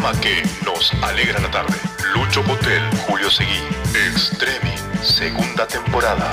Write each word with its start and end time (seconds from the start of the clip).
programa 0.00 0.20
que 0.20 0.42
nos 0.64 0.92
alegra 1.02 1.40
la 1.40 1.50
tarde. 1.50 1.74
Lucho 2.14 2.42
Potel, 2.42 2.82
Julio 3.06 3.30
Seguí, 3.30 3.48
Extremi, 3.94 4.74
segunda 5.02 5.66
temporada. 5.66 6.30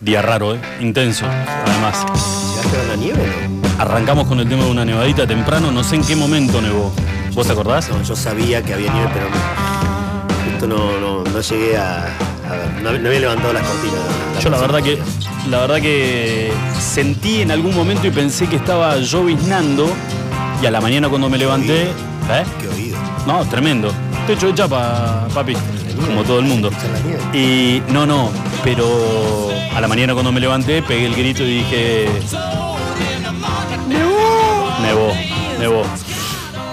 Día 0.00 0.22
raro, 0.22 0.54
¿eh? 0.54 0.60
Intenso, 0.80 1.26
además. 1.26 2.04
¿Llegaste 2.50 2.80
a 2.80 2.84
la 2.84 2.96
nieve? 2.96 3.32
Arrancamos 3.78 4.26
con 4.26 4.40
el 4.40 4.48
tema 4.48 4.64
de 4.64 4.70
una 4.70 4.84
nevadita 4.84 5.26
temprano, 5.26 5.70
no 5.70 5.84
sé 5.84 5.96
en 5.96 6.04
qué 6.04 6.16
momento 6.16 6.60
nevó. 6.60 6.92
¿Vos 7.32 7.46
te 7.46 7.52
acordás? 7.52 7.88
No, 7.88 8.02
yo 8.02 8.16
sabía 8.16 8.62
que 8.62 8.74
había 8.74 8.92
nieve, 8.92 9.10
pero 9.12 9.28
no, 9.28 10.50
justo 10.50 10.66
no, 10.66 11.00
no, 11.00 11.30
no 11.30 11.40
llegué 11.40 11.76
a 11.76 12.06
ver. 12.52 12.82
No, 12.82 12.92
no 12.92 13.08
había 13.08 13.20
levantado 13.20 13.52
las 13.52 13.62
cortinas. 13.62 14.42
Yo 14.42 14.50
la 14.50 14.58
verdad 14.58 14.82
que 14.82 14.98
la 15.50 15.58
verdad 15.60 15.80
que 15.80 16.52
sentí 16.78 17.42
en 17.42 17.50
algún 17.50 17.74
momento 17.74 18.06
y 18.06 18.10
pensé 18.10 18.48
que 18.48 18.56
estaba 18.56 18.96
lloviznando 18.98 19.88
y 20.62 20.66
a 20.66 20.70
la 20.70 20.80
mañana 20.80 21.08
cuando 21.08 21.28
me 21.28 21.38
levanté, 21.38 21.84
¿eh? 21.84 22.44
Qué 22.60 22.68
oído. 22.68 22.98
No, 23.26 23.44
tremendo. 23.46 23.92
Techo 24.26 24.48
de 24.48 24.54
chapa, 24.54 25.28
papi, 25.32 25.54
como 26.06 26.24
todo 26.24 26.40
el 26.40 26.46
mundo. 26.46 26.70
Y 27.32 27.80
no, 27.90 28.06
no, 28.06 28.30
pero 28.64 29.50
a 29.74 29.80
la 29.80 29.88
mañana 29.88 30.14
cuando 30.14 30.32
me 30.32 30.40
levanté 30.40 30.82
pegué 30.82 31.06
el 31.06 31.14
grito 31.14 31.42
y 31.42 31.58
dije... 31.58 32.08
Nevó, 34.82 35.12
nevó. 35.58 35.82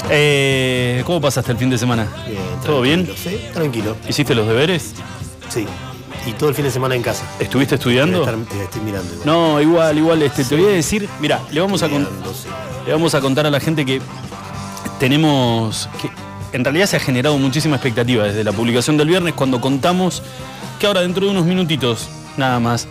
Eh, 0.10 1.02
¿Cómo 1.06 1.22
pasaste 1.22 1.52
el 1.52 1.58
fin 1.58 1.70
de 1.70 1.78
semana? 1.78 2.08
Bien, 2.28 2.40
¿Todo 2.66 2.82
bien? 2.82 3.10
Sí, 3.16 3.40
tranquilo. 3.54 3.96
¿Hiciste 4.08 4.36
los 4.36 4.48
deberes? 4.48 4.94
Sí. 5.54 5.66
Y 6.26 6.32
todo 6.34 6.50
el 6.50 6.56
fin 6.56 6.64
de 6.66 6.72
semana 6.72 6.96
en 6.96 7.02
casa. 7.02 7.24
¿Estuviste 7.40 7.76
estudiando? 7.76 8.22
Estar- 8.26 8.36
eh, 8.36 8.64
estoy 8.64 8.82
mirando. 8.82 9.12
igual. 9.14 9.26
No, 9.28 9.62
igual, 9.62 9.98
igual, 9.98 10.22
este, 10.24 10.46
te 10.46 10.56
voy 10.56 10.66
a 10.66 10.76
decir, 10.76 11.10
mira, 11.20 11.42
le 11.52 11.60
vamos 11.60 11.84
a 11.84 11.90
con- 11.90 12.00
Mirando, 12.04 12.34
sí. 12.34 12.48
le 12.86 12.94
vamos 12.94 13.14
a 13.14 13.20
contar 13.22 13.46
a 13.46 13.50
la 13.52 13.60
gente 13.60 13.86
que 13.86 14.02
tenemos 15.00 15.90
que 16.02 16.10
en 16.56 16.64
realidad 16.64 16.86
se 16.86 16.98
ha 16.98 17.00
generado 17.00 17.38
muchísima 17.38 17.76
expectativa 17.76 18.24
desde 18.26 18.44
la 18.44 18.52
publicación 18.52 18.96
del 18.96 19.08
viernes 19.08 19.34
cuando 19.34 19.60
contamos 19.60 20.22
que 20.80 20.86
ahora 20.88 21.02
dentro 21.02 21.26
de 21.26 21.32
unos 21.32 21.46
minutitos, 21.46 22.08
nada 22.38 22.60
más, 22.60 22.88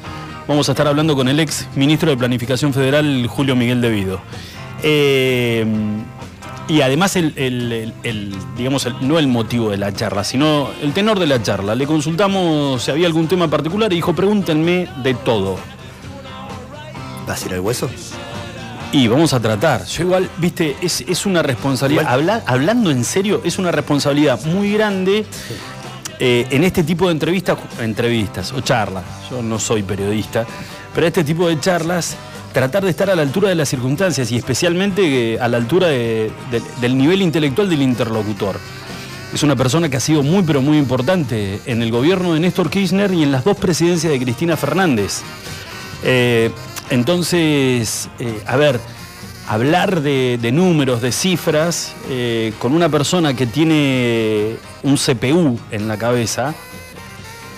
vamos 0.48 0.68
a 0.68 0.72
estar 0.72 0.86
hablando 0.88 1.14
con 1.14 1.28
el 1.28 1.38
ex 1.40 1.68
ministro 1.76 2.10
de 2.10 2.16
Planificación 2.16 2.74
Federal, 2.74 3.26
Julio 3.28 3.54
Miguel 3.54 3.80
Devido. 3.80 4.20
Eh, 4.82 5.64
y 6.68 6.80
además, 6.80 7.16
el, 7.16 7.32
el- 7.36 8.34
digamos, 8.56 8.86
el- 8.86 8.94
no 9.06 9.18
el 9.18 9.26
motivo 9.28 9.70
de 9.70 9.76
la 9.78 9.92
charla, 9.92 10.24
sino 10.24 10.68
el 10.82 10.92
tenor 10.92 11.18
de 11.18 11.26
la 11.26 11.42
charla. 11.42 11.74
Le 11.74 11.86
consultamos 11.86 12.82
si 12.82 12.90
había 12.90 13.06
algún 13.06 13.28
tema 13.28 13.48
particular 13.48 13.92
y 13.92 13.96
dijo, 13.96 14.14
pregúntenme 14.14 14.88
de 15.02 15.14
todo. 15.14 15.58
¿Vas 17.26 17.42
a 17.42 17.46
ir 17.46 17.54
al 17.54 17.60
hueso? 17.60 17.90
Y 18.92 19.08
vamos 19.08 19.32
a 19.32 19.40
tratar. 19.40 19.84
Yo 19.86 20.02
igual, 20.04 20.28
viste, 20.38 20.76
es, 20.82 21.02
es 21.02 21.24
una 21.24 21.42
responsabilidad. 21.42 22.06
Habla- 22.08 22.42
hablando 22.46 22.90
en 22.90 23.04
serio, 23.04 23.40
es 23.44 23.58
una 23.58 23.72
responsabilidad 23.72 24.42
muy 24.44 24.72
grande 24.74 25.24
eh, 26.18 26.46
en 26.50 26.62
este 26.64 26.82
tipo 26.84 27.06
de 27.06 27.12
entrevistas, 27.12 27.56
entrevistas 27.80 28.52
o 28.52 28.60
charlas. 28.60 29.04
Yo 29.30 29.42
no 29.42 29.58
soy 29.58 29.82
periodista, 29.82 30.44
pero 30.94 31.06
este 31.06 31.24
tipo 31.24 31.48
de 31.48 31.58
charlas, 31.58 32.16
tratar 32.52 32.84
de 32.84 32.90
estar 32.90 33.08
a 33.10 33.14
la 33.16 33.22
altura 33.22 33.48
de 33.48 33.54
las 33.54 33.68
circunstancias 33.68 34.30
y 34.30 34.36
especialmente 34.36 35.34
eh, 35.34 35.40
a 35.40 35.48
la 35.48 35.56
altura 35.56 35.88
de- 35.88 36.30
de- 36.50 36.62
del 36.80 36.96
nivel 36.96 37.22
intelectual 37.22 37.68
del 37.68 37.82
interlocutor. 37.82 38.58
Es 39.32 39.42
una 39.42 39.56
persona 39.56 39.88
que 39.88 39.96
ha 39.96 40.00
sido 40.00 40.22
muy, 40.22 40.42
pero 40.42 40.60
muy 40.60 40.76
importante 40.76 41.60
en 41.64 41.80
el 41.82 41.90
gobierno 41.90 42.34
de 42.34 42.40
Néstor 42.40 42.68
Kirchner 42.68 43.12
y 43.14 43.22
en 43.22 43.32
las 43.32 43.44
dos 43.44 43.56
presidencias 43.56 44.12
de 44.12 44.18
Cristina 44.20 44.56
Fernández. 44.58 45.22
Eh, 46.04 46.50
entonces, 46.90 48.08
eh, 48.18 48.42
a 48.46 48.56
ver, 48.56 48.78
hablar 49.48 50.02
de, 50.02 50.38
números, 50.52 51.00
de 51.00 51.12
cifras, 51.12 51.94
con 52.58 52.74
una 52.74 52.88
persona 52.90 53.34
que 53.34 53.46
tiene 53.46 54.56
un 54.82 54.96
CPU 54.96 55.58
en 55.70 55.88
la 55.88 55.96
cabeza, 55.96 56.54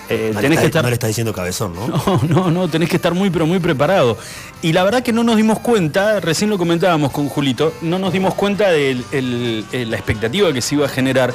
eh, 0.09 0.31
No 0.33 0.41
le 0.41 0.47
tenés 0.47 0.57
está- 0.57 0.61
que 0.61 0.65
estar... 0.67 0.83
No 0.83 0.89
le 0.89 0.93
está 0.95 1.07
diciendo 1.07 1.33
cabezón, 1.33 1.73
¿no? 1.75 1.87
No, 2.27 2.27
no, 2.27 2.51
no, 2.51 2.67
tenés 2.67 2.89
que 2.89 2.95
estar 2.95 3.13
muy, 3.13 3.29
pero 3.29 3.45
muy 3.45 3.59
preparado. 3.59 4.17
Y 4.61 4.73
la 4.73 4.83
verdad 4.83 5.03
que 5.03 5.13
no 5.13 5.23
nos 5.23 5.35
dimos 5.37 5.59
cuenta, 5.59 6.19
recién 6.19 6.49
lo 6.49 6.57
comentábamos 6.57 7.11
con 7.11 7.27
Julito, 7.29 7.73
no 7.81 7.99
nos 7.99 8.13
dimos 8.13 8.33
cuenta 8.35 8.69
de 8.71 9.63
la 9.87 9.95
expectativa 9.95 10.51
que 10.53 10.61
se 10.61 10.75
iba 10.75 10.85
a 10.85 10.89
generar. 10.89 11.33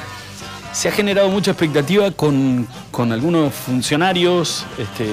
Se 0.73 0.89
ha 0.89 0.93
generado 0.93 1.29
mucha 1.29 1.51
expectativa 1.51 2.13
con, 2.13 2.67
con 2.93 3.11
algunos 3.11 3.53
funcionarios 3.53 4.65
este, 4.79 5.07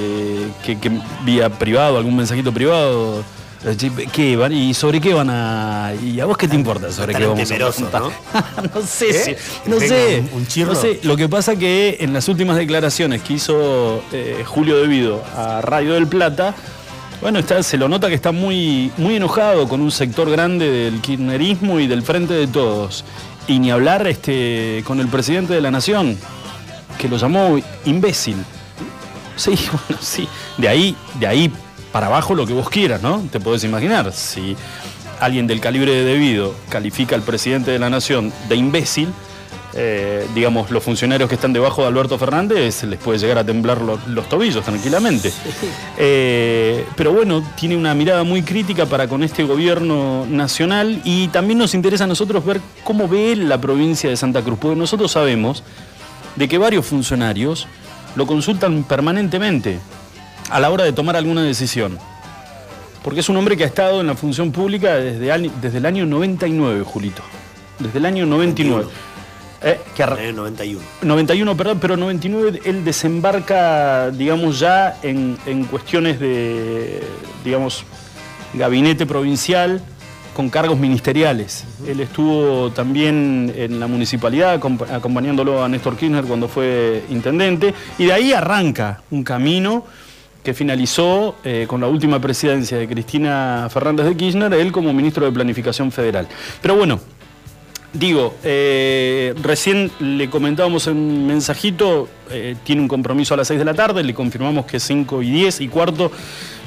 que, 0.63 0.79
que 0.79 0.91
vía 1.25 1.49
privado, 1.49 1.97
algún 1.97 2.15
mensajito 2.15 2.51
privado. 2.53 3.23
¿Qué 3.75 4.35
van? 4.37 4.53
¿Y 4.53 4.73
sobre 4.73 5.01
qué 5.01 5.13
van 5.13 5.29
a.? 5.29 5.93
¿Y 6.03 6.19
a 6.19 6.25
vos 6.25 6.37
qué 6.37 6.47
te 6.47 6.55
importa 6.55 6.91
sobre 6.91 7.13
qué 7.13 7.25
vamos 7.25 7.39
a 7.41 7.43
temerosos, 7.43 7.89
preguntar? 7.89 8.71
no 8.75 8.81
sé, 8.81 9.09
¿Eh? 9.09 9.37
si- 9.65 9.69
no 9.69 9.79
sé. 9.79 10.23
un- 10.31 10.39
un 10.41 10.47
chirro. 10.47 10.73
no 10.73 10.79
sé. 10.79 10.99
Lo 11.03 11.17
que 11.17 11.27
pasa 11.27 11.55
que 11.55 11.97
en 11.99 12.13
las 12.13 12.27
últimas 12.29 12.55
declaraciones 12.57 13.21
que 13.23 13.33
hizo 13.33 14.01
eh, 14.11 14.43
Julio 14.45 14.77
Devido 14.77 15.23
a 15.35 15.61
Radio 15.61 15.93
del 15.95 16.07
Plata, 16.07 16.53
bueno, 17.21 17.39
está, 17.39 17.63
se 17.63 17.77
lo 17.77 17.89
nota 17.89 18.09
que 18.09 18.15
está 18.15 18.31
muy, 18.31 18.91
muy 18.97 19.15
enojado 19.15 19.67
con 19.67 19.81
un 19.81 19.91
sector 19.91 20.29
grande 20.29 20.69
del 20.69 21.01
kirchnerismo 21.01 21.79
y 21.79 21.87
del 21.87 22.03
frente 22.03 22.33
de 22.35 22.47
todos. 22.47 23.03
Y 23.47 23.59
ni 23.59 23.71
hablar 23.71 24.05
este, 24.07 24.83
con 24.85 24.99
el 24.99 25.07
presidente 25.07 25.53
de 25.53 25.61
la 25.61 25.71
nación, 25.71 26.17
que 26.99 27.07
lo 27.09 27.17
llamó 27.17 27.57
imbécil. 27.85 28.35
Sí, 29.35 29.51
bueno, 29.71 30.01
sí. 30.01 30.27
De 30.57 30.67
ahí, 30.67 30.95
de 31.19 31.27
ahí 31.27 31.51
para 31.91 32.07
abajo 32.07 32.35
lo 32.35 32.45
que 32.45 32.53
vos 32.53 32.69
quieras, 32.69 33.01
¿no? 33.01 33.23
Te 33.31 33.39
podés 33.39 33.63
imaginar. 33.63 34.11
Si 34.13 34.55
alguien 35.19 35.47
del 35.47 35.59
calibre 35.59 35.91
de 35.91 36.03
debido 36.03 36.53
califica 36.69 37.15
al 37.15 37.21
presidente 37.23 37.71
de 37.71 37.79
la 37.79 37.89
nación 37.89 38.31
de 38.49 38.55
imbécil, 38.55 39.09
eh, 39.79 40.25
digamos, 40.33 40.71
los 40.71 40.81
funcionarios 40.83 41.29
que 41.29 41.35
están 41.35 41.53
debajo 41.53 41.81
de 41.83 41.87
Alberto 41.89 42.17
Fernández 42.17 42.83
les 42.83 42.97
puede 42.99 43.19
llegar 43.19 43.37
a 43.37 43.43
temblar 43.43 43.79
lo- 43.81 43.99
los 44.07 44.27
tobillos 44.27 44.63
tranquilamente. 44.65 45.31
Eh, 45.97 46.85
pero 46.95 47.13
bueno, 47.13 47.43
tiene 47.55 47.75
una 47.75 47.93
mirada 47.93 48.23
muy 48.23 48.41
crítica 48.41 48.85
para 48.87 49.07
con 49.07 49.23
este 49.23 49.43
gobierno 49.43 50.25
nacional 50.27 51.01
y 51.03 51.27
también 51.27 51.59
nos 51.59 51.73
interesa 51.75 52.05
a 52.05 52.07
nosotros 52.07 52.43
ver 52.45 52.59
cómo 52.83 53.07
ve 53.07 53.33
él 53.33 53.49
la 53.49 53.59
provincia 53.61 54.09
de 54.09 54.17
Santa 54.17 54.41
Cruz, 54.41 54.57
porque 54.59 54.75
nosotros 54.77 55.11
sabemos 55.11 55.63
de 56.35 56.47
que 56.47 56.57
varios 56.57 56.85
funcionarios 56.85 57.67
lo 58.15 58.25
consultan 58.25 58.83
permanentemente 58.83 59.79
a 60.49 60.59
la 60.59 60.69
hora 60.69 60.83
de 60.83 60.93
tomar 60.93 61.15
alguna 61.15 61.43
decisión. 61.43 61.97
Porque 63.03 63.21
es 63.21 63.29
un 63.29 63.37
hombre 63.37 63.55
que 63.55 63.63
ha 63.63 63.67
estado 63.67 64.01
en 64.01 64.07
la 64.07 64.15
función 64.15 64.51
pública 64.51 64.95
desde, 64.95 65.31
al- 65.31 65.51
desde 65.61 65.77
el 65.77 65.85
año 65.85 66.05
99, 66.05 66.83
Julito. 66.83 67.21
Desde 67.79 67.99
el 67.99 68.05
año 68.05 68.25
99. 68.25 68.85
Eh, 69.63 69.79
que 69.95 70.03
arra- 70.03 70.19
En 70.21 70.29
el 70.29 70.35
91. 70.35 70.81
91, 71.01 71.57
perdón, 71.57 71.77
pero 71.79 71.97
99 71.97 72.61
él 72.65 72.83
desembarca, 72.85 74.11
digamos, 74.11 74.59
ya 74.59 74.97
en, 75.03 75.37
en 75.45 75.63
cuestiones 75.65 76.19
de, 76.19 77.01
digamos, 77.43 77.83
gabinete 78.53 79.05
provincial 79.05 79.81
con 80.35 80.49
cargos 80.49 80.77
ministeriales. 80.77 81.63
Él 81.87 81.99
estuvo 82.01 82.69
también 82.71 83.51
en 83.55 83.79
la 83.79 83.87
municipalidad 83.87 84.53
acompa- 84.59 84.91
acompañándolo 84.93 85.63
a 85.63 85.69
Néstor 85.69 85.97
Kirchner 85.97 86.25
cuando 86.25 86.47
fue 86.47 87.03
intendente 87.09 87.73
y 87.97 88.05
de 88.05 88.13
ahí 88.13 88.33
arranca 88.33 89.01
un 89.09 89.23
camino 89.23 89.85
que 90.47 90.53
finalizó 90.53 91.35
eh, 91.43 91.65
con 91.67 91.81
la 91.81 91.87
última 91.87 92.21
presidencia 92.21 92.77
de 92.77 92.87
Cristina 92.87 93.67
Fernández 93.69 94.05
de 94.05 94.15
Kirchner, 94.15 94.53
él 94.53 94.71
como 94.71 94.93
ministro 94.93 95.25
de 95.25 95.31
Planificación 95.33 95.91
Federal. 95.91 96.25
Pero 96.61 96.77
bueno, 96.77 97.01
Digo, 97.91 98.35
eh, 98.43 99.33
recién 99.41 99.89
le 99.99 100.29
comentábamos 100.29 100.87
en 100.87 100.97
un 100.97 101.25
mensajito, 101.27 102.07
eh, 102.29 102.55
tiene 102.63 102.81
un 102.81 102.87
compromiso 102.87 103.33
a 103.33 103.37
las 103.37 103.47
6 103.47 103.59
de 103.59 103.65
la 103.65 103.73
tarde, 103.73 104.03
le 104.03 104.13
confirmamos 104.13 104.65
que 104.65 104.79
5 104.79 105.21
y 105.23 105.31
10 105.31 105.61
y 105.61 105.67
cuarto 105.67 106.11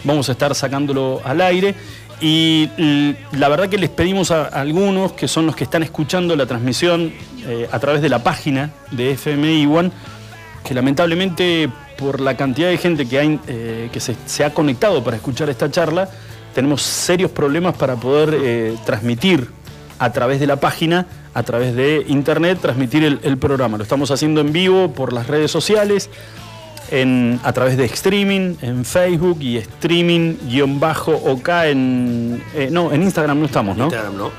vamos 0.05 0.29
a 0.29 0.33
estar 0.33 0.55
sacándolo 0.55 1.21
al 1.25 1.41
aire. 1.41 1.75
Y 2.21 2.69
l- 2.77 3.17
la 3.33 3.49
verdad 3.49 3.69
que 3.69 3.79
les 3.79 3.91
pedimos 3.91 4.31
a, 4.31 4.45
algunos, 4.47 5.13
que 5.13 5.27
son 5.29 5.47
los 5.47 5.55
que 5.57 5.65
están 5.65 5.83
escuchando 5.83 6.35
la 6.37 6.45
transmisión 6.47 7.13
a 7.71 7.79
través 7.79 8.03
de 8.03 8.09
la 8.11 8.23
página 8.23 8.71
de 8.91 9.13
FMI 9.13 9.67
One, 9.67 9.91
que 10.65 10.75
lamentablemente 10.75 11.69
por 12.01 12.21
la 12.21 12.37
cantidad 12.37 12.69
de 12.69 12.79
gente 12.79 13.07
que, 13.07 13.19
hay, 13.19 13.39
eh, 13.47 13.89
que 13.93 14.01
se, 14.01 14.17
se 14.27 14.45
ha 14.45 14.53
conectado 14.55 15.05
para 15.05 15.17
escuchar 15.17 15.49
esta 15.51 15.71
charla, 15.71 16.09
tenemos 16.55 16.83
serios 16.83 17.31
problemas 17.31 17.77
para 17.77 17.95
poder 17.97 18.37
eh, 18.43 18.75
transmitir 18.85 19.49
a 19.99 20.11
través 20.13 20.41
de 20.41 20.47
la 20.47 20.57
página, 20.57 21.07
a 21.35 21.43
través 21.43 21.77
de 21.77 22.05
internet, 22.09 22.59
transmitir 22.61 23.05
el, 23.05 23.21
el 23.23 23.37
programa. 23.39 23.77
Lo 23.77 23.83
estamos 23.85 24.11
haciendo 24.11 24.41
en 24.41 24.53
vivo 24.53 24.93
por 24.93 25.13
las 25.13 25.27
redes 25.27 25.51
sociales, 25.51 26.09
en, 26.91 27.39
a 27.45 27.53
través 27.53 27.77
de 27.77 27.85
streaming, 27.85 28.55
en 28.63 28.85
Facebook 28.85 29.39
y 29.41 29.59
streaming-ok 29.59 31.49
en... 31.67 32.43
eh, 32.55 32.69
no, 32.73 32.93
en 32.93 33.03
Instagram 33.03 33.39
no 33.39 33.47
estamos, 33.47 33.77
¿no? 33.77 33.85
Instagram, 33.85 34.17
¿no? 34.17 34.31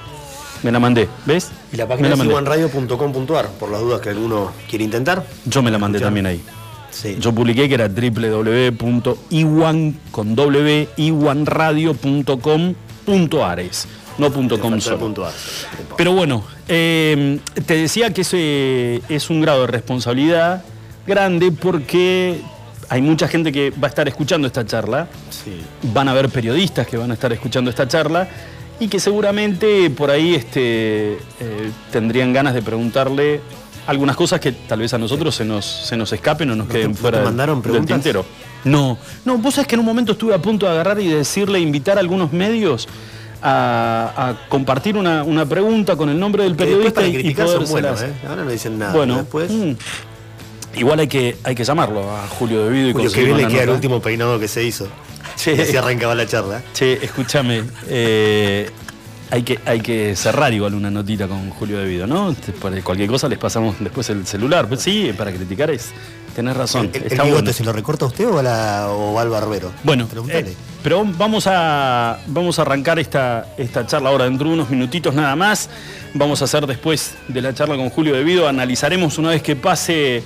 Me 0.63 0.71
la 0.71 0.79
mandé, 0.79 1.07
¿ves? 1.25 1.49
Y 1.71 1.77
la 1.77 1.87
página 1.87 2.09
es 2.09 2.23
iwanradio.com.ar, 2.23 3.47
por 3.59 3.71
las 3.71 3.81
dudas 3.81 4.01
que 4.01 4.09
alguno 4.09 4.51
quiere 4.69 4.83
intentar. 4.85 5.23
Yo 5.45 5.63
me 5.63 5.71
la 5.71 5.77
mandé 5.79 5.99
también 5.99 6.25
ahí. 6.25 6.41
Sí. 6.91 7.17
Yo 7.19 7.33
publiqué 7.33 7.67
que 7.67 7.73
era 7.75 7.87
www.iwan 7.87 9.95
con 10.11 10.35
w 10.35 10.87
iwanradio.com.ares. 10.97 13.87
no 14.17 14.31
punto 14.31 14.59
com 14.59 14.79
solo. 14.79 14.99
punto. 14.99 15.27
Pero 15.97 16.11
bueno, 16.13 16.43
eh, 16.67 17.39
te 17.65 17.75
decía 17.75 18.11
que 18.13 18.21
ese 18.21 19.01
es 19.09 19.29
un 19.29 19.41
grado 19.41 19.61
de 19.61 19.67
responsabilidad 19.67 20.63
grande 21.07 21.51
porque 21.51 22.39
hay 22.89 23.01
mucha 23.01 23.27
gente 23.27 23.51
que 23.51 23.71
va 23.71 23.87
a 23.87 23.89
estar 23.89 24.07
escuchando 24.07 24.47
esta 24.47 24.65
charla, 24.65 25.07
Sí. 25.29 25.61
van 25.93 26.07
a 26.09 26.11
haber 26.11 26.29
periodistas 26.29 26.87
que 26.87 26.97
van 26.97 27.11
a 27.11 27.13
estar 27.13 27.31
escuchando 27.31 27.69
esta 27.69 27.87
charla 27.87 28.27
y 28.79 28.87
que 28.89 28.99
seguramente 28.99 29.89
por 29.91 30.11
ahí 30.11 30.35
este, 30.35 31.13
eh, 31.39 31.71
tendrían 31.91 32.33
ganas 32.33 32.53
de 32.53 32.61
preguntarle 32.61 33.39
algunas 33.87 34.15
cosas 34.15 34.39
que 34.39 34.51
tal 34.51 34.79
vez 34.79 34.93
a 34.93 34.97
nosotros 34.97 35.33
se 35.35 35.43
nos, 35.45 35.65
se 35.65 35.97
nos 35.97 36.11
escapen 36.13 36.49
o 36.51 36.55
nos 36.55 36.67
¿No 36.67 36.71
te- 36.73 36.77
queden 36.79 36.91
no 36.91 36.95
te 36.95 37.01
fuera 37.01 37.17
del- 37.19 37.25
mandaron 37.25 37.61
del 37.61 37.85
tintero. 37.85 38.25
No, 38.63 38.97
no, 39.25 39.37
vos 39.39 39.55
sabés 39.55 39.67
que 39.67 39.75
en 39.75 39.79
un 39.79 39.85
momento 39.85 40.11
estuve 40.11 40.33
a 40.35 40.37
punto 40.41 40.65
de 40.67 40.71
agarrar 40.73 40.99
y 40.99 41.07
decirle, 41.07 41.59
invitar 41.59 41.97
a 41.97 41.99
algunos 41.99 42.31
medios 42.31 42.87
a, 43.41 44.13
a 44.15 44.47
compartir 44.49 44.95
una, 44.97 45.23
una 45.23 45.45
pregunta 45.47 45.95
con 45.95 46.09
el 46.09 46.19
nombre 46.19 46.43
del 46.43 46.55
periodista 46.55 47.05
y, 47.05 47.09
y 47.09 47.13
criticar 47.13 47.47
son 47.47 47.65
buenos, 47.69 48.01
¿eh? 48.03 48.13
Ahora 48.27 48.43
no 48.43 48.51
dicen 48.51 48.77
nada. 48.77 48.93
Bueno, 48.93 49.15
después. 49.17 49.49
mm, 49.49 49.71
igual 50.75 50.99
hay 50.99 51.07
que, 51.07 51.37
hay 51.43 51.55
que 51.55 51.63
llamarlo 51.63 52.01
a 52.15 52.27
Julio 52.27 52.65
Devido 52.65 52.89
y 52.89 52.93
Julio, 52.93 53.11
que 53.11 53.23
bien 53.23 53.37
le 53.37 53.47
queda 53.47 53.63
el 53.63 53.69
último 53.71 53.99
peinado 53.99 54.39
que 54.39 54.47
se 54.47 54.63
hizo. 54.63 54.87
Y 55.43 55.59
así 55.59 55.75
arrancaba 55.75 56.13
la 56.13 56.27
charla. 56.27 56.61
Che, 56.73 57.03
escúchame, 57.03 57.63
eh, 57.87 58.69
hay, 59.31 59.43
que, 59.43 59.59
hay 59.65 59.79
que 59.81 60.15
cerrar 60.15 60.53
igual 60.53 60.73
una 60.75 60.91
notita 60.91 61.27
con 61.27 61.49
Julio 61.51 61.79
Devido, 61.79 62.05
¿no? 62.05 62.33
Te- 62.33 62.51
Por 62.51 62.79
cualquier 62.83 63.09
cosa 63.09 63.27
les 63.27 63.39
pasamos 63.39 63.75
después 63.79 64.09
el 64.09 64.27
celular. 64.27 64.67
Pues 64.67 64.81
sí, 64.81 65.11
para 65.17 65.31
criticar 65.31 65.71
es. 65.71 65.89
Tenés 66.35 66.55
razón. 66.55 66.89
¿El, 66.93 67.01
el 67.01 67.07
está 67.11 67.23
bigote 67.23 67.41
bueno. 67.43 67.53
se 67.57 67.63
lo 67.65 67.73
recorta 67.73 68.05
usted 68.05 68.27
o, 68.27 68.39
a 68.39 68.43
la- 68.43 68.87
o 68.89 69.13
va 69.13 69.21
al 69.21 69.29
barbero? 69.29 69.71
Bueno, 69.83 70.07
eh, 70.29 70.55
pero 70.83 71.03
vamos 71.17 71.45
a, 71.47 72.19
vamos 72.27 72.57
a 72.59 72.61
arrancar 72.61 72.99
esta, 72.99 73.47
esta 73.57 73.85
charla 73.85 74.09
ahora 74.09 74.25
dentro 74.25 74.47
de 74.47 74.53
unos 74.53 74.69
minutitos 74.69 75.13
nada 75.13 75.35
más. 75.35 75.69
Vamos 76.13 76.41
a 76.41 76.45
hacer 76.45 76.65
después 76.67 77.15
de 77.27 77.41
la 77.41 77.53
charla 77.53 77.75
con 77.75 77.89
Julio 77.89 78.13
Devido, 78.15 78.47
analizaremos 78.47 79.17
una 79.17 79.29
vez 79.29 79.41
que 79.41 79.55
pase 79.55 80.23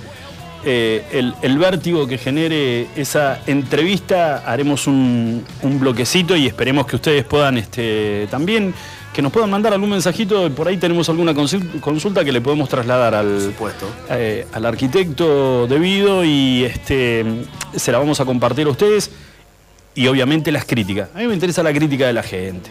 eh, 0.66 1.04
el, 1.12 1.34
el 1.40 1.58
vértigo 1.58 2.06
que 2.06 2.18
genere 2.18 2.88
esa 2.96 3.40
entrevista, 3.46 4.42
haremos 4.44 4.86
un, 4.86 5.44
un 5.62 5.80
bloquecito 5.80 6.36
y 6.36 6.46
esperemos 6.46 6.86
que 6.86 6.96
ustedes 6.96 7.24
puedan 7.24 7.56
este, 7.56 8.26
también, 8.30 8.74
que 9.14 9.22
nos 9.22 9.32
puedan 9.32 9.48
mandar 9.48 9.72
algún 9.72 9.90
mensajito, 9.90 10.50
por 10.50 10.68
ahí 10.68 10.76
tenemos 10.76 11.08
alguna 11.08 11.32
consul- 11.32 11.80
consulta 11.80 12.22
que 12.24 12.32
le 12.32 12.40
podemos 12.42 12.68
trasladar 12.68 13.14
al, 13.14 13.54
eh, 14.10 14.46
al 14.52 14.66
arquitecto 14.66 15.66
debido 15.66 16.22
y 16.24 16.64
este, 16.64 17.24
se 17.74 17.92
la 17.92 17.98
vamos 17.98 18.20
a 18.20 18.26
compartir 18.26 18.66
a 18.66 18.70
ustedes 18.70 19.10
y 19.94 20.06
obviamente 20.08 20.52
las 20.52 20.66
críticas. 20.66 21.08
A 21.14 21.18
mí 21.20 21.26
me 21.28 21.32
interesa 21.34 21.62
la 21.62 21.72
crítica 21.72 22.06
de 22.06 22.12
la 22.12 22.22
gente. 22.22 22.68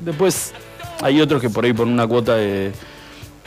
Después 0.00 0.54
hay 1.02 1.20
otros 1.20 1.42
que 1.42 1.50
por 1.50 1.64
ahí 1.66 1.74
por 1.74 1.86
una 1.86 2.06
cuota 2.06 2.36
de, 2.36 2.72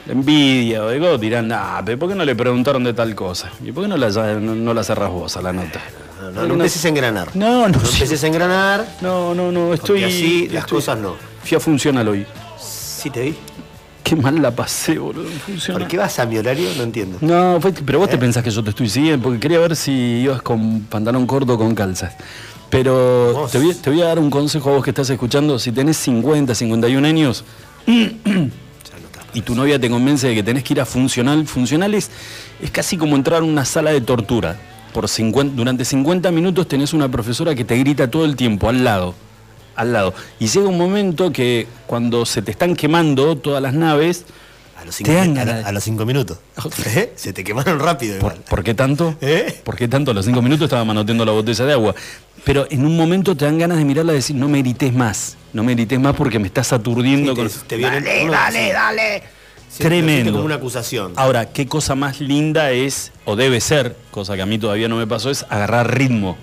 envidia 0.09 0.83
o 0.83 0.88
de 0.88 0.95
algo 0.95 1.18
dirán, 1.18 1.51
ah, 1.51 1.81
pero 1.86 1.98
¿por 2.00 2.09
qué 2.09 2.15
no 2.15 2.25
le 2.25 2.36
preguntaron 2.36 2.83
de 2.83 2.94
tal 2.94 3.13
cosa? 3.15 3.50
¿Y 3.63 3.71
por 3.71 3.83
qué 3.83 3.89
no 3.89 3.98
la, 3.98 4.09
no, 4.39 4.56
no 4.56 4.74
la 4.74 4.83
cerrás 4.83 5.09
vos 5.09 5.38
a 5.38 5.42
la 5.42 5.54
nota? 5.54 5.81
No, 6.21 6.31
no, 6.31 6.48
no 6.48 6.54
empieces 6.56 6.83
a 6.86 6.89
engranar. 6.89 7.36
No, 7.36 7.68
no, 7.68 7.69
No 7.69 7.80
empieces 7.80 8.24
a 8.24 8.27
engranar. 8.27 8.86
no, 9.01 9.33
no, 9.36 9.51
no, 9.51 9.74
estoy... 9.74 10.04
Así 10.04 10.48
las 10.50 10.65
cosas 10.65 10.98
no. 10.98 11.15
Fui 11.44 11.56
a 11.56 11.59
funcional 11.59 12.07
hoy. 12.07 12.25
Sí 12.59 13.09
te 13.09 13.21
vi. 13.24 13.36
Qué 14.04 14.15
mal 14.15 14.42
la 14.42 14.51
pasé, 14.51 14.98
boludo, 14.98 15.27
en 15.30 15.39
Funcional. 15.39 15.81
¿Por 15.81 15.92
qué 15.92 15.98
vas 15.98 16.18
a 16.19 16.25
mi 16.25 16.38
horario? 16.38 16.69
No 16.77 16.83
entiendo. 16.83 17.18
No, 17.21 17.59
fue- 17.59 17.74
pero 17.74 18.00
vos 18.00 18.09
te 18.09 18.15
¿Eh? 18.15 18.19
pensás 18.19 18.42
que 18.42 18.50
yo 18.50 18.63
te 18.63 18.69
estoy 18.69 18.88
siguiendo, 18.88 19.21
porque 19.21 19.39
quería 19.39 19.59
ver 19.59 19.75
si 19.75 19.92
ibas 19.92 20.42
con 20.42 20.83
pantalón 20.83 21.27
corto 21.27 21.56
o 21.56 21.57
con 21.57 21.75
calzas. 21.75 22.15
Pero 22.69 23.48
te 23.51 23.57
voy, 23.59 23.74
te 23.75 23.89
voy 23.89 24.01
a 24.01 24.06
dar 24.06 24.19
un 24.19 24.30
consejo 24.30 24.69
a 24.69 24.74
vos 24.75 24.83
que 24.83 24.92
estás 24.92 25.09
escuchando. 25.09 25.59
Si 25.59 25.71
tenés 25.74 25.98
50, 25.98 26.56
51 26.56 27.06
años 27.07 27.44
no. 27.86 28.48
y 29.33 29.41
tu 29.41 29.56
novia 29.56 29.79
te 29.79 29.89
convence 29.89 30.27
de 30.27 30.35
que 30.35 30.44
tenés 30.44 30.63
que 30.63 30.74
ir 30.74 30.81
a 30.81 30.85
funcional, 30.85 31.45
funcional 31.47 31.94
es, 31.94 32.09
casi 32.71 32.97
como 32.97 33.15
entrar 33.15 33.41
a 33.41 33.45
una 33.45 33.65
sala 33.65 33.91
de 33.91 34.01
tortura. 34.01 34.59
Por 34.94 35.07
50, 35.07 35.56
durante 35.56 35.85
50 35.85 36.31
minutos 36.31 36.68
tenés 36.68 36.94
una 36.94 37.09
profesora 37.09 37.53
que 37.53 37.63
te 37.63 37.77
grita 37.77 38.09
todo 38.09 38.25
el 38.25 38.35
tiempo, 38.35 38.69
al 38.69 38.83
lado, 38.83 39.13
al 39.75 39.94
lado. 39.94 40.13
Y 40.39 40.47
llega 40.47 40.68
un 40.68 40.77
momento 40.77 41.31
que 41.31 41.68
cuando 41.85 42.25
se 42.25 42.41
te 42.41 42.51
están 42.51 42.75
quemando 42.75 43.38
todas 43.38 43.62
las 43.62 43.74
naves, 43.74 44.25
A 44.79 44.85
los 44.85 44.95
Te 44.97 45.06
cinco, 45.06 45.13
dan 45.18 45.38
a, 45.38 45.44
ganas. 45.45 45.65
a 45.65 45.71
los 45.71 45.83
cinco 45.83 46.06
minutos. 46.06 46.38
¿Eh? 46.85 47.12
Se 47.15 47.33
te 47.33 47.44
quemaron 47.44 47.79
rápido 47.79 48.19
¿Por, 48.19 48.33
igual. 48.33 48.45
por 48.50 48.63
qué 48.63 48.74
tanto? 48.74 49.15
¿Eh? 49.21 49.59
¿Por 49.63 49.75
qué 49.75 49.88
tanto? 49.88 50.12
A 50.12 50.13
los 50.13 50.25
cinco 50.25 50.41
minutos 50.41 50.65
estaba 50.65 50.85
manoteando 50.85 51.25
la 51.25 51.31
botella 51.31 51.65
de 51.65 51.74
agua. 51.74 51.95
Pero 52.44 52.68
en 52.69 52.85
un 52.85 52.95
momento 52.95 53.35
te 53.35 53.45
dan 53.45 53.57
ganas 53.57 53.77
de 53.79 53.85
mirarla 53.85 54.13
y 54.13 54.18
decir, 54.18 54.35
no 54.35 54.47
me 54.47 54.59
grites 54.59 54.94
más. 54.94 55.35
No 55.53 55.63
me 55.63 55.74
grites 55.74 56.00
más 56.00 56.15
porque 56.15 56.38
me 56.39 56.47
estás 56.47 56.71
aturdiendo 56.74 57.31
Sí, 57.35 57.38
con... 57.41 57.50
te- 57.68 57.77
dale, 57.79 58.27
dale, 58.29 58.71
dale. 58.74 59.24
Sí, 59.69 59.83
Tremendo. 59.83 60.31
como 60.31 60.45
una 60.45 60.56
acusación. 60.56 61.13
Ahora, 61.18 61.47
qué 61.51 61.68
cosa 61.68 61.95
más 61.95 62.21
linda 62.21 62.71
es, 62.71 63.12
o 63.25 63.35
debe 63.35 63.59
ser, 63.59 63.95
cosa 64.12 64.35
que 64.35 64.41
a 64.41 64.45
mí 64.45 64.57
todavía 64.59 64.88
no 64.88 64.95
me 64.95 65.07
pasó, 65.07 65.30
es 65.30 65.45
agarrar 65.50 65.97
ritmo. 65.97 66.38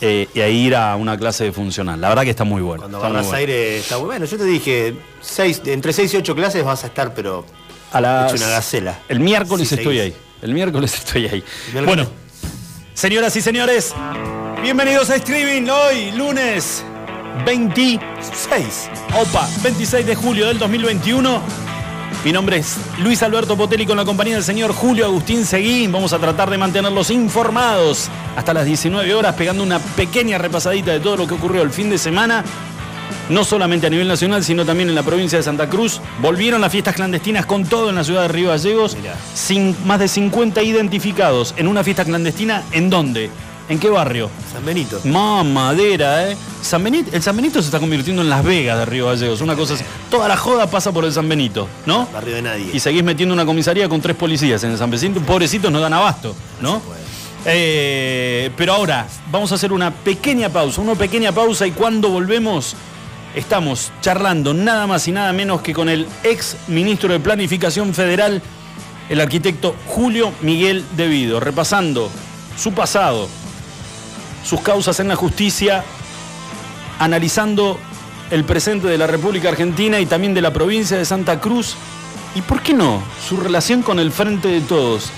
Eh, 0.00 0.28
y 0.34 0.40
ahí 0.40 0.66
ir 0.66 0.74
a 0.76 0.96
una 0.96 1.16
clase 1.18 1.44
de 1.44 1.52
funcional. 1.52 2.00
La 2.00 2.08
verdad 2.08 2.22
que 2.24 2.30
está 2.30 2.44
muy 2.44 2.62
bueno. 2.62 2.82
Cuando 2.82 2.98
está 2.98 3.06
agarras 3.08 3.26
bueno. 3.26 3.38
aire 3.38 3.78
está 3.78 3.96
muy 3.98 4.06
bueno. 4.06 4.24
Yo 4.26 4.36
te 4.38 4.44
dije, 4.44 4.94
seis, 5.20 5.60
entre 5.66 5.92
6 5.92 6.14
y 6.14 6.16
8 6.18 6.34
clases 6.34 6.64
vas 6.64 6.84
a 6.84 6.86
estar, 6.88 7.12
pero 7.14 7.44
A 7.92 8.00
las- 8.00 8.32
hecho 8.32 8.42
una 8.44 8.52
gacela. 8.52 8.98
El 9.08 9.20
miércoles 9.20 9.68
Sí, 9.68 9.74
estoy 9.74 9.98
seguís. 9.98 10.14
ahí. 10.14 10.20
El 10.42 10.54
miércoles 10.54 10.94
estoy 10.98 11.24
ahí. 11.26 11.44
miércoles. 11.72 11.84
Bueno, 11.86 12.10
señoras 12.94 13.34
y 13.36 13.42
señores, 13.42 13.94
bienvenidos 14.62 15.10
a 15.10 15.16
streaming 15.16 15.68
hoy, 15.68 16.12
lunes 16.12 16.84
26, 17.44 18.00
6. 18.48 18.90
opa, 19.14 19.48
26 19.62 20.06
de 20.06 20.14
julio 20.14 20.46
del 20.48 20.58
2021. 20.58 21.40
Mi 22.24 22.32
nombre 22.32 22.58
es 22.58 22.76
Luis 22.98 23.22
Alberto 23.22 23.56
Potelli 23.56 23.86
con 23.86 23.96
la 23.96 24.04
compañía 24.04 24.34
del 24.34 24.44
señor 24.44 24.72
Julio 24.72 25.06
Agustín 25.06 25.44
Seguín. 25.44 25.92
Vamos 25.92 26.12
a 26.12 26.18
tratar 26.18 26.50
de 26.50 26.58
mantenerlos 26.58 27.10
informados 27.10 28.08
hasta 28.36 28.52
las 28.52 28.64
19 28.64 29.14
horas, 29.14 29.34
pegando 29.36 29.62
una 29.62 29.78
pequeña 29.78 30.38
repasadita 30.38 30.92
de 30.92 31.00
todo 31.00 31.16
lo 31.16 31.26
que 31.26 31.34
ocurrió 31.34 31.62
el 31.62 31.70
fin 31.70 31.88
de 31.88 31.98
semana 31.98 32.44
no 33.28 33.44
solamente 33.44 33.86
a 33.86 33.90
nivel 33.90 34.08
nacional, 34.08 34.44
sino 34.44 34.64
también 34.64 34.88
en 34.88 34.94
la 34.94 35.02
provincia 35.02 35.38
de 35.38 35.44
Santa 35.44 35.68
Cruz. 35.68 36.00
Volvieron 36.20 36.60
las 36.60 36.72
fiestas 36.72 36.94
clandestinas 36.94 37.46
con 37.46 37.64
todo 37.64 37.90
en 37.90 37.96
la 37.96 38.04
ciudad 38.04 38.22
de 38.22 38.28
Río 38.28 38.50
Gallegos. 38.50 38.96
Sin, 39.34 39.76
más 39.86 39.98
de 39.98 40.08
50 40.08 40.62
identificados 40.62 41.54
en 41.56 41.68
una 41.68 41.82
fiesta 41.82 42.04
clandestina. 42.04 42.62
¿En 42.72 42.90
dónde? 42.90 43.30
¿En 43.68 43.80
qué 43.80 43.90
barrio? 43.90 44.30
San 44.52 44.64
Benito. 44.64 45.00
Mamadera, 45.04 46.30
¿eh? 46.30 46.36
San 46.62 46.84
Benito, 46.84 47.10
el 47.12 47.22
San 47.22 47.36
Benito 47.36 47.60
se 47.60 47.66
está 47.66 47.80
convirtiendo 47.80 48.22
en 48.22 48.28
Las 48.28 48.44
Vegas 48.44 48.78
de 48.78 48.84
Río 48.86 49.06
Gallegos. 49.06 49.40
Una 49.40 49.56
cosa 49.56 49.74
así. 49.74 49.84
Toda 50.08 50.28
la 50.28 50.36
joda 50.36 50.70
pasa 50.70 50.92
por 50.92 51.04
el 51.04 51.12
San 51.12 51.28
Benito, 51.28 51.68
¿no? 51.84 52.06
Barrio 52.12 52.36
de 52.36 52.42
nadie. 52.42 52.70
Y 52.72 52.78
seguís 52.78 53.02
metiendo 53.02 53.34
una 53.34 53.44
comisaría 53.44 53.88
con 53.88 54.00
tres 54.00 54.16
policías 54.16 54.62
en 54.62 54.70
el 54.70 54.78
San 54.78 54.90
Benito. 54.90 55.20
Pobrecitos 55.20 55.72
no 55.72 55.80
dan 55.80 55.92
abasto, 55.92 56.34
¿no? 56.60 56.80
Eh, 57.44 58.50
pero 58.56 58.74
ahora 58.74 59.06
vamos 59.30 59.52
a 59.52 59.54
hacer 59.54 59.72
una 59.72 59.92
pequeña 59.92 60.48
pausa, 60.48 60.80
una 60.80 60.96
pequeña 60.96 61.30
pausa 61.30 61.64
y 61.64 61.70
cuando 61.70 62.08
volvemos 62.08 62.74
estamos 63.36 63.92
charlando 64.00 64.52
nada 64.52 64.88
más 64.88 65.06
y 65.06 65.12
nada 65.12 65.32
menos 65.32 65.60
que 65.60 65.72
con 65.72 65.88
el 65.88 66.08
ex 66.24 66.56
ministro 66.66 67.12
de 67.12 67.20
Planificación 67.20 67.94
Federal, 67.94 68.42
el 69.08 69.20
arquitecto 69.20 69.76
Julio 69.86 70.32
Miguel 70.40 70.84
Devido, 70.96 71.38
repasando 71.38 72.10
su 72.56 72.72
pasado, 72.72 73.28
sus 74.46 74.60
causas 74.60 75.00
en 75.00 75.08
la 75.08 75.16
justicia, 75.16 75.84
analizando 76.98 77.78
el 78.30 78.44
presente 78.44 78.86
de 78.86 78.96
la 78.96 79.06
República 79.06 79.48
Argentina 79.48 79.98
y 80.00 80.06
también 80.06 80.34
de 80.34 80.42
la 80.42 80.52
provincia 80.52 80.96
de 80.96 81.04
Santa 81.04 81.40
Cruz 81.40 81.74
y, 82.34 82.42
¿por 82.42 82.62
qué 82.62 82.72
no?, 82.72 83.02
su 83.26 83.36
relación 83.38 83.82
con 83.82 83.98
el 83.98 84.12
Frente 84.12 84.48
de 84.48 84.60
Todos, 84.60 85.10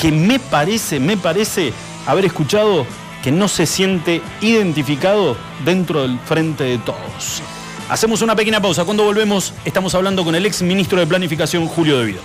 que 0.00 0.12
me 0.12 0.38
parece, 0.38 1.00
me 1.00 1.16
parece 1.16 1.72
haber 2.06 2.26
escuchado 2.26 2.86
que 3.22 3.32
no 3.32 3.48
se 3.48 3.66
siente 3.66 4.22
identificado 4.40 5.36
dentro 5.64 6.02
del 6.02 6.18
Frente 6.20 6.64
de 6.64 6.78
Todos. 6.78 7.42
Hacemos 7.88 8.22
una 8.22 8.36
pequeña 8.36 8.62
pausa. 8.62 8.84
Cuando 8.84 9.02
volvemos, 9.04 9.52
estamos 9.64 9.94
hablando 9.96 10.24
con 10.24 10.34
el 10.36 10.46
ex 10.46 10.62
ministro 10.62 11.00
de 11.00 11.06
Planificación, 11.06 11.66
Julio 11.66 11.98
Devido. 11.98 12.20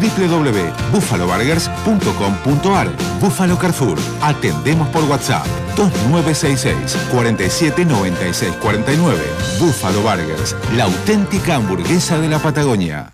www.buffaloburgers.com.ar 0.00 2.88
Buffalo 3.20 3.58
Carrefour. 3.58 3.98
Atendemos 4.20 4.88
por 4.88 5.04
WhatsApp 5.04 5.46
2966 5.76 6.96
479649. 7.10 9.18
Buffalo 9.58 10.02
Burgers 10.02 10.54
la 10.76 10.84
auténtica 10.84 11.54
hamburguesa 11.56 12.18
de 12.18 12.28
la 12.28 12.38
Patagonia. 12.38 13.12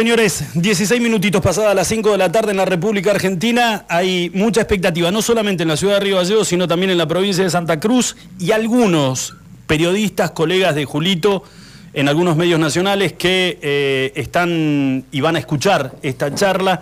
Señores, 0.00 0.44
16 0.54 0.98
minutitos 0.98 1.42
pasadas 1.42 1.76
las 1.76 1.86
5 1.88 2.12
de 2.12 2.16
la 2.16 2.32
tarde 2.32 2.52
en 2.52 2.56
la 2.56 2.64
República 2.64 3.10
Argentina. 3.10 3.84
Hay 3.86 4.30
mucha 4.32 4.62
expectativa, 4.62 5.10
no 5.10 5.20
solamente 5.20 5.64
en 5.64 5.68
la 5.68 5.76
ciudad 5.76 5.96
de 5.96 6.00
Río 6.00 6.16
Gallegos, 6.16 6.48
sino 6.48 6.66
también 6.66 6.90
en 6.90 6.96
la 6.96 7.06
provincia 7.06 7.44
de 7.44 7.50
Santa 7.50 7.78
Cruz 7.80 8.16
y 8.38 8.52
algunos 8.52 9.36
periodistas, 9.66 10.30
colegas 10.30 10.74
de 10.74 10.86
Julito, 10.86 11.44
en 11.92 12.08
algunos 12.08 12.34
medios 12.38 12.58
nacionales 12.58 13.12
que 13.12 13.58
eh, 13.60 14.12
están 14.14 15.04
y 15.12 15.20
van 15.20 15.36
a 15.36 15.38
escuchar 15.38 15.92
esta 16.00 16.34
charla, 16.34 16.80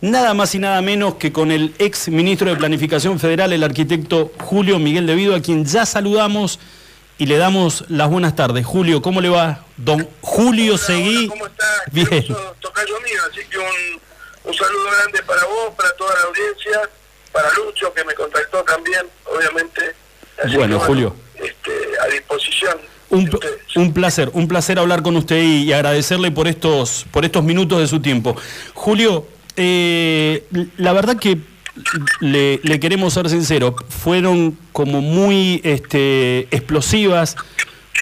nada 0.00 0.32
más 0.32 0.54
y 0.54 0.60
nada 0.60 0.80
menos 0.82 1.16
que 1.16 1.32
con 1.32 1.50
el 1.50 1.74
ex 1.80 2.10
ministro 2.10 2.48
de 2.48 2.54
Planificación 2.54 3.18
Federal, 3.18 3.52
el 3.52 3.64
arquitecto 3.64 4.30
Julio 4.38 4.78
Miguel 4.78 5.08
Devido, 5.08 5.34
a 5.34 5.40
quien 5.42 5.64
ya 5.64 5.84
saludamos 5.84 6.60
y 7.18 7.26
le 7.26 7.36
damos 7.36 7.84
las 7.88 8.08
buenas 8.10 8.34
tardes. 8.36 8.64
Julio, 8.66 9.00
¿cómo 9.02 9.20
le 9.20 9.28
va? 9.28 9.64
Don 9.76 10.08
Julio 10.20 10.74
Hola, 10.74 10.82
Seguí. 10.84 11.16
hola, 11.18 11.28
¿Cómo 11.28 11.46
está? 11.46 11.66
Bien. 11.92 12.26
Tocayo 12.60 13.00
mío, 13.00 13.20
así 13.30 13.40
que 13.48 13.58
un, 13.58 14.00
un 14.44 14.54
saludo 14.54 14.84
grande 14.98 15.22
para 15.22 15.44
vos, 15.44 15.74
para 15.76 15.92
toda 15.96 16.14
la 16.14 16.22
audiencia, 16.28 16.80
para 17.32 17.48
Lucho, 17.54 17.92
que 17.94 18.04
me 18.04 18.14
contactó 18.14 18.62
también, 18.64 19.02
obviamente. 19.24 19.94
Así 20.42 20.56
Bueno, 20.56 20.78
que, 20.80 20.86
Julio. 20.86 21.16
Este, 21.36 21.72
a 22.02 22.06
disposición. 22.06 22.78
Un, 23.10 23.30
un 23.76 23.92
placer, 23.92 24.30
un 24.32 24.48
placer 24.48 24.78
hablar 24.78 25.02
con 25.02 25.16
usted 25.16 25.36
y, 25.42 25.64
y 25.64 25.72
agradecerle 25.74 26.30
por 26.30 26.48
estos, 26.48 27.04
por 27.10 27.24
estos 27.26 27.44
minutos 27.44 27.78
de 27.78 27.86
su 27.86 28.00
tiempo. 28.00 28.34
Julio, 28.72 29.26
eh, 29.56 30.46
la 30.78 30.92
verdad 30.94 31.18
que 31.18 31.38
le, 32.20 32.60
queremos 32.80 33.14
ser 33.14 33.28
sinceros, 33.28 33.74
fueron 33.88 34.56
como 34.72 35.00
muy 35.00 35.60
este, 35.64 36.40
explosivas 36.54 37.36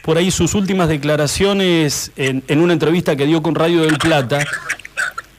por 0.02 0.16
ahí 0.16 0.30
sus 0.30 0.54
últimas 0.54 0.88
declaraciones 0.88 2.12
en, 2.16 2.42
en 2.48 2.60
una 2.60 2.72
entrevista 2.72 3.16
que 3.16 3.26
dio 3.26 3.42
con 3.42 3.54
Radio 3.54 3.82
del 3.82 3.98
Plata, 3.98 4.44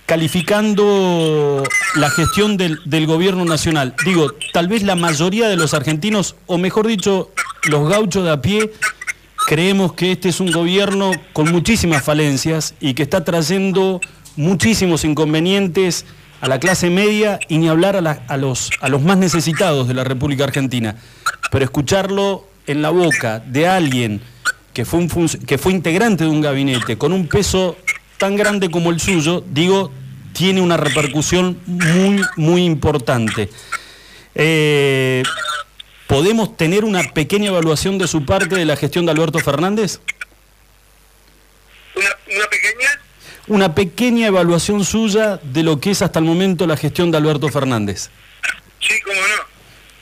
calificando 0.06 1.64
la 1.96 2.10
gestión 2.10 2.58
del, 2.58 2.80
del 2.86 3.08
gobierno 3.08 3.46
nacional. 3.46 3.96
Digo, 4.06 4.34
tal 4.54 4.68
vez 4.68 4.84
la 4.84 4.96
mayoría 4.96 5.48
de 5.48 5.56
los 5.56 5.74
argentinos, 5.74 6.36
o 6.46 6.58
mejor 6.58 6.88
dicho, 6.88 7.32
los 7.70 7.90
gauchos 7.90 8.24
de 8.24 8.32
a 8.32 8.42
pie, 8.42 8.72
creemos 9.48 9.94
que 9.94 10.12
este 10.12 10.30
es 10.30 10.40
un 10.40 10.52
gobierno 10.52 11.12
con 11.34 11.52
muchísimas 11.52 12.04
falencias 12.04 12.76
y 12.80 12.94
que 12.94 13.04
está 13.04 13.24
trayendo 13.24 14.00
muchísimos 14.36 15.04
inconvenientes 15.04 16.06
a 16.42 16.48
la 16.48 16.60
clase 16.60 16.90
media 16.90 17.40
y 17.48 17.60
ni 17.60 17.70
hablar 17.70 17.96
a, 17.96 18.38
los, 18.38 18.72
a 18.82 18.90
los 18.90 19.02
más 19.02 19.18
necesitados 19.18 19.88
de 19.88 19.94
la 19.94 20.04
República 20.04 20.44
Argentina. 20.44 20.96
Pero 21.52 21.64
escucharlo 21.64 22.48
en 22.68 22.82
la 22.82 22.90
boca 22.90 23.40
de 23.40 23.68
alguien 23.68 24.22
que 24.74 24.86
fue, 24.86 25.00
un 25.00 25.28
que 25.46 25.58
fue 25.58 25.72
integrante 25.72 26.24
de 26.24 26.30
un 26.30 26.42
gabinete 26.42 26.98
con 26.98 27.14
un 27.14 27.28
peso 27.28 27.78
tan 28.18 28.36
grande 28.36 28.70
como 28.70 28.92
el 28.92 29.00
suyo, 29.00 29.44
digo, 29.50 29.92
tiene 30.34 30.62
una 30.62 30.78
repercusión 30.78 31.60
muy, 31.66 32.22
muy 32.38 32.66
importante. 32.66 33.50
Eh, 34.36 35.24
¿Podemos 36.08 36.58
tener 36.58 36.86
una 36.86 37.04
pequeña 37.14 37.48
evaluación 37.48 37.98
de 37.98 38.08
su 38.08 38.26
parte 38.26 38.56
de 38.56 38.66
la 38.66 38.76
gestión 38.76 39.06
de 39.06 39.12
Alberto 39.12 39.40
Fernández? 39.40 40.00
Una 41.96 42.48
pequeña, 42.48 43.01
Una 43.52 43.76
pequeña 43.76 44.28
evaluación 44.28 44.86
suya 44.86 45.38
de 45.44 45.62
lo 45.64 45.78
que 45.82 45.92
es 45.92 46.02
hasta 46.02 46.20
el 46.20 46.26
momento 46.26 46.66
la 46.66 46.78
gestión 46.78 47.12
de 47.12 47.18
Alberto 47.18 47.50
Fernández. 47.50 48.10
sí, 48.80 48.98
cómo 49.02 49.20
no. 49.20 49.44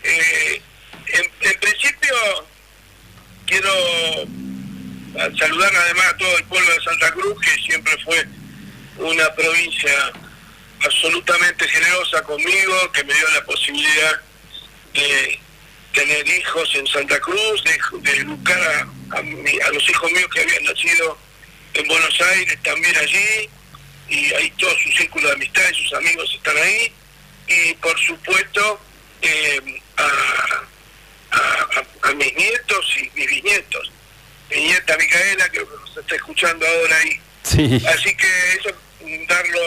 Eh, 0.03 0.61
en, 1.07 1.25
en 1.49 1.59
principio, 1.59 2.13
quiero 3.47 3.71
ah, 5.19 5.29
saludar 5.35 5.71
además 5.75 6.05
a 6.13 6.17
todo 6.17 6.37
el 6.37 6.43
pueblo 6.43 6.69
de 6.75 6.83
Santa 6.83 7.11
Cruz, 7.11 7.41
que 7.41 7.61
siempre 7.63 7.93
fue 8.03 8.23
una 8.99 9.33
provincia 9.33 10.11
absolutamente 10.85 11.67
generosa 11.67 12.21
conmigo, 12.21 12.91
que 12.93 13.03
me 13.03 13.13
dio 13.15 13.29
la 13.33 13.43
posibilidad 13.45 14.21
de 14.93 15.39
tener 15.93 16.27
hijos 16.27 16.69
en 16.75 16.85
Santa 16.85 17.19
Cruz, 17.19 17.63
de, 17.63 18.11
de 18.11 18.17
educar 18.19 18.61
a, 19.11 19.17
a 19.17 19.21
mi- 19.23 19.59
a 19.59 19.71
los 19.71 19.89
hijos 19.89 20.11
míos 20.11 20.27
que 20.31 20.41
habían 20.41 20.63
nacido 20.65 21.17
en 21.73 21.87
Buenos 21.87 22.21
Aires 22.21 22.57
también 22.63 22.95
allí, 22.97 23.49
y 24.09 24.33
ahí 24.33 24.49
todo 24.57 24.71
su 24.79 24.91
círculo 24.91 25.27
de 25.27 25.33
amistad 25.35 25.63
y 25.71 25.75
sus 25.83 25.93
amigos 25.93 26.31
están 26.35 26.57
ahí, 26.57 26.91
y 27.47 27.73
por 27.75 27.97
supuesto 27.99 28.81
eh, 29.21 29.81
a, 29.97 30.03
a- 31.31 32.09
a- 32.09 32.13
mis 32.13 32.33
nietos 32.35 32.85
y 32.97 33.09
mis 33.19 33.27
bisnietos. 33.29 33.91
Mi 34.49 34.61
nieta 34.61 34.97
Micaela, 34.97 35.49
que 35.49 35.59
nos 35.59 35.97
está 35.97 36.15
escuchando 36.15 36.65
ahora 36.65 36.97
ahí. 36.97 37.19
Sí. 37.43 37.81
Así 37.87 38.15
que 38.15 38.27
eso 38.59 38.75
darlo 39.27 39.59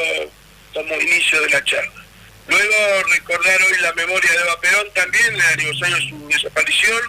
como 0.75 0.95
inicio 1.01 1.41
de 1.43 1.51
la 1.51 1.65
charla. 1.65 2.05
Luego 2.49 2.75
recordar 3.13 3.61
hoy 3.63 3.79
la 3.81 3.93
memoria 3.93 4.31
de 4.31 4.37
Eva 4.39 4.61
Perón 4.61 4.87
también, 4.95 5.35
el 5.35 5.41
aniversario 5.41 5.97
de 5.97 6.09
su 6.09 6.29
desaparición, 6.29 7.01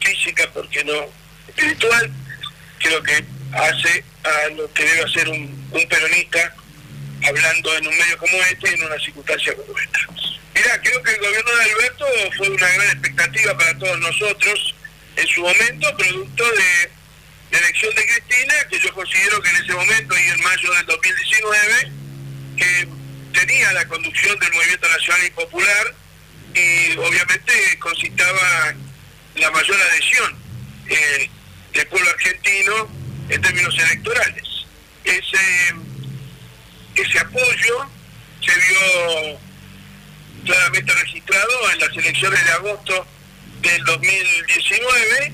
física 0.00 0.50
porque 0.52 0.84
no 0.84 1.06
espiritual. 1.48 2.10
Creo 2.78 3.02
que 3.02 3.24
hace 3.52 4.04
a 4.24 4.48
lo 4.50 4.72
que 4.72 4.84
debe 4.84 5.04
hacer 5.04 5.28
un, 5.28 5.68
peronista 5.88 6.54
hablando 7.26 7.76
en 7.76 7.86
un 7.86 7.98
medio 7.98 8.18
como 8.18 8.36
este 8.50 8.70
y 8.70 8.74
en 8.74 8.84
una 8.84 8.98
circunstancia 8.98 9.54
como 9.54 9.78
esta. 9.78 9.98
Mirá, 10.54 10.80
creo 10.82 11.02
que 11.02 11.12
el 11.12 11.20
gobierno 11.20 11.50
de 11.56 11.62
Alberto 11.62 12.06
fue 12.36 12.48
una 12.50 12.68
gran 12.68 12.90
expectativa 12.90 13.56
para 13.56 13.78
todos 13.78 13.98
nosotros 13.98 14.74
en 15.16 15.26
su 15.28 15.40
momento, 15.40 15.96
producto 15.96 16.44
de 16.44 16.90
la 17.50 17.58
elección 17.58 17.94
de 17.94 18.06
Cristina, 18.06 18.54
que 18.70 18.78
yo 18.78 18.92
considero 18.92 19.40
que 19.40 19.50
en 19.50 19.56
ese 19.56 19.72
momento 19.72 20.18
y 20.18 20.22
en 20.22 20.40
mayo 20.42 20.72
del 20.74 20.86
2019, 20.86 21.92
que 22.56 22.88
tenía 23.32 23.72
la 23.72 23.86
conducción 23.88 24.38
del 24.38 24.52
movimiento 24.52 24.88
nacional 24.88 25.26
y 25.26 25.30
popular 25.30 25.94
y 26.54 26.96
obviamente 26.98 27.78
concitaba 27.78 28.74
la 29.36 29.50
mayor 29.50 29.80
adhesión 29.80 30.38
eh, 30.88 31.30
del 31.72 31.86
pueblo 31.86 32.10
argentino 32.10 33.07
en 33.28 33.40
términos 33.40 33.78
electorales. 33.78 34.66
Ese, 35.04 35.74
ese 36.94 37.18
apoyo 37.18 37.90
se 38.44 38.54
vio 38.54 39.38
claramente 40.44 40.92
registrado 40.94 41.70
en 41.72 41.78
las 41.80 41.96
elecciones 41.96 42.44
de 42.44 42.50
agosto 42.52 43.06
del 43.60 43.84
2019, 43.84 45.32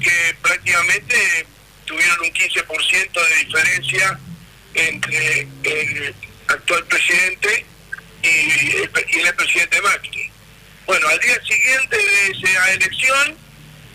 que 0.00 0.36
prácticamente 0.42 1.46
tuvieron 1.84 2.20
un 2.20 2.32
15% 2.32 3.28
de 3.28 3.36
diferencia 3.44 4.18
entre 4.74 5.48
el 5.64 6.14
actual 6.48 6.84
presidente 6.86 7.66
y 8.22 8.76
el, 8.82 9.34
presidente 9.34 9.80
Macri. 9.82 10.30
Bueno, 10.86 11.08
al 11.08 11.18
día 11.20 11.40
siguiente 11.42 11.96
de 11.96 12.26
esa 12.28 12.72
elección 12.72 13.36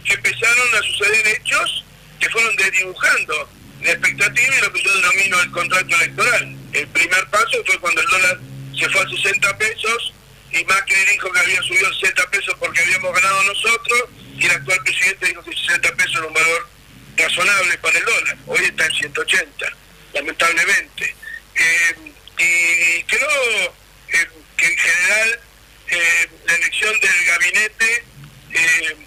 empezaron 0.06 0.76
a 0.76 0.82
suceder 0.84 1.28
hechos 1.28 1.86
que 2.20 2.30
fueron 2.30 2.56
desdibujando 2.56 3.50
la 3.82 3.92
expectativa 3.92 4.56
y 4.58 4.62
lo 4.62 4.74
que 4.74 4.82
yo 4.82 4.94
denomino 4.96 5.40
el 5.42 5.52
contrato 5.52 5.96
electoral. 5.96 6.56
El 6.74 6.88
primer 6.88 7.28
paso 7.30 7.64
fue 7.66 7.80
cuando 7.80 8.02
el 8.02 8.08
dólar 8.08 8.40
se 8.78 8.90
fue 8.90 9.02
a 9.02 9.10
60 9.10 9.58
pesos 9.58 10.14
y 10.52 10.64
Macri 10.66 10.96
dijo 11.12 11.32
que 11.32 11.40
había 11.40 11.62
subido 11.62 11.94
60 11.94 12.30
pesos 12.30 12.56
porque 12.60 12.82
habíamos 12.82 13.14
ganado 13.14 13.44
nosotros 13.44 14.04
y 14.38 14.46
el 14.46 14.52
actual 14.52 14.80
presidente 14.84 15.28
dijo 15.28 15.44
que 15.44 15.56
60 15.56 15.96
pesos 15.96 16.16
era 16.16 16.28
un 16.28 16.34
valor 16.34 16.70
razonable 17.18 17.78
para 17.80 17.98
el 17.98 18.06
dólar. 18.06 18.38
Hoy 18.48 18.60
está 18.66 18.86
en 18.86 18.94
180, 18.94 19.66
lamentablemente. 20.14 21.16
Eh, 21.56 22.14
y 22.40 23.04
creo 23.04 23.76
eh, 24.10 24.28
que 24.56 24.66
en 24.66 24.78
general 24.78 25.40
eh, 25.90 26.30
la 26.46 26.56
elección 26.56 27.00
del 27.00 27.26
gabinete 27.26 28.04
eh, 28.52 29.07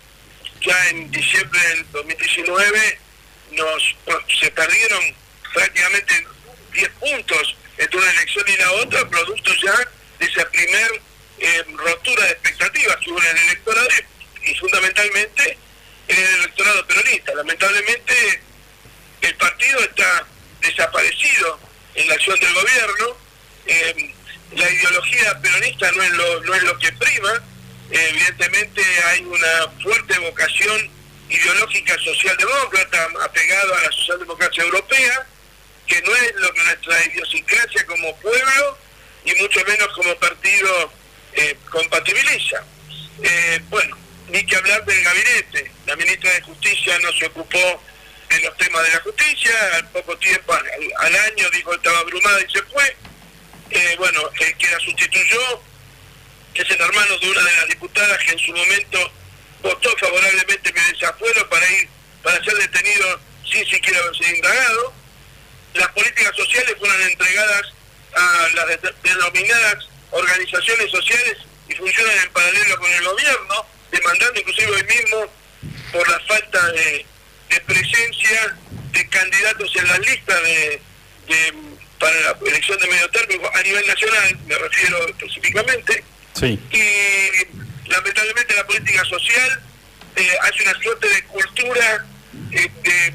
ya 0.60 0.88
en 0.88 1.10
diciembre 1.10 1.60
del 1.68 1.90
2019 1.92 2.98
nos 3.52 3.96
se 4.40 4.50
perdieron 4.50 5.02
prácticamente 5.52 6.26
10 6.72 6.88
puntos 7.00 7.56
entre 7.78 7.98
una 7.98 8.10
elección 8.10 8.44
y 8.48 8.56
la 8.56 8.72
otra, 8.72 9.08
producto 9.08 9.52
ya 9.64 9.74
de 10.18 10.26
esa 10.26 10.48
primer 10.50 11.02
eh, 11.38 11.64
rotura 11.76 12.24
de 12.24 12.30
expectativas 12.32 12.96
que 12.98 13.10
hubo 13.10 13.22
en 13.22 13.36
el 13.36 13.44
electorado 13.44 13.88
y 14.44 14.54
fundamentalmente 14.56 15.58
en 16.08 16.18
el 16.18 16.34
electorado 16.40 16.86
peronista. 16.86 17.34
Lamentablemente 17.34 18.42
el 19.22 19.34
partido 19.36 19.80
está 19.80 20.26
desaparecido 20.60 21.58
en 21.94 22.08
la 22.08 22.14
acción 22.14 22.38
del 22.38 22.54
gobierno, 22.54 23.16
eh, 23.66 24.14
la 24.52 24.70
ideología 24.70 25.40
peronista 25.40 25.90
no 25.92 26.02
es 26.02 26.10
lo, 26.10 26.40
no 26.42 26.54
es 26.54 26.62
lo 26.64 26.78
que 26.78 26.92
prima, 26.92 27.42
evidentemente 27.90 28.82
hay 29.06 29.24
una 29.24 29.68
fuerte 29.82 30.18
vocación 30.20 30.90
ideológica 31.28 31.96
socialdemócrata 31.98 33.08
apegado 33.22 33.74
a 33.74 33.82
la 33.82 33.92
socialdemocracia 33.92 34.64
europea, 34.64 35.26
que 35.86 36.02
no 36.02 36.14
es 36.14 36.34
lo 36.36 36.52
que 36.52 36.64
nuestra 36.64 37.04
idiosincrasia 37.06 37.86
como 37.86 38.16
pueblo 38.16 38.78
y 39.24 39.34
mucho 39.36 39.64
menos 39.64 39.88
como 39.94 40.14
partido 40.16 40.92
eh, 41.32 41.56
compatibiliza. 41.70 42.64
Eh, 43.22 43.60
bueno, 43.68 43.96
ni 44.28 44.44
que 44.44 44.56
hablar 44.56 44.84
del 44.84 45.02
gabinete. 45.02 45.70
La 45.86 45.96
ministra 45.96 46.32
de 46.32 46.42
Justicia 46.42 46.98
no 47.00 47.12
se 47.12 47.26
ocupó 47.26 47.82
de 48.28 48.40
los 48.40 48.56
temas 48.56 48.82
de 48.84 48.90
la 48.90 49.00
justicia, 49.00 49.52
al 49.74 49.88
poco 49.88 50.16
tiempo, 50.18 50.52
al, 50.52 51.16
año, 51.16 51.50
dijo 51.50 51.74
estaba 51.74 51.98
abrumada 51.98 52.40
y 52.40 52.50
se 52.50 52.62
fue. 52.62 52.96
Eh, 53.70 53.94
bueno, 53.98 54.22
el 54.40 54.56
que 54.56 54.68
la 54.68 54.78
sustituyó 54.80 55.62
es 56.54 56.70
el 56.70 56.80
hermano 56.80 57.18
de 57.18 57.30
una 57.30 57.42
de 57.42 57.56
las 57.56 57.68
diputadas 57.68 58.18
que 58.24 58.32
en 58.32 58.38
su 58.38 58.52
momento 58.52 59.12
votó 59.62 59.96
favorablemente 59.98 60.72
mi 60.72 60.80
desafuero 60.92 61.48
para 61.48 61.70
ir, 61.72 61.88
para 62.22 62.42
ser 62.44 62.54
detenido 62.54 63.20
sin 63.50 63.66
siquiera 63.66 64.00
sido 64.14 64.36
indagado. 64.36 64.92
Las 65.74 65.88
políticas 65.88 66.34
sociales 66.36 66.74
fueron 66.78 67.00
entregadas 67.02 67.62
a 68.14 68.48
las 68.54 68.66
de- 68.82 68.94
denominadas 69.02 69.88
organizaciones 70.10 70.90
sociales 70.90 71.38
y 71.68 71.74
funcionan 71.74 72.16
en 72.18 72.32
paralelo 72.32 72.76
con 72.78 72.90
el 72.92 73.04
gobierno, 73.04 73.66
demandando 73.92 74.40
inclusive 74.40 74.70
hoy 74.72 74.82
mismo 74.84 75.32
por 75.92 76.08
la 76.08 76.18
falta 76.20 76.72
de, 76.72 77.06
presencia 77.66 78.56
de 78.92 79.08
candidatos 79.08 79.70
en 79.76 79.86
las 79.88 79.98
listas 80.00 80.42
de, 80.42 80.82
de- 81.28 81.54
para 81.98 82.18
la 82.20 82.36
elección 82.46 82.78
de 82.78 82.86
medio 82.88 83.08
término 83.10 83.48
a 83.54 83.62
nivel 83.62 83.86
nacional, 83.86 84.38
me 84.46 84.56
refiero 84.58 85.06
específicamente, 85.08 86.02
Sí. 86.34 86.58
y 86.72 87.88
lamentablemente 87.90 88.54
la 88.54 88.66
política 88.66 89.04
social 89.04 89.60
eh, 90.16 90.28
hace 90.42 90.62
una 90.62 90.74
suerte 90.82 91.08
de 91.08 91.24
cultura 91.24 92.06
eh, 92.52 92.70
de- 92.82 93.14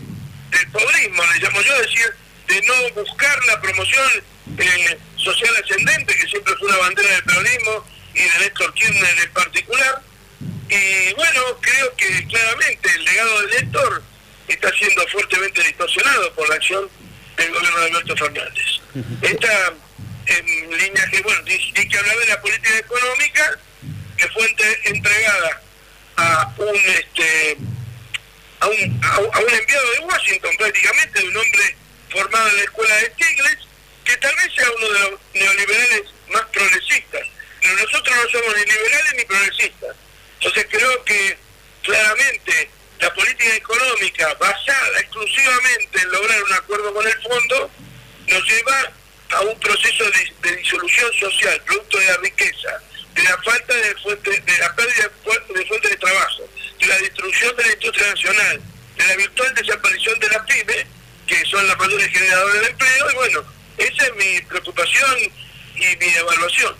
del 0.57 0.67
pobrismo, 0.71 1.23
le 1.33 1.39
llamo 1.39 1.61
yo, 1.61 1.73
es 1.75 1.81
decir, 1.87 2.13
de 2.47 2.61
no 2.67 2.73
buscar 3.01 3.45
la 3.45 3.59
promoción 3.61 4.07
eh, 4.57 4.97
social 5.17 5.53
ascendente, 5.63 6.15
que 6.15 6.27
siempre 6.27 6.53
fue 6.57 6.67
una 6.69 6.77
bandera 6.77 7.09
del 7.09 7.23
peronismo 7.23 7.85
y 8.13 8.19
de 8.21 8.39
Néstor 8.39 8.73
Kirchner 8.73 9.19
en 9.23 9.31
particular. 9.33 10.01
Y 10.69 11.13
bueno, 11.15 11.41
creo 11.61 11.95
que 11.95 12.25
claramente 12.27 12.89
el 12.95 13.03
legado 13.05 13.41
de 13.41 13.47
Néstor 13.61 14.03
está 14.47 14.71
siendo 14.77 15.07
fuertemente 15.07 15.61
distorsionado 15.63 16.33
por 16.35 16.47
la 16.49 16.55
acción 16.55 16.87
del 17.37 17.51
gobierno 17.51 17.79
de 17.79 17.85
Alberto 17.87 18.15
Fernández. 18.15 18.65
Esta 19.21 19.73
en 20.27 20.77
línea 20.77 21.07
que, 21.09 21.21
bueno, 21.21 21.41
di 21.43 21.87
que 21.89 21.97
hablar 21.97 22.17
de 22.17 22.25
la 22.27 22.41
política 22.41 22.77
económica 22.77 23.59
que 24.17 24.27
fue 24.29 24.49
entre- 24.49 24.79
entregada 24.85 25.61
a 26.17 26.53
un 26.57 26.75
este 26.75 27.57
a 28.61 28.67
un, 28.67 28.99
a, 29.03 29.19
un- 29.19 29.35
a 29.35 29.39
un 29.39 29.49
enviado 29.53 29.91
de 29.91 29.99
Washington 29.99 30.51
prácticamente, 30.57 31.19
de 31.19 31.27
un 31.27 31.37
hombre 31.37 31.75
formado 32.09 32.47
en 32.49 32.55
la 32.57 32.63
escuela 32.63 32.95
de 32.95 33.05
Stiglitz, 33.11 33.67
que 34.05 34.17
tal 34.17 34.35
vez 34.35 34.53
sea 34.55 34.65
uno 34.77 34.87
de 34.93 34.99
los 34.99 35.19
neoliberales 35.33 36.03
más 36.29 36.43
progresistas. 36.53 37.21
Pero 37.61 37.75
nosotros 37.75 38.15
no 38.15 38.29
somos 38.29 38.55
ni 38.55 38.61
liberales 38.71 39.13
ni 39.17 39.25
progresistas. 39.25 39.95
Entonces 40.39 40.67
creo 40.69 41.03
que 41.03 41.37
claramente 41.83 42.69
la 42.99 43.13
política 43.13 43.55
económica 43.55 44.33
basada 44.35 44.99
exclusivamente 44.99 45.99
en 46.01 46.11
lograr 46.11 46.43
un 46.43 46.53
acuerdo 46.53 46.93
con 46.93 47.05
el 47.07 47.21
fondo 47.21 47.71
nos 48.27 48.43
lleva 48.47 48.91
a 49.31 49.41
un 49.41 49.59
proceso 49.59 50.03
de, 50.11 50.49
de 50.49 50.55
disolución 50.57 51.11
social, 51.19 51.61
producto 51.65 51.97
de 51.99 52.05
la 52.05 52.17
riqueza, 52.17 52.79
de 53.15 53.23
la 53.23 53.37
falta 53.43 53.73
de 53.73 53.95
fuente, 53.97 54.29
de 54.39 54.57
la 54.59 54.75
pérdida 54.75 55.03
de 55.03 55.09
fu- 55.23 55.53
de 55.53 55.65
fuentes 55.65 55.91
de 55.91 55.97
trabajo, 55.97 56.49
de 56.79 56.85
la 56.87 56.97
destrucción 56.99 57.55
de 57.57 57.65
la 57.65 57.73
industria 57.73 58.07
nacional, 58.07 58.61
de 58.97 59.05
la 59.07 59.15
virtual 59.15 59.53
desaparición 59.55 60.19
de 60.19 60.29
las 60.29 60.45
pymes, 60.45 60.85
que 61.27 61.45
son 61.45 61.67
las 61.67 61.77
mayores 61.77 62.07
generadoras 62.11 62.61
de 62.61 62.67
empleo, 62.69 63.11
y 63.11 63.15
bueno, 63.15 63.45
esa 63.77 64.05
es 64.05 64.15
mi 64.15 64.41
preocupación 64.41 65.17
y 65.75 65.95
mi 65.97 66.07
evaluación. 66.15 66.75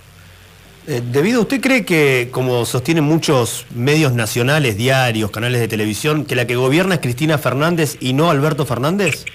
Eh, 0.88 1.02
debido, 1.16 1.42
¿usted 1.42 1.60
cree 1.62 1.84
que, 1.86 2.30
como 2.32 2.66
sostienen 2.66 3.04
muchos 3.04 3.66
medios 3.74 4.14
nacionales, 4.14 4.78
diarios, 4.78 5.32
canales 5.32 5.60
de 5.62 5.68
televisión, 5.68 6.26
que 6.26 6.36
la 6.36 6.46
que 6.46 6.56
gobierna 6.56 6.96
es 6.96 7.02
Cristina 7.02 7.38
Fernández 7.40 7.98
y 8.00 8.14
no 8.14 8.30
Alberto 8.30 8.66
Fernández? 8.66 9.26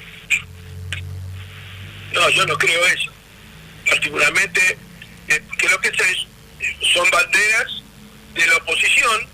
No, 2.13 2.29
yo 2.31 2.47
no 2.47 2.57
creo 2.59 2.87
eso. 2.87 3.11
Particularmente, 3.89 4.79
eh, 5.29 5.43
creo 5.59 5.81
que 5.81 5.89
esas 5.89 6.07
son 6.93 7.09
banderas 7.11 7.83
de 8.35 8.47
la 8.47 8.57
oposición 8.57 9.29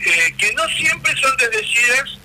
eh, 0.00 0.34
que 0.38 0.52
no 0.54 0.62
siempre 0.70 1.12
son 1.20 1.36
desdecidas 1.36 2.18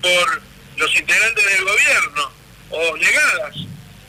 por 0.00 0.42
los 0.76 0.94
integrantes 0.96 1.44
del 1.44 1.64
gobierno 1.64 2.32
o 2.70 2.96
negadas, 2.96 3.56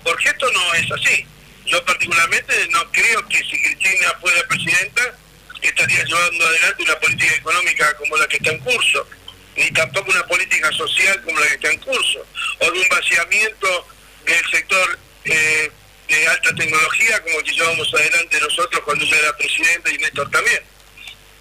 porque 0.03 0.29
esto 0.29 0.45
no 0.51 0.73
es 0.75 0.91
así. 0.91 1.25
Yo 1.65 1.83
particularmente 1.85 2.53
no 2.71 2.91
creo 2.91 3.25
que 3.29 3.37
si 3.37 3.61
Cristina 3.61 4.13
fuera 4.19 4.45
presidenta 4.47 5.15
estaría 5.61 6.03
llevando 6.03 6.45
adelante 6.45 6.83
una 6.83 6.99
política 6.99 7.35
económica 7.35 7.95
como 7.97 8.17
la 8.17 8.27
que 8.27 8.35
está 8.37 8.51
en 8.51 8.59
curso, 8.59 9.07
ni 9.55 9.71
tampoco 9.71 10.11
una 10.11 10.25
política 10.27 10.69
social 10.73 11.21
como 11.23 11.39
la 11.39 11.47
que 11.47 11.53
está 11.53 11.71
en 11.71 11.79
curso, 11.79 12.25
o 12.59 12.65
de 12.71 12.79
un 12.79 12.87
vaciamiento 12.89 13.87
del 14.25 14.49
sector 14.51 14.99
eh, 15.25 15.71
de 16.09 16.27
alta 16.27 16.53
tecnología 16.55 17.21
como 17.23 17.39
el 17.39 17.43
que 17.45 17.53
llevamos 17.53 17.93
adelante 17.93 18.39
nosotros 18.41 18.81
cuando 18.83 19.05
yo 19.05 19.15
era 19.15 19.35
presidente 19.37 19.93
y 19.93 19.97
Néstor 19.99 20.29
también. 20.31 20.61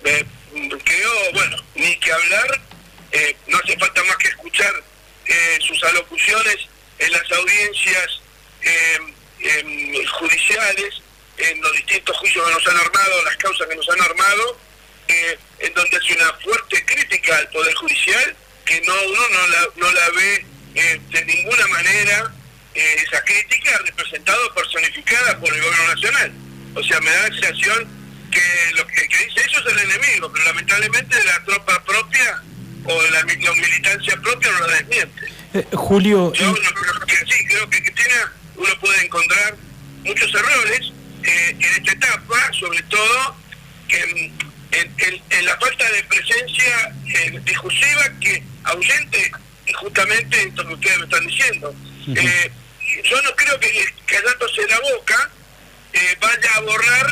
Eh, 0.04 0.24
creo, 0.84 1.10
bueno, 1.34 1.56
ni 1.74 1.96
que 1.96 2.12
hablar, 2.12 2.60
eh, 3.10 3.36
no 3.48 3.58
hace 3.58 3.76
falta 3.76 4.04
más 4.04 4.16
que 4.18 4.28
escuchar 4.28 4.72
eh, 5.26 5.58
sus 5.66 5.82
alocuciones 5.82 6.56
en 7.00 7.10
las 7.12 7.32
audiencias 7.32 8.20
eh, 8.62 8.98
em, 9.40 10.06
judiciales, 10.06 11.02
en 11.38 11.60
los 11.60 11.72
distintos 11.72 12.16
juicios 12.18 12.46
que 12.46 12.52
nos 12.54 12.66
han 12.68 12.76
armado, 12.76 13.24
las 13.24 13.36
causas 13.38 13.66
que 13.66 13.74
nos 13.76 13.88
han 13.88 14.00
armado, 14.02 14.58
eh, 15.08 15.38
en 15.60 15.74
donde 15.74 15.96
hace 15.96 16.14
una 16.14 16.32
fuerte 16.34 16.84
crítica 16.84 17.36
al 17.38 17.48
Poder 17.48 17.74
Judicial, 17.74 18.36
que 18.64 18.80
no 18.82 18.92
uno 18.94 19.20
no 19.30 19.46
la, 19.48 19.68
no 19.76 19.92
la 19.92 20.10
ve 20.10 20.46
eh, 20.76 21.00
de 21.10 21.24
ninguna 21.24 21.66
manera 21.68 22.32
eh, 22.74 22.96
esa 23.06 23.22
crítica 23.24 23.78
representada 23.84 24.38
o 24.46 24.54
personificada 24.54 25.38
por 25.40 25.52
el 25.52 25.60
Gobierno 25.62 25.94
Nacional. 25.94 26.32
O 26.76 26.82
sea, 26.84 27.00
me 27.00 27.10
da 27.10 27.28
la 27.28 27.34
sensación 27.34 27.88
que 28.30 28.74
lo 28.76 28.86
que, 28.86 29.08
que 29.08 29.18
dice 29.26 29.40
eso 29.46 29.58
es 29.58 29.72
el 29.72 29.78
enemigo, 29.90 30.32
pero 30.32 30.44
lamentablemente 30.46 31.22
la 31.24 31.44
tropa 31.44 31.82
propia 31.84 32.42
o 32.84 33.02
la, 33.10 33.22
mi- 33.24 33.36
la 33.44 33.52
militancia 33.52 34.16
propia 34.22 34.50
no 34.52 34.66
la 34.68 34.74
desmiente. 34.76 35.32
Eh, 36.12 36.32
Julio, 36.32 36.32
Yo 36.34 36.46
no 36.62 36.70
creo 36.74 37.00
que 37.06 37.16
sí, 37.32 37.44
creo 37.46 37.70
que 37.70 37.82
Cristina 37.82 38.32
uno 38.56 38.78
puede 38.80 39.04
encontrar 39.04 39.56
muchos 40.04 40.34
errores 40.34 40.92
eh, 41.24 41.50
en 41.58 41.62
esta 41.62 41.92
etapa, 41.92 42.52
sobre 42.58 42.82
todo 42.84 43.36
en, 43.88 44.18
en- 44.72 44.94
en- 44.98 45.22
en 45.30 45.44
la 45.46 45.56
falta 45.58 45.90
de 45.90 46.02
presencia 46.04 46.92
eh, 47.06 47.40
discursiva 47.44 48.02
que 48.20 48.42
ausente 48.64 49.32
justamente 49.74 50.42
esto 50.42 50.66
que 50.66 50.74
ustedes 50.74 50.98
me 50.98 51.04
están 51.04 51.26
diciendo. 51.26 51.74
Eh, 52.16 52.50
yo 53.04 53.22
no 53.22 53.34
creo 53.36 53.58
que 53.60 53.94
callándose 54.06 54.66
la 54.68 54.80
boca 54.80 55.30
eh, 55.92 56.16
vaya 56.20 56.50
a 56.56 56.60
borrar 56.60 57.06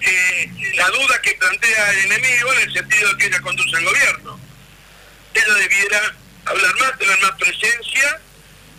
eh, 0.00 0.50
la 0.74 0.88
duda 0.88 1.20
que 1.22 1.32
plantea 1.34 1.90
el 1.92 1.98
enemigo 2.12 2.52
en 2.54 2.60
el 2.68 2.72
sentido 2.72 3.08
de 3.12 3.16
que 3.18 3.26
ella 3.26 3.40
conduce 3.40 3.76
el 3.78 3.84
gobierno 3.84 4.40
ella 5.34 5.54
debiera 5.54 6.14
hablar 6.44 6.74
más, 6.80 6.98
tener 6.98 7.18
más 7.20 7.30
presencia 7.38 8.20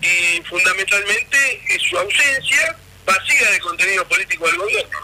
y 0.01 0.41
fundamentalmente 0.49 1.37
eh, 1.69 1.79
su 1.89 1.97
ausencia 1.97 2.75
vacía 3.05 3.49
de 3.51 3.59
contenido 3.59 4.07
político 4.07 4.45
del 4.47 4.57
gobierno. 4.57 4.99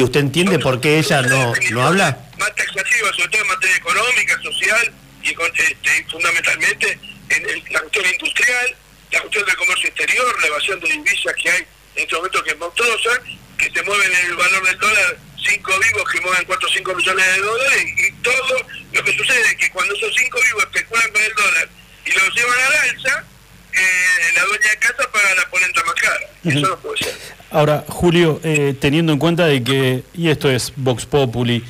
¿Y, 0.00 0.02
usted 0.02 0.20
entiende 0.20 0.58
por 0.58 0.80
qué 0.80 0.98
ella 0.98 1.22
no, 1.22 1.52
no 1.70 1.86
habla? 1.86 2.18
Más 2.38 2.54
taxativa, 2.54 3.12
sobre 3.12 3.28
todo 3.28 3.42
en 3.42 3.48
materia 3.48 3.76
económica, 3.76 4.40
social 4.42 4.92
y, 5.22 5.34
con- 5.34 5.52
este, 5.56 5.98
y 5.98 6.10
fundamentalmente 6.10 6.98
en 7.28 7.48
el- 7.48 7.64
la 7.70 7.80
cuestión 7.80 8.06
industrial, 8.06 8.76
la 9.12 9.20
cuestión 9.20 9.44
del 9.46 9.56
comercio 9.56 9.88
exterior, 9.88 10.40
la 10.40 10.46
evasión 10.46 10.80
de 10.80 10.88
divisas 10.88 11.34
que 11.42 11.50
hay 11.50 11.60
en 11.96 12.02
este 12.02 12.14
momento 12.16 12.42
que 12.42 12.50
es 12.50 12.58
monstruosa, 12.58 13.10
que 13.58 13.70
se 13.70 13.82
mueven 13.82 14.12
en 14.12 14.26
el 14.26 14.36
valor 14.36 14.66
del 14.66 14.78
dólar 14.78 15.18
cinco 15.44 15.72
vivos 15.78 16.04
que 16.12 16.20
mueven 16.20 16.44
4 16.46 16.68
o 16.68 16.72
5 16.72 16.94
millones 16.94 17.26
de 17.26 17.38
dólares 17.42 17.84
y 17.96 18.12
todo 18.22 18.56
lo 18.92 19.04
que 19.04 19.16
sucede 19.16 19.40
es 19.40 19.56
que 19.56 19.70
cuando 19.70 19.94
esos 19.94 20.14
cinco 20.16 20.38
vivos 20.44 20.62
especulan 20.64 21.10
con 21.12 21.22
el 21.22 21.34
dólar 21.34 21.68
y 22.06 22.10
lo 22.12 22.28
llevan 22.30 22.58
al 22.58 22.72
alza, 22.90 23.24
eh, 23.72 24.32
la 24.36 24.44
dueña 24.44 24.70
de 24.70 24.78
casa 24.78 25.10
paga 25.12 25.34
la 25.34 25.48
polenta 25.50 25.82
más 25.84 25.94
cara. 25.94 26.26
Eso 26.44 26.60
no 26.68 26.78
puede 26.80 26.98
ser. 27.04 27.14
Ahora, 27.60 27.84
Julio, 27.88 28.40
eh, 28.42 28.74
teniendo 28.78 29.12
en 29.12 29.18
cuenta 29.18 29.44
de 29.44 29.62
que, 29.62 30.02
y 30.14 30.28
esto 30.28 30.50
es 30.50 30.72
Vox 30.76 31.04
Populi, 31.04 31.62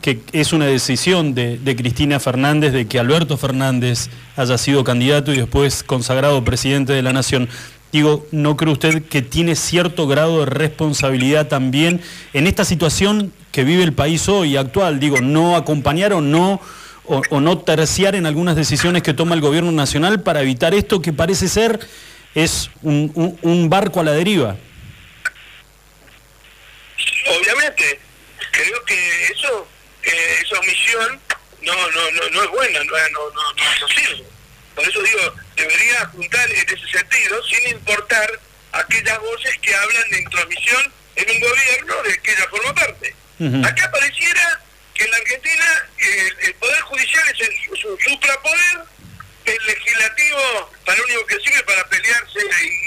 que 0.00 0.20
es 0.32 0.54
una 0.54 0.64
decisión 0.64 1.34
de, 1.34 1.76
Cristina 1.76 2.18
Fernández 2.18 2.72
de 2.72 2.86
que 2.86 2.98
Alberto 2.98 3.36
Fernández 3.36 4.08
haya 4.36 4.56
sido 4.56 4.82
candidato 4.82 5.34
y 5.34 5.36
después 5.36 5.82
consagrado 5.82 6.42
presidente 6.42 6.94
de 6.94 7.02
la 7.02 7.12
Nación. 7.12 7.50
Digo, 7.92 8.26
¿no 8.32 8.56
cree 8.56 8.72
usted 8.72 9.02
que 9.04 9.20
tiene 9.20 9.56
cierto 9.56 10.06
grado 10.06 10.40
de 10.40 10.46
responsabilidad 10.46 11.48
también 11.48 12.00
en 12.32 12.46
esta 12.46 12.64
situación 12.64 13.32
que 13.52 13.64
vive 13.64 13.82
el 13.82 13.92
país 13.92 14.28
hoy 14.30 14.56
actual? 14.56 15.00
Digo, 15.00 15.20
no 15.20 15.54
acompañar 15.54 16.14
o 16.14 16.22
no, 16.22 16.60
o, 17.04 17.40
no 17.40 17.58
terciar 17.58 18.14
en 18.14 18.24
algunas 18.24 18.56
decisiones 18.56 19.02
que 19.02 19.12
toma 19.12 19.34
el 19.34 19.42
gobierno 19.42 19.70
nacional 19.70 20.22
para 20.22 20.40
evitar 20.40 20.72
esto 20.72 21.02
que 21.02 21.12
parece 21.12 21.48
ser 21.48 21.78
es 22.34 22.70
un 22.82 23.66
barco 23.68 24.00
a 24.00 24.04
la 24.04 24.12
deriva. 24.12 24.56
obviamente 27.26 28.00
creo 28.50 28.84
que 28.84 29.24
eso 29.26 29.68
eh, 30.02 30.36
esa 30.42 30.60
omisión 30.60 31.20
no 31.66 31.90
no 31.90 32.10
no 32.12 32.30
no 32.30 32.42
es 32.42 32.50
buena 32.50 32.84
no 32.84 32.92
no 33.10 33.30
no, 33.30 33.52
no, 33.52 33.88
sirve 33.88 34.24
por 34.74 34.88
eso 34.88 35.02
digo 35.02 35.34
debería 35.56 36.02
apuntar 36.02 36.50
en 36.50 36.68
ese 36.68 36.88
sentido, 36.88 37.42
sin 37.44 37.68
importar 37.68 38.40
aquellas 38.72 39.18
voces 39.20 39.58
que 39.62 39.74
hablan 39.74 40.10
de 40.10 40.18
intromisión 40.20 40.92
en 41.16 41.30
un 41.30 41.40
gobierno 41.40 42.02
de 42.02 42.18
que 42.18 42.32
ella 42.32 42.46
forma 42.50 42.74
parte. 42.74 43.16
Acá 43.64 43.90
pareciera 43.90 44.60
que 44.94 45.04
en 45.04 45.10
la 45.10 45.16
Argentina 45.16 45.88
el, 45.98 46.54
Poder 46.54 46.80
Judicial 46.82 47.24
es, 47.28 47.48
el, 47.48 47.70
un 47.70 47.98
suprapoder, 47.98 48.80
el 49.46 49.66
legislativo 49.66 50.70
para 50.84 50.98
lo 50.98 51.04
único 51.04 51.26
que 51.26 51.40
sirve 51.40 51.62
para 51.64 51.88
pelearse 51.88 52.40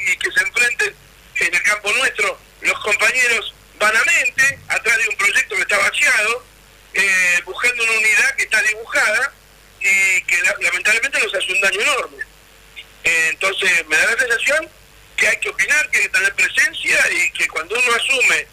y, 0.07 0.17
que 0.17 0.31
se 0.31 0.43
enfrenten 0.43 0.95
en 1.35 1.55
el 1.55 1.63
campo 1.63 1.91
nuestro 1.93 2.37
los 2.61 2.79
compañeros 2.79 3.53
vanamente, 3.79 4.59
atrás 4.67 4.97
de 4.97 5.09
un 5.09 5.15
proyecto 5.15 5.55
que 5.55 5.61
está 5.61 5.77
vaciado, 5.77 6.45
eh, 6.93 7.41
buscando 7.45 7.83
una 7.83 7.93
unidad 7.93 8.35
que 8.35 8.43
está 8.43 8.61
dibujada 8.63 9.33
y 9.79 10.21
que 10.23 10.41
lamentablemente 10.61 11.19
nos 11.19 11.33
hace 11.33 11.51
un 11.51 11.61
daño 11.61 11.81
enorme. 11.81 12.23
Eh, 13.03 13.27
entonces 13.29 13.87
me 13.87 13.97
da 13.97 14.05
la 14.05 14.17
sensación 14.17 14.69
que 15.15 15.27
hay 15.27 15.37
que 15.37 15.49
opinar, 15.49 15.89
que 15.89 15.97
hay 15.97 16.03
que 16.03 16.09
tener 16.09 16.33
presencia 16.35 16.99
y 17.11 17.31
que 17.31 17.47
cuando 17.47 17.75
uno 17.75 17.93
asume 17.95 18.47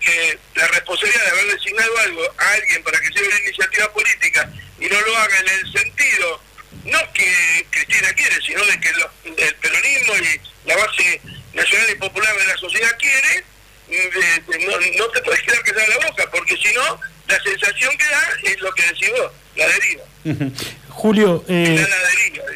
que 0.00 0.38
la 0.54 0.66
responsabilidad 0.68 1.24
de 1.24 1.30
haber 1.30 1.52
designado 1.54 1.98
algo 1.98 2.22
a 2.38 2.52
alguien 2.52 2.82
para 2.82 3.00
que 3.00 3.10
lleve 3.10 3.28
una 3.28 3.38
iniciativa 3.40 3.92
política 3.92 4.50
y 4.78 4.86
no 4.86 5.00
lo 5.00 5.16
haga 5.16 5.38
en 5.40 5.48
el 5.48 5.72
sentido, 5.72 6.40
no 6.84 7.12
que 7.12 7.66
Cristina 7.70 8.12
quiere, 8.12 8.40
sino 8.42 8.64
de 8.64 8.80
que 8.80 8.88
el 9.36 9.54
peronismo 9.56 10.14
y 10.16 10.68
la 10.68 10.76
base 10.76 11.20
nacional 11.52 11.90
y 11.90 11.94
popular 11.96 12.36
de 12.36 12.46
la 12.46 12.56
sociedad 12.56 12.96
quiere, 12.98 13.44
mm, 13.88 14.96
no, 14.96 15.08
te 15.08 15.22
puedes 15.22 15.42
quedar 15.42 15.62
que 15.62 15.70
en 15.70 15.90
la 15.90 16.08
boca, 16.08 16.30
porque 16.30 16.56
si 16.56 16.72
no, 16.74 17.00
la 17.28 17.42
sensación 17.42 17.90
que 17.96 18.04
da 18.04 18.50
es 18.52 18.60
lo 18.60 18.72
que 18.72 18.82
decís 18.82 19.10
vos, 19.10 19.32
la 19.56 19.66
deriva. 19.66 20.52
Julio, 20.88 21.44
eh, 21.46 21.86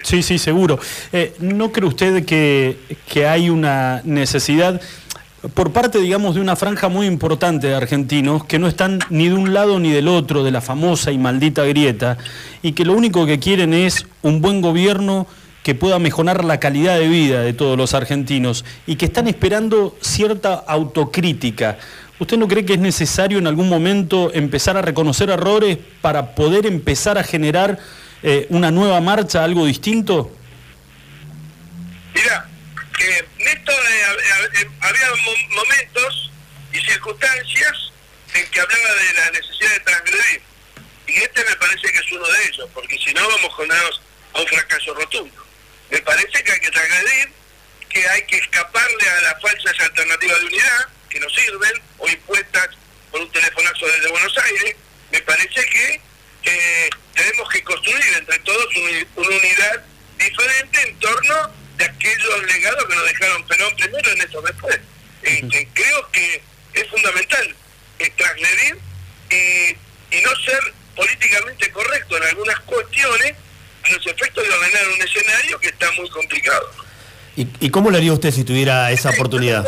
sí, 0.03 0.23
sí, 0.23 0.39
seguro. 0.39 0.79
Eh, 1.13 1.35
¿No 1.41 1.73
cree 1.73 1.89
usted 1.89 2.25
que, 2.25 2.79
que 3.07 3.27
hay 3.27 3.51
una 3.51 4.01
necesidad 4.05 4.81
por 5.55 5.73
parte, 5.73 5.99
digamos, 5.99 6.35
de 6.35 6.43
una 6.43 6.55
franja 6.55 6.89
muy 6.89 7.07
importante 7.07 7.69
de 7.69 7.75
argentinos 7.75 8.45
que 8.45 8.59
no 8.59 8.69
están 8.69 8.99
ni 9.09 9.29
de 9.29 9.35
un 9.35 9.55
lado 9.55 9.79
ni 9.81 9.91
del 9.91 10.09
otro 10.09 10.45
de 10.45 10.51
la 10.51 10.61
famosa 10.61 11.13
y 11.13 11.19
maldita 11.19 11.65
grieta 11.65 12.19
y 12.61 12.73
que 12.73 12.85
lo 12.85 12.93
único 12.93 13.25
que 13.25 13.39
quieren 13.39 13.73
es 13.73 14.07
un 14.21 14.43
buen 14.43 14.61
gobierno 14.61 15.27
que 15.63 15.75
pueda 15.75 15.99
mejorar 15.99 16.45
la 16.45 16.61
calidad 16.61 16.99
de 16.99 17.09
vida 17.09 17.41
de 17.41 17.55
todos 17.55 17.77
los 17.79 17.95
argentinos 17.95 18.65
y 18.87 18.97
que 18.97 19.07
están 19.07 19.29
esperando 19.29 19.97
cierta 20.03 20.55
autocrítica. 20.55 21.79
¿Usted 22.21 22.37
no 22.37 22.49
cree 22.49 22.67
que 22.67 22.75
es 22.75 22.79
necesario 22.79 23.39
en 23.39 23.47
algún 23.47 23.71
momento 23.71 24.31
empezar 24.35 24.77
a 24.77 24.83
reconocer 24.83 25.31
errores 25.31 25.79
para 26.03 26.35
poder 26.35 26.67
empezar 26.67 27.17
a 27.17 27.25
generar 27.25 27.79
eh, 28.23 28.47
una 28.51 28.71
nueva 28.71 29.01
marcha, 29.01 29.43
algo 29.43 29.65
distinto? 29.65 30.31
Mira, 32.15 32.47
eh, 33.01 33.25
Néstor, 33.39 33.75
había 34.81 35.07
momentos 35.57 36.31
y 36.75 36.81
circunstancias 36.81 37.91
en 38.35 38.51
que 38.51 38.61
hablaba 38.61 38.95
de 38.97 39.15
la 39.15 39.31
necesidad 39.31 39.71
de 39.71 39.81
transgredir. 39.81 40.43
Y 41.07 41.15
este 41.15 41.43
me 41.43 41.57
parece 41.57 41.91
que 41.91 41.99
es 42.01 42.13
uno 42.13 42.27
de 42.27 42.49
ellos, 42.49 42.69
porque 42.75 42.99
si 42.99 43.15
no 43.15 43.27
vamos 43.27 43.55
condenados 43.57 44.03
a 44.35 44.41
un 44.41 44.47
fracaso 44.47 44.93
rotundo. 44.93 45.47
Me 45.91 45.99
parece 46.03 46.45
que 46.45 46.53
hay 46.53 46.61
que 46.61 46.71
transgredir, 46.71 47.33
que 47.89 48.07
hay 48.07 48.23
que 48.27 48.37
escaparle 48.37 49.09
a 49.09 49.21
las 49.23 49.41
falsas 49.41 49.81
alternativas 49.81 50.39
de 50.39 50.47
unidad 50.47 51.00
que 51.11 51.21
no 51.21 51.29
sirven 51.29 51.73
o 51.99 52.09
impuestas 52.09 52.69
por 53.11 53.21
un 53.21 53.31
telefonazo 53.31 53.87
desde 53.87 54.11
Buenos 54.11 54.39
Aires. 54.39 54.77
Me 55.13 55.21
parece 55.23 55.67
que 55.67 56.01
eh, 56.45 56.91
tenemos 57.15 57.49
que 57.51 57.63
construir 57.65 58.15
entre 58.17 58.39
todos 58.39 58.67
una 59.17 59.29
unidad 59.29 59.85
diferente 60.19 60.89
en 60.89 60.99
torno 60.99 61.51
de 61.77 61.85
aquellos 61.85 62.43
legados 62.45 62.85
que 62.87 62.95
nos 62.95 63.07
dejaron 63.07 63.47
Perón 63.47 63.77
primero 63.77 64.11
en 64.13 64.23
eso 64.23 64.41
después. 64.41 64.79
Este, 65.23 65.69
creo 65.75 66.11
que 66.13 66.43
es 66.75 66.89
fundamental 66.89 67.57
transgredir 68.17 68.79
y, 69.31 70.17
y 70.17 70.21
no 70.23 70.31
ser 70.45 70.61
políticamente 70.97 71.71
correcto 71.71 72.17
en 72.17 72.23
algunas 72.25 72.59
cuestiones 72.61 73.35
a 73.85 73.93
los 73.93 74.07
efectos 74.07 74.47
de 74.47 74.51
ordenar 74.51 74.89
un 74.89 75.03
escenario 75.03 75.59
que 75.59 75.69
está 75.69 75.91
muy 75.93 76.09
complicado. 76.11 76.71
¿Y, 77.37 77.47
y 77.61 77.71
cómo 77.71 77.91
lo 77.91 77.97
haría 77.97 78.13
usted 78.13 78.31
si 78.31 78.45
tuviera 78.45 78.91
esa 78.91 79.11
oportunidad? 79.11 79.65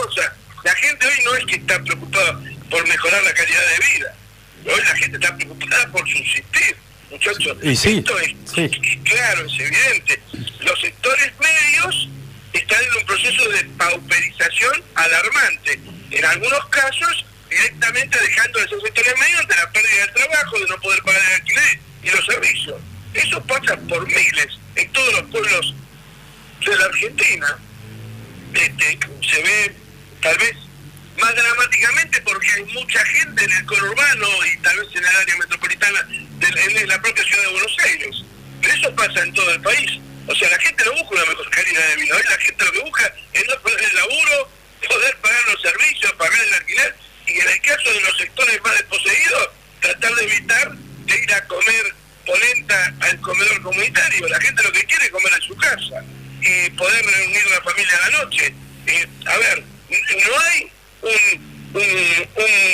La 0.65 0.75
gente 0.77 1.07
hoy 1.07 1.25
no 1.25 1.35
es 1.35 1.45
que 1.47 1.57
está 1.57 1.83
preocupada 1.83 2.41
por 2.71 2.87
mejorar 2.87 3.23
la 3.25 3.35
calidad 3.35 3.61
de 3.69 3.93
vida. 3.93 4.15
Hoy 4.65 4.81
la 4.81 4.97
gente 4.97 5.17
está 5.17 5.37
preocupada 5.37 5.89
por 5.91 6.09
subsistir. 6.09 6.77
Muchachos, 7.11 7.59
esto 7.63 8.19
es 8.19 8.35
claro, 9.05 9.47
es 9.47 9.61
evidente. 9.61 10.23
Los 10.61 10.81
sectores 10.81 11.33
medios 11.41 12.09
están 12.53 12.83
en 12.83 12.99
un 12.99 13.07
proceso 13.07 13.49
de 13.51 13.65
pauperización 13.77 14.83
alarmante. 14.95 15.81
En 16.11 16.25
algunos 16.25 16.65
casos, 16.67 17.27
directamente 17.51 18.19
dejando 18.19 18.61
a 18.61 18.63
esos 18.63 18.83
sectores 18.83 19.15
medios 19.19 19.47
de 19.49 19.57
la 19.57 19.71
pérdida 19.73 20.07
del 20.07 20.13
trabajo, 20.15 20.59
de 20.59 20.67
no 20.67 20.81
poder 20.81 21.03
pagar 21.03 21.23
el 21.23 21.35
alquiler 21.35 21.79
y 22.03 22.11
los 22.11 22.25
servicios. 22.25 22.81
Eso 23.13 23.43
pasa 23.45 23.77
por 23.89 24.07
miles 24.07 24.49
en 24.77 24.93
todos 24.93 25.13
los 25.13 25.23
pueblos 25.25 25.75
de 26.65 26.77
la 26.77 26.85
Argentina. 26.85 27.59
Este, 28.55 28.99
se 29.29 29.43
ve 29.43 29.82
tal 30.23 30.39
vez 30.39 30.57
más 31.21 31.35
dramáticamente 31.35 32.21
porque 32.23 32.51
hay 32.53 32.65
mucha 32.65 33.05
gente 33.05 33.45
en 33.45 33.53
el 33.53 33.67
conurbano 33.67 34.29
y 34.47 34.59
tal 34.59 34.79
vez 34.79 34.89
en 34.95 35.05
el 35.05 35.17
área 35.17 35.37
metropolitana 35.37 36.03
de, 36.03 36.49
en 36.49 36.89
la 36.89 37.03
propia 37.03 37.25
ciudad 37.25 37.43
de 37.43 37.49
Buenos 37.51 37.77
Aires. 37.85 38.25
Pero 38.61 38.75
eso 38.75 38.95
pasa 38.95 39.23
en 39.23 39.35
todo 39.35 39.51
el 39.53 39.61
país. 39.61 40.01
O 40.29 40.35
sea, 40.35 40.49
la 40.51 40.59
gente 40.61 40.85
no 40.85 40.93
busca 40.93 41.15
una 41.17 41.27
mejor 41.27 41.51
calidad 41.51 41.89
de 41.89 41.97
vida. 41.97 42.17
La 42.31 42.39
gente 42.39 42.65
lo 42.65 42.73
que 42.73 42.81
busca 42.81 43.15
es 43.33 43.45
no 43.49 43.61
poder 43.61 43.83
el 43.83 43.97
laburo, 43.97 44.51
poder 44.89 45.17
pagar 45.19 45.41
los 45.53 45.63
servicios, 45.63 46.13
pagar 46.13 46.41
el 46.41 46.55
alquiler 46.55 46.97
y 47.27 47.41
en 47.41 47.49
el 47.49 47.61
caso 47.61 47.93
de 47.93 48.01
los 48.01 48.17
sectores 48.19 48.63
más 48.63 48.75
desposeídos, 48.75 49.49
tratar 49.81 50.15
de 50.15 50.25
evitar 50.25 50.73
de 50.73 51.19
ir 51.19 51.35
a 51.35 51.45
comer 51.47 51.95
polenta 52.27 52.95
al 53.01 53.21
comedor 53.21 53.63
comunitario. 53.63 54.29
La 54.29 54.41
gente 54.41 54.63
lo 54.63 54.73
que 54.73 54.85
quiere 54.85 55.07
es 55.07 55.11
comer 55.11 55.33
en 55.35 55.43
su 55.43 55.57
casa 55.57 56.05
y 56.41 56.71
poder 56.71 57.05
reunir 57.05 57.43
a 57.47 57.51
la 57.51 57.63
familia 57.63 57.97
a 57.97 58.11
la 58.11 58.19
noche. 58.25 58.55
Eh, 58.87 59.09
a 59.27 59.37
ver, 59.39 59.65
no 59.93 60.41
hay 60.41 60.73
un, 61.03 61.53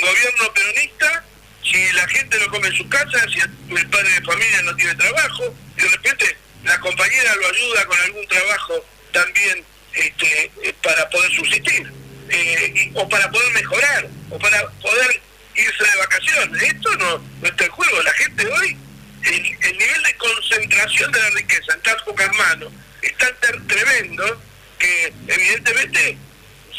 gobierno 0.01 0.53
peronista 0.53 1.23
si 1.63 1.91
la 1.93 2.07
gente 2.07 2.39
no 2.39 2.47
come 2.49 2.67
en 2.67 2.75
su 2.75 2.89
casa, 2.89 3.25
si 3.31 3.39
el, 3.39 3.89
padre 3.89 4.09
de 4.09 4.21
familia 4.21 4.61
no 4.63 4.75
tiene 4.75 4.95
trabajo, 4.95 5.55
y 5.77 5.81
de 5.81 5.87
repente 5.89 6.37
la 6.63 6.79
compañera 6.79 7.35
lo 7.35 7.47
ayuda 7.47 7.85
con 7.85 7.99
algún 7.99 8.27
trabajo 8.27 8.85
también 9.11 9.63
este, 9.93 10.51
eh, 10.63 10.73
para 10.81 11.09
poder 11.09 11.31
subsistir, 11.31 11.91
eh, 12.29 12.91
o 12.95 13.07
para 13.07 13.29
poder 13.29 13.53
mejorar, 13.53 14.07
o 14.29 14.39
para 14.39 14.67
poder 14.81 15.21
irse 15.55 15.83
de 15.83 15.97
vacaciones. 15.97 16.63
Esto 16.63 16.95
no, 16.97 17.17
no 17.41 17.47
está 17.47 17.65
en 17.65 17.71
juego. 17.71 18.01
La 18.03 18.13
gente 18.13 18.45
hoy, 18.47 18.77
el, 19.23 19.43
nivel 19.43 20.03
de 20.03 20.15
concentración 20.17 21.11
de 21.11 21.19
la 21.19 21.29
riqueza 21.31 21.73
en 21.73 21.81
tan 21.81 21.97
pocas 22.05 22.33
manos 22.35 22.71
es 23.01 23.15
tan 23.17 23.67
tremendo 23.67 24.41
que 24.77 25.13
evidentemente 25.27 26.17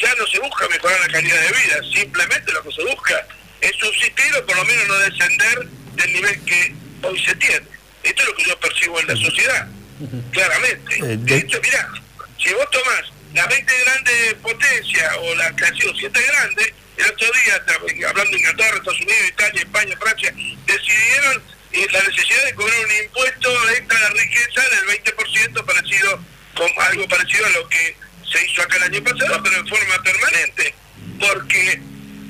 ya 0.00 0.14
no 0.14 0.26
se 0.26 0.38
busca 0.40 0.68
mejorar 0.68 0.98
la 1.00 1.08
calidad 1.08 1.40
de 1.40 1.48
vida, 1.48 1.80
simplemente 1.94 2.52
lo 2.52 2.62
que 2.62 2.72
se 2.72 2.84
busca 2.84 3.26
es 3.60 3.72
subsistir 3.76 4.34
o 4.36 4.46
por 4.46 4.56
lo 4.56 4.64
menos 4.64 4.88
no 4.88 4.98
descender 4.98 5.66
del 5.94 6.12
nivel 6.12 6.44
que 6.44 6.74
hoy 7.02 7.24
se 7.24 7.34
tiene. 7.36 7.66
Esto 8.02 8.22
es 8.22 8.28
lo 8.28 8.34
que 8.34 8.44
yo 8.44 8.60
percibo 8.60 9.00
en 9.00 9.06
la 9.06 9.16
sociedad, 9.16 9.68
claramente. 10.32 10.94
Eh, 10.96 11.16
de 11.18 11.36
hecho, 11.36 11.60
mirá, 11.62 11.90
si 12.42 12.52
vos 12.54 12.70
tomás 12.70 13.12
las 13.34 13.48
20 13.48 13.72
grandes 13.84 14.34
potencias 14.34 15.16
o 15.20 15.34
las 15.34 15.52
que 15.52 15.64
han 15.66 15.76
sido 15.76 15.94
7 15.94 16.20
grandes, 16.26 16.72
el 16.96 17.06
otro 17.06 17.28
día, 17.32 18.08
hablando 18.08 18.30
en 18.32 18.38
Inglaterra, 18.38 18.76
Estados 18.76 19.00
Unidos, 19.00 19.28
Italia, 19.28 19.62
España, 19.62 19.96
Francia, 20.00 20.34
decidieron 20.66 21.42
eh, 21.72 21.86
la 21.92 22.02
necesidad 22.02 22.44
de 22.44 22.54
cobrar 22.54 22.78
un 22.84 23.04
impuesto 23.04 23.70
extra 23.70 23.98
a 23.98 24.00
la 24.02 24.10
riqueza 24.10 24.62
del 24.68 25.02
20% 25.04 25.64
parecido, 25.64 26.20
con 26.54 26.68
algo 26.78 27.08
parecido 27.08 27.46
a 27.46 27.50
lo 27.50 27.68
que 27.68 27.96
se 28.30 28.46
hizo 28.46 28.62
acá 28.62 28.76
el 28.76 28.82
año 28.84 29.04
pasado, 29.04 29.42
pero 29.42 29.56
en 29.56 29.68
forma 29.68 30.02
permanente, 30.02 30.74
porque 31.18 31.80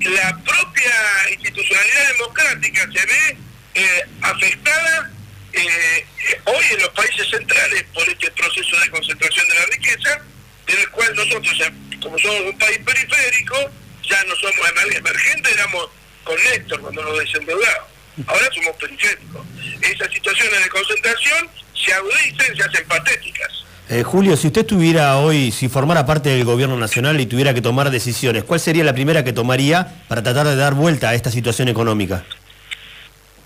la 0.02 0.38
propia 0.38 1.30
institucionalidad 1.30 2.08
democrática 2.12 2.88
se 2.92 3.06
ve 3.06 3.36
eh, 3.74 4.04
afectada 4.22 5.10
eh, 5.52 6.06
hoy 6.44 6.64
en 6.70 6.82
los 6.82 6.88
países 6.90 7.28
centrales 7.28 7.84
por 7.92 8.08
este 8.08 8.30
proceso 8.30 8.80
de 8.80 8.90
concentración 8.90 9.46
de 9.48 9.54
la 9.54 9.66
riqueza, 9.66 10.22
en 10.66 10.78
el 10.78 10.90
cual 10.90 11.14
nosotros, 11.14 11.54
como 12.00 12.18
somos 12.18 12.40
un 12.40 12.58
país 12.58 12.78
periférico, 12.78 13.70
ya 14.08 14.22
no 14.24 14.34
somos 14.36 14.56
emergentes, 14.96 15.52
éramos 15.52 15.90
con 16.24 16.36
cuando 16.80 17.02
nos 17.02 17.18
desendeudamos. 17.18 17.90
Ahora 18.26 18.48
somos 18.54 18.76
periféricos. 18.76 19.46
Esas 19.80 20.12
situaciones 20.12 20.62
de 20.62 20.68
concentración 20.68 21.48
se 21.74 21.92
agudizan, 21.92 22.56
se 22.56 22.62
hacen 22.62 22.88
patéticas. 22.88 23.64
Eh, 23.92 24.04
Julio, 24.04 24.36
si 24.36 24.46
usted 24.46 24.64
tuviera 24.64 25.16
hoy, 25.16 25.50
si 25.50 25.68
formara 25.68 26.06
parte 26.06 26.28
del 26.28 26.44
gobierno 26.44 26.76
nacional 26.76 27.20
y 27.20 27.26
tuviera 27.26 27.52
que 27.52 27.60
tomar 27.60 27.90
decisiones, 27.90 28.44
¿cuál 28.44 28.60
sería 28.60 28.84
la 28.84 28.92
primera 28.92 29.24
que 29.24 29.32
tomaría 29.32 30.04
para 30.06 30.22
tratar 30.22 30.46
de 30.46 30.54
dar 30.54 30.74
vuelta 30.74 31.08
a 31.08 31.14
esta 31.16 31.28
situación 31.32 31.66
económica? 31.66 32.24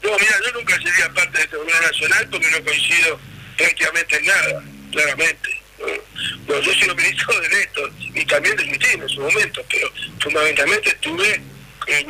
No, 0.03 0.11
mira, 0.11 0.35
yo 0.45 0.53
nunca 0.53 0.77
sería 0.77 1.09
parte 1.15 1.39
de 1.39 1.45
este 1.45 1.57
gobierno 1.57 1.81
nacional 1.81 2.29
porque 2.31 2.51
no 2.51 2.63
coincido 2.63 3.19
prácticamente 3.57 4.17
en 4.19 4.27
nada, 4.27 4.63
claramente. 4.93 5.49
No, 6.47 6.61
yo 6.61 6.75
soy 6.75 6.95
ministro 6.95 7.41
de 7.41 7.49
Néstor 7.49 7.91
y 8.13 8.25
también 8.27 8.55
de 8.57 8.69
Cristina 8.69 9.03
en 9.03 9.09
su 9.09 9.21
momento, 9.21 9.65
pero 9.71 9.91
fundamentalmente 10.21 10.91
estuve 10.91 11.41
en, 11.87 12.07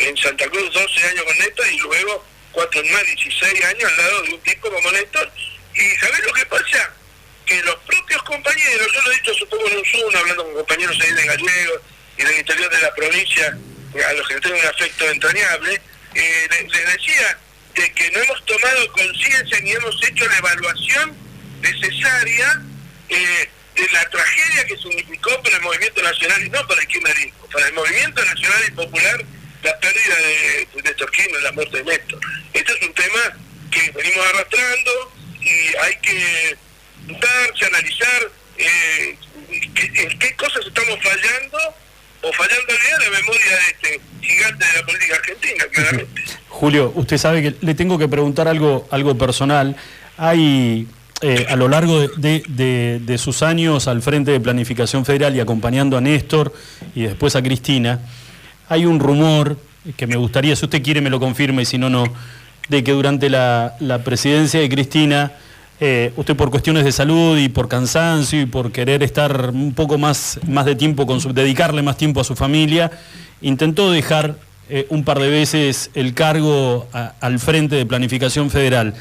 en 0.00 0.16
Santa 0.18 0.46
Cruz 0.50 0.70
12 0.74 1.08
años 1.08 1.24
con 1.24 1.38
Néstor 1.38 1.66
y 1.72 1.78
luego 1.78 2.26
cuatro 2.52 2.82
más, 2.92 3.06
16 3.06 3.64
años 3.64 3.90
al 3.90 3.96
lado 3.96 4.22
de 4.24 4.34
un 4.34 4.40
tipo 4.42 4.70
como 4.70 4.92
Néstor. 4.92 5.32
Y 5.74 5.96
¿sabés 5.96 6.26
lo 6.26 6.32
que 6.34 6.44
pasa? 6.44 6.99
Que 7.46 7.62
los 7.62 7.76
propios 7.76 8.22
compañeros, 8.22 8.86
yo 8.94 9.02
lo 9.02 9.12
he 9.12 9.14
dicho 9.16 9.34
supongo 9.34 9.68
en 9.68 9.78
un 9.78 9.84
Zoom, 9.84 10.16
hablando 10.16 10.44
con 10.44 10.54
compañeros 10.54 10.96
ahí 11.00 11.12
de 11.12 11.26
Gallegos 11.26 11.80
y 12.16 12.22
del 12.22 12.38
interior 12.38 12.70
de 12.70 12.80
la 12.80 12.94
provincia, 12.94 13.58
a 14.08 14.12
los 14.12 14.28
que 14.28 14.40
tengo 14.40 14.56
un 14.56 14.66
afecto 14.66 15.10
entrañable, 15.10 15.80
eh, 16.14 16.48
les, 16.50 16.86
decía 16.86 17.38
de 17.74 17.92
que 17.92 18.10
no 18.10 18.20
hemos 18.20 18.44
tomado 18.46 18.92
conciencia 18.92 19.60
ni 19.60 19.72
hemos 19.72 20.02
hecho 20.04 20.26
la 20.26 20.38
evaluación 20.38 21.16
necesaria 21.60 22.62
eh, 23.08 23.48
de 23.74 23.88
la 23.92 24.08
tragedia 24.10 24.66
que 24.66 24.76
significó 24.76 25.42
para 25.42 25.56
el 25.56 25.62
movimiento 25.62 26.02
nacional 26.02 26.44
y 26.44 26.50
no 26.50 26.66
para 26.66 26.80
el 26.80 26.86
kirchnerismo, 26.88 27.46
para 27.52 27.66
el 27.66 27.72
movimiento 27.74 28.24
nacional 28.24 28.64
y 28.66 28.70
popular 28.72 29.24
la 29.62 29.78
pérdida 29.78 30.16
de, 30.16 30.82
de 30.82 30.94
Kirchner, 30.94 31.42
la 31.42 31.52
muerte 31.52 31.76
de 31.78 31.84
Néstor. 31.84 32.20
Este 32.52 32.72
es 32.72 32.82
un 32.82 32.94
tema 32.94 33.36
que 33.70 33.90
venimos 33.92 34.26
arrastrando 34.26 35.12
y 35.40 35.76
hay 35.76 35.96
que 36.02 36.56
analizar 37.66 38.22
eh, 38.58 39.16
qué- 39.74 39.90
en 40.08 40.36
cosas 40.36 40.66
estamos 40.66 40.98
fallando 41.02 41.58
o 42.22 42.32
fallando 42.32 42.72
en 42.72 43.12
la 43.12 43.18
memoria 43.18 43.50
de 43.50 43.70
este 43.72 44.00
gigante 44.20 44.64
de 44.66 44.72
la 44.80 44.86
política 44.86 45.16
argentina, 45.16 45.64
claramente. 45.72 46.22
Julio, 46.48 46.92
usted 46.94 47.16
sabe 47.16 47.42
que 47.42 47.54
le 47.60 47.74
tengo 47.74 47.98
que 47.98 48.08
preguntar 48.08 48.46
algo, 48.46 48.86
algo 48.90 49.16
personal. 49.16 49.76
Hay, 50.18 50.86
eh, 51.22 51.46
a 51.48 51.56
lo 51.56 51.68
largo 51.68 52.06
de, 52.08 53.16
sus 53.18 53.42
años 53.42 53.88
al 53.88 54.02
frente 54.02 54.32
de 54.32 54.40
Planificación 54.40 55.06
Federal 55.06 55.34
y 55.34 55.40
acompañando 55.40 55.96
a 55.96 56.02
Néstor 56.02 56.52
y 56.94 57.02
después 57.02 57.36
a 57.36 57.42
Cristina, 57.42 58.00
hay 58.68 58.84
un 58.84 59.00
rumor 59.00 59.56
que 59.96 60.06
me 60.06 60.16
gustaría, 60.16 60.54
si 60.56 60.66
usted 60.66 60.82
quiere 60.82 61.00
me 61.00 61.08
lo 61.08 61.18
confirme 61.18 61.62
y 61.62 61.64
si 61.64 61.78
no, 61.78 61.88
no, 61.88 62.04
de 62.68 62.84
que 62.84 62.92
durante 62.92 63.30
la 63.30 64.00
presidencia 64.04 64.60
de 64.60 64.68
Cristina, 64.68 65.32
eh, 65.80 66.12
usted 66.16 66.36
por 66.36 66.50
cuestiones 66.50 66.84
de 66.84 66.92
salud 66.92 67.38
y 67.38 67.48
por 67.48 67.68
cansancio 67.68 68.40
y 68.40 68.46
por 68.46 68.70
querer 68.72 69.02
estar 69.02 69.50
un 69.50 69.72
poco 69.74 69.96
más, 69.98 70.38
más 70.46 70.66
de 70.66 70.76
tiempo, 70.76 71.06
con 71.06 71.20
su, 71.20 71.32
dedicarle 71.32 71.82
más 71.82 71.96
tiempo 71.96 72.20
a 72.20 72.24
su 72.24 72.36
familia, 72.36 72.90
intentó 73.40 73.90
dejar 73.90 74.36
eh, 74.68 74.86
un 74.90 75.04
par 75.04 75.18
de 75.18 75.28
veces 75.30 75.90
el 75.94 76.14
cargo 76.14 76.86
a- 76.92 77.14
al 77.20 77.38
frente 77.38 77.76
de 77.76 77.86
Planificación 77.86 78.50
Federal 78.50 78.94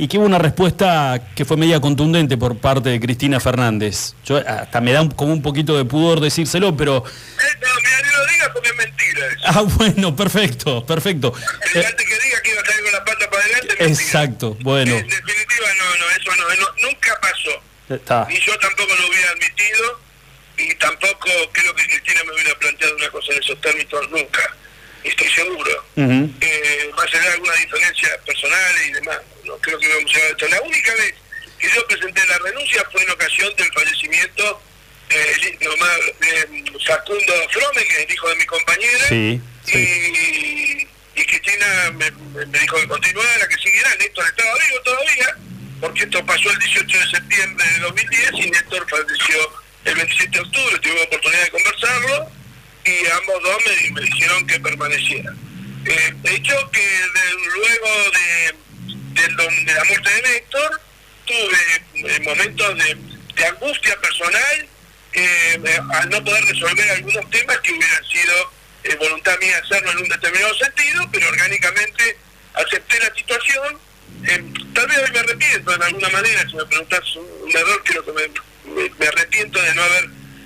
y 0.00 0.06
que 0.08 0.16
hubo 0.16 0.26
una 0.26 0.38
respuesta 0.38 1.20
que 1.34 1.44
fue 1.44 1.56
media 1.56 1.80
contundente 1.80 2.36
por 2.38 2.56
parte 2.56 2.88
de 2.88 3.00
Cristina 3.00 3.38
Fernández. 3.40 4.14
Yo 4.24 4.36
hasta 4.38 4.80
me 4.80 4.92
da 4.92 5.02
un- 5.02 5.10
como 5.10 5.32
un 5.32 5.42
poquito 5.42 5.76
de 5.76 5.84
pudor 5.84 6.20
decírselo, 6.20 6.76
pero... 6.76 6.98
Eh, 6.98 7.58
no, 7.60 7.68
mira, 7.76 7.96
ni 8.04 8.16
lo 8.16 8.32
digas 8.32 8.48
porque 8.54 8.68
es 8.70 8.76
mentira 8.76 9.26
eso. 9.26 9.44
Ah, 9.44 9.62
bueno, 9.76 10.14
perfecto, 10.16 10.86
perfecto. 10.86 11.32
Eh, 11.74 11.84
antes 11.84 12.06
que 12.06 12.14
diga 12.24 12.40
que 12.42 12.50
iba 12.52 12.60
a 12.60 12.64
salir 12.64 12.82
con 12.84 12.92
la 12.92 13.04
pata 13.04 13.30
para 13.30 13.42
adelante, 13.42 13.66
mentira. 13.68 13.88
exacto, 13.88 14.56
bueno. 14.62 14.96
En 14.96 15.06
definitiva, 15.08 15.66
eso 16.32 16.42
no, 16.42 16.54
no, 16.56 16.88
nunca 16.88 17.20
pasó. 17.20 17.62
Está. 17.88 18.26
Ni 18.28 18.38
yo 18.40 18.58
tampoco 18.58 18.94
lo 18.94 19.08
hubiera 19.08 19.30
admitido, 19.30 20.00
y 20.58 20.74
tampoco 20.74 21.30
creo 21.52 21.74
que 21.74 21.86
Cristina 21.86 22.22
me 22.24 22.32
hubiera 22.32 22.58
planteado 22.58 22.96
una 22.96 23.10
cosa 23.10 23.32
en 23.32 23.42
esos 23.42 23.60
términos 23.60 24.10
nunca. 24.10 24.56
Estoy 25.04 25.30
seguro. 25.30 25.84
Ujú. 25.94 26.30
Eh, 26.40 26.90
más 26.96 27.06
allá 27.06 27.20
de 27.20 27.28
algunas 27.28 27.58
diferencias 27.60 28.18
personales 28.26 28.86
y 28.88 28.92
demás, 28.92 29.18
no 29.44 29.56
creo 29.58 29.78
que 29.78 29.86
íbamos 29.86 30.10
a 30.10 30.14
llegar 30.14 30.28
a 30.28 30.30
esto. 30.32 30.48
La 30.48 30.60
única 30.62 30.94
vez 30.94 31.14
que 31.58 31.68
yo 31.70 31.86
presenté 31.86 32.26
la 32.26 32.38
renuncia 32.38 32.84
fue 32.90 33.02
en 33.02 33.10
ocasión 33.10 33.54
del 33.56 33.72
fallecimiento 33.72 34.62
eh, 35.10 35.58
más, 35.78 35.98
de 36.20 36.64
Facundo 36.84 37.32
Frome, 37.50 37.84
que 37.84 37.92
es 37.92 38.06
el 38.06 38.12
hijo 38.12 38.28
de 38.28 38.36
mi 38.36 38.46
compañera. 38.46 39.08
Sí, 39.08 39.40
sí. 39.64 39.78
Y, 39.78 41.20
y 41.20 41.24
Cristina 41.24 41.92
me 41.92 42.58
dijo 42.58 42.76
que 42.76 42.88
continuara, 42.88 43.48
que 43.48 43.56
siguiera. 43.56 43.94
Néstor 43.94 44.26
estaba 44.26 44.52
vivo 44.54 44.80
todavía, 44.82 45.36
porque 45.80 46.02
esto 46.02 46.24
pasó 46.26 46.50
el 46.50 46.58
18 46.58 46.98
de 46.98 47.10
septiembre 47.10 47.66
de 47.74 47.80
2010 47.80 48.30
y 48.34 48.50
Néstor 48.50 48.86
falleció 48.88 49.36
el 49.84 49.94
27 49.94 50.30
de 50.30 50.40
octubre. 50.40 50.78
Tuve 50.80 51.02
oportunidad 51.02 51.44
de 51.44 51.50
conversarlo 51.50 52.30
y 52.84 53.06
ambos 53.10 53.42
dos 53.42 53.56
me, 53.66 53.90
me 53.92 54.00
dijeron 54.02 54.46
que 54.46 54.60
permaneciera. 54.60 55.32
Eh, 55.84 56.14
hecho, 56.24 56.70
que 56.70 56.86
luego 57.54 57.88
de, 58.12 59.74
la 59.74 59.84
muerte 59.84 60.10
de 60.10 60.22
Néstor, 60.22 60.80
tuve 61.28 62.14
eh, 62.14 62.20
momentos 62.20 62.78
de, 62.78 63.46
angustia 63.46 63.96
personal 64.00 64.68
eh, 65.12 65.60
eh, 65.64 65.78
al 65.92 66.10
no 66.10 66.24
poder 66.24 66.44
resolver 66.44 66.90
algunos 66.90 67.30
temas 67.30 67.56
que 67.58 67.72
hubieran 67.72 68.04
sido 68.04 68.52
voluntad 68.98 69.38
mía 69.38 69.60
hacerlo 69.62 69.92
en 69.92 69.98
un 69.98 70.08
determinado 70.08 70.54
sentido, 70.54 71.08
pero 71.12 71.28
orgánicamente 71.28 72.16
acepté 72.54 72.98
la 72.98 73.14
situación. 73.14 73.78
Eh, 74.26 74.44
tal 74.74 74.86
vez 74.86 75.12
me 75.12 75.18
arrepiento 75.18 75.78
de 75.78 75.84
alguna 75.84 76.08
manera, 76.08 76.48
si 76.48 76.56
me 76.56 76.64
preguntas 76.66 77.16
un, 77.16 77.56
error, 77.56 77.82
creo 77.84 78.04
que 78.04 78.12
me, 78.12 79.06
arrepiento 79.06 79.60
de 79.60 79.74
no 79.74 79.82
haber, 79.82 80.04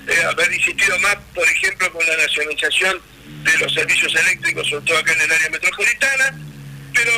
eh, 0.09 0.25
haber 0.25 0.53
insistido 0.53 0.99
más, 1.01 1.17
por 1.35 1.49
ejemplo, 1.49 1.93
con 1.93 2.07
la 2.07 2.17
nacionalización 2.17 3.01
de 3.45 3.59
los 3.59 3.73
servicios 3.73 4.15
eléctricos, 4.15 4.69
sobre 4.69 4.85
todo 4.85 4.99
acá 4.99 5.13
en 5.13 5.21
el 5.23 5.33
área 5.33 5.51
metropolitana, 5.51 6.39
pero 6.95 7.13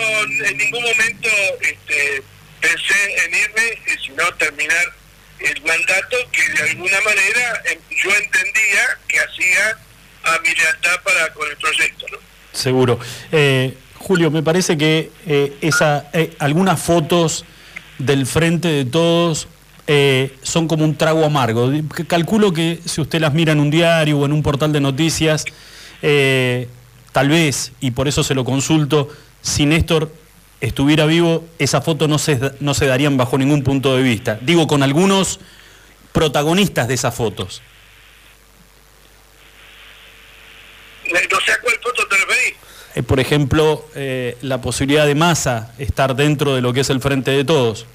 en 0.47 0.57
ningún 0.57 0.83
momento 0.83 1.29
este, 1.61 2.23
pensé 2.61 3.25
en 3.25 3.35
irme, 3.35 3.63
eh, 3.63 3.97
sino 4.05 4.33
terminar 4.35 4.85
el 5.41 5.63
mandato 5.63 6.17
que 6.33 6.49
de 6.49 6.71
alguna 6.71 7.01
manera 7.01 7.63
eh, 7.67 7.79
yo 8.03 8.11
entendía 8.15 8.99
que 9.09 9.19
hacía 9.19 9.79
a 10.23 10.39
mi 10.39 10.55
lealtad 10.55 11.03
para 11.03 11.33
con 11.35 11.51
el 11.51 11.57
proyecto. 11.57 12.07
¿no? 12.13 12.19
Seguro. 12.53 12.99
Julio, 14.05 14.31
me 14.31 14.43
parece 14.43 14.77
que 14.77 15.11
eh, 15.27 15.57
esa, 15.63 16.11
eh, 16.13 16.35
algunas 16.39 16.79
fotos 16.79 17.47
del 17.99 18.27
frente 18.27 18.69
de 18.69 18.85
todos 18.85 19.49
eh, 19.87 20.37
son 20.43 20.69
como 20.69 20.85
un 20.85 20.95
trago 20.95 21.25
amargo. 21.25 21.73
Calculo 22.07 22.53
que 22.53 22.81
si 22.85 23.01
usted 23.01 23.19
las 23.19 23.33
mira 23.33 23.53
en 23.53 23.61
un 23.61 23.71
diario 23.71 24.19
o 24.19 24.27
en 24.27 24.33
un 24.35 24.43
portal 24.43 24.73
de 24.73 24.81
noticias, 24.81 25.47
tal 27.13 27.29
vez, 27.31 27.73
y 27.81 27.93
por 27.93 28.07
eso 28.07 28.23
se 28.23 28.35
lo 28.35 28.45
consulto, 28.45 29.09
si 29.41 29.65
Néstor 29.65 30.13
estuviera 30.61 31.07
vivo, 31.07 31.43
esa 31.59 31.81
foto 31.81 32.07
no 32.07 32.19
se, 32.19 32.39
no 32.61 32.75
se 32.75 32.85
darían 32.85 33.17
bajo 33.17 33.39
ningún 33.39 33.63
punto 33.63 33.97
de 33.97 34.03
vista. 34.03 34.39
Digo, 34.43 34.67
con 34.67 34.83
algunos 34.83 35.41
protagonistas 36.13 36.89
de 36.89 36.95
esas 36.95 37.15
fotos. 37.15 37.63
Eh, 42.95 43.03
por 43.03 43.19
ejemplo, 43.19 43.89
eh, 43.95 44.37
la 44.43 44.61
posibilidad 44.61 45.07
de 45.07 45.15
Massa 45.15 45.73
estar 45.79 46.15
dentro 46.15 46.55
de 46.55 46.61
lo 46.61 46.73
que 46.73 46.81
es 46.81 46.91
el 46.91 47.01
frente 47.01 47.31
de 47.33 47.45
todos. 47.45 47.87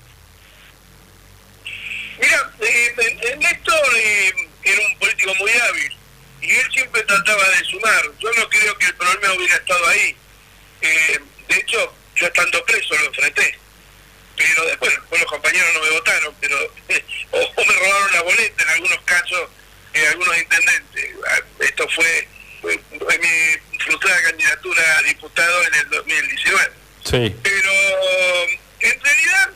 Mira, 2.20 2.52
eh, 2.60 2.94
eh, 2.98 3.18
eh, 3.22 3.38
Néstor 3.38 3.76
era 4.64 4.82
un 4.88 5.00
político 5.00 5.34
muy 5.36 5.52
hábil 5.52 5.98
y 6.42 6.52
él 6.52 6.72
siempre 6.74 7.02
trataba 7.04 7.48
de 7.50 7.66
sumar. 7.66 8.02
Yo 8.20 8.30
no 8.38 8.50
creo 8.50 8.78
que 8.78 8.86
el 8.88 8.96
problema 8.96 9.34
hubiera 9.36 9.56
estado 9.56 9.88
ahí. 9.88 10.16
De 10.82 11.56
hecho, 11.56 11.94
yo 12.16 12.28
estando 12.28 12.64
preso 12.66 12.96
lo 12.96 13.06
enfrenté. 13.06 13.58
Pero 14.36 14.66
después, 14.66 14.92
después 14.92 15.22
los 15.22 15.30
compañeros 15.32 15.68
no 15.74 15.82
me 15.82 15.90
votaron, 15.92 16.34
pero 16.40 16.58
o, 17.32 17.38
o 17.38 17.66
me 17.66 17.74
robaron 17.74 18.12
la 18.14 18.22
boleta 18.22 18.64
en 18.64 18.70
algunos 18.70 19.00
casos, 19.04 19.50
eh, 19.94 20.08
algunos 20.08 20.38
intendentes. 20.38 21.12
Ah, 21.28 21.40
Esto 21.60 21.88
fue 21.90 22.28
mi 22.64 23.78
frustrada 23.80 24.22
candidatura 24.24 24.98
a 24.98 25.02
diputado 25.04 25.64
en 25.68 25.74
el 25.76 25.90
2019 25.90 26.72
Sí. 27.04 27.36
pero 27.42 27.72
en 28.82 29.00
realidad 29.02 29.50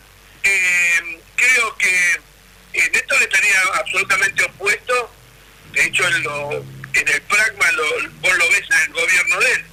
eh, 0.43 1.19
creo 1.35 1.77
que 1.77 2.11
eh, 2.73 2.89
Néstor 2.93 3.21
estaría 3.21 3.61
absolutamente 3.75 4.43
opuesto 4.45 5.13
de 5.73 5.83
hecho 5.85 6.07
en, 6.07 6.23
lo, 6.23 6.51
en 6.53 7.07
el 7.07 7.21
pragma 7.23 7.71
lo, 7.73 7.83
vos 8.21 8.33
lo 8.37 8.49
ves 8.49 8.63
en 8.69 8.77
el 8.83 8.93
gobierno 8.93 9.39
de 9.39 9.51
él 9.53 9.65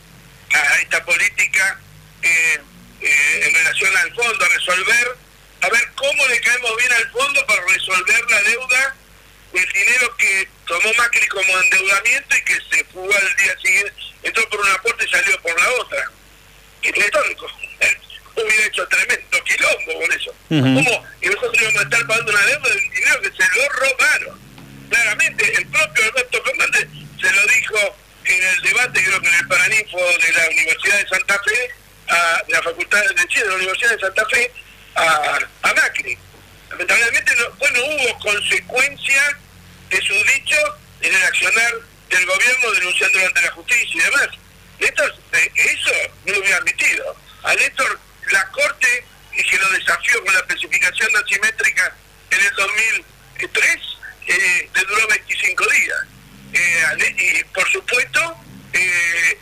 a 0.53 0.75
esta 0.81 1.05
política 1.05 1.81
eh, 2.23 2.61
eh, 3.01 3.43
en 3.47 3.55
relación 3.55 3.97
al 3.97 4.15
fondo 4.15 4.45
a 4.45 4.49
resolver 4.49 5.17
a 5.63 5.69
ver 5.69 5.89
cómo 5.95 6.27
le 6.29 6.41
caemos 6.41 6.77
bien 6.77 6.93
al 6.93 7.11
fondo 7.11 7.47
para 7.47 7.63
resolver 7.67 8.31
la 8.31 8.43
deuda 8.43 8.97
el 9.59 9.73
dinero 9.73 10.17
que 10.17 10.49
tomó 10.67 10.93
Macri 10.97 11.27
como 11.29 11.59
endeudamiento 11.59 12.37
y 12.37 12.43
que 12.43 12.59
se 12.71 12.85
fugó 12.85 13.13
al 13.13 13.37
día 13.37 13.57
siguiente 13.61 14.11
entró 14.23 14.49
por 14.49 14.61
una 14.61 14.83
puerta 14.83 15.05
y 15.05 15.09
salió 15.09 15.41
por 15.43 15.61
la 15.61 15.71
otra 15.81 16.11
que 16.83 16.93
retórico. 16.93 17.47
Hubiera 18.37 18.67
hecho 18.67 18.87
tremendo 18.89 19.45
quilombo 19.45 20.01
con 20.01 20.13
eso. 20.13 20.31
Ujú. 20.31 20.85
¿Cómo? 20.85 21.07
Y 21.21 21.27
nosotros 21.27 21.61
íbamos 21.61 21.81
a 21.81 21.83
estar 21.83 22.07
pagando 22.07 22.33
una 22.33 22.47
deuda 22.47 22.69
de 22.71 22.77
un 22.77 22.91
dinero 22.91 23.21
que 23.21 23.31
se 23.31 23.59
lo 23.59 23.69
robaron. 23.69 24.41
Claramente, 24.89 25.55
el 25.57 25.67
propio 25.67 26.05
Alberto 26.05 26.43
Fernández 26.45 26.89
se 27.21 27.33
lo 27.33 27.47
dijo 27.47 27.97
en 28.25 28.43
el 28.43 28.63
debate, 28.63 29.05
creo 29.05 29.21
que 29.21 29.29
en 29.29 29.35
el 29.35 29.49
Paraninfo 29.49 29.99
de 29.99 30.33
la 30.33 30.49
Universidad 30.49 30.99
de 30.99 31.09
Santa 31.09 31.41
Fe, 31.43 31.71
a, 32.09 32.43
la 32.49 32.63
Facultad 32.63 33.03
de 33.05 33.29
Chile, 33.29 33.45
de 33.45 33.49
la 33.51 33.57
Universidad 33.57 33.91
de 33.91 34.01
Santa 34.01 34.27
Fe, 34.27 34.53
a, 34.95 35.39
a 35.63 35.75
Macri. 35.75 36.19
Lamentablemente 36.71 37.35
no, 37.37 37.51
bueno, 37.53 37.81
hubo 37.85 38.19
consecuencia 38.19 39.39
de 39.91 40.01
su 40.03 40.15
dicho 40.35 40.57
en 41.01 41.15
el 41.15 41.23
accionar 41.25 41.75
del 42.09 42.27
gobierno 42.27 42.73
denunciándolo 42.73 43.27
ante 43.27 43.43
la 43.43 43.51
justicia 43.53 43.91
y 43.95 43.99
demás. 43.99 44.29
Néstor, 44.79 45.15
eh, 45.33 45.53
eso 45.55 45.93
no 46.27 46.33
lo 46.33 46.41
hubiera 46.41 46.57
admitido. 46.59 47.17
A 47.43 47.55
Néstor, 47.55 47.99
la 48.31 48.47
Corte, 48.49 49.05
que 49.33 49.59
lo 49.59 49.69
desafió 49.71 50.25
con 50.25 50.35
la 50.35 50.41
especificación 50.41 51.11
asimétrica 51.17 51.97
en 52.31 52.41
el 52.41 52.55
2003, 52.55 53.77
eh, 54.27 54.71
le 54.75 54.81
duró 54.83 55.09
25 55.09 55.65
días. 55.67 55.99
Eh, 56.53 57.15
y 57.17 57.45
por 57.45 57.71
supuesto, 57.71 58.37
el, 58.73 59.39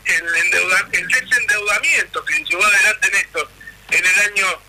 el 0.93 1.09
desendeudamiento 1.09 2.25
que 2.25 2.45
llevó 2.45 2.65
adelante 2.65 3.11
Néstor 3.11 3.51
en 3.91 4.05
el 4.05 4.19
año 4.31 4.63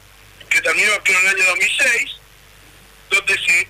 que 0.49 0.61
terminó 0.61 0.91
en 1.05 1.15
el 1.15 1.27
año 1.27 1.45
2006, 1.45 2.18
donde 3.09 3.37
se, 3.39 3.67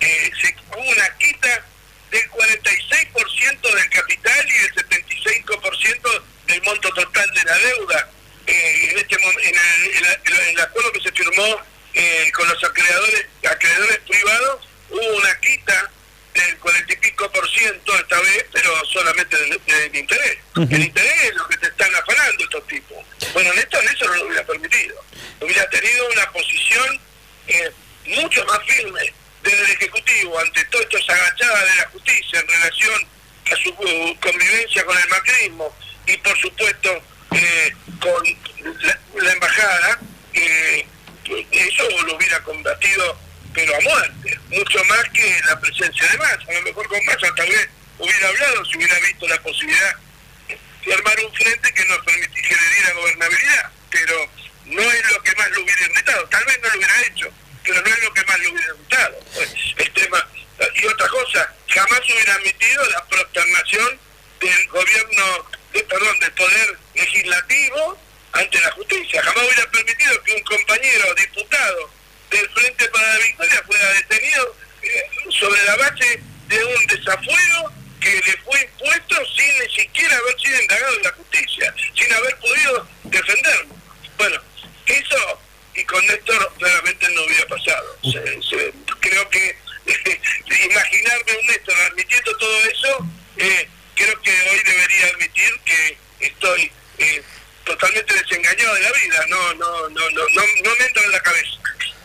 eh, 0.00 0.30
se 0.40 0.56
hubo 0.70 0.82
una 0.82 1.16
quita 1.18 1.64
del 2.10 2.30
46% 2.30 3.74
del 3.74 3.90
capital 3.90 4.48
y 4.48 4.52
del 4.52 4.74
75% 4.74 6.22
del 6.46 6.62
monto 6.62 6.92
total 6.94 7.34
de 7.34 7.44
la 7.44 7.58
deuda. 7.58 8.10
Eh, 8.46 8.90
en 8.90 8.98
este 8.98 9.16
en 9.16 9.22
el, 9.22 9.44
en 9.44 10.04
en 10.06 10.36
en 10.36 10.48
el 10.48 10.60
acuerdo 10.60 10.92
que 10.92 11.00
se 11.00 11.12
firmó 11.12 11.60
eh, 11.94 12.30
con 12.32 12.48
los 12.48 12.62
acreedores, 12.64 13.26
acreedores 13.50 13.98
privados, 14.08 14.68
hubo 14.90 15.16
una 15.16 15.40
quita 15.40 15.90
del 16.34 16.58
40 16.58 16.92
y 16.92 16.96
pico 16.96 17.30
por 17.30 17.50
ciento 17.50 17.98
esta 17.98 18.20
vez, 18.20 18.46
pero 18.52 18.84
solamente 18.86 19.36
del, 19.36 19.60
del 19.66 19.96
interés. 19.96 20.38
Ujú. 20.56 20.68
El 20.70 20.84
interés 20.84 21.24
es 21.24 21.34
lo 21.34 21.48
que 21.48 21.56
te 21.58 21.66
están 21.66 21.94
afanando 21.94 22.44
estos 22.44 22.66
tipos. 22.68 23.04
Bueno, 23.32 23.52
Néstor 23.54 23.84
eso 23.84 24.06
no 24.06 24.14
lo 24.14 24.26
hubiera 24.26 24.46
permitido. 24.46 25.04
Hubiera 25.40 25.68
tenido 25.70 26.08
una 26.10 26.30
posición 26.32 27.00
eh, 27.48 27.72
mucho 28.08 28.44
más 28.46 28.58
firme 28.66 29.12
desde 29.42 29.64
el 29.64 29.70
Ejecutivo 29.72 30.38
ante 30.38 30.64
todo 30.66 30.82
esto 30.82 30.98
agachada 31.12 31.64
de 31.64 31.76
la 31.76 31.88
justicia 31.90 32.40
en 32.40 32.48
relación 32.48 33.08
a 33.52 33.56
su 33.56 33.70
uh, 33.70 34.20
convivencia 34.20 34.84
con 34.84 34.96
el 34.98 35.08
macrismo 35.08 35.74
y 36.06 36.16
por 36.18 36.38
supuesto 36.38 37.02
eh, 37.32 37.74
con 38.00 38.24
la, 38.82 38.98
la 39.22 39.32
embajada, 39.32 40.00
eh, 40.34 40.86
eso 41.50 41.84
lo 42.06 42.16
hubiera 42.16 42.42
combatido 42.42 43.18
pero 43.52 43.74
a 43.74 43.80
muerte, 43.80 44.38
mucho 44.50 44.84
más 44.84 45.02
que 45.12 45.40
la 45.46 45.58
presencia 45.58 46.06
de 46.06 46.18
Massa, 46.18 46.44
a 46.48 46.52
lo 46.54 46.62
mejor 46.62 46.86
con 46.88 47.04
Massa 47.06 47.34
tal 47.34 47.48
vez 47.48 47.68
hubiera 47.98 48.28
hablado 48.28 48.64
si 48.66 48.76
hubiera 48.76 48.98
visto 49.00 49.26
la 49.26 49.42
posibilidad 49.42 49.96
de 50.84 50.94
armar 50.94 51.16
un 51.24 51.34
frente 51.34 51.74
que 51.74 51.84
nos 51.86 51.98
permitiera 52.04 52.62
le 52.62 52.74
diera 52.74 52.92
gobernabilidad, 52.94 53.70
pero 53.90 54.30
no 54.66 54.82
es 54.82 55.10
lo 55.10 55.22
que 55.22 55.34
más 55.34 55.50
lo 55.50 55.62
hubiera 55.62 55.82
irritado, 55.82 56.28
tal 56.28 56.44
vez 56.44 56.60
no 56.62 56.68
lo 56.68 56.76
hubiera 56.76 57.00
hecho, 57.06 57.32
pero 57.68 57.82
no 57.82 57.94
es 57.94 58.02
lo 58.02 58.14
que 58.14 58.24
más 58.24 58.40
lo 58.40 58.50
hubiera 58.50 58.66
irritado. 58.74 59.20
Pues, 59.34 59.50
el 59.76 59.92
tema, 59.92 60.28
y 60.74 60.86
otra 60.86 61.08
cosa, 61.08 61.54
jamás 61.68 62.00
hubiera 62.00 62.34
admitido 62.34 62.84
la 62.86 63.04
prosternación 63.04 64.00
del 64.40 64.68
gobierno, 64.68 65.50
de, 65.74 65.84
perdón, 65.84 66.18
del 66.20 66.32
poder 66.32 66.78
legislativo 66.94 67.98
ante 68.32 68.60
la 68.60 68.70
justicia, 68.72 69.22
jamás 69.22 69.44
hubiera 69.44 69.70
permitido 69.70 70.22
que 70.22 70.32
un 70.32 70.42
compañero 70.42 71.14
diputado 71.14 71.90
del 72.30 72.48
Frente 72.50 72.88
para 72.88 73.06
la 73.06 73.18
Victoria 73.18 73.62
fuera 73.66 73.92
detenido 73.92 74.56
eh, 74.82 75.02
sobre 75.38 75.62
la 75.64 75.76
base 75.76 76.22
de 76.46 76.64
un 76.64 76.86
desafuero 76.86 77.72
que 78.00 78.14
le 78.14 78.36
fue 78.44 78.62
impuesto 78.62 79.16
sin 79.36 79.58
ni 79.60 79.74
siquiera 79.74 80.16
haber 80.16 80.40
sido 80.40 80.62
indagado 80.62 80.96
en 80.96 81.02
la 81.02 81.12
justicia, 81.12 81.74
sin 81.94 82.12
haber 82.14 82.36
podido 82.38 82.88
defenderlo. 83.04 83.74
Bueno, 84.16 84.40
eso 84.86 85.40
y 85.78 85.84
con 85.84 86.04
Néstor 86.06 86.52
claramente 86.58 87.08
no 87.10 87.22
hubiera 87.24 87.46
pasado. 87.46 87.98
Se- 88.02 88.42
se- 88.42 88.72
creo 89.00 89.28
que 89.30 89.56
imaginarme 90.70 91.38
un 91.40 91.46
Néstor 91.46 91.78
admitiendo 91.90 92.36
todo 92.36 92.64
eso, 92.66 93.06
eh, 93.36 93.68
creo 93.94 94.20
que 94.22 94.30
hoy 94.50 94.60
debería 94.64 95.06
admitir 95.06 95.60
que 95.64 95.98
estoy 96.20 96.70
eh, 96.98 97.22
totalmente 97.64 98.14
desengañado 98.14 98.74
de 98.74 98.80
la 98.80 98.92
vida, 98.92 99.26
no, 99.28 99.54
no, 99.54 99.88
no, 99.90 100.10
no, 100.10 100.28
no, 100.34 100.42
no 100.64 100.76
me 100.78 100.86
entra 100.86 101.04
en 101.04 101.12
la 101.12 101.20
cabeza, 101.20 101.50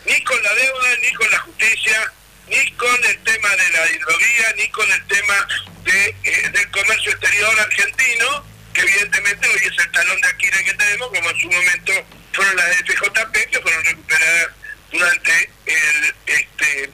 ni 0.06 0.22
con 0.24 0.42
la 0.42 0.54
deuda, 0.54 0.96
ni 1.02 1.12
con 1.12 1.30
la 1.30 1.38
justicia, 1.40 2.12
ni 2.48 2.72
con 2.72 3.04
el 3.04 3.18
tema 3.24 3.48
de 3.56 3.70
la 3.70 3.90
hidrovía, 3.90 4.52
ni 4.56 4.68
con 4.68 4.90
el 4.92 5.06
tema 5.06 5.48
de, 5.84 6.16
eh, 6.24 6.48
del 6.52 6.70
comercio 6.70 7.10
exterior 7.12 7.60
argentino, 7.60 8.46
que 8.72 8.80
evidentemente 8.82 9.48
hoy 9.48 9.60
es 9.64 9.78
el 9.84 9.90
talón 9.92 10.20
de 10.20 10.28
Aquiles 10.28 10.62
que 10.62 10.74
tenemos, 10.74 11.08
como 11.08 11.30
en 11.30 11.40
su 11.40 11.48
momento 11.50 11.92
fueron 12.34 12.56
las 12.56 12.68
de 12.68 12.74
FJP, 12.84 13.50
que 13.50 13.60
fueron 13.60 13.84
recuperadas 13.84 14.48
durante 14.92 15.50
el, 15.66 16.14
este, 16.26 16.90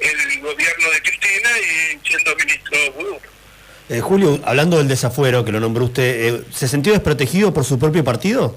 el 0.00 0.40
gobierno 0.40 0.90
de 0.90 1.02
Cristina 1.02 1.50
y 1.58 2.06
siendo 2.06 2.36
ministro 2.36 2.92
Burú. 2.92 3.20
Eh, 3.88 4.00
Julio, 4.00 4.40
hablando 4.44 4.78
del 4.78 4.88
desafuero 4.88 5.44
que 5.44 5.52
lo 5.52 5.60
nombró 5.60 5.84
usted, 5.84 6.02
eh, 6.02 6.44
¿se 6.52 6.68
sintió 6.68 6.92
desprotegido 6.92 7.54
por 7.54 7.64
su 7.64 7.78
propio 7.78 8.04
partido? 8.04 8.56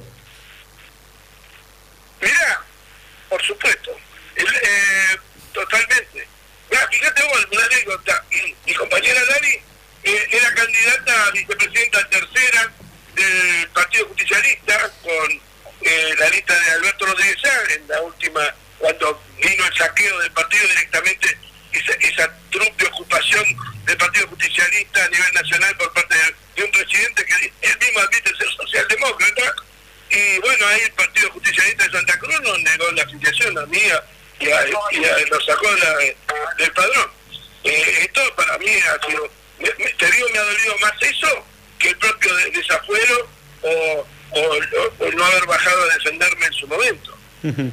Mira, 2.22 2.62
por 3.30 3.42
supuesto, 3.42 3.92
el, 4.36 4.48
eh, 4.48 5.18
totalmente. 5.54 6.28
Mira, 6.70 6.88
fíjate 6.90 7.24
vos, 7.24 7.48
una 7.52 7.66
anécdota. 7.66 8.24
Mi 8.68 8.74
compañera 8.74 9.22
Dani 9.26 9.54
eh, 10.04 10.28
era 10.32 10.54
candidata 10.54 11.28
a 11.28 11.32
vicepresidenta 11.32 12.10
tercera 12.10 12.72
del 13.16 13.68
Partido 13.70 14.08
Justicialista 14.08 14.92
con 15.02 15.51
eh, 15.84 16.16
la 16.20 16.30
lista 16.30 16.58
de 16.60 16.72
Alberto 16.72 17.06
Rodríguez 17.06 17.38
en 17.76 17.88
la 17.88 18.02
última, 18.02 18.56
cuando 18.80 19.22
vino 19.42 19.66
el 19.66 19.74
saqueo 19.74 20.20
del 20.20 20.32
partido 20.32 20.68
directamente, 20.68 21.38
esa, 21.74 21.94
esa 21.94 22.34
trupe 22.52 22.86
ocupación 22.88 23.46
del 23.86 23.98
Partido 23.98 24.28
Justicialista 24.28 25.06
a 25.06 25.10
nivel 25.10 25.34
nacional 25.34 25.76
por 25.78 25.94
parte 25.94 26.16
de, 26.56 26.64
un 26.64 26.72
presidente 26.72 27.26
que 27.26 27.52
él 27.62 27.78
mismo 27.80 28.00
admite 28.02 28.36
ser 28.38 28.48
socialdemócrata, 28.58 29.56
y 30.12 30.40
bueno, 30.40 30.68
ahí 30.68 30.82
el 30.82 30.92
Partido 30.92 31.32
Justicialista 31.32 31.86
de 31.86 31.92
Santa 31.92 32.20
Cruz 32.20 32.42
nos 32.42 32.60
negó 32.60 32.92
la 32.92 33.04
afiliación 33.04 33.58
a 33.58 33.66
mí 33.68 33.82
y, 34.40 34.52
a, 34.52 34.66
lo 34.66 35.42
sacó 35.42 35.72
la- 35.72 35.98
del 36.58 36.72
padrón. 36.74 37.12
Eh, 37.64 37.98
esto 38.02 38.22
para 38.36 38.58
mí 38.58 38.68
ha 38.70 39.08
sido, 39.08 39.32
me- 39.60 39.70
te 39.70 40.12
digo, 40.12 40.28
me 40.34 40.40
ha 40.40 40.44
dolido 40.44 40.78
más 40.80 40.94
eso 41.02 41.46
que 41.80 41.90
el 41.90 41.98
propio 41.98 42.36
de- 42.36 42.52
desafuero 42.52 43.30
o, 43.62 44.08
o, 44.32 44.60
o- 45.06 45.12
no 45.12 45.26
haber 45.26 45.46
bajado 45.46 45.84
a 45.84 45.94
defenderme 45.96 46.46
en 46.46 46.54
su 46.54 46.68
momento. 46.68 47.18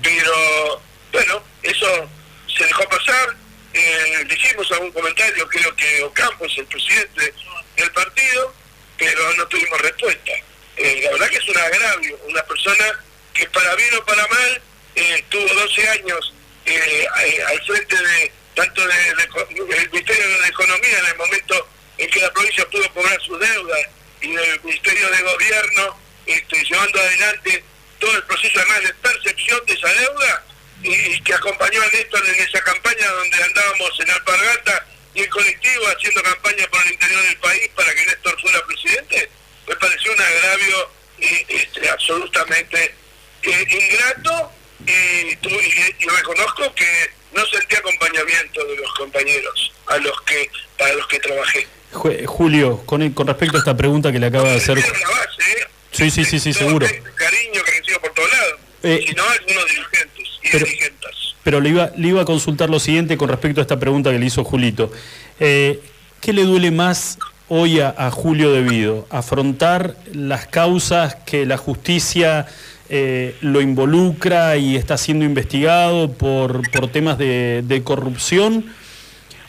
Pero 0.02 0.82
bueno, 1.12 1.44
eso 1.62 2.08
se 2.56 2.64
dejó 2.64 2.84
pasar. 2.88 3.36
Eh, 3.74 4.24
le 4.26 4.34
hicimos 4.34 4.70
algún 4.72 4.90
comentario, 4.92 5.46
creo 5.48 5.74
que 5.76 6.02
Ocampo 6.02 6.44
es 6.46 6.56
el 6.58 6.66
presidente 6.66 7.34
del 7.76 7.90
partido, 7.92 8.54
pero 8.96 9.32
no 9.34 9.46
tuvimos 9.48 9.80
respuesta. 9.82 10.32
Eh, 10.76 11.00
la 11.04 11.10
verdad 11.12 11.28
que 11.28 11.36
es 11.36 11.48
un 11.48 11.58
agravio, 11.58 12.18
una 12.26 12.42
persona 12.44 13.04
que 13.34 13.48
para 13.50 13.74
bien 13.76 13.94
o 13.96 14.04
para 14.04 14.26
mal 14.26 14.62
eh, 14.96 15.24
tuvo 15.28 15.46
12 15.54 15.88
años 15.90 16.34
eh, 16.66 17.06
eh, 17.24 17.42
al 17.46 17.62
frente 17.66 17.96
de 17.96 18.32
tanto 18.54 18.80
de, 18.86 18.94
de- 18.94 19.74
del 19.76 19.90
Ministerio 19.90 20.40
de 20.40 20.48
Economía 20.48 20.98
en 20.98 21.06
el 21.06 21.16
momento 21.16 21.68
en 21.98 22.10
que 22.10 22.20
la 22.20 22.32
provincia 22.32 22.66
pudo 22.70 22.92
cobrar 22.94 23.20
sus 23.22 23.38
deudas 23.38 23.80
y 24.22 24.32
del 24.34 24.60
Ministerio 24.62 25.08
de 25.10 25.22
Gobierno 25.22 26.00
este, 26.28 26.64
llevando 26.64 27.00
adelante 27.00 27.64
todo 27.98 28.14
el 28.16 28.22
proceso 28.24 28.58
además 28.60 28.82
de 28.82 28.94
percepción 28.94 29.60
de 29.66 29.72
esa 29.74 29.88
deuda 29.88 30.44
y, 30.82 30.90
y 30.94 31.20
que 31.22 31.34
acompañó 31.34 31.82
a 31.82 31.86
Néstor 31.86 32.24
en 32.28 32.34
esa 32.36 32.60
campaña 32.62 33.06
donde 33.08 33.42
andábamos 33.42 33.90
en 34.00 34.10
Alpargata 34.10 34.86
y 35.14 35.22
en 35.22 35.30
colectivo 35.30 35.84
haciendo 35.88 36.22
campaña 36.22 36.66
por 36.70 36.84
el 36.86 36.92
interior 36.92 37.22
del 37.22 37.36
país 37.38 37.68
para 37.74 37.94
que 37.94 38.06
Néstor 38.06 38.40
fuera 38.40 38.64
presidente, 38.66 39.30
me 39.66 39.74
pareció 39.76 40.12
un 40.12 40.20
agravio 40.20 40.90
eh, 41.20 41.46
este, 41.48 41.88
absolutamente 41.90 42.94
eh, 43.42 43.66
ingrato 43.70 44.52
y, 44.86 45.34
tu- 45.36 45.48
y- 45.50 45.94
y 45.98 46.06
reconozco 46.06 46.72
que 46.74 47.10
no 47.32 47.44
sentí 47.46 47.74
acompañamiento 47.76 48.64
de 48.64 48.76
los 48.76 48.92
compañeros 48.94 49.72
a 49.88 49.96
los 49.98 50.20
que 50.22 50.48
para 50.78 50.92
los 50.94 51.06
que 51.08 51.18
trabajé. 51.18 51.66
Ju- 51.92 52.26
Julio, 52.26 52.84
con, 52.86 53.10
con 53.12 53.26
respecto 53.26 53.56
a 53.56 53.60
esta 53.60 53.76
pregunta 53.76 54.12
que 54.12 54.18
le 54.20 54.26
acaba 54.26 54.48
de 54.50 54.56
hacer... 54.58 54.78
Era 54.78 54.86
la 54.98 55.08
base, 55.08 55.42
¿eh? 55.52 55.66
Sí, 55.98 56.10
sí, 56.10 56.24
sí, 56.24 56.38
sí, 56.38 56.52
Todo 56.52 56.66
seguro. 56.68 56.86
cariño 56.86 57.60
que 57.64 57.70
recibo 57.80 58.00
por 58.00 58.10
todos 58.14 58.30
lados, 58.30 58.54
Eh, 58.82 59.04
sino 59.08 59.22
algunos 59.24 59.64
dirigentes 59.66 60.26
y 60.44 60.48
pero- 60.52 60.64
dirigentes. 60.66 61.10
Pero 61.42 61.60
le 61.60 61.68
iba, 61.70 61.90
le 61.96 62.08
iba 62.08 62.22
a 62.22 62.24
consultar 62.24 62.68
lo 62.70 62.78
siguiente 62.78 63.16
con 63.16 63.28
respecto 63.28 63.60
a 63.60 63.62
esta 63.62 63.78
pregunta 63.78 64.10
que 64.10 64.18
le 64.18 64.26
hizo 64.26 64.44
Julito. 64.44 64.92
Eh, 65.40 65.80
¿Qué 66.20 66.32
le 66.32 66.42
duele 66.44 66.70
más 66.70 67.18
hoy 67.48 67.80
a, 67.80 67.94
a 67.96 68.10
Julio 68.10 68.52
Devido? 68.52 69.06
¿Afrontar 69.10 69.96
las 70.12 70.46
causas 70.46 71.14
que 71.26 71.46
la 71.46 71.56
justicia 71.56 72.46
eh, 72.90 73.34
lo 73.40 73.60
involucra 73.60 74.56
y 74.56 74.76
está 74.76 74.96
siendo 74.98 75.24
investigado 75.24 76.12
por, 76.12 76.68
por 76.70 76.88
temas 76.88 77.18
de, 77.18 77.62
de 77.64 77.82
corrupción? 77.82 78.66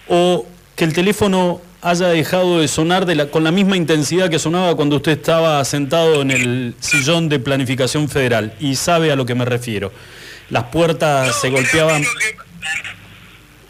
¿O 0.08 0.46
que 0.76 0.86
el 0.86 0.94
teléfono 0.94 1.62
haya 1.82 2.08
dejado 2.08 2.60
de 2.60 2.68
sonar 2.68 3.06
de 3.06 3.16
la- 3.16 3.28
con 3.28 3.44
la 3.44 3.52
misma 3.52 3.78
intensidad 3.78 4.30
que 4.30 4.40
sonaba 4.40 4.76
cuando 4.76 4.98
usted 4.98 5.14
estaba 5.14 5.64
sentado 5.66 6.22
en 6.22 6.32
el 6.32 6.76
sillón 6.80 7.30
de 7.30 7.40
planificación 7.40 8.10
federal? 8.10 8.54
Y 8.60 8.76
sabe 8.76 9.12
a 9.12 9.16
lo 9.16 9.26
que 9.26 9.36
me 9.36 9.46
refiero. 9.46 9.92
las 10.50 10.64
puertas 10.64 11.40
se 11.42 11.50
golpeaban. 11.52 12.04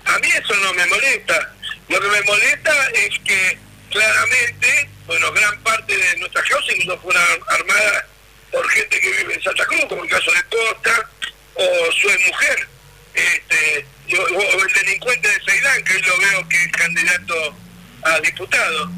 A 0.06 0.20
mí 0.20 0.28
eso 0.30 0.54
no 0.64 0.74
me 0.74 0.86
molesta. 0.86 1.54
Lo 1.90 2.00
que 2.00 2.08
me 2.08 2.22
molesta 2.22 2.72
es 2.94 3.20
que 3.26 3.58
claramente, 3.92 4.90
bueno, 5.06 5.30
gran 5.34 5.60
parte 5.60 5.98
de 5.98 6.18
nuestras 6.20 6.46
causas 6.48 6.76
no 6.86 6.98
fueron 7.00 7.22
armadas 7.50 8.06
por 8.50 8.66
gente 8.70 8.98
que 8.98 9.12
vive 9.12 9.34
en 9.34 9.44
Santa 9.44 9.66
Cruz, 9.66 9.86
como 9.90 10.04
el 10.06 10.10
caso 10.10 10.32
de 10.32 10.42
Costa, 10.44 11.10
o 11.56 11.92
su 11.92 12.08
mujer, 12.08 12.68
este, 13.14 13.86
o, 14.18 14.66
el 14.66 14.74
delincuente 14.74 15.28
de 15.28 15.36
Ceilán, 15.46 15.84
que 15.84 15.94
hoy 15.98 16.02
lo 16.04 16.18
veo 16.18 16.48
que 16.48 16.64
es 16.64 16.72
candidato 16.72 17.56
a 18.04 18.20
diputado. 18.22 18.90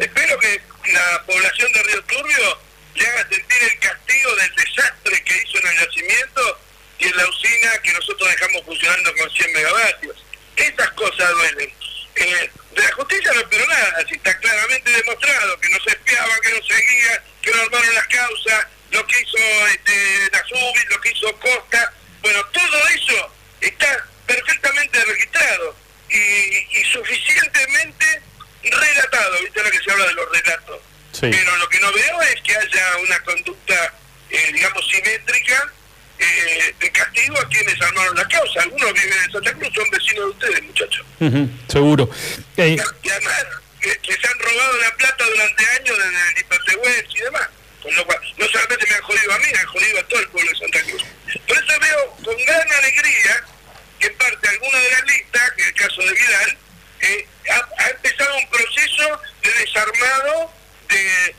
espero 0.00 0.38
que 0.38 0.60
la 0.92 1.22
población 1.26 1.72
de 1.72 1.82
Río 1.82 2.04
Turbio 2.04 2.58
le 2.94 3.06
haga 3.06 3.28
sentir 3.28 3.62
el 3.62 3.78
castigo 3.78 4.36
del 4.36 4.54
desastre 4.54 5.24
que 5.24 5.36
hizo 5.36 5.58
en 5.58 5.66
el 5.68 5.76
nacimiento 5.76 6.60
y 6.98 7.06
en 7.06 7.16
la 7.16 7.28
usina 7.28 7.78
que 7.82 7.92
nosotros 7.92 8.28
dejamos 8.30 8.64
funcionando 8.64 9.14
con 9.16 9.30
100 9.30 9.52
megavatios. 9.52 10.24
Esas 10.56 10.90
cosas 10.90 11.30
duelen. 11.30 11.72
Eh, 12.16 12.50
de 12.74 12.82
la 12.82 12.92
justicia 12.92 13.32
no 13.32 13.40
espero 13.40 13.66
nada, 13.66 14.04
si 14.08 14.14
está 14.14 14.36
claramente 14.38 14.90
demostrado 14.90 15.60
que 15.60 15.70
no 15.70 15.78
se 15.84 15.90
espiaba, 15.90 16.40
que 16.42 16.50
no 16.50 16.66
seguía, 16.66 17.24
que 17.40 17.50
no 17.52 17.62
armaron 17.62 17.94
las 17.94 18.06
causas, 18.08 18.66
lo 18.90 19.06
que 19.06 19.20
hizo 19.20 19.66
este, 19.68 20.30
la 20.32 20.44
SUBI, 20.44 20.84
lo 20.90 21.00
que 21.00 21.10
hizo 21.10 21.38
Costa, 21.38 21.92
bueno, 22.20 22.44
todo 22.46 22.88
eso 22.88 23.34
está 23.60 24.06
perfectamente 24.26 25.04
registrado 25.04 25.76
y, 26.10 26.84
suficientemente 26.92 28.22
relatado, 28.62 29.40
¿viste 29.42 29.62
lo 29.62 29.70
que 29.70 29.78
se 29.78 29.90
habla 29.90 30.06
de 30.06 30.14
los 30.14 30.30
relatos? 30.30 30.80
Pero 31.20 31.56
lo 31.56 31.68
que 31.68 31.80
no 31.80 31.92
veo 31.92 32.22
es 32.22 32.40
que 32.42 32.56
haya 32.56 32.96
una 33.06 33.20
conducta, 33.20 33.94
eh, 34.30 34.50
digamos, 34.52 34.88
simétrica 34.88 35.72
eh, 36.18 36.74
de 36.78 36.92
castigo 36.92 37.38
a 37.38 37.48
quienes 37.48 37.80
armaron 37.80 38.16
la 38.16 38.28
causa. 38.28 38.62
Algunos 38.62 38.92
viven 38.92 39.18
en 39.24 39.32
Santa 39.32 39.52
Cruz, 39.54 39.70
son 39.74 39.90
vecinos 39.90 40.24
de 40.24 40.30
ustedes, 40.30 40.62
muchachos. 40.62 41.06
seguro. 41.68 42.10
Y 42.56 42.60
además, 42.60 43.46
que, 43.80 43.98
se 44.02 44.26
han 44.28 44.38
robado 44.38 44.78
la 44.78 44.96
plata 44.96 45.24
durante 45.24 45.66
años 45.66 45.98
desde 45.98 46.98
el 46.98 47.06
y 47.10 47.20
demás. 47.20 47.48
Con 47.82 47.94
lo 47.94 48.04
cual, 48.04 48.18
no 48.36 48.46
solamente 48.46 48.86
me 48.88 48.94
han 48.94 49.02
jodido 49.02 49.32
a 49.32 49.38
mí, 49.38 49.46
han 49.58 49.66
jodido 49.66 50.00
a 50.00 50.02
todo 50.04 50.20
el 50.20 50.28
pueblo 50.28 50.50
de 50.50 50.58
Santa 50.58 50.82
Cruz. 50.82 51.02
Por 51.46 51.56
eso 51.56 51.80
veo 51.80 52.16
con 52.22 52.44
gran 52.44 52.72
alegría 52.72 53.44
que 54.00 54.10
parte 54.10 54.48
alguna 54.48 54.78
de 54.78 54.90
las 54.90 55.04
listas, 55.04 55.50
que 55.52 55.62
es 55.62 55.68
el 55.68 55.74
caso 55.74 56.02
de 56.02 56.12
Vidal, 56.12 56.58
eh, 57.00 57.26
ha, 57.50 57.88
empezado 57.90 58.36
un 58.36 58.50
proceso 58.50 59.20
de 59.42 59.52
desarmado 59.52 60.52
de, 60.88 61.34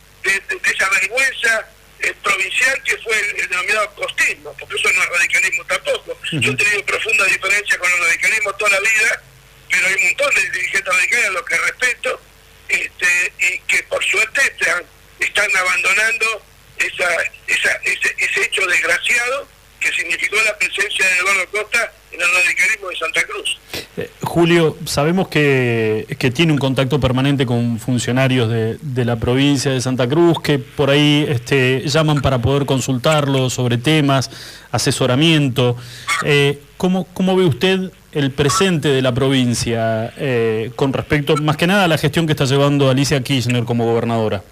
esa 0.72 0.90
vergüenza 0.90 1.68
eh, 2.00 2.14
provincial 2.24 2.84
que 2.84 2.98
fue 3.00 3.20
el, 3.20 3.50
denominado 3.50 3.94
costismo, 3.96 4.56
porque 4.60 4.76
eso 4.76 4.92
no 4.92 5.04
es 5.04 5.10
radicalismo 5.10 5.66
tampoco. 5.66 6.20
Yo 6.32 6.52
he 6.52 6.56
tenido 6.56 6.86
profunda 6.86 7.26
diferencia 7.26 7.78
con 7.78 7.92
el 7.92 8.00
radicalismo 8.00 8.54
toda 8.54 8.72
la 8.72 8.80
vida, 8.80 9.24
pero 9.70 9.88
hay 9.88 9.94
un 9.96 10.04
montón 10.04 10.36
de 10.36 10.50
dirigentes 10.52 10.96
radicales 10.96 11.26
a 11.26 11.32
los 11.32 11.46
que 11.46 11.58
respeto 11.58 12.22
este, 12.70 13.34
y 13.40 13.60
que 13.60 13.84
por 13.84 14.04
suerte 14.06 14.42
están, 14.42 14.86
están 15.20 15.58
abandonando 15.58 16.46
esa, 16.78 17.10
esa, 17.48 17.72
ese, 17.84 18.16
ese 18.18 18.42
hecho 18.46 18.66
desgraciado 18.68 19.48
que 19.82 19.92
significó 19.92 20.38
la 20.46 20.58
presencia 20.58 21.06
de 21.06 21.18
Eduardo 21.18 21.52
Costa 21.52 21.92
en 22.12 22.22
el 22.22 22.28
radicalismo 22.28 22.90
de 22.90 22.96
Santa 22.96 23.24
Cruz. 23.24 23.58
Eh, 23.98 24.10
Julio, 24.22 24.78
sabemos 24.86 25.28
que, 25.28 26.06
tiene 26.34 26.54
un 26.54 26.60
contacto 26.60 27.00
permanente 27.00 27.46
con 27.46 27.80
funcionarios 27.80 28.50
de, 28.50 29.06
la 29.06 29.16
provincia 29.16 29.72
de 29.72 29.82
Santa 29.82 30.08
Cruz 30.08 30.40
que 30.42 30.60
por 30.60 30.90
ahí 30.90 31.26
este, 31.28 31.82
llaman 31.88 32.22
para 32.22 32.40
poder 32.40 32.66
consultarlo 32.66 33.50
sobre 33.50 33.78
temas, 33.78 34.30
asesoramiento. 34.72 35.76
Eh, 36.24 36.62
¿cómo, 36.78 37.36
ve 37.36 37.46
usted 37.46 37.92
el 38.12 38.32
presente 38.32 38.90
de 38.90 39.02
la 39.02 39.14
provincia 39.14 40.14
eh, 40.18 40.72
con 40.76 40.94
respecto, 40.94 41.36
más 41.38 41.58
que 41.58 41.66
nada, 41.66 41.86
a 41.86 41.88
la 41.88 41.98
gestión 41.98 42.28
que 42.28 42.34
está 42.34 42.46
llevando 42.46 42.90
Alicia 42.90 43.22
Kirchner 43.24 43.64
como 43.64 43.86
gobernadora? 43.86 44.44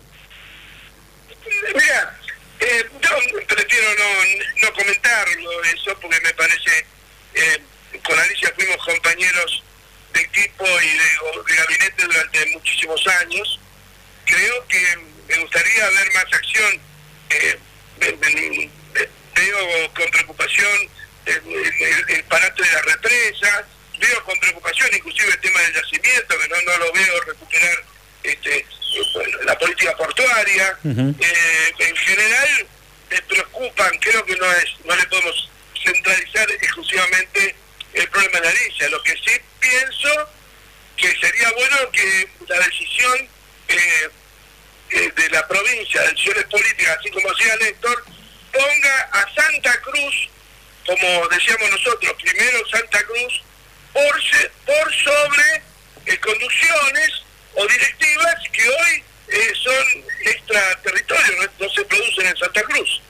Mira, 1.76 2.18
yo 2.60 3.48
prefiero 3.48 3.88
no, 3.98 4.68
no 4.68 4.74
comentarlo 4.74 5.64
eso 5.64 5.89
porque 6.00 6.20
me 6.22 6.34
parece 6.34 6.86
eh, 7.34 7.62
con 8.04 8.20
Alicia 8.20 8.52
fuimos 8.56 8.78
compañeros 8.86 9.64
de 10.14 10.22
equipo 10.22 10.66
y 10.66 10.88
de, 10.98 11.56
gabinete 11.56 12.04
durante 12.04 12.46
muchísimos 12.48 13.08
años. 13.22 13.60
Creo 14.26 14.68
que 14.68 14.98
me 15.28 15.38
gustaría 15.40 15.90
ver 15.90 16.14
más 16.14 16.34
acción. 16.34 16.82
Eh, 17.30 17.60
veo 19.36 19.94
con 19.94 20.10
preocupación 20.12 20.90
el, 21.26 22.06
el, 22.10 22.24
parate 22.26 22.64
de 22.64 22.72
la 22.72 22.82
represa, 22.82 23.66
veo 24.00 24.24
con 24.24 24.40
preocupación 24.40 24.90
inclusive 24.94 25.30
el 25.30 25.40
tema 25.40 25.62
del 25.62 25.74
yacimiento, 25.76 26.40
que 26.40 26.48
no, 26.48 26.62
no 26.62 26.78
lo 26.78 26.94
veo 26.94 27.22
recuperar 27.22 27.84
este, 28.24 28.66
la 29.46 29.58
política 29.58 29.96
portuaria. 29.96 30.78
Eh, 30.84 31.74
en 31.80 31.96
general 31.96 32.68
me 33.10 33.22
preocupan, 33.24 33.98
creo 34.00 34.26
que 34.26 34.36
no 34.36 34.52
es 34.54 34.66
no 34.86 34.96
le 34.96 35.06
podemos 35.06 35.50
centralizar 35.84 36.50
exclusivamente 36.52 37.56
el 37.94 38.10
problema 38.10 38.40
de 38.42 38.50
Alicia. 38.50 38.90
Lo 38.90 39.02
que 39.04 39.14
sí 39.14 39.40
pienso 39.60 40.30
que 40.98 41.16
sería 41.20 41.52
bueno 41.52 41.92
que 41.92 42.30
la 42.48 42.60
decisión 42.60 43.30
eh, 43.68 44.10
eh, 44.92 45.12
de 45.16 45.30
la 45.30 45.48
provincia, 45.48 46.02
de 46.02 46.10
decisiones 46.10 46.44
políticas, 46.46 46.98
así 47.00 47.10
como 47.12 47.30
decía 47.34 47.56
Néstor, 47.58 48.06
ponga 48.52 49.10
a 49.14 49.34
Santa 49.34 49.82
Cruz, 49.82 50.30
como 50.86 51.28
decíamos 51.30 51.72
nosotros, 51.72 52.14
primero 52.22 52.68
Santa 52.70 53.04
Cruz, 53.04 53.42
por, 53.94 54.22
sobre 54.94 55.64
eh, 56.06 56.20
conducciones 56.20 57.24
o 57.56 57.68
directivas 57.68 58.36
que 58.52 58.70
hoy 58.70 59.04
son 59.64 60.04
extraterritorios, 60.26 61.32
no, 61.38 61.66
no 61.66 61.74
se 61.74 61.86
producen 61.86 62.26
en 62.26 62.38
Santa 62.38 62.64
Cruz. 62.64 63.02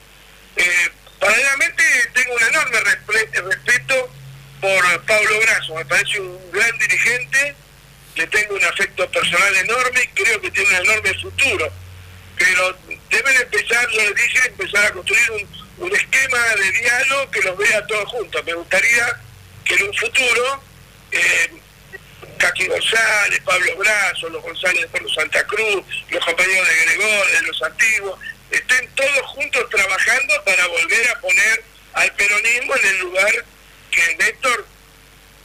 Paralelamente 1.19 1.83
tengo 2.13 2.33
un 2.33 2.43
enorme 2.43 2.79
respeto 2.79 4.09
por 4.61 5.05
Pablo 5.05 5.39
Brazo, 5.41 5.75
me 5.75 5.85
parece 5.85 6.19
un 6.19 6.51
gran 6.51 6.77
dirigente, 6.77 7.55
le 8.15 8.27
tengo 8.27 8.55
un 8.55 8.63
afecto 8.63 9.09
personal 9.11 9.55
enorme 9.55 10.01
y 10.03 10.07
creo 10.07 10.41
que 10.41 10.51
tiene 10.51 10.69
un 10.69 10.87
enorme 10.87 11.13
futuro. 11.19 11.71
Pero 12.37 12.77
deben 13.09 13.35
empezar, 13.35 13.89
yo 13.89 14.01
les 14.01 14.15
dije, 14.15 14.47
empezar 14.47 14.85
a 14.85 14.91
construir 14.91 15.47
un, 15.77 15.95
esquema 15.95 16.39
de 16.55 16.71
diálogo 16.71 17.31
que 17.31 17.41
los 17.41 17.57
vea 17.57 17.85
todos 17.87 18.09
juntos. 18.09 18.45
Me 18.45 18.53
gustaría 18.53 19.19
que 19.65 19.75
en 19.75 19.83
un 19.87 19.93
futuro 19.93 20.63
eh, 21.11 21.49
González, 22.67 23.41
Pablo 23.45 23.75
Brazo, 23.77 24.29
los 24.29 24.43
González 24.43 24.81
de 24.81 24.87
Puerto 24.87 25.09
Santa 25.09 25.43
Cruz, 25.45 25.83
los 26.09 26.25
compañeros 26.25 26.67
de 26.67 26.85
Gregor, 26.85 27.31
de 27.31 27.41
los 27.43 27.61
antiguos, 27.63 28.19
estén 28.51 28.87
todos 28.95 29.18
a 31.07 31.19
poner 31.19 31.63
al 31.93 32.13
peronismo 32.15 32.75
en 32.75 32.85
el 32.85 32.97
lugar 32.99 33.45
que 33.91 34.15
Néstor 34.17 34.65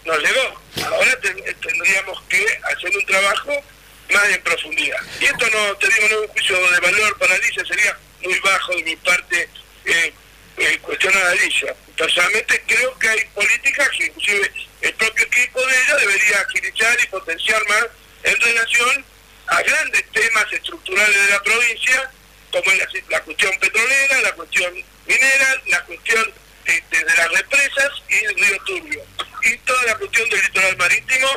nos 0.05 0.19
llegó. 0.19 0.61
Ahora 0.87 1.19
tendríamos 1.21 2.23
que 2.29 2.61
hacer 2.73 2.97
un 2.97 3.07
trabajo 3.07 3.65
más 4.13 4.29
en 4.29 4.43
profundidad. 4.43 5.01
Y 5.21 5.25
esto 5.25 5.47
no, 5.51 5.77
te 5.77 5.87
un 5.87 6.29
juicio 6.29 6.71
de 6.71 6.81
valor 6.81 7.19
para 7.19 7.35
Alicia, 7.35 7.65
sería 7.65 7.99
muy 8.23 8.39
bajo 8.41 8.77
de 8.77 8.83
mi 8.83 8.97
parte 8.97 9.49
eh, 9.87 10.13
eh, 10.59 10.79
cuestionar 10.83 11.25
a 11.25 11.31
Alicia. 11.31 11.75
Personalmente 11.97 12.63
creo 12.67 12.99
que 12.99 13.09
hay 13.09 13.25
políticas 13.35 13.89
que 13.97 14.07
inclusive 14.07 14.53
el 14.83 14.95
propio 14.95 15.25
equipo 15.25 15.67
de 15.67 15.83
ella 15.83 15.97
debería 15.97 16.41
agilizar 16.41 16.99
y 17.03 17.07
potenciar 17.09 17.69
más 17.69 17.87
en 18.25 18.41
relación 18.41 19.05
a 19.47 19.63
grandes 19.63 20.05
temas 20.13 20.53
estructurales 20.53 21.27
de 21.27 21.31
la 21.31 21.43
provincia 21.43 22.11
como 22.55 22.71
es 22.71 23.09
la, 23.09 23.21
cuestión 23.21 23.59
petrolera, 23.59 24.21
la 24.21 24.33
cuestión 24.33 24.73
minera, 25.07 25.63
la 25.67 25.85
cuestión 25.85 26.33
este, 26.65 27.05
de 27.05 27.17
las 27.17 27.31
represas 27.31 27.91
y 28.09 28.25
el 28.25 28.35
río 28.37 28.59
Turbio. 28.65 29.05
Y 29.43 29.57
toda 29.59 29.83
la 29.85 29.97
cuestión 29.97 30.29
del 30.31 30.41
litoral 30.41 30.77
marítimo, 30.77 31.29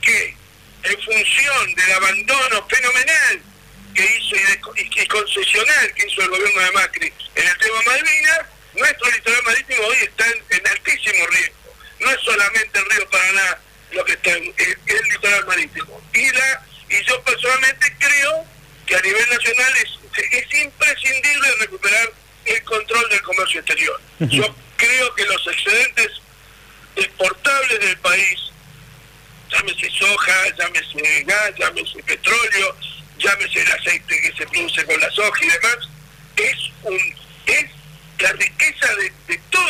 que 0.00 0.36
en 0.84 1.02
función 1.02 1.74
del 1.74 1.92
abandono 1.92 2.68
fenomenal 2.68 3.42
que 3.94 4.04
hizo 4.04 4.36
y, 4.76 5.06
concesional 5.06 5.94
que 5.94 6.06
hizo 6.06 6.22
el 6.22 6.28
gobierno 6.28 6.60
de 6.60 6.70
Macri 6.72 7.12
en 7.34 7.48
el 7.48 7.58
tema 7.58 7.82
Malvinas, 7.86 8.40
nuestro 8.74 9.10
litoral 9.10 9.42
marítimo 9.42 9.82
hoy 9.84 9.96
está 10.02 10.26
en, 10.26 10.66
altísimo 10.66 11.26
riesgo. 11.26 11.76
No 12.00 12.10
es 12.10 12.20
solamente 12.20 12.78
el 12.78 12.90
río 12.90 13.10
Paraná 13.10 13.58
lo 13.92 14.04
que 14.04 14.12
está 14.12 14.30
en 14.32 14.54
el 14.56 15.02
litoral 15.10 15.46
marítimo. 15.46 16.00
Y, 16.12 16.30
la, 16.30 16.66
y 16.90 17.02
yo 17.04 17.22
personalmente 17.22 17.96
creo 17.98 18.44
que 18.86 18.96
a 18.96 19.00
nivel 19.00 19.28
nacional 19.30 19.72
es, 19.78 20.32
es 20.32 20.60
imprescindible 20.62 21.48
recuperar 21.60 22.12
el 22.46 22.62
control 22.64 23.08
del 23.10 23.22
comercio 23.22 23.60
exterior. 23.60 24.00
Yo 24.20 24.54
creo 24.76 25.14
que 25.14 25.24
los 25.24 25.46
excedentes 25.46 26.08
exportables 26.96 27.80
del 27.80 27.98
país, 27.98 28.40
llámese 29.50 29.90
soja, 29.90 30.56
llámese 30.58 31.24
gas, 31.24 31.52
llámese 31.58 32.02
petróleo, 32.02 32.76
llámese 33.18 33.62
el 33.62 33.72
aceite 33.72 34.20
que 34.22 34.32
se 34.36 34.46
produce 34.46 34.84
con 34.84 35.00
la 35.00 35.10
soja 35.10 35.44
y 35.44 35.48
demás, 35.48 35.78
es 36.36 36.56
un 36.82 37.26
es 37.46 37.70
la 38.18 38.32
riqueza 38.32 38.94
de, 38.96 39.38
todos 39.50 39.66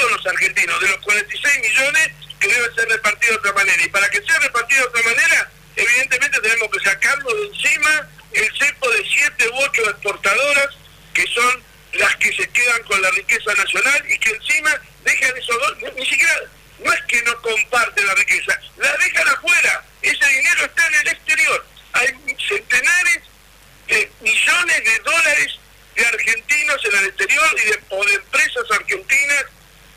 millones 1.60 2.10
que 2.40 2.48
debe 2.48 2.74
ser 2.74 2.88
repartido 2.88 3.32
de 3.32 3.38
otra 3.38 3.52
manera. 3.52 3.82
Y 3.84 3.88
para 3.88 4.08
que 4.08 4.22
sea 4.22 4.38
repartido 4.38 4.80
de 4.82 4.88
otra 4.88 5.02
manera, 5.02 5.50
evidentemente 5.76 6.40
tenemos 6.40 6.68
que 6.70 6.80
sacarlo 6.80 7.34
de 7.34 7.46
encima 7.46 8.08
el 8.32 8.58
cepo 8.58 8.90
de 8.90 9.04
siete 9.04 9.48
u 9.48 9.56
ocho 9.56 9.90
exportadoras 9.90 10.68
que 11.14 11.26
son 11.28 11.62
las 11.92 12.16
que 12.16 12.32
se 12.34 12.48
quedan 12.48 12.82
con 12.84 13.00
la 13.00 13.10
riqueza 13.10 13.54
nacional 13.54 14.04
y 14.08 14.18
que 14.18 14.30
encima 14.30 14.80
dejan 15.04 15.36
esos 15.36 15.56
dos, 15.56 15.92
ni, 15.94 16.06
siquiera, 16.06 16.40
no 16.80 16.92
es 16.92 17.02
que 17.02 17.22
no 17.22 17.40
comparten 17.40 18.06
la 18.06 18.14
riqueza, 18.14 18.58
la 18.76 18.96
dejan 18.96 19.28
afuera, 19.28 19.84
ese 20.02 20.26
dinero 20.26 20.64
está 20.64 20.86
en 20.86 20.94
el 20.94 21.08
exterior. 21.08 21.66
Hay 21.92 22.08
centenares 22.48 23.22
de 23.88 24.10
millones 24.20 24.84
de 24.84 24.98
dólares 24.98 25.58
de 25.94 26.06
argentinos 26.06 26.84
en 26.84 26.98
el 26.98 27.04
exterior 27.06 27.56
y 27.62 27.70
de, 27.70 27.80
o 27.88 28.04
de 28.04 28.14
empresas 28.14 28.64
argentinas 28.70 29.46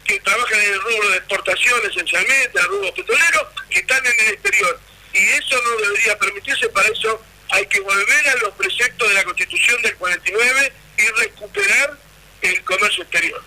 que 0.06 0.20
trabajan 0.22 0.60
en 0.60 0.74
el 0.74 0.82
rubro 0.82 1.10
de 1.10 1.18
exportación 1.18 1.80
esencialmente, 1.92 2.60
el 2.60 2.66
rubro 2.66 2.94
petrolero, 2.94 3.52
que 3.70 3.80
están 3.80 4.04
en 4.06 4.20
el 4.20 4.28
exterior. 4.34 4.80
Y 5.14 5.18
eso 5.18 5.62
no 5.64 5.82
debería 5.82 6.18
permitirse, 6.18 6.70
para 6.70 6.88
eso 6.88 7.24
hay 7.50 7.66
que 7.66 7.80
volver 7.82 8.30
a 8.30 8.44
los 8.44 8.54
preceptos 8.56 9.08
de 9.08 9.16
la 9.16 9.24
Constitución 9.24 9.82
del 9.82 9.96
49 9.96 10.72
y 10.98 11.22
recuperar 11.22 11.98
el 12.42 12.64
comercio 12.64 13.04
exterior. 13.04 13.42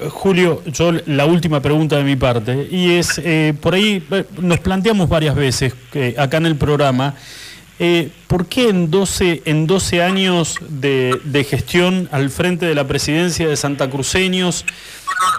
Eh, 0.00 0.08
Julio, 0.10 0.62
yo 0.66 0.92
la 1.06 1.26
última 1.26 1.60
pregunta 1.60 1.96
de 1.96 2.04
mi 2.04 2.16
parte, 2.16 2.68
y 2.70 2.92
es, 2.92 3.20
eh, 3.24 3.54
por 3.60 3.74
ahí 3.74 4.04
eh, 4.10 4.24
nos 4.38 4.60
planteamos 4.60 5.08
varias 5.08 5.34
veces 5.34 5.74
acá 6.16 6.38
en 6.38 6.46
el 6.46 6.56
programa, 6.56 7.14
¿por 8.28 8.46
qué 8.46 8.68
en 8.68 8.90
12, 8.90 9.42
en 9.44 9.66
12 9.66 10.02
años 10.02 10.58
de, 10.60 11.20
de 11.24 11.44
gestión 11.44 12.08
al 12.12 12.30
frente 12.30 12.66
de 12.66 12.74
la 12.74 12.86
presidencia 12.86 13.48
de 13.48 13.56
Santa 13.56 13.90
Cruceños 13.90 14.64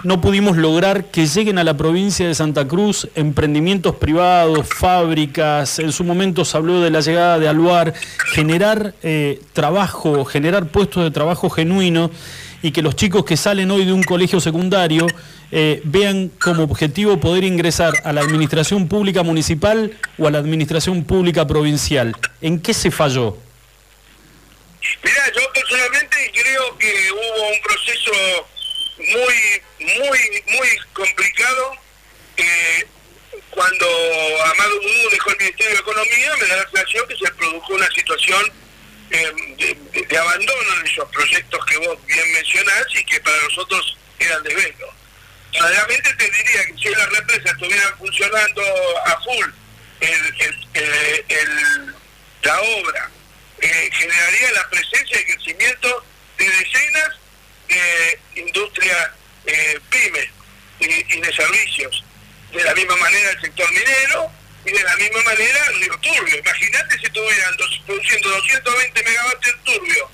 no 0.04 0.20
pudimos 0.20 0.56
lograr 0.56 1.06
que 1.06 1.26
lleguen 1.26 1.58
a 1.58 1.64
la 1.64 1.76
provincia 1.76 2.26
de 2.26 2.34
Santa 2.34 2.66
Cruz 2.66 3.08
emprendimientos 3.14 3.96
privados, 3.96 4.66
fábricas, 4.68 5.78
en 5.78 5.92
su 5.92 6.04
momento 6.04 6.44
se 6.44 6.56
habló 6.56 6.80
de 6.80 6.90
la 6.90 7.00
llegada 7.00 7.38
de 7.38 7.48
Aluar, 7.48 7.94
generar 8.32 8.94
eh, 9.02 9.40
trabajo, 9.52 10.24
generar 10.24 10.66
puestos 10.66 11.04
de 11.04 11.10
trabajo 11.10 11.50
genuino 11.50 12.10
y 12.62 12.72
que 12.72 12.82
los 12.82 12.96
chicos 12.96 13.24
que 13.24 13.36
salen 13.36 13.70
hoy 13.70 13.84
de 13.84 13.92
un 13.92 14.02
colegio 14.02 14.40
secundario 14.40 15.06
eh, 15.52 15.80
vean 15.84 16.30
como 16.40 16.64
objetivo 16.64 17.20
poder 17.20 17.44
ingresar 17.44 17.94
a 18.04 18.12
la 18.12 18.20
administración 18.20 18.88
pública 18.88 19.22
municipal 19.22 19.96
o 20.18 20.26
a 20.26 20.30
la 20.30 20.38
administración 20.38 21.04
pública 21.04 21.46
provincial. 21.46 22.16
¿En 22.40 22.60
qué 22.60 22.74
se 22.74 22.90
falló? 22.90 23.36
Mira, 25.02 25.22
yo 25.34 25.42
personalmente 25.52 26.16
creo 26.32 26.78
que 26.78 27.12
hubo 27.12 27.48
un 27.48 27.62
proceso 27.62 28.46
muy, 28.98 29.62
muy, 29.78 30.42
muy 30.46 30.68
complicado. 30.92 31.72
Eh, 32.36 32.86
cuando 33.50 33.86
Amado 34.52 34.80
Vudú 34.80 35.10
dejó 35.10 35.30
el 35.30 35.36
Ministerio 35.38 35.72
de 35.74 35.80
Economía, 35.80 36.36
me 36.40 36.46
da 36.46 36.56
la 36.56 36.70
sensación 36.70 37.08
que 37.08 37.16
se 37.16 37.30
produjo 37.32 37.74
una 37.74 37.90
situación 37.90 38.52
eh, 39.10 39.32
de, 39.58 39.74
de- 39.92 40.06
de 40.06 40.18
abandono 40.18 40.80
en 40.80 40.86
esos 40.86 41.08
proyectos 41.10 41.64
que 41.66 41.76
vos 41.78 42.04
bien 42.06 42.32
mencionás 42.32 42.84
y 42.94 43.04
que 43.04 43.20
para 43.20 43.36
nosotros 43.42 43.96
eran 44.18 44.42
desvelo. 44.42 44.92
Realmente 45.52 46.12
te 46.14 46.24
diría 46.30 46.66
que 46.66 46.74
si 46.82 46.88
las 46.90 47.08
represas 47.10 47.52
estuvieran 47.52 47.98
funcionando 47.98 48.62
a 49.06 49.20
full, 49.22 49.46
el- 50.00 50.34
el- 51.28 51.94
la 52.42 52.60
obra 52.60 53.10
eh, 53.60 53.90
generaría 53.92 54.52
la 54.52 54.68
presencia 54.68 55.20
y 55.20 55.24
crecimiento 55.24 56.04
de 56.38 56.44
decenas 56.50 57.08
de 57.68 58.18
industrias 58.36 59.10
eh, 59.46 59.78
pymes 59.90 60.28
y, 60.80 61.20
de 61.20 61.32
servicios. 61.34 62.04
De 62.52 62.62
la 62.62 62.74
misma 62.74 62.96
manera 62.96 63.30
el 63.30 63.40
sector 63.40 63.70
minero 63.72 64.30
y 64.64 64.70
de 64.72 64.82
la 64.82 64.96
misma 64.96 65.22
manera 65.22 65.66
el 65.68 65.80
río 65.80 65.98
Turbio. 65.98 66.36
Imagínate 66.38 66.98
si 66.98 67.06
estuvieran 67.06 67.56
dos- 67.56 67.82
produciendo 67.86 68.28
220 68.30 69.02
megavatios 69.02 69.56
Turbio, 69.64 70.10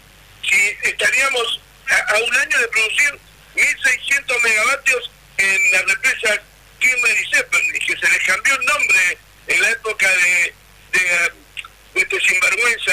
si 0.48 0.76
estaríamos 0.88 1.60
a, 1.88 2.18
un 2.18 2.34
año 2.36 2.58
de 2.58 2.68
producir 2.68 3.18
1.600 3.56 4.42
megavatios 4.42 5.10
en 5.38 5.72
las 5.72 5.84
represas 5.86 6.40
Kirchner 6.80 7.16
y 7.20 7.30
Zeppelin, 7.36 7.72
que 7.86 7.96
se 7.96 8.10
les 8.12 8.22
cambió 8.26 8.54
el 8.54 8.64
nombre 8.66 9.18
en 9.48 9.62
la 9.62 9.70
época 9.70 10.08
de, 10.08 10.54
de, 10.92 11.00
de 11.94 12.00
este 12.00 12.20
sinvergüenza 12.20 12.91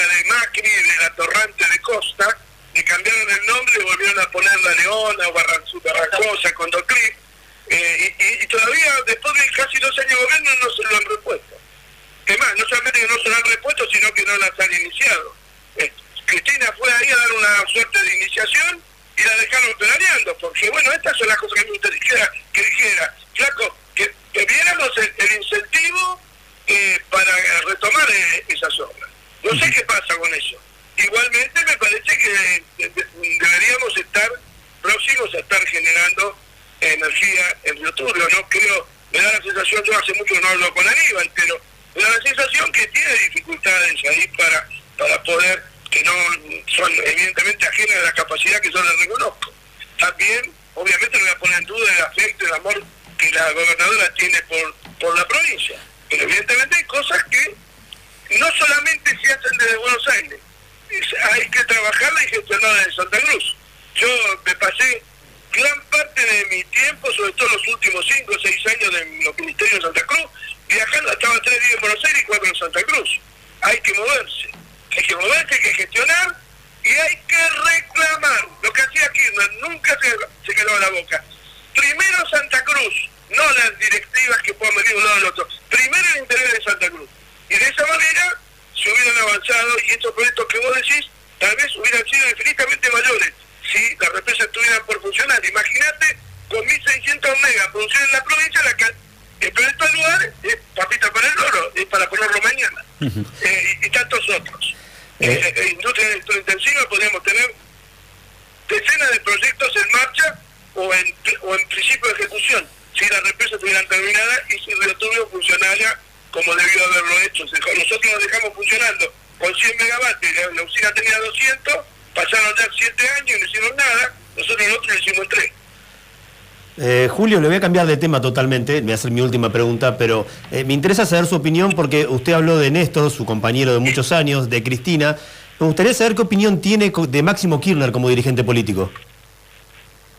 cambiar 127.70 127.86
de 127.86 127.96
tema 127.96 128.20
totalmente, 128.20 128.72
me 128.74 128.80
voy 128.80 128.92
a 128.92 128.94
hacer 128.96 129.12
mi 129.12 129.20
última 129.20 129.52
pregunta, 129.52 129.96
pero 129.96 130.26
eh, 130.50 130.64
me 130.64 130.74
interesa 130.74 131.06
saber 131.06 131.26
su 131.26 131.36
opinión 131.36 131.70
porque 131.76 132.04
usted 132.04 132.32
habló 132.32 132.58
de 132.58 132.68
Néstor, 132.72 133.12
su 133.12 133.24
compañero 133.24 133.72
de 133.72 133.78
muchos 133.78 134.10
años, 134.10 134.50
de 134.50 134.60
Cristina. 134.64 135.16
Me 135.60 135.66
gustaría 135.68 135.94
saber 135.94 136.16
qué 136.16 136.22
opinión 136.22 136.60
tiene 136.60 136.90
de 136.90 137.22
Máximo 137.22 137.60
Kirchner 137.60 137.92
como 137.92 138.08
dirigente 138.08 138.42
político. 138.42 138.90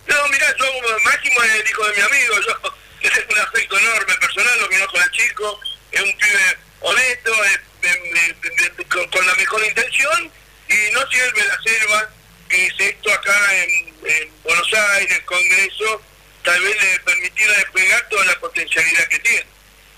No, 0.07 0.15
mirá, 0.29 0.47
yo 0.57 0.65
Máximo 1.03 1.43
es 1.43 1.51
el 1.55 1.67
hijo 1.69 1.85
de 1.87 1.93
mi 1.93 2.01
amigo, 2.03 2.35
yo 2.39 2.71
le 3.03 3.09
tengo 3.09 3.33
un 3.33 3.39
afecto 3.39 3.77
enorme 3.79 4.13
personal, 4.21 4.59
lo 4.61 4.69
conozco 4.69 4.97
al 5.01 5.11
chico, 5.11 5.59
es 5.91 6.01
un 6.01 6.17
pibe 6.17 6.57
honesto, 6.79 7.31
es 7.43 7.59
de- 7.81 7.89
de- 7.89 8.49
de- 8.63 8.69
de- 8.77 8.85
con, 8.85 9.05
con 9.09 9.27
la 9.27 9.35
mejor 9.35 9.61
intención 9.65 10.31
y 10.69 10.93
no 10.93 11.01
sirve 11.11 11.43
la 11.45 11.59
selva 11.63 12.09
que 12.47 12.67
es 12.67 12.73
esto 12.79 13.11
acá 13.13 13.55
en, 13.57 13.69
en 14.05 14.29
Buenos 14.43 14.73
Aires, 14.95 15.17
el 15.17 15.25
Congreso, 15.25 16.01
tal 16.43 16.59
vez 16.59 16.75
le 16.81 16.99
permitiera 17.01 17.53
despegar 17.53 18.09
toda 18.09 18.25
la 18.25 18.39
potencialidad 18.39 19.07
que 19.09 19.19
tiene. 19.19 19.45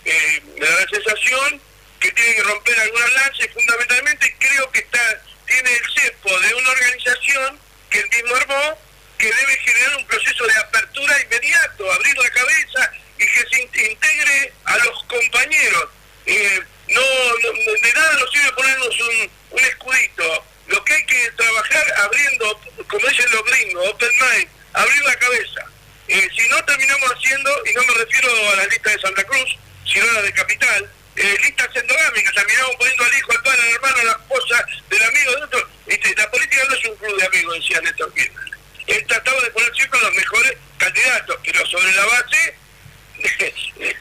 Eh, 0.04 0.42
me 0.60 0.66
da 0.68 0.82
la 0.82 0.88
sensación 0.90 1.62
que 2.02 2.12
tiene 2.12 2.36
que 2.36 2.44
romper 2.44 2.78
algunas 2.82 3.14
lanzas 3.14 3.46
y 3.46 3.48
fundamentalmente 3.48 4.36
creo 4.40 4.70
que 4.72 4.80
está 4.80 5.00
tiene 5.48 5.72
el 5.72 5.82
cepo 6.02 6.38
de 6.42 6.54
una 6.54 6.70
organización 6.70 7.60
que 7.90 8.00
él 8.00 8.06
mismo 8.12 8.36
armó 8.36 8.78
que 9.18 9.26
debe 9.34 9.56
generar 9.60 9.96
un 9.98 10.06
proceso 10.06 10.46
de 10.46 10.54
apertura 10.58 11.16
inmediato, 11.22 11.92
abrir 11.94 12.18
la 12.18 12.30
cabeza 12.32 12.92
y 13.20 13.26
que 13.26 13.40
se 13.50 13.62
in- 13.62 13.92
integre 13.92 14.52
a 14.66 14.78
los 14.80 15.04
compañeros. 15.06 15.86
Eh, 16.26 16.60
no, 16.90 17.02
no- 17.02 17.82
de 17.82 17.94
nada 17.94 18.14
nos 18.20 18.32
sirve 18.34 18.52
ponernos 18.52 19.00
un, 19.00 19.30
un 19.52 19.60
escudito. 19.60 20.46
Lo 20.68 20.84
que 20.86 20.94
hay 20.94 21.06
que 21.06 21.32
trabajar 21.38 21.94
abriendo, 22.06 22.60
como 22.90 23.08
dicen 23.08 23.30
los 23.32 23.44
gringos, 23.46 23.88
open 23.90 24.10
mind, 24.20 24.50
abrir 24.74 25.02
la 25.06 25.16
cabeza. 25.16 25.62
Eh, 26.08 26.28
si 26.38 26.48
no 26.48 26.64
terminamos 26.66 27.12
haciendo, 27.12 27.52
y 27.70 27.74
no 27.74 27.84
me 27.84 27.94
refiero 27.96 28.30
a 28.52 28.56
la 28.56 28.66
lista 28.68 28.90
de 28.90 29.00
Santa 29.02 29.24
Cruz, 29.26 29.58
sino 29.86 30.10
a 30.10 30.14
la 30.14 30.22
de 30.22 30.32
Capital, 30.34 30.90
eh, 31.18 31.38
listas 31.44 31.70
endogámicas, 31.76 32.34
terminamos 32.34 32.76
poniendo 32.78 33.04
al 33.04 33.14
hijo, 33.18 33.32
al 33.34 33.44
padre, 33.44 33.62
al 33.62 33.70
hermano, 33.70 33.98
a 33.98 34.04
la 34.06 34.12
esposa, 34.14 34.66
del 34.90 35.04
amigo, 35.04 35.32
de 35.36 35.44
otro. 35.44 35.70
Este, 35.86 36.16
la 36.16 36.32
política 36.32 36.64
no 36.70 36.76
es 36.76 36.86
un 36.86 36.96
club 36.96 37.20
de 37.20 37.26
amigos, 37.28 37.56
decía 37.56 37.82
Néstor 37.82 38.14
Kirchner. 38.14 38.54
Él 38.88 39.06
trataba 39.08 39.42
de 39.42 39.52
poner 39.52 39.76
siempre 39.76 40.00
los 40.00 40.14
mejores 40.16 40.54
candidatos, 40.78 41.38
pero 41.44 41.66
sobre 41.68 41.92
la 41.94 42.06
base, 42.06 42.56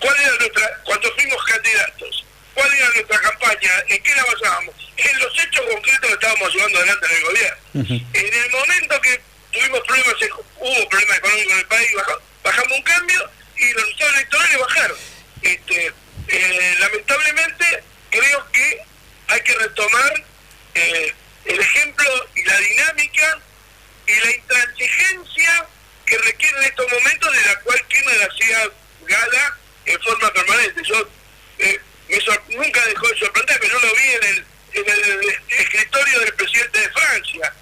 ¿cuál 0.01 0.17
era 0.21 0.37
nuestra, 0.39 0.81
cuando 0.85 1.13
fuimos 1.15 1.45
candidatos? 1.45 2.25
¿Cuál 2.55 2.73
era 2.75 2.89
nuestra 2.91 3.21
campaña? 3.21 3.71
¿En 3.89 4.03
qué 4.03 4.15
la 4.15 4.25
basábamos? 4.25 4.75
En 4.97 5.19
los 5.19 5.33
hechos 5.39 5.65
concretos 5.73 6.07
que 6.09 6.13
estábamos 6.15 6.55
llevando 6.55 6.79
adelante 6.79 7.07
en 7.11 7.17
el 7.17 7.23
gobierno. 7.25 7.59
En 8.13 8.35
el 8.45 8.51
momento 8.51 9.01
que 9.01 9.21
tuvimos 9.53 9.81
problemas, 9.81 10.15
hubo 10.59 10.89
problemas 10.89 11.19
económicos 11.19 11.53
en 11.53 11.59
el 11.59 11.67
país, 11.67 11.91
baja- 11.97 12.19
bajamos 12.45 12.73
un 12.73 12.83
cambio 12.83 13.31
y 13.57 13.73
los 13.73 13.83
resultados 13.85 14.15
electorales 14.15 14.59
bajaron. 14.59 14.97
Este, 15.43 15.93
eh, 16.29 16.77
lamentablemente, 16.79 17.83
creo 18.11 18.47
que 18.53 18.79
hay 19.29 19.41
que 19.41 19.52
retomar 19.63 20.25
eh, 20.75 21.15
el 21.45 21.61
ejemplo 21.61 22.29
y 22.35 22.45
la 22.45 22.57
dinámica 22.59 23.39
y 24.07 24.15
la 24.21 24.31
intransigencia 24.37 25.67
que 26.07 26.19
requiere 26.19 26.57
en 26.59 26.65
estos 26.65 26.93
momentos 26.93 27.33
de 27.33 27.45
la 27.47 27.61
cual 27.61 27.87
Kirchner 27.89 28.31
hacía 28.31 28.69
gala 29.07 29.57
en 29.87 30.01
forma 30.03 30.33
permanente. 30.33 30.83
Yo 30.85 31.09
eh, 31.59 31.81
me 32.09 32.57
nunca 32.57 32.85
dejó 32.87 33.09
de 33.09 33.19
sorprenderme, 33.19 33.69
no 33.69 33.79
lo 33.81 33.95
vi 33.95 34.11
en 34.13 34.25
el, 34.25 34.47
escritorio 35.59 36.21
del 36.21 36.35
presidente 36.35 36.81
de 36.81 36.91
Francia 36.91 37.55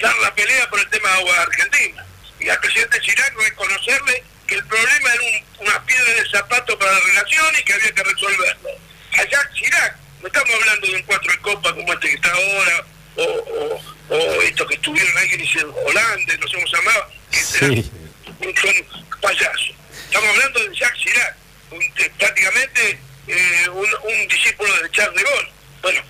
dar 0.00 0.16
la 0.18 0.34
pelea 0.34 0.68
por 0.70 0.80
el 0.80 0.88
tema 0.90 1.08
de 1.08 1.14
agua 1.18 1.32
de 1.34 1.42
Argentina. 1.42 2.06
Y 2.40 2.48
al 2.48 2.58
presidente 2.60 3.00
Chirac 3.00 3.34
reconocerle 3.38 4.24
que 4.46 4.54
el 4.56 4.64
problema 4.66 5.12
era 5.14 5.22
un- 5.22 5.66
una 5.68 5.86
piedra 5.86 6.10
en 6.12 6.18
el 6.18 6.30
zapato 6.30 6.78
para 6.78 6.92
la 6.92 7.00
relación 7.00 7.54
y 7.58 7.62
que 7.62 7.72
había 7.74 7.92
que 7.92 8.02
resolverlo. 8.02 8.70
A 9.12 9.24
Jacques 9.24 9.54
Chirac, 9.54 9.96
no 10.20 10.26
estamos 10.26 10.50
hablando 10.54 10.86
de 10.86 10.94
un 10.96 11.02
cuatro 11.02 11.32
de 11.32 11.38
copa 11.40 11.74
como 11.74 11.92
este 11.92 12.08
que 12.08 12.14
está 12.14 12.32
ahora, 12.32 12.84
o, 13.16 13.22
o, 13.22 14.16
o 14.16 14.42
estos 14.42 14.66
que 14.68 14.74
estuvieron 14.74 15.16
ahí 15.18 15.28
que 15.30 15.36
dicen 15.38 15.66
Holanda, 15.86 16.34
no 16.38 16.48
sé 16.48 16.54
cómo 16.54 16.66
se 16.66 16.76
llamaba, 16.76 17.10
que 17.30 17.64
un, 18.46 18.56
son 18.56 19.18
payasos. 19.20 19.72
Estamos 20.04 20.28
hablando 20.30 20.60
de 20.64 20.76
Jacques 20.76 21.00
Chirac, 21.02 21.36
un- 21.70 21.94
de- 21.94 22.10
prácticamente 22.18 22.98
eh, 23.28 23.68
un, 23.70 23.86
un 24.02 24.28
discípulo 24.28 24.74
de 24.82 24.90
Charles 24.90 25.16
de 25.16 25.22
Gaulle. 25.30 25.48
Bueno, 25.82 26.02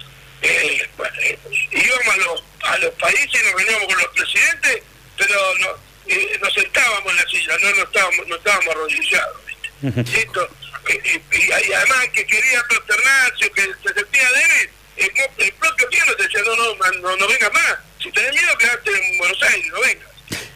eh, 0.42 0.88
bueno, 0.96 1.16
eh, 1.22 1.38
íbamos 1.72 2.14
a 2.14 2.16
los, 2.18 2.44
a 2.64 2.78
los 2.78 2.94
países 2.94 3.28
y 3.40 3.44
nos 3.44 3.52
reuníamos 3.54 3.86
con 3.94 3.98
los 4.02 4.08
presidentes, 4.14 4.82
pero 5.18 5.38
no, 5.58 5.68
eh, 6.06 6.38
nos 6.40 6.52
sentábamos 6.54 7.10
en 7.12 7.16
la 7.16 7.28
silla, 7.28 7.58
no, 7.62 7.70
no 7.72 7.82
estábamos, 7.82 8.26
no 8.28 8.36
estábamos 8.36 8.66
arrodillados. 8.74 9.36
¿viste? 9.82 10.18
Esto, 10.20 10.48
y, 10.88 11.36
y 11.36 11.72
además 11.72 12.08
que 12.12 12.26
quería 12.26 12.62
prosternarse 12.68 13.50
que 13.50 13.62
se 13.62 13.94
sentía 13.94 14.28
débil, 14.32 14.70
el, 14.96 15.10
el 15.38 15.52
propio 15.54 15.88
Kirchner 15.88 16.16
te 16.16 16.22
decía, 16.24 16.42
no, 16.44 16.56
no, 16.56 16.74
no, 17.00 17.16
no 17.16 17.28
vengas 17.28 17.52
más, 17.52 17.78
si 18.02 18.10
tenés 18.12 18.32
miedo 18.32 18.58
quedate 18.58 18.90
en 18.90 19.18
Buenos 19.18 19.42
Aires, 19.42 19.66
no 19.72 19.80
vengas. 19.80 20.10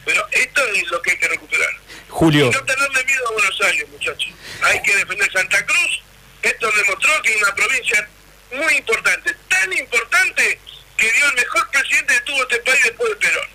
Pero 0.05 0.27
esto 0.33 0.67
es 0.67 0.91
lo 0.91 1.03
que 1.03 1.13
hay 1.13 1.19
que 1.19 1.29
recuperar. 1.29 1.71
Julio. 2.09 2.47
Y 2.47 2.51
no 2.51 2.65
tenerle 2.65 3.05
miedo 3.05 3.29
a 3.29 3.33
Buenos 3.33 3.61
Aires, 3.63 3.89
muchachos. 3.89 4.33
Hay 4.63 4.83
que 4.83 4.97
defender 4.97 5.33
Santa 5.33 5.65
Cruz. 5.65 6.03
Esto 6.43 6.71
demostró 6.73 7.23
que 7.23 7.35
es 7.35 7.43
una 7.43 7.55
provincia 7.55 8.09
muy 8.53 8.75
importante, 8.77 9.35
tan 9.49 9.73
importante 9.73 10.61
que 10.97 11.13
dio 11.13 11.27
el 11.27 11.35
mejor 11.35 11.71
presidente 11.71 12.15
que 12.15 12.21
tuvo 12.21 12.43
este 12.43 12.59
país 12.59 12.85
después 12.85 13.11
de 13.11 13.17
Perón. 13.17 13.49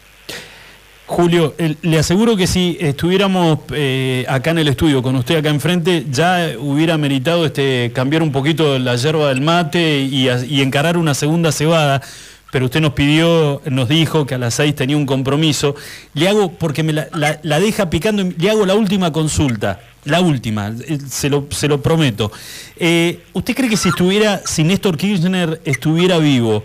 Julio, 1.10 1.56
le 1.82 1.98
aseguro 1.98 2.38
que 2.38 2.46
si 2.46 2.78
estuviéramos 2.80 3.58
eh, 3.72 4.26
acá 4.30 4.52
en 4.52 4.60
el 4.60 4.68
estudio 4.68 5.02
con 5.02 5.16
usted 5.16 5.38
acá 5.38 5.50
enfrente, 5.50 6.06
ya 6.12 6.52
hubiera 6.60 7.00
meritado 7.00 7.48
este 7.48 7.92
cambiar 7.96 8.22
un 8.22 8.32
poquito 8.32 8.78
la 8.78 8.96
yerba 8.96 9.30
del 9.30 9.42
mate 9.42 10.02
y, 10.02 10.30
encarar 10.62 10.98
una 10.98 11.16
segunda 11.16 11.52
cebada. 11.52 12.04
Pero 12.52 12.66
usted 12.66 12.80
nos 12.80 12.94
pidió, 12.94 13.60
nos 13.66 13.90
dijo 13.90 14.28
que 14.28 14.36
a 14.36 14.38
las 14.38 14.54
seis 14.54 14.76
tenía 14.76 14.96
un 14.98 15.08
compromiso. 15.08 15.76
Le 16.14 16.30
hago, 16.30 16.52
porque 16.52 16.84
me 16.84 16.94
la, 16.94 17.60
deja 17.60 17.90
picando, 17.90 18.24
le 18.38 18.50
hago 18.52 18.68
la 18.68 18.76
última 18.76 19.12
consulta. 19.12 19.80
La 20.06 20.22
última, 20.22 20.72
eh, 20.88 21.00
se 21.10 21.28
lo, 21.28 21.48
se 21.50 21.68
lo 21.68 21.82
prometo. 21.82 22.32
Eh, 22.78 23.24
¿Usted 23.34 23.56
cree 23.56 23.70
que 23.70 23.78
si 23.78 23.90
estuviera, 23.90 24.44
si 24.46 24.64
Néstor 24.64 24.96
Kirchner 24.96 25.60
estuviera 25.66 26.20
vivo, 26.20 26.64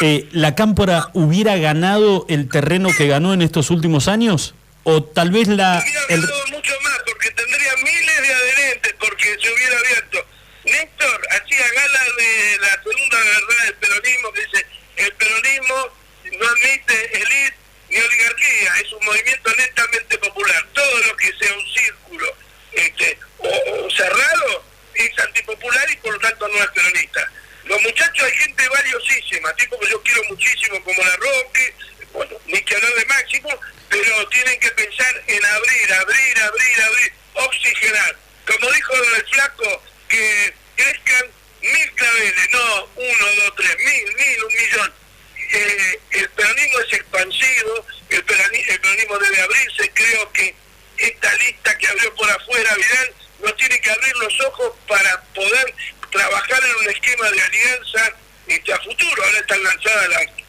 eh, 0.00 0.28
la 0.32 0.54
Cámpora 0.54 1.10
hubiera 1.14 1.56
ganado 1.56 2.26
el 2.28 2.48
terreno 2.48 2.90
que 2.96 3.06
ganó 3.08 3.32
en 3.34 3.42
estos 3.42 3.70
últimos 3.70 4.08
años? 4.08 4.54
¿O 4.84 5.02
tal 5.02 5.30
vez 5.30 5.48
la... 5.48 5.82
el- 6.08 6.20
mucho 6.20 6.72
más, 6.82 6.98
porque 7.06 7.30
tendría 7.30 7.72
miles 7.82 8.22
de 8.22 8.34
adherentes, 8.34 8.94
porque 8.98 9.24
se 9.40 9.52
hubiera 9.52 9.78
abierto. 9.78 10.26
Néstor 10.64 11.20
hacía 11.30 11.66
gala 11.74 12.00
de 12.18 12.58
la 12.60 12.82
segunda 12.82 13.18
verdad 13.18 13.64
del 13.66 13.74
peronismo, 13.74 14.32
que 14.32 14.40
dice, 14.44 14.66
el 14.96 15.12
peronismo 15.14 15.74
no 16.38 16.46
admite 16.46 17.16
élite 17.22 17.56
ni 17.90 17.96
oligarquía, 17.96 18.72
es 18.82 18.92
un 18.92 19.04
movimiento 19.04 19.50
netamente 19.56 20.18
popular. 20.18 20.66
Todo 20.74 20.98
lo 21.06 21.16
que 21.16 21.26
sea 21.38 21.54
un 21.56 21.66
círculo 21.74 22.26
este, 22.72 23.18
o, 23.38 23.48
o 23.86 23.90
cerrado 23.90 24.64
es 24.94 25.18
antipopular 25.24 25.90
y 25.90 25.96
por 25.96 26.12
lo 26.12 26.18
tanto 26.20 26.48
no 26.48 26.54
es 26.56 26.68
peronista. 26.70 27.30
Los 27.64 27.82
muchachos, 27.82 28.24
hay 28.24 28.36
gente 28.38 28.68
valiosísima, 28.68 29.54
tipo 29.56 29.78
que 29.80 29.90
yo 29.90 30.02
quiero 30.02 30.22
muchísimo, 30.28 30.82
como 30.84 31.02
la 31.02 31.16
Roque, 31.16 31.74
bueno, 32.12 32.36
ni 32.46 32.60
que 32.62 32.74
hablar 32.74 32.94
de 32.94 33.04
Máximo, 33.06 33.48
pero 33.88 34.28
tienen 34.28 34.60
que 34.60 34.70
pensar 34.72 35.24
en 35.26 35.44
abrir, 35.44 35.92
abrir, 35.94 36.42
abrir, 36.42 36.82
abrir, 36.82 37.12
oxigenar. 37.34 38.16
Como 38.46 38.70
dijo 38.72 38.94
el 38.94 39.26
flaco, 39.26 39.82
que 40.08 40.54
crezcan 40.76 41.30
mil 41.62 41.92
claveles, 41.92 42.50
no 42.52 42.88
uno, 42.96 43.26
dos, 43.36 43.54
tres, 43.56 43.76
mil, 43.78 44.14
mil, 44.14 44.44
un 44.44 44.54
millón. 44.54 44.94
Eh, 45.52 46.00
el 46.10 46.28
peronismo 46.30 46.80
es 46.80 46.92
expansivo, 46.92 47.86
el, 48.10 48.24
peronismo 48.24 49.18
debe 49.18 49.40
abrirse, 49.40 49.90
creo 49.94 50.32
que 50.32 50.54
esta 50.98 51.34
lista 51.36 51.76
que 51.78 51.88
abrió 51.88 52.14
por 52.14 52.30
afuera 52.30 52.74
Vidal 52.74 53.14
nos 53.40 53.56
tiene 53.56 53.80
que 53.80 53.90
abrir 53.90 54.16
los 54.16 54.40
ojos 54.42 54.72
para 54.86 55.22
poder 55.34 55.74
trabajar 56.14 56.62
en 56.64 56.76
un 56.76 56.90
esquema 56.90 57.30
de 57.30 57.42
alianza 57.42 58.12
este, 58.46 58.72
a 58.72 58.80
futuro. 58.80 59.24
Ahora 59.24 59.38
están 59.38 59.62
lanzadas 59.62 60.08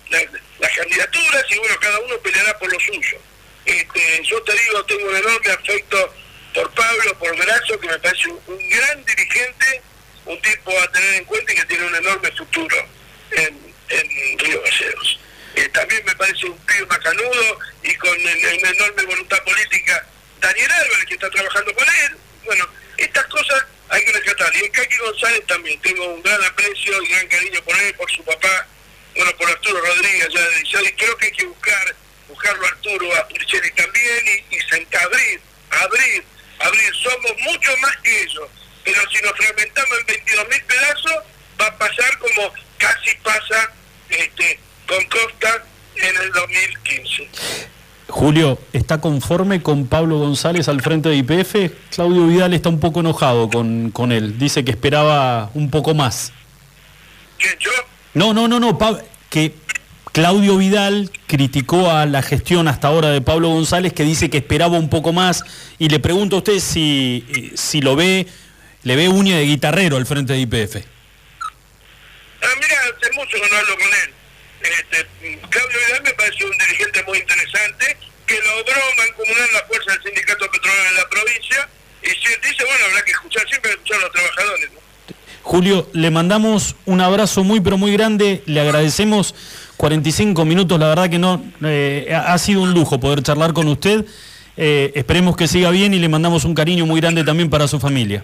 las, 0.10 0.76
candidaturas 0.76 1.44
y 1.50 1.58
bueno, 1.58 1.76
cada 1.80 2.00
uno 2.00 2.18
peleará 2.20 2.58
por 2.60 2.72
lo 2.72 2.80
suyo. 2.80 3.18
Este, 3.66 4.22
yo 4.24 4.42
te 4.44 4.54
digo, 4.54 4.86
tengo 4.86 5.10
un 5.10 5.16
enorme 5.16 5.52
afecto 5.52 6.14
por 6.54 6.72
Pablo, 6.74 7.18
por 7.18 7.36
Grasso, 7.36 7.80
que 7.80 7.88
me 7.88 8.00
parece 8.00 8.28
un, 8.30 8.70
gran 8.70 9.06
dirigente, 9.06 9.82
un 10.26 10.42
tipo 10.42 10.72
a 10.80 10.92
tener 10.92 11.16
en 11.16 11.26
cuenta 11.26 11.52
y 11.52 11.56
que 11.56 11.66
tiene 11.66 11.86
un 11.86 11.96
enorme 11.96 12.32
futuro 12.32 12.78
en, 13.32 13.66
Río 14.38 14.62
Gallegos. 14.62 15.20
Eh, 15.56 15.70
también 15.70 16.04
me 16.06 16.16
parece 16.16 16.48
un 16.48 16.58
pibe 16.66 16.86
macanudo 16.88 17.60
y 17.84 17.96
con 17.96 18.12
una 18.12 18.70
enorme 18.70 19.04
voluntad 19.04 19.42
política 19.44 20.06
Daniel 20.42 20.72
Álvarez, 20.72 21.06
que 21.06 21.14
está 21.14 21.30
trabajando 21.30 21.74
con 21.74 21.88
él. 21.88 22.18
Bueno, 22.44 22.68
estas 22.98 23.26
cosas 23.26 23.66
hay 23.90 24.04
que 24.04 24.12
rescatar. 24.14 24.56
Y 24.56 24.66
en 24.66 24.72
Kaki 24.72 24.98
González 24.98 25.46
también 25.48 25.80
tengo 25.82 26.06
un 26.08 26.22
gran 26.22 26.44
aprecio 26.44 27.02
y 27.02 27.08
gran 27.08 27.28
cariño 27.28 27.62
por 27.64 27.78
él, 27.78 27.94
por 27.96 28.12
su 28.12 28.24
papá, 28.24 28.68
bueno, 29.16 29.32
por 29.38 29.50
Arturo 29.50 29.80
Rodríguez, 29.82 30.28
ya 30.34 30.42
de 30.42 30.60
Liceo, 30.60 30.82
creo 30.98 31.18
que 31.18 31.26
hay 31.26 31.32
que 31.32 31.46
buscar, 31.46 31.96
buscarlo 32.28 32.66
a 32.66 32.70
Arturo, 32.70 33.16
a 33.16 33.28
Puricelli 33.28 33.72
también, 33.72 34.46
y, 34.50 34.56
y 34.56 34.60
sentar, 34.70 35.04
abrir, 35.04 35.42
abrir, 35.70 36.24
abrir. 36.60 36.96
Somos 36.96 37.32
mucho 37.42 37.78
más 37.78 37.96
que 37.98 38.22
ellos, 38.24 38.50
pero 38.84 39.02
si 39.10 39.22
nos 39.22 39.38
fragmentamos 39.38 40.00
en 40.00 40.06
22 40.06 40.50
mil 40.50 40.64
pedazos, 40.64 41.16
va 41.60 41.68
a 41.68 41.78
pasar 41.78 42.18
como 42.20 42.54
casi 42.78 43.16
pasa 43.24 43.72
este, 44.10 44.60
con 44.88 45.04
Costa 45.06 45.64
en 45.96 46.18
el 46.18 46.32
2015. 46.32 47.30
Julio, 48.08 48.60
¿está 48.72 49.02
conforme 49.02 49.62
con 49.62 49.88
Pablo 49.88 50.20
González 50.20 50.68
al 50.70 50.82
frente 50.82 51.10
de 51.10 51.16
IPF? 51.18 51.72
Claudio 51.90 52.28
Vidal 52.28 52.54
está 52.54 52.70
un 52.70 52.80
poco 52.80 53.00
enojado 53.00 53.50
con, 53.50 53.90
con 53.92 54.12
él. 54.12 54.38
Dice 54.38 54.64
que 54.64 54.72
esperaba 54.72 55.50
un 55.56 55.72
poco 55.72 55.94
más. 55.96 56.32
¿Quién, 57.40 57.54
yo? 57.60 57.72
No, 58.14 58.34
no, 58.34 58.48
no, 58.48 58.60
no, 58.60 58.78
Pa- 58.78 59.00
que, 59.30 59.54
Claudio 60.12 60.56
Vidal 60.58 61.12
criticó 61.28 61.92
a 61.92 62.06
la 62.06 62.22
gestión 62.22 62.68
hasta 62.70 62.88
ahora 62.88 63.10
de 63.10 63.20
Pablo 63.22 63.50
González, 63.50 63.92
que 63.92 64.04
dice 64.04 64.30
que 64.30 64.38
esperaba 64.38 64.78
un 64.78 64.88
poco 64.88 65.12
más. 65.12 65.44
Y 65.80 65.90
le 65.90 66.00
pregunto 66.00 66.38
a 66.38 66.40
usted 66.40 66.60
si, 66.60 67.52
si 67.56 67.82
lo 67.82 67.96
ve, 67.98 68.28
le 68.84 68.96
ve 68.96 69.10
uña 69.10 69.36
de 69.38 69.46
guitarrero 69.46 69.98
al 69.98 70.06
frente 70.06 70.32
de 70.34 70.40
IPF. 70.40 70.76
Ah, 70.78 72.48
mira, 72.56 72.78
hace 73.02 73.12
mucho 73.16 73.32
que 73.32 73.50
no 73.52 73.58
hablo 73.58 73.74
con 73.76 73.88
él. 73.88 74.14
Este, 74.66 75.08
Claudio 75.50 75.80
Vidal 75.88 76.04
me 76.04 76.14
pareció 76.14 76.46
un 76.48 76.58
dirigente 76.58 77.04
muy 77.04 77.18
interesante 77.20 77.98
que 78.26 78.40
logró 78.40 78.82
mancomunar 78.98 79.50
la 79.54 79.64
fuerza 79.68 79.92
del 79.92 80.04
sindicato 80.04 80.50
petrolero 80.50 80.90
en 80.90 80.96
la 80.96 81.10
provincia 81.10 81.70
y 82.02 82.10
si 82.10 82.48
dice, 82.48 82.64
bueno, 82.66 82.86
habrá 82.90 83.04
que 83.04 83.12
escuchar, 83.12 83.48
siempre 83.48 83.72
escuchar 83.72 83.98
a 83.98 84.02
los 84.02 84.12
trabajadores. 84.12 84.72
¿no? 84.72 84.80
Julio, 85.44 85.90
le 85.94 86.10
mandamos 86.10 86.76
un 86.86 87.02
abrazo 87.02 87.44
muy 87.44 87.60
pero 87.62 87.78
muy 87.78 87.94
grande, 87.94 88.42
le 88.46 88.62
agradecemos 88.62 89.36
45 89.78 90.46
minutos, 90.46 90.80
la 90.80 90.88
verdad 90.88 91.10
que 91.10 91.20
no 91.20 91.44
eh, 91.64 92.12
ha 92.12 92.34
ha 92.34 92.38
sido 92.40 92.62
un 92.62 92.74
lujo 92.74 93.00
poder 93.00 93.22
charlar 93.22 93.54
con 93.54 93.68
usted. 93.68 94.06
Eh, 94.58 94.92
esperemos 94.96 95.36
que 95.36 95.48
siga 95.48 95.70
bien 95.70 95.94
y 95.94 96.00
le 96.00 96.08
mandamos 96.08 96.46
un 96.46 96.56
cariño 96.56 96.86
muy 96.86 97.02
grande 97.02 97.24
también 97.24 97.50
para 97.50 97.68
su 97.68 97.80
familia. 97.80 98.24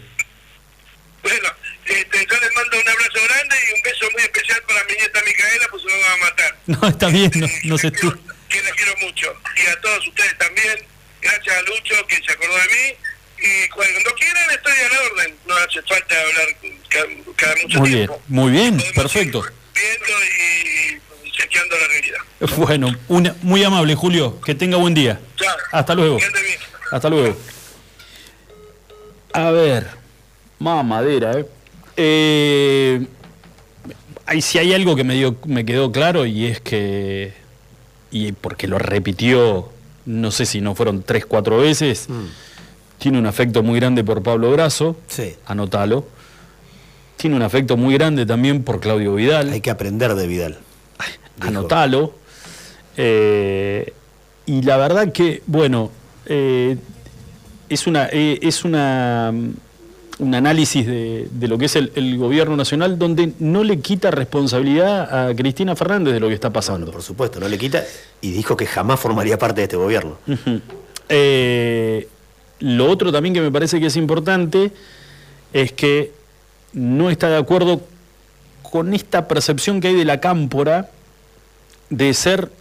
Bueno, 1.21 1.49
este, 1.85 2.25
yo 2.25 2.39
les 2.39 2.55
mando 2.55 2.79
un 2.79 2.89
abrazo 2.89 3.19
grande 3.27 3.55
y 3.69 3.73
un 3.73 3.81
beso 3.83 4.05
muy 4.13 4.21
especial 4.23 4.61
para 4.67 4.83
mi 4.85 4.93
nieta 4.93 5.19
Micaela, 5.25 5.67
pues 5.69 5.83
se 5.83 5.89
me 5.89 5.99
va 6.01 6.13
a 6.13 6.17
matar. 6.17 6.50
No, 6.67 6.87
está 6.87 7.07
bien, 7.07 7.31
no, 7.35 7.47
no 7.65 7.77
se 7.77 7.87
estu- 7.91 8.17
Que 8.49 8.61
la 8.63 8.71
quiero 8.71 8.93
mucho. 9.01 9.33
Y 9.57 9.67
a 9.67 9.81
todos 9.81 10.07
ustedes 10.07 10.37
también. 10.37 10.77
Gracias 11.21 11.55
a 11.57 11.61
Lucho, 11.61 12.07
que 12.07 12.15
se 12.17 12.31
acordó 12.31 12.53
de 12.55 12.63
mí. 12.63 12.95
Y 13.43 13.69
cuando 13.69 14.11
quieran 14.15 14.51
estoy 14.51 14.71
a 14.73 14.89
la 14.93 14.99
orden. 15.11 15.35
No 15.47 15.55
hace 15.55 15.81
falta 15.81 16.15
hablar 16.21 16.47
cada, 16.89 17.05
cada 17.35 17.55
mucho 17.63 17.79
Muy 17.79 17.89
bien, 17.89 18.09
muy 18.27 18.51
bien, 18.51 18.77
Podemos 18.77 18.93
perfecto. 18.93 19.41
Viendo 19.73 20.23
y, 20.23 21.27
y 21.27 21.31
chequeando 21.31 21.75
la 21.77 21.87
realidad. 21.87 22.19
Bueno, 22.57 22.95
una- 23.07 23.35
muy 23.41 23.63
amable 23.63 23.95
Julio, 23.95 24.39
que 24.41 24.53
tenga 24.55 24.77
buen 24.77 24.93
día. 24.93 25.19
Chao. 25.37 25.55
Hasta 25.71 25.95
luego. 25.95 26.17
Hasta 26.91 27.09
luego. 27.09 27.37
A 29.33 29.49
ver, 29.51 29.87
más 30.59 30.83
madera, 30.85 31.31
¿eh? 31.39 31.45
Eh, 31.97 33.05
hay, 34.31 34.41
si 34.41 34.57
hay 34.57 34.73
algo 34.73 34.95
que 34.95 35.03
me, 35.03 35.13
dio, 35.15 35.35
me 35.45 35.65
quedó 35.65 35.91
claro 35.91 36.25
y 36.25 36.45
es 36.45 36.61
que, 36.61 37.33
y 38.11 38.31
porque 38.31 38.67
lo 38.67 38.79
repitió, 38.79 39.69
no 40.05 40.31
sé 40.31 40.45
si 40.45 40.61
no 40.61 40.73
fueron 40.73 41.03
tres, 41.03 41.25
cuatro 41.25 41.57
veces, 41.57 42.07
tiene 42.97 43.19
un 43.19 43.25
afecto 43.25 43.61
muy 43.61 43.79
grande 43.79 44.03
por 44.03 44.23
Pablo 44.23 44.51
Brazo, 44.51 44.95
Sí. 45.07 45.35
anótalo. 45.45 46.05
Tiene 47.17 47.35
un 47.35 47.41
afecto 47.43 47.77
muy 47.77 47.93
grande 47.93 48.25
también 48.25 48.63
por 48.63 48.79
Claudio 48.79 49.13
Vidal. 49.15 49.51
Hay 49.51 49.61
que 49.61 49.69
aprender 49.69 50.15
de 50.15 50.27
Vidal. 50.27 50.57
dijo. 51.35 51.47
anotalo. 51.47 52.13
Eh, 52.97 53.93
y 54.45 54.61
la 54.63 54.77
verdad 54.77 55.11
que, 55.11 55.43
bueno, 55.45 55.91
eh, 56.25 56.77
es 57.69 57.85
una 57.85 58.07
eh, 58.11 58.39
es 58.41 58.63
una 58.65 59.31
mm, 59.33 59.49
un 60.21 60.35
análisis 60.35 60.85
de, 60.85 61.27
de 61.31 61.47
lo 61.47 61.57
que 61.57 61.65
es 61.65 61.75
el, 61.75 61.91
el 61.95 62.15
gobierno 62.17 62.55
nacional 62.55 62.97
donde 62.99 63.33
no 63.39 63.63
le 63.63 63.79
quita 63.79 64.11
responsabilidad 64.11 65.29
a 65.29 65.35
Cristina 65.35 65.75
Fernández 65.75 66.13
de 66.13 66.19
lo 66.19 66.27
que 66.27 66.35
está 66.35 66.51
pasando. 66.51 66.91
Por 66.91 67.01
supuesto, 67.01 67.39
no 67.39 67.47
le 67.49 67.57
quita. 67.57 67.83
Y 68.21 68.31
dijo 68.31 68.55
que 68.55 68.67
jamás 68.67 68.99
formaría 68.99 69.37
parte 69.39 69.61
de 69.61 69.63
este 69.63 69.77
gobierno. 69.77 70.17
Eh, 71.09 72.07
lo 72.59 72.89
otro 72.89 73.11
también 73.11 73.33
que 73.33 73.41
me 73.41 73.51
parece 73.51 73.79
que 73.79 73.87
es 73.87 73.97
importante 73.97 74.71
es 75.53 75.71
que 75.73 76.11
no 76.73 77.09
está 77.09 77.27
de 77.29 77.37
acuerdo 77.37 77.81
con 78.61 78.93
esta 78.93 79.27
percepción 79.27 79.81
que 79.81 79.87
hay 79.89 79.95
de 79.95 80.05
la 80.05 80.19
cámpora 80.21 80.91
de 81.89 82.13
ser 82.13 82.51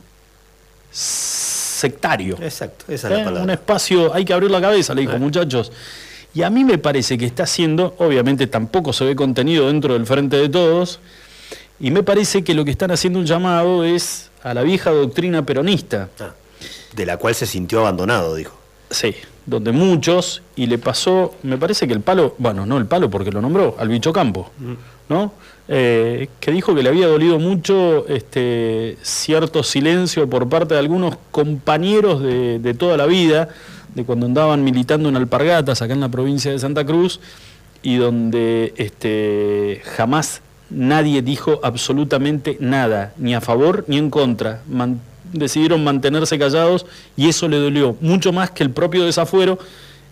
sectario. 0.91 2.37
Exacto, 2.41 2.87
esa 2.93 3.09
es 3.09 3.13
¿Eh? 3.15 3.19
la 3.19 3.25
palabra. 3.25 3.43
Un 3.45 3.51
espacio, 3.51 4.13
hay 4.15 4.25
que 4.25 4.33
abrir 4.33 4.51
la 4.51 4.61
cabeza, 4.61 4.95
le 4.95 5.03
dijo, 5.03 5.13
Eh. 5.15 5.19
muchachos. 5.19 5.71
Y 6.33 6.43
a 6.43 6.51
mí 6.51 6.65
me 6.65 6.79
parece 6.79 7.19
que 7.19 7.27
está 7.27 7.43
haciendo, 7.43 7.95
obviamente 7.99 8.47
tampoco 8.47 8.93
se 8.93 9.05
ve 9.05 9.17
contenido 9.17 9.67
dentro 9.67 9.95
del 9.95 10.07
frente 10.07 10.37
de 10.37 10.49
todos, 10.49 11.01
y 11.81 11.91
me 11.91 12.03
parece 12.03 12.45
que 12.45 12.55
lo 12.55 12.65
que 12.65 12.71
están 12.71 12.91
haciendo 12.91 13.19
un 13.19 13.27
llamado 13.27 13.85
es 13.85 14.31
a 14.43 14.55
la 14.55 14.63
vieja 14.63 14.91
doctrina 14.91 15.45
peronista. 15.45 16.09
Ah, 16.21 16.35
de 16.95 17.07
la 17.07 17.17
cual 17.17 17.35
se 17.35 17.47
sintió 17.47 17.81
abandonado, 17.81 18.35
dijo. 18.35 18.59
Sí, 18.91 19.15
donde 19.47 19.73
muchos, 19.73 20.43
y 20.57 20.67
le 20.67 20.79
pasó, 20.79 21.35
me 21.43 21.57
parece 21.57 21.87
que 21.87 21.95
el 21.95 22.01
palo, 22.01 22.35
bueno, 22.39 22.67
no 22.67 22.79
el 22.79 22.87
palo 22.87 23.09
porque 23.09 23.31
lo 23.31 23.41
nombró, 23.41 23.77
al 23.79 23.89
bicho 23.89 24.13
campo, 24.13 24.51
¿no? 25.09 25.33
Eh, 25.69 26.29
que 26.41 26.51
dijo 26.51 26.75
que 26.75 26.83
le 26.83 26.89
había 26.89 27.07
dolido 27.07 27.39
mucho 27.39 28.07
este, 28.09 28.99
cierto 29.03 29.63
silencio 29.63 30.29
por 30.29 30.49
parte 30.49 30.75
de 30.75 30.81
algunos 30.81 31.17
compañeros 31.31 32.23
de, 32.23 32.59
de 32.59 32.75
toda 32.75 32.97
la 32.97 33.07
vida, 33.07 33.49
de 33.95 34.05
cuando 34.05 34.27
andaban 34.27 34.63
militando 34.65 35.09
en 35.09 35.17
Alpargatas, 35.17 35.83
acá 35.83 35.93
en 35.93 36.01
la 36.01 36.09
provincia 36.09 36.51
de 36.51 36.59
Santa 36.59 36.85
Cruz, 36.85 37.21
y 37.83 37.97
donde 37.97 38.73
este, 38.77 39.83
jamás 39.97 40.43
nadie 40.71 41.23
dijo 41.23 41.61
absolutamente 41.63 42.57
nada, 42.61 43.13
ni 43.17 43.35
a 43.35 43.41
favor 43.41 43.85
ni 43.89 43.99
en 43.99 44.11
contra. 44.11 44.63
Man- 44.69 45.01
decidieron 45.33 45.85
mantenerse 45.85 46.39
callados 46.39 46.87
y 47.17 47.29
eso 47.29 47.47
le 47.49 47.57
dolió 47.59 47.97
mucho 48.01 48.33
más 48.33 48.51
que 48.51 48.65
el 48.65 48.71
propio 48.71 49.05
desafuero 49.05 49.59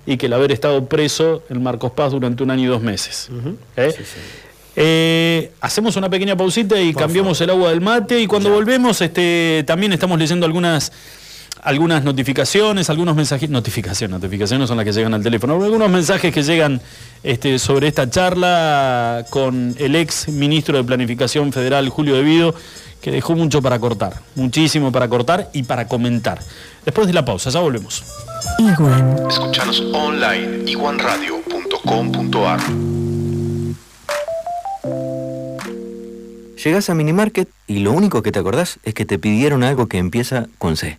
y 0.06 0.16
que 0.16 0.26
el 0.26 0.32
haber 0.32 0.52
estado 0.52 0.84
preso 0.86 1.42
en 1.50 1.60
Marcos 1.62 1.90
Paz 1.90 2.12
durante 2.12 2.42
un 2.44 2.50
año 2.52 2.62
y 2.64 2.66
dos 2.66 2.80
meses. 2.82 3.28
¿Eh? 3.76 3.92
Eh, 4.76 5.50
hacemos 5.60 5.96
una 5.96 6.08
pequeña 6.08 6.36
pausita 6.36 6.80
y 6.80 6.94
cambiamos 6.94 7.40
el 7.40 7.50
agua 7.50 7.70
del 7.70 7.80
mate 7.80 8.20
y 8.20 8.26
cuando 8.28 8.48
volvemos 8.50 9.00
este, 9.00 9.64
también 9.66 9.92
estamos 9.92 10.16
leyendo 10.18 10.46
algunas 10.46 10.92
algunas 11.62 12.04
notificaciones, 12.04 12.90
algunos 12.90 13.16
mensajes, 13.16 13.50
notificaciones, 13.50 14.14
notificaciones 14.14 14.68
son 14.68 14.76
las 14.76 14.86
que 14.86 14.92
llegan 14.92 15.14
al 15.14 15.22
teléfono, 15.22 15.62
algunos 15.62 15.90
mensajes 15.90 16.32
que 16.32 16.42
llegan 16.42 16.80
este, 17.22 17.58
sobre 17.58 17.88
esta 17.88 18.08
charla 18.08 19.24
con 19.30 19.74
el 19.78 19.96
ex 19.96 20.28
ministro 20.28 20.76
de 20.78 20.84
Planificación 20.84 21.52
Federal, 21.52 21.88
Julio 21.88 22.16
Devido, 22.16 22.54
que 23.00 23.10
dejó 23.10 23.34
mucho 23.34 23.62
para 23.62 23.78
cortar, 23.78 24.20
muchísimo 24.34 24.92
para 24.92 25.08
cortar 25.08 25.50
y 25.52 25.64
para 25.64 25.86
comentar. 25.88 26.40
Después 26.84 27.06
de 27.06 27.12
la 27.12 27.24
pausa, 27.24 27.50
ya 27.50 27.60
volvemos. 27.60 28.04
Iguan. 28.58 29.16
Escuchanos 29.28 29.80
online 29.92 30.70
iguanradio.com.ar 30.70 32.60
Llegás 36.64 36.90
a 36.90 36.94
Minimarket 36.94 37.48
y 37.68 37.78
lo 37.78 37.92
único 37.92 38.22
que 38.22 38.32
te 38.32 38.40
acordás 38.40 38.80
es 38.82 38.92
que 38.92 39.06
te 39.06 39.18
pidieron 39.18 39.62
algo 39.62 39.86
que 39.86 39.98
empieza 39.98 40.46
con 40.58 40.76
C. 40.76 40.98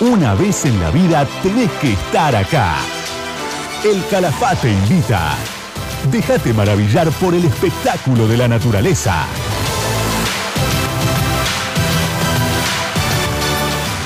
Una 0.00 0.34
vez 0.34 0.66
en 0.66 0.78
la 0.78 0.90
vida 0.90 1.26
tenés 1.42 1.70
que 1.80 1.94
estar 1.94 2.36
acá. 2.36 2.74
El 3.82 4.04
Calafate 4.10 4.70
invita. 4.70 5.34
Déjate 6.10 6.52
maravillar 6.52 7.10
por 7.12 7.34
el 7.34 7.46
espectáculo 7.46 8.28
de 8.28 8.36
la 8.36 8.46
naturaleza. 8.46 9.24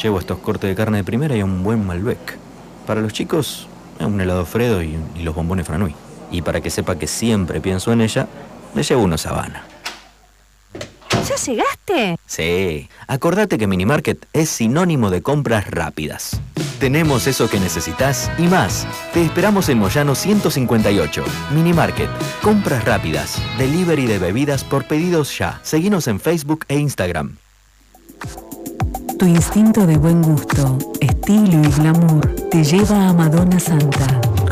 Llevo 0.02 0.18
estos 0.18 0.38
cortes 0.38 0.68
de 0.68 0.74
carne 0.74 0.98
de 0.98 1.04
primera 1.04 1.36
y 1.36 1.44
un 1.44 1.62
buen 1.62 1.86
Malbec. 1.86 2.38
Para 2.88 3.00
los 3.00 3.12
chicos, 3.12 3.68
un 4.00 4.20
helado 4.20 4.44
Fredo 4.44 4.82
y, 4.82 4.98
y 5.14 5.22
los 5.22 5.32
bombones 5.32 5.64
Franui. 5.64 5.94
Y 6.32 6.42
para 6.42 6.60
que 6.60 6.70
sepa 6.70 6.98
que 6.98 7.06
siempre 7.06 7.60
pienso 7.60 7.92
en 7.92 8.00
ella, 8.00 8.26
le 8.74 8.82
llevo 8.82 9.02
unos 9.02 9.26
Habana. 9.26 9.62
¿Ya 11.10 11.34
llegaste? 11.36 12.18
Sí, 12.26 12.88
acordate 13.08 13.58
que 13.58 13.66
Minimarket 13.66 14.26
es 14.32 14.48
sinónimo 14.48 15.10
de 15.10 15.22
compras 15.22 15.70
rápidas. 15.70 16.40
Tenemos 16.78 17.26
eso 17.26 17.48
que 17.48 17.58
necesitas 17.58 18.30
y 18.38 18.42
más. 18.42 18.86
Te 19.14 19.24
esperamos 19.24 19.68
en 19.68 19.78
Moyano 19.78 20.14
158. 20.14 21.24
Minimarket. 21.54 22.10
Compras 22.42 22.84
rápidas. 22.84 23.40
Delivery 23.58 24.06
de 24.06 24.18
bebidas 24.18 24.62
por 24.62 24.84
pedidos 24.84 25.36
ya. 25.38 25.58
Seguinos 25.62 26.06
en 26.06 26.20
Facebook 26.20 26.64
e 26.68 26.78
Instagram. 26.78 27.36
Tu 29.18 29.26
instinto 29.26 29.86
de 29.86 29.96
buen 29.96 30.20
gusto, 30.20 30.78
estilo 31.00 31.62
y 31.62 31.72
glamour 31.80 32.34
te 32.50 32.62
lleva 32.62 33.08
a 33.08 33.12
Madonna 33.14 33.58
Santa. 33.58 34.35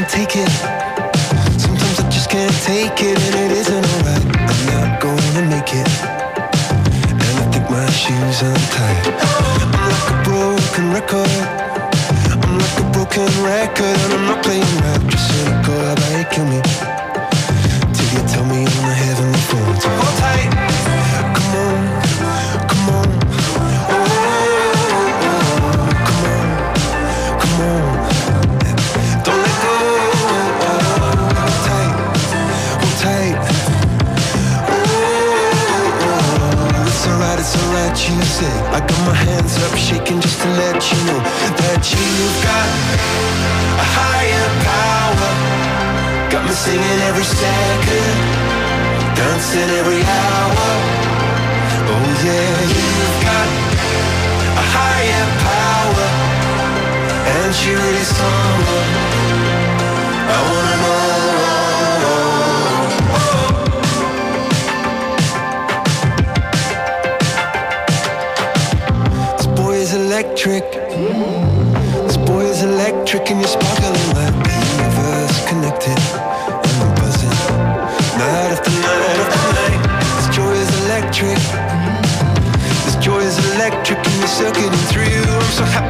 can't 0.00 0.12
take 0.12 0.36
it. 0.36 0.50
Sometimes 1.60 2.00
I 2.00 2.08
just 2.08 2.30
can't 2.30 2.54
take 2.62 3.02
it, 3.02 3.18
and 3.20 3.34
it 3.34 3.52
isn't 3.52 3.84
alright. 3.84 4.24
I'm 4.48 4.66
not 4.66 5.00
gonna 5.00 5.42
make 5.42 5.74
it. 5.74 5.88
And 7.10 7.22
I 7.22 7.44
think 7.52 7.68
my 7.68 7.86
shoes 7.90 8.40
untied. 8.40 9.06
I'm 9.76 9.90
like 9.92 10.10
a 10.10 10.22
broken 10.24 10.92
record. 10.92 11.30
I'm 12.42 12.58
like 12.58 12.78
a 12.80 12.90
broken 12.92 13.28
record, 13.44 13.96
and 14.04 14.12
I'm 14.14 14.24
not 14.26 14.42
playing 14.42 14.62
right. 14.62 15.10
Just 15.10 15.30
how 15.32 15.92
about 15.92 16.18
you 16.18 16.24
kill 16.30 16.46
me? 16.46 16.89
I 38.42 38.80
got 38.80 39.00
my 39.04 39.12
hands 39.12 39.52
up, 39.64 39.76
shaking 39.76 40.18
just 40.18 40.40
to 40.40 40.48
let 40.48 40.80
you 40.80 40.98
know 41.04 41.20
that 41.60 41.82
you've 41.92 42.38
got 42.40 42.68
a 43.76 43.86
higher 44.00 44.48
power. 44.64 45.30
Got 46.32 46.48
me 46.48 46.54
singing 46.56 47.00
every 47.10 47.24
second, 47.24 48.16
dancing 49.12 49.70
every 49.80 50.00
hour. 50.00 50.68
Oh 51.92 52.08
yeah, 52.24 52.56
you've 52.72 53.18
got 53.28 53.48
a 54.56 54.64
higher 54.72 55.26
power, 55.44 56.08
and 57.36 57.54
she 57.54 57.70
really 57.76 58.06
someone 58.08 58.88
I 60.32 60.38
wanna 60.48 60.76
know. 60.80 61.09
Electric. 70.46 70.72
This 72.06 72.16
boy 72.16 72.44
is 72.44 72.62
electric, 72.62 73.30
and 73.30 73.40
you're 73.40 73.48
sparkling 73.48 73.92
like 74.16 74.32
the 74.40 74.52
universe 74.72 75.48
connected. 75.48 75.98
And 76.64 76.76
I'm 76.80 76.94
buzzing 76.96 77.28
night 78.16 78.52
after 78.56 78.70
night 78.70 79.20
after 79.20 79.42
night. 79.60 79.80
This 80.16 80.28
joy 80.36 80.52
is 80.52 80.70
electric. 80.84 81.40
This 82.84 82.96
joy 83.04 83.20
is 83.20 83.36
electric, 83.54 83.98
and 83.98 84.16
you're 84.16 84.28
circuiting 84.28 84.84
through. 84.88 85.28
I'm 85.28 85.52
so 85.52 85.64
happy 85.64 85.89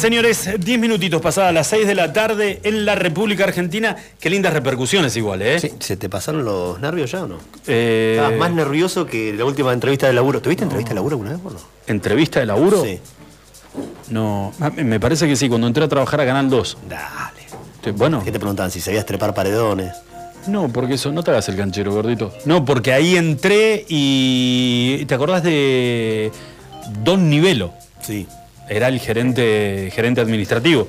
señores, 0.00 0.48
10 0.58 0.80
minutitos 0.80 1.20
pasadas 1.20 1.52
las 1.52 1.66
6 1.68 1.86
de 1.86 1.94
la 1.94 2.12
tarde 2.12 2.60
en 2.64 2.84
la 2.84 2.94
República 2.94 3.44
Argentina. 3.44 3.96
Qué 4.18 4.30
lindas 4.30 4.52
repercusiones 4.52 5.16
igual, 5.16 5.42
¿eh? 5.42 5.60
Sí, 5.60 5.70
¿Se 5.78 5.96
te 5.96 6.08
pasaron 6.08 6.44
los 6.44 6.80
nervios 6.80 7.12
ya 7.12 7.22
o 7.24 7.28
no? 7.28 7.38
Eh, 7.66 8.14
Estabas 8.16 8.38
más 8.38 8.52
nervioso 8.52 9.06
que 9.06 9.32
la 9.32 9.44
última 9.44 9.72
entrevista 9.72 10.06
de 10.06 10.14
laburo. 10.14 10.40
¿Tuviste 10.40 10.64
entrevista 10.64 10.90
de 10.90 10.94
laburo 10.96 11.14
alguna 11.14 11.32
vez 11.32 11.40
o 11.44 11.50
no? 11.50 11.58
¿Entrevista 11.86 12.40
de 12.40 12.46
laburo? 12.46 12.82
Sí. 12.82 12.98
No, 14.08 14.52
ah, 14.60 14.70
me 14.70 14.98
parece 14.98 15.28
que 15.28 15.36
sí, 15.36 15.48
cuando 15.48 15.66
entré 15.66 15.84
a 15.84 15.88
trabajar 15.88 16.20
a 16.20 16.26
Canal 16.26 16.48
2. 16.48 16.78
Dale. 16.88 17.92
Bueno. 17.96 18.22
¿Qué 18.24 18.32
te 18.32 18.38
preguntaban? 18.38 18.70
Si 18.70 18.80
sabías 18.80 19.06
trepar 19.06 19.34
paredones. 19.34 19.94
No, 20.46 20.68
porque 20.68 20.94
eso, 20.94 21.12
no 21.12 21.22
te 21.22 21.30
hagas 21.30 21.48
el 21.50 21.56
canchero, 21.56 21.92
gordito. 21.92 22.32
No, 22.46 22.64
porque 22.64 22.92
ahí 22.92 23.16
entré 23.16 23.84
y. 23.88 25.04
¿Te 25.06 25.14
acordás 25.14 25.42
de 25.42 26.32
Don 27.04 27.28
Nivelo? 27.28 27.72
Sí. 28.00 28.26
Era 28.70 28.88
el 28.88 29.00
gerente, 29.00 29.90
gerente 29.92 30.20
administrativo. 30.20 30.88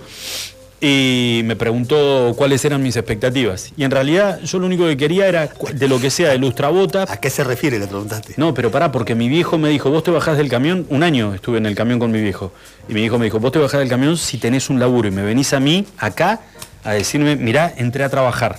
Y 0.83 1.41
me 1.45 1.55
preguntó 1.55 2.33
cuáles 2.35 2.65
eran 2.65 2.81
mis 2.81 2.95
expectativas. 2.95 3.71
Y 3.77 3.83
en 3.83 3.91
realidad 3.91 4.39
yo 4.41 4.57
lo 4.57 4.65
único 4.65 4.85
que 4.87 4.97
quería 4.97 5.27
era 5.27 5.47
de 5.73 5.87
lo 5.87 5.99
que 5.99 6.09
sea, 6.09 6.29
de 6.29 6.39
lustrabota. 6.39 7.05
¿A 7.07 7.17
qué 7.17 7.29
se 7.29 7.43
refiere? 7.43 7.77
Le 7.77 7.85
preguntaste. 7.85 8.33
No, 8.37 8.55
pero 8.55 8.71
pará, 8.71 8.91
porque 8.91 9.13
mi 9.13 9.29
viejo 9.29 9.59
me 9.59 9.69
dijo, 9.69 9.91
vos 9.91 10.03
te 10.03 10.09
bajás 10.09 10.37
del 10.37 10.49
camión, 10.49 10.87
un 10.89 11.03
año 11.03 11.35
estuve 11.35 11.59
en 11.59 11.67
el 11.67 11.75
camión 11.75 11.99
con 11.99 12.11
mi 12.11 12.19
viejo, 12.19 12.51
y 12.89 12.93
mi 12.93 13.01
viejo 13.01 13.19
me 13.19 13.25
dijo, 13.25 13.39
vos 13.39 13.51
te 13.51 13.59
bajás 13.59 13.79
del 13.79 13.89
camión 13.89 14.17
si 14.17 14.39
tenés 14.39 14.71
un 14.71 14.79
laburo 14.79 15.07
y 15.07 15.11
me 15.11 15.21
venís 15.21 15.53
a 15.53 15.59
mí, 15.59 15.85
acá, 15.99 16.39
a 16.83 16.93
decirme, 16.93 17.35
mirá, 17.35 17.71
entré 17.77 18.03
a 18.03 18.09
trabajar. 18.09 18.57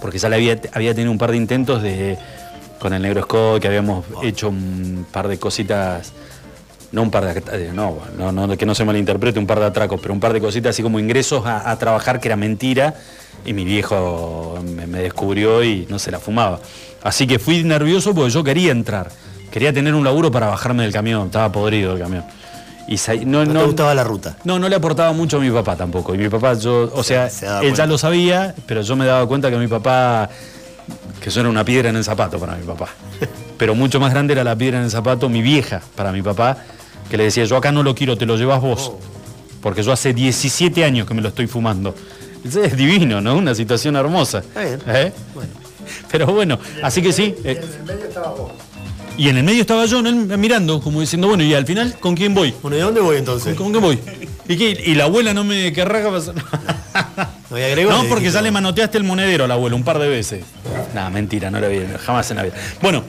Porque 0.00 0.18
ya 0.18 0.30
le 0.30 0.36
había, 0.36 0.58
había 0.72 0.94
tenido 0.94 1.12
un 1.12 1.18
par 1.18 1.32
de 1.32 1.36
intentos 1.36 1.82
de, 1.82 2.16
con 2.78 2.94
el 2.94 3.02
Negro 3.02 3.22
Scott, 3.24 3.60
que 3.60 3.68
habíamos 3.68 4.06
hecho 4.22 4.48
un 4.48 5.06
par 5.12 5.28
de 5.28 5.38
cositas, 5.38 6.12
no 6.92 7.02
un 7.02 7.10
par 7.10 7.24
de, 7.34 7.72
no, 7.72 7.98
no, 8.16 8.32
no, 8.32 8.56
que 8.56 8.64
no 8.66 8.74
se 8.74 8.84
malinterprete, 8.84 9.38
un 9.38 9.46
par 9.46 9.60
de 9.60 9.66
atracos, 9.66 10.00
pero 10.00 10.14
un 10.14 10.20
par 10.20 10.32
de 10.32 10.40
cositas 10.40 10.70
así 10.70 10.82
como 10.82 10.98
ingresos 10.98 11.44
a, 11.46 11.70
a 11.70 11.78
trabajar 11.78 12.20
que 12.20 12.28
era 12.28 12.36
mentira, 12.36 12.94
y 13.44 13.52
mi 13.52 13.64
viejo 13.64 14.58
me, 14.74 14.86
me 14.86 15.00
descubrió 15.00 15.62
y 15.62 15.86
no 15.88 15.98
se 15.98 16.10
la 16.10 16.18
fumaba. 16.18 16.60
Así 17.02 17.26
que 17.26 17.38
fui 17.38 17.62
nervioso 17.62 18.14
porque 18.14 18.30
yo 18.30 18.42
quería 18.42 18.72
entrar. 18.72 19.10
Quería 19.50 19.72
tener 19.72 19.94
un 19.94 20.04
laburo 20.04 20.30
para 20.30 20.48
bajarme 20.48 20.82
del 20.82 20.92
camión, 20.92 21.26
estaba 21.26 21.50
podrido 21.52 21.92
el 21.94 21.98
camión. 22.00 22.24
Y 22.88 22.96
no, 23.26 23.44
No, 23.44 23.52
no- 23.52 23.60
te 23.60 23.66
gustaba 23.66 23.94
la 23.94 24.02
ruta. 24.04 24.36
no, 24.44 24.58
no 24.58 24.68
le 24.68 24.74
aportaba 24.76 25.12
mucho 25.12 25.36
a 25.36 25.40
mi 25.40 25.50
papá 25.50 25.76
tampoco. 25.76 26.14
Y 26.14 26.18
mi 26.18 26.28
papá, 26.30 26.54
yo, 26.54 26.90
o 26.94 27.02
sea, 27.04 27.28
se 27.30 27.46
él 27.66 27.74
ya 27.74 27.86
lo 27.86 27.98
sabía, 27.98 28.54
pero 28.66 28.80
yo 28.82 28.96
me 28.96 29.04
daba 29.06 29.26
cuenta 29.28 29.50
que 29.50 29.56
mi 29.58 29.68
papá, 29.68 30.28
que 31.20 31.30
yo 31.30 31.40
era 31.40 31.50
una 31.50 31.64
piedra 31.64 31.90
en 31.90 31.96
el 31.96 32.04
zapato 32.04 32.38
para 32.38 32.56
mi 32.56 32.64
papá. 32.64 32.88
Pero 33.58 33.74
mucho 33.74 33.98
más 33.98 34.12
grande 34.12 34.32
era 34.34 34.44
la 34.44 34.54
piedra 34.56 34.78
en 34.78 34.84
el 34.84 34.90
zapato, 34.90 35.28
mi 35.28 35.42
vieja, 35.42 35.82
para 35.96 36.12
mi 36.12 36.22
papá, 36.22 36.58
que 37.10 37.16
le 37.16 37.24
decía, 37.24 37.44
yo 37.44 37.56
acá 37.56 37.72
no 37.72 37.82
lo 37.82 37.94
quiero, 37.94 38.16
te 38.16 38.26
lo 38.26 38.36
llevas 38.36 38.60
vos. 38.60 38.92
Porque 39.62 39.82
yo 39.82 39.92
hace 39.92 40.12
17 40.14 40.84
años 40.84 41.06
que 41.06 41.14
me 41.14 41.22
lo 41.22 41.28
estoy 41.28 41.46
fumando. 41.46 41.94
Es 42.44 42.76
divino, 42.76 43.20
¿no? 43.20 43.36
Una 43.36 43.54
situación 43.54 43.96
hermosa. 43.96 44.38
Está 44.38 44.62
bien. 44.62 44.80
¿Eh? 44.86 45.12
Pero 46.10 46.26
bueno, 46.26 46.58
así 46.82 47.02
que 47.02 47.12
sí. 47.12 47.34
eh, 47.44 47.60
En 47.60 47.72
el 47.80 47.84
medio 47.84 48.08
estaba 48.08 48.28
vos. 48.30 48.52
y 49.16 49.28
en 49.28 49.36
el 49.38 49.42
medio 49.42 49.60
estaba 49.62 49.84
yo, 49.86 50.02
mirando, 50.02 50.80
como 50.80 51.00
diciendo, 51.00 51.26
bueno, 51.28 51.42
y 51.42 51.54
al 51.54 51.66
final, 51.66 51.96
¿con 51.98 52.14
quién 52.14 52.34
voy? 52.34 52.54
Bueno, 52.62 52.76
¿y 52.76 52.80
dónde 52.80 53.00
voy 53.00 53.16
entonces? 53.16 53.56
¿Con 53.56 53.72
qué 53.72 53.78
voy? 53.78 53.98
¿Y 54.48 54.56
qué? 54.56 54.82
¿Y 54.86 54.94
la 54.94 55.04
abuela 55.04 55.34
no 55.34 55.44
me 55.44 55.72
querrá 55.72 56.08
pasar? 56.10 56.34
No, 57.50 57.58
y 57.58 58.06
porque 58.08 58.30
ya 58.30 58.40
le 58.42 58.50
manoteaste 58.50 58.96
el 58.98 59.04
monedero 59.04 59.44
al 59.44 59.50
abuelo 59.50 59.76
un 59.76 59.82
par 59.82 59.98
de 59.98 60.08
veces. 60.08 60.44
Nada, 60.94 61.10
mentira, 61.10 61.50
no 61.50 61.58
lo 61.60 61.68
vi, 61.68 61.80
jamás 62.04 62.30
en 62.30 62.36
la 62.36 62.42
vida. 62.44 62.54
Bueno, 62.80 63.02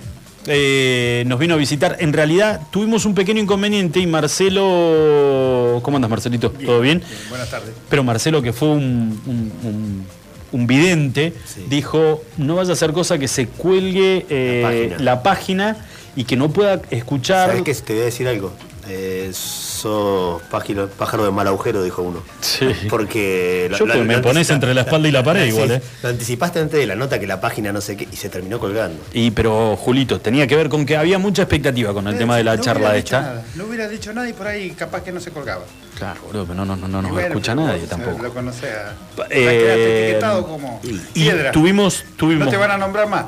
eh, 0.50 1.24
nos 1.28 1.40
vino 1.40 1.54
a 1.54 1.58
visitar. 1.58 1.96
En 2.00 2.12
realidad 2.12 2.62
tuvimos 2.72 3.06
un 3.06 3.16
pequeño 3.16 3.40
inconveniente 3.42 4.00
y 4.00 4.08
Marcelo. 4.08 5.80
¿Cómo 5.84 5.98
andas, 5.98 6.10
Marcelito? 6.10 6.52
¿Todo 6.52 6.82
bien? 6.82 7.02
Buenas 7.30 7.50
tardes. 7.50 7.72
Pero 7.90 8.04
Marcelo, 8.04 8.42
que 8.42 8.52
fue 8.54 8.70
un, 8.70 9.22
un- 9.26 9.52
un- 9.64 10.06
un 10.52 10.68
vidente, 10.68 11.34
dijo: 11.70 12.24
no 12.38 12.56
vaya 12.56 12.72
a 12.72 12.74
hacer 12.74 12.92
cosa 12.92 13.18
que 13.20 13.28
se 13.28 13.48
cuelgue 13.48 14.26
eh, 14.30 14.62
página. 14.90 14.98
la 15.04 15.24
página 15.24 15.78
y 16.16 16.24
que 16.24 16.36
no 16.36 16.50
pueda 16.50 16.82
escuchar. 16.90 17.50
¿Sabes 17.50 17.62
qué? 17.64 17.74
Te 17.76 17.94
voy 17.94 18.02
a 18.02 18.06
decir 18.06 18.28
algo. 18.28 18.52
Eh, 18.90 19.32
sos 19.80 20.42
pájaro 20.44 21.26
de 21.26 21.32
mal 21.32 21.48
agujero, 21.48 21.84
dijo 21.84 22.02
uno. 22.02 22.22
Sí. 22.42 22.68
Porque... 22.90 23.70
Yo, 23.78 23.86
pues, 23.86 24.06
me 24.06 24.20
pones 24.20 24.50
entre 24.50 24.74
la 24.74 24.82
espalda 24.82 25.08
y 25.08 25.12
la 25.12 25.24
pared 25.24 25.46
igual, 25.46 25.72
¿eh? 25.72 25.82
Lo 26.04 26.10
anticipaste 26.10 26.60
antes 26.60 26.80
de 26.80 26.86
la 26.86 26.96
nota 26.96 27.20
que 27.20 27.28
la 27.28 27.40
página 27.42 27.72
no 27.72 27.82
sé 27.82 27.98
qué 27.98 28.08
y 28.12 28.16
se 28.16 28.30
terminó 28.30 28.60
colgando. 28.60 29.02
Y 29.14 29.32
pero 29.32 29.76
Julito, 29.76 30.20
tenía 30.20 30.48
que 30.48 30.56
ver 30.56 30.70
con 30.70 30.86
que 30.86 30.98
había 30.98 31.20
mucha 31.20 31.44
expectativa 31.44 31.94
con 31.94 32.08
el 32.08 32.18
tema 32.18 32.38
de 32.38 32.44
la 32.44 32.56
no 32.56 32.62
charla 32.62 32.90
hubiera 32.90 32.94
de 32.94 33.02
dicho 33.02 33.16
esta. 33.18 33.28
nada, 33.30 33.46
no 33.56 33.66
hubiera 33.66 33.88
dicho 33.88 34.14
nada 34.14 34.30
y 34.30 34.34
por 34.34 34.48
ahí 34.48 34.72
capaz 34.72 35.04
que 35.04 35.12
no 35.12 35.20
se 35.20 35.32
colgaba. 35.32 35.64
Claro, 36.00 36.22
boludo, 36.28 36.46
pero 36.46 36.56
no, 36.56 36.66
no, 36.66 36.76
no, 36.78 36.88
no 36.88 37.02
nos 37.02 37.12
bueno, 37.12 37.28
escucha 37.28 37.54
nadie 37.54 37.82
vos, 37.82 37.90
tampoco. 37.90 38.24
Lo 38.24 38.34
conocés. 38.34 38.70
a- 38.74 39.24
Eh, 39.30 40.08
etiquetado 40.08 40.48
como 40.48 40.80
Y 40.82 40.94
piedra. 40.98 41.52
tuvimos, 41.52 42.06
tuvimos, 42.18 42.46
No 42.46 42.52
te 42.52 42.58
van 42.58 42.72
a 42.72 42.78
nombrar 42.78 43.08
más. 43.10 43.26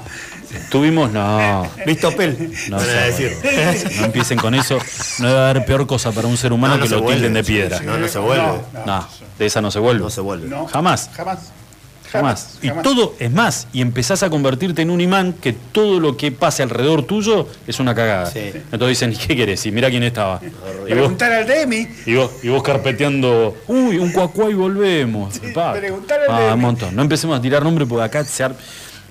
tuvimos, 0.70 1.12
no, 1.12 1.70
¿Viste 1.86 2.08
Opel? 2.08 2.54
no, 2.70 2.80
sé, 2.80 2.88
decir. 2.88 3.38
no 4.00 4.06
empiecen 4.06 4.38
con 4.40 4.56
eso. 4.56 4.80
No 5.20 5.28
debe 5.28 5.40
haber 5.50 5.66
peor 5.66 5.86
cosa 5.86 6.12
para 6.14 6.28
un 6.28 6.38
ser 6.38 6.54
humano 6.54 6.76
No, 6.76 6.78
no 6.80 6.84
que 6.84 6.90
se 6.90 6.96
lo 6.96 7.02
vuelve. 7.02 7.18
tilden 7.20 7.34
de 7.34 7.44
piedra. 7.44 7.80
No, 7.82 7.98
no 7.98 8.08
se 8.08 8.20
vuelve. 8.20 8.44
No, 8.74 8.86
No, 8.86 9.08
de 9.38 9.46
esa 9.46 9.62
no 9.62 9.70
se 9.70 9.80
vuelve. 9.80 10.02
No 10.04 10.10
se 10.10 10.22
vuelve. 10.22 10.48
No. 10.48 10.66
Jamás. 10.68 11.10
Jamás. 12.12 12.42
Jamás. 12.44 12.60
Y 12.62 12.68
jamás. 12.68 12.84
todo 12.84 13.16
es 13.20 13.32
más, 13.32 13.68
y 13.74 13.82
empezás 13.82 14.22
a 14.24 14.30
convertirte 14.30 14.82
en 14.82 14.90
un 14.90 15.00
imán 15.02 15.34
que 15.34 15.54
todo 15.54 16.00
lo 16.00 16.18
que 16.18 16.32
pase 16.32 16.62
alrededor 16.64 17.04
tuyo 17.04 17.48
es 17.68 17.80
una 17.80 17.96
cagada. 17.96 18.26
Sí. 18.26 18.40
Entonces 18.72 18.90
dicen, 18.90 19.14
¿y 19.14 19.16
qué 19.16 19.36
querés? 19.36 19.66
Y 19.66 19.72
mira 19.72 19.90
quién 19.90 20.04
estaba. 20.04 20.42
Y 20.44 20.48
vos, 20.50 20.86
Preguntar 20.86 21.32
al 21.32 21.48
Demi. 21.48 21.88
y 22.06 22.16
vos, 22.16 22.32
y 22.44 22.50
vos 22.50 22.62
carpeteando, 22.64 23.56
uy, 23.68 23.98
un 23.98 24.12
cuacuá 24.12 24.50
y 24.50 24.54
volvemos. 24.54 25.40
Pa. 25.54 25.74
preguntale 25.74 26.26
al 26.26 26.32
Ah, 26.32 26.40
Demi. 26.42 26.54
un 26.54 26.60
montón. 26.62 26.96
No 26.96 27.02
empecemos 27.02 27.38
a 27.38 27.42
tirar 27.42 27.64
nombres 27.64 27.88
porque 27.88 28.04
acá 28.06 28.24
se, 28.26 28.44
ar- 28.44 28.56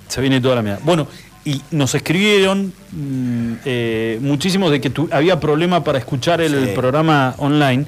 se 0.07 0.21
viene 0.21 0.39
toda 0.39 0.55
la 0.55 0.61
mierda. 0.61 0.79
Bueno, 0.83 1.07
y 1.43 1.59
nos 1.71 1.95
escribieron 1.95 2.71
mm, 2.91 3.53
eh, 3.65 4.19
muchísimos 4.21 4.69
de 4.71 4.79
que 4.79 4.91
tu- 4.91 5.09
había 5.11 5.39
problema 5.39 5.83
para 5.83 5.97
escuchar 5.97 6.39
el 6.41 6.67
Sí. 6.67 6.71
programa 6.75 7.33
online, 7.39 7.85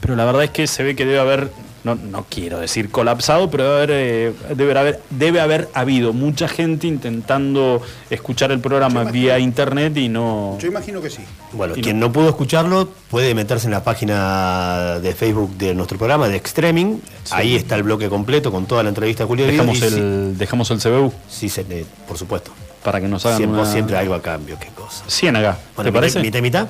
pero 0.00 0.16
la 0.16 0.24
verdad 0.24 0.42
es 0.42 0.50
que 0.50 0.66
se 0.66 0.82
ve 0.82 0.96
que 0.96 1.04
debe 1.06 1.20
haber, 1.20 1.50
no, 1.86 1.94
no 1.94 2.26
quiero 2.28 2.58
decir 2.60 2.90
colapsado, 2.90 3.50
pero 3.50 3.64
debe 3.64 3.76
haber, 3.76 3.90
eh, 3.92 4.54
debe 4.54 4.78
haber, 4.78 5.00
debe 5.10 5.40
haber 5.40 5.68
habido 5.72 6.12
mucha 6.12 6.48
gente 6.48 6.86
intentando 6.86 7.80
escuchar 8.10 8.50
el 8.52 8.60
programa 8.60 9.04
vía 9.04 9.38
internet 9.38 9.96
y 9.96 10.08
no... 10.08 10.58
Yo 10.60 10.66
imagino 10.68 11.00
que 11.00 11.08
sí. 11.10 11.22
Bueno, 11.52 11.74
Y 11.76 11.80
quien 11.80 11.98
no. 11.98 12.12
pudo 12.12 12.28
escucharlo 12.28 12.88
puede 13.10 13.34
meterse 13.34 13.66
en 13.66 13.70
la 13.72 13.82
página 13.84 14.98
de 15.00 15.14
Facebook 15.14 15.56
de 15.56 15.74
nuestro 15.74 15.96
programa, 15.96 16.28
de 16.28 16.36
Extreming. 16.36 17.00
Ahí 17.30 17.54
está 17.56 17.76
el 17.76 17.84
bloque 17.84 18.08
completo 18.08 18.50
con 18.52 18.66
toda 18.66 18.82
la 18.82 18.88
entrevista 18.90 19.24
a 19.24 19.26
Julio. 19.26 19.46
Dejamos 19.46 19.80
el, 19.82 20.36
dejamos 20.36 20.70
el 20.70 20.78
CBU 20.80 21.12
Sí, 21.28 21.50
eh, 21.56 21.86
por 22.06 22.18
supuesto. 22.18 22.50
para 22.82 23.00
que 23.00 23.08
nos 23.08 23.24
hagan 23.26 23.38
Siempre, 23.38 23.60
una... 23.62 23.72
siempre 23.72 23.96
algo 23.96 24.14
a 24.14 24.20
cambio, 24.22 24.58
qué 24.60 24.68
cosa. 24.74 25.04
100 25.06 25.36
acá, 25.36 25.58
Bueno, 25.74 25.90
¿te 25.90 25.94
parece? 25.94 26.20
mitad 26.20 26.38
y 26.38 26.42
mitad. 26.42 26.68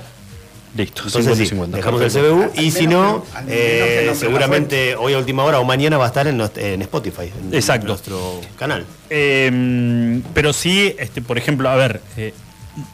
Listo, 0.76 1.02
Entonces 1.06 1.24
50 1.24 1.42
y 1.42 1.46
sí, 1.46 1.50
50. 1.50 1.76
dejamos 1.76 2.02
el. 2.02 2.10
CBU 2.10 2.42
Al 2.42 2.64
y 2.64 2.70
si 2.70 2.86
no, 2.86 3.24
eh, 3.48 4.12
seguramente 4.14 4.94
hoy 4.96 5.14
a 5.14 5.18
última 5.18 5.42
hora 5.44 5.58
o 5.58 5.64
mañana 5.64 5.96
va 5.96 6.04
a 6.04 6.08
estar 6.08 6.26
en, 6.26 6.40
Spotify, 6.40 7.32
en 7.40 7.54
Exacto. 7.54 7.88
nuestro 7.88 8.40
canal. 8.58 8.84
Eh, 9.08 10.20
pero 10.34 10.52
sí, 10.52 10.94
este, 10.98 11.22
por 11.22 11.38
ejemplo, 11.38 11.68
a 11.70 11.76
ver, 11.76 12.02
eh, 12.16 12.34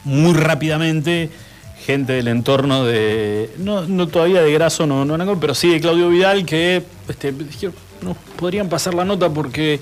muy 0.05 0.33
rápidamente, 0.33 1.29
gente 1.85 2.13
del 2.13 2.29
entorno 2.29 2.85
de. 2.85 3.49
No, 3.57 3.81
no 3.81 4.07
todavía 4.07 4.41
de 4.41 4.53
Graso, 4.53 4.87
no, 4.87 5.03
no, 5.03 5.39
pero 5.39 5.53
sí 5.53 5.69
de 5.69 5.81
Claudio 5.81 6.09
Vidal, 6.09 6.45
que 6.45 6.83
este, 7.09 7.31
dijeron, 7.31 7.75
no, 8.01 8.15
podrían 8.37 8.69
pasar 8.69 8.93
la 8.93 9.03
nota 9.03 9.29
porque. 9.29 9.81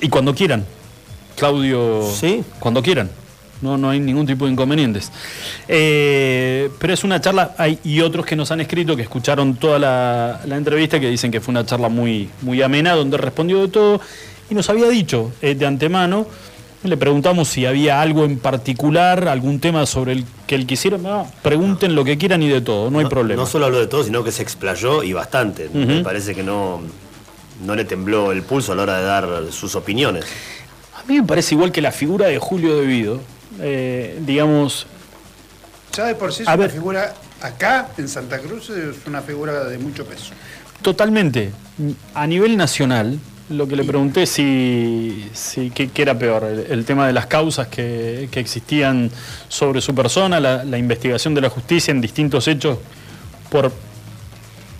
Y 0.00 0.08
cuando 0.08 0.34
quieran. 0.34 0.64
Claudio. 1.36 2.10
Sí. 2.18 2.42
Cuando 2.58 2.82
quieran. 2.82 3.10
No, 3.64 3.78
no 3.78 3.88
hay 3.88 3.98
ningún 3.98 4.26
tipo 4.26 4.44
de 4.44 4.52
inconvenientes. 4.52 5.10
Eh, 5.66 6.68
pero 6.78 6.92
es 6.92 7.02
una 7.02 7.18
charla, 7.18 7.54
hay, 7.56 7.78
y 7.82 8.02
otros 8.02 8.26
que 8.26 8.36
nos 8.36 8.50
han 8.50 8.60
escrito, 8.60 8.94
que 8.94 9.00
escucharon 9.00 9.56
toda 9.56 9.78
la, 9.78 10.40
la 10.44 10.56
entrevista, 10.56 11.00
que 11.00 11.08
dicen 11.08 11.30
que 11.30 11.40
fue 11.40 11.52
una 11.52 11.64
charla 11.64 11.88
muy, 11.88 12.28
muy 12.42 12.60
amena, 12.60 12.92
donde 12.92 13.16
respondió 13.16 13.62
de 13.62 13.68
todo, 13.68 14.02
y 14.50 14.54
nos 14.54 14.68
había 14.68 14.86
dicho 14.90 15.32
eh, 15.40 15.54
de 15.54 15.64
antemano, 15.64 16.26
le 16.82 16.98
preguntamos 16.98 17.48
si 17.48 17.64
había 17.64 18.02
algo 18.02 18.26
en 18.26 18.38
particular, 18.38 19.28
algún 19.28 19.58
tema 19.60 19.86
sobre 19.86 20.12
el 20.12 20.26
que 20.46 20.54
él 20.54 20.66
quisiera, 20.66 20.98
no, 20.98 21.26
pregunten 21.40 21.94
lo 21.94 22.04
que 22.04 22.18
quieran 22.18 22.42
y 22.42 22.48
de 22.50 22.60
todo, 22.60 22.90
no 22.90 22.98
hay 22.98 23.06
problema. 23.06 23.40
No 23.40 23.48
solo 23.48 23.64
habló 23.64 23.80
de 23.80 23.86
todo, 23.86 24.04
sino 24.04 24.22
que 24.22 24.30
se 24.30 24.42
explayó 24.42 25.02
y 25.02 25.14
bastante. 25.14 25.70
Me 25.72 26.04
parece 26.04 26.34
que 26.34 26.42
no, 26.42 26.82
no 27.64 27.74
le 27.74 27.86
tembló 27.86 28.30
el 28.30 28.42
pulso 28.42 28.72
a 28.72 28.76
la 28.76 28.82
hora 28.82 28.98
de 28.98 29.04
dar 29.04 29.28
sus 29.50 29.74
opiniones. 29.74 30.26
A 30.94 31.02
mí 31.06 31.20
me 31.20 31.26
parece 31.26 31.54
igual 31.54 31.72
que 31.72 31.80
la 31.80 31.92
figura 31.92 32.26
de 32.26 32.38
Julio 32.38 32.76
De 32.76 32.86
Vido, 32.86 33.20
eh, 33.60 34.18
digamos, 34.26 34.86
Ya 35.94 36.04
de 36.04 36.14
por 36.14 36.32
sí 36.32 36.42
es 36.42 36.48
una 36.48 36.56
ver. 36.56 36.70
figura, 36.70 37.14
acá 37.40 37.88
en 37.98 38.08
Santa 38.08 38.38
Cruz 38.38 38.70
es 38.70 38.96
una 39.06 39.22
figura 39.22 39.64
de 39.64 39.78
mucho 39.78 40.04
peso. 40.04 40.32
Totalmente. 40.82 41.50
A 42.14 42.26
nivel 42.26 42.56
nacional, 42.56 43.18
lo 43.50 43.66
que 43.68 43.76
le 43.76 43.84
pregunté 43.84 44.26
si, 44.26 45.28
si 45.32 45.70
qué, 45.70 45.88
qué 45.88 46.02
era 46.02 46.18
peor, 46.18 46.44
el, 46.44 46.66
el 46.70 46.84
tema 46.84 47.06
de 47.06 47.12
las 47.12 47.26
causas 47.26 47.68
que, 47.68 48.28
que 48.30 48.40
existían 48.40 49.10
sobre 49.48 49.80
su 49.80 49.94
persona, 49.94 50.40
la, 50.40 50.64
la 50.64 50.78
investigación 50.78 51.34
de 51.34 51.40
la 51.42 51.50
justicia 51.50 51.92
en 51.92 52.00
distintos 52.00 52.48
hechos 52.48 52.78
por 53.50 53.70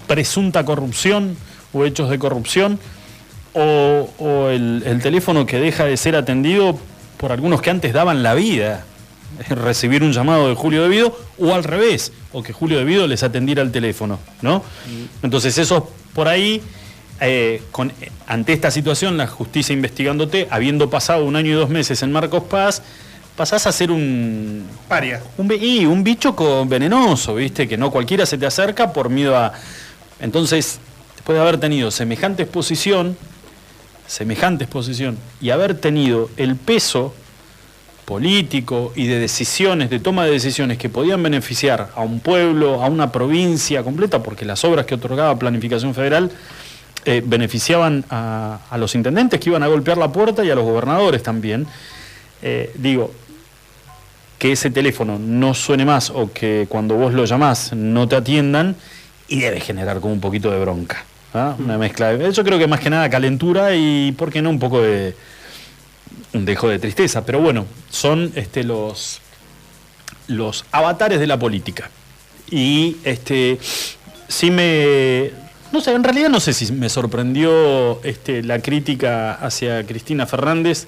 presunta 0.06 0.64
corrupción 0.64 1.36
o 1.72 1.84
hechos 1.84 2.10
de 2.10 2.18
corrupción, 2.18 2.78
o, 3.54 4.10
o 4.18 4.48
el, 4.48 4.82
el 4.84 5.00
teléfono 5.00 5.46
que 5.46 5.58
deja 5.58 5.84
de 5.84 5.96
ser 5.96 6.16
atendido 6.16 6.78
por 7.16 7.32
algunos 7.32 7.62
que 7.62 7.70
antes 7.70 7.92
daban 7.92 8.22
la 8.22 8.34
vida, 8.34 8.84
recibir 9.48 10.02
un 10.02 10.12
llamado 10.12 10.48
de 10.48 10.54
Julio 10.54 10.82
Devido, 10.82 11.18
o 11.38 11.54
al 11.54 11.64
revés, 11.64 12.12
o 12.32 12.42
que 12.42 12.52
Julio 12.52 12.78
Devido 12.78 13.06
les 13.06 13.22
atendiera 13.22 13.62
el 13.62 13.72
teléfono, 13.72 14.18
¿no? 14.42 14.62
Entonces 15.22 15.58
eso 15.58 15.90
por 16.14 16.28
ahí, 16.28 16.62
eh, 17.20 17.62
con, 17.70 17.92
ante 18.26 18.52
esta 18.52 18.70
situación, 18.70 19.16
la 19.16 19.26
justicia 19.26 19.72
investigándote, 19.72 20.46
habiendo 20.50 20.90
pasado 20.90 21.24
un 21.24 21.36
año 21.36 21.50
y 21.50 21.54
dos 21.54 21.68
meses 21.68 22.02
en 22.02 22.12
Marcos 22.12 22.44
Paz, 22.44 22.82
pasás 23.36 23.66
a 23.66 23.72
ser 23.72 23.90
un, 23.90 24.64
Paria. 24.88 25.20
un, 25.36 25.52
y 25.60 25.86
un 25.86 26.04
bicho 26.04 26.36
con 26.36 26.68
venenoso, 26.68 27.34
¿viste? 27.34 27.66
Que 27.66 27.76
no 27.76 27.90
cualquiera 27.90 28.26
se 28.26 28.38
te 28.38 28.46
acerca 28.46 28.92
por 28.92 29.10
miedo 29.10 29.36
a... 29.36 29.52
Entonces, 30.20 30.78
después 31.16 31.36
de 31.36 31.42
haber 31.42 31.58
tenido 31.58 31.90
semejante 31.90 32.44
exposición, 32.44 33.16
semejante 34.06 34.64
exposición, 34.64 35.18
y 35.40 35.50
haber 35.50 35.74
tenido 35.74 36.30
el 36.36 36.56
peso 36.56 37.14
político 38.04 38.92
y 38.94 39.06
de 39.06 39.18
decisiones, 39.18 39.90
de 39.90 39.98
toma 39.98 40.24
de 40.24 40.32
decisiones 40.32 40.78
que 40.78 40.88
podían 40.88 41.22
beneficiar 41.22 41.90
a 41.94 42.02
un 42.02 42.20
pueblo, 42.20 42.82
a 42.82 42.88
una 42.88 43.10
provincia 43.12 43.82
completa, 43.82 44.22
porque 44.22 44.44
las 44.44 44.64
obras 44.64 44.86
que 44.86 44.94
otorgaba 44.94 45.38
Planificación 45.38 45.94
Federal 45.94 46.30
eh, 47.06 47.22
beneficiaban 47.24 48.04
a, 48.10 48.60
los 48.78 48.94
intendentes 48.94 49.40
que 49.40 49.50
iban 49.50 49.62
a 49.62 49.66
golpear 49.66 49.98
la 49.98 50.12
puerta 50.12 50.44
y 50.44 50.50
a 50.50 50.54
los 50.54 50.64
gobernadores 50.64 51.22
también. 51.22 51.66
Eh, 52.42 52.72
digo, 52.76 53.10
que 54.38 54.52
ese 54.52 54.70
teléfono 54.70 55.18
no 55.18 55.54
suene 55.54 55.84
más 55.84 56.10
o 56.10 56.32
que 56.32 56.66
cuando 56.68 56.96
vos 56.96 57.14
lo 57.14 57.24
llamás 57.24 57.72
no 57.72 58.06
te 58.08 58.16
atiendan 58.16 58.76
y 59.28 59.40
debe 59.40 59.60
generar 59.60 60.00
como 60.00 60.12
un 60.12 60.20
poquito 60.20 60.50
de 60.50 60.58
bronca. 60.58 61.04
¿Ah? 61.34 61.56
Una 61.58 61.78
mezcla 61.78 62.16
de... 62.16 62.32
Yo 62.32 62.44
creo 62.44 62.58
que 62.58 62.66
más 62.66 62.80
que 62.80 62.90
nada 62.90 63.10
calentura 63.10 63.74
y, 63.74 64.12
¿por 64.12 64.30
qué 64.30 64.40
no? 64.40 64.50
Un 64.50 64.58
poco 64.58 64.80
de... 64.80 65.14
Un 66.32 66.44
dejo 66.44 66.68
de 66.68 66.78
tristeza. 66.78 67.24
Pero 67.24 67.40
bueno, 67.40 67.66
son 67.90 68.32
este, 68.34 68.64
los, 68.64 69.20
los 70.26 70.64
avatares 70.72 71.20
de 71.20 71.26
la 71.26 71.38
política. 71.38 71.90
Y 72.50 72.96
este, 73.04 73.58
sí 74.28 74.50
me. 74.50 75.30
No 75.72 75.80
sé, 75.80 75.92
en 75.92 76.04
realidad 76.04 76.28
no 76.28 76.40
sé 76.40 76.52
si 76.52 76.72
me 76.72 76.88
sorprendió 76.88 78.02
este, 78.04 78.42
la 78.42 78.60
crítica 78.60 79.34
hacia 79.34 79.84
Cristina 79.86 80.26
Fernández. 80.26 80.86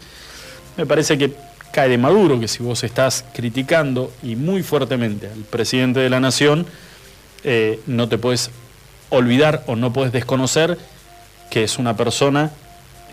Me 0.76 0.86
parece 0.86 1.16
que 1.16 1.32
cae 1.72 1.88
de 1.88 1.98
maduro 1.98 2.38
que 2.38 2.48
si 2.48 2.62
vos 2.62 2.84
estás 2.84 3.24
criticando 3.34 4.12
y 4.22 4.36
muy 4.36 4.62
fuertemente 4.62 5.28
al 5.28 5.40
presidente 5.40 6.00
de 6.00 6.10
la 6.10 6.20
nación, 6.20 6.66
eh, 7.44 7.80
no 7.86 8.08
te 8.08 8.18
puedes 8.18 8.50
olvidar 9.10 9.62
o 9.66 9.76
no 9.76 9.92
puedes 9.92 10.12
desconocer 10.12 10.78
que 11.50 11.62
es 11.64 11.78
una 11.78 11.96
persona 11.96 12.50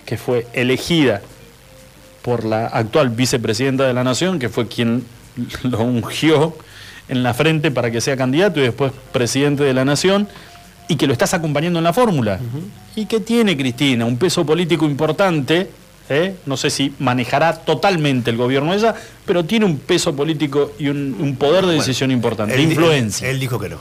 que 0.06 0.18
fue 0.18 0.48
elegida 0.54 1.22
por 2.22 2.46
la 2.46 2.68
actual 2.68 3.10
vicepresidenta 3.10 3.86
de 3.86 3.94
la 3.94 4.04
nación, 4.04 4.40
que 4.40 4.50
fue 4.50 4.68
quien 4.68 5.06
lo 5.64 5.80
ungió 5.82 6.56
en 7.10 7.22
la 7.24 7.34
frente 7.34 7.70
para 7.72 7.92
que 7.92 8.02
sea 8.02 8.16
candidato 8.18 8.60
y 8.60 8.64
después 8.64 8.92
presidente 9.12 9.64
de 9.64 9.74
la 9.74 9.84
nación, 9.86 10.28
y 10.88 10.96
que 10.96 11.06
lo 11.08 11.14
estás 11.14 11.34
acompañando 11.34 11.80
en 11.80 11.84
la 11.84 11.94
fórmula. 11.94 12.40
¿Y 12.96 13.06
que 13.06 13.20
tiene 13.20 13.56
Cristina? 13.58 14.06
Un 14.06 14.18
peso 14.18 14.46
político 14.46 14.86
importante, 14.86 15.70
¿eh? 16.10 16.36
no 16.46 16.58
sé 16.58 16.70
si 16.70 16.94
manejará 17.00 17.54
totalmente 17.56 18.30
el 18.32 18.38
gobierno 18.38 18.74
ella, 18.74 18.94
pero 19.26 19.44
tiene 19.46 19.66
un 19.66 19.78
peso 19.78 20.16
político 20.16 20.74
y 20.80 20.88
un, 20.90 21.16
un 21.20 21.36
poder 21.36 21.66
de 21.66 21.74
decisión 21.76 22.12
importante, 22.12 22.56
de 22.56 22.62
Él- 22.64 22.70
influencia. 22.70 23.28
Él, 23.30 23.36
él 23.36 23.40
dijo 23.42 23.60
que 23.60 23.70
no. 23.70 23.78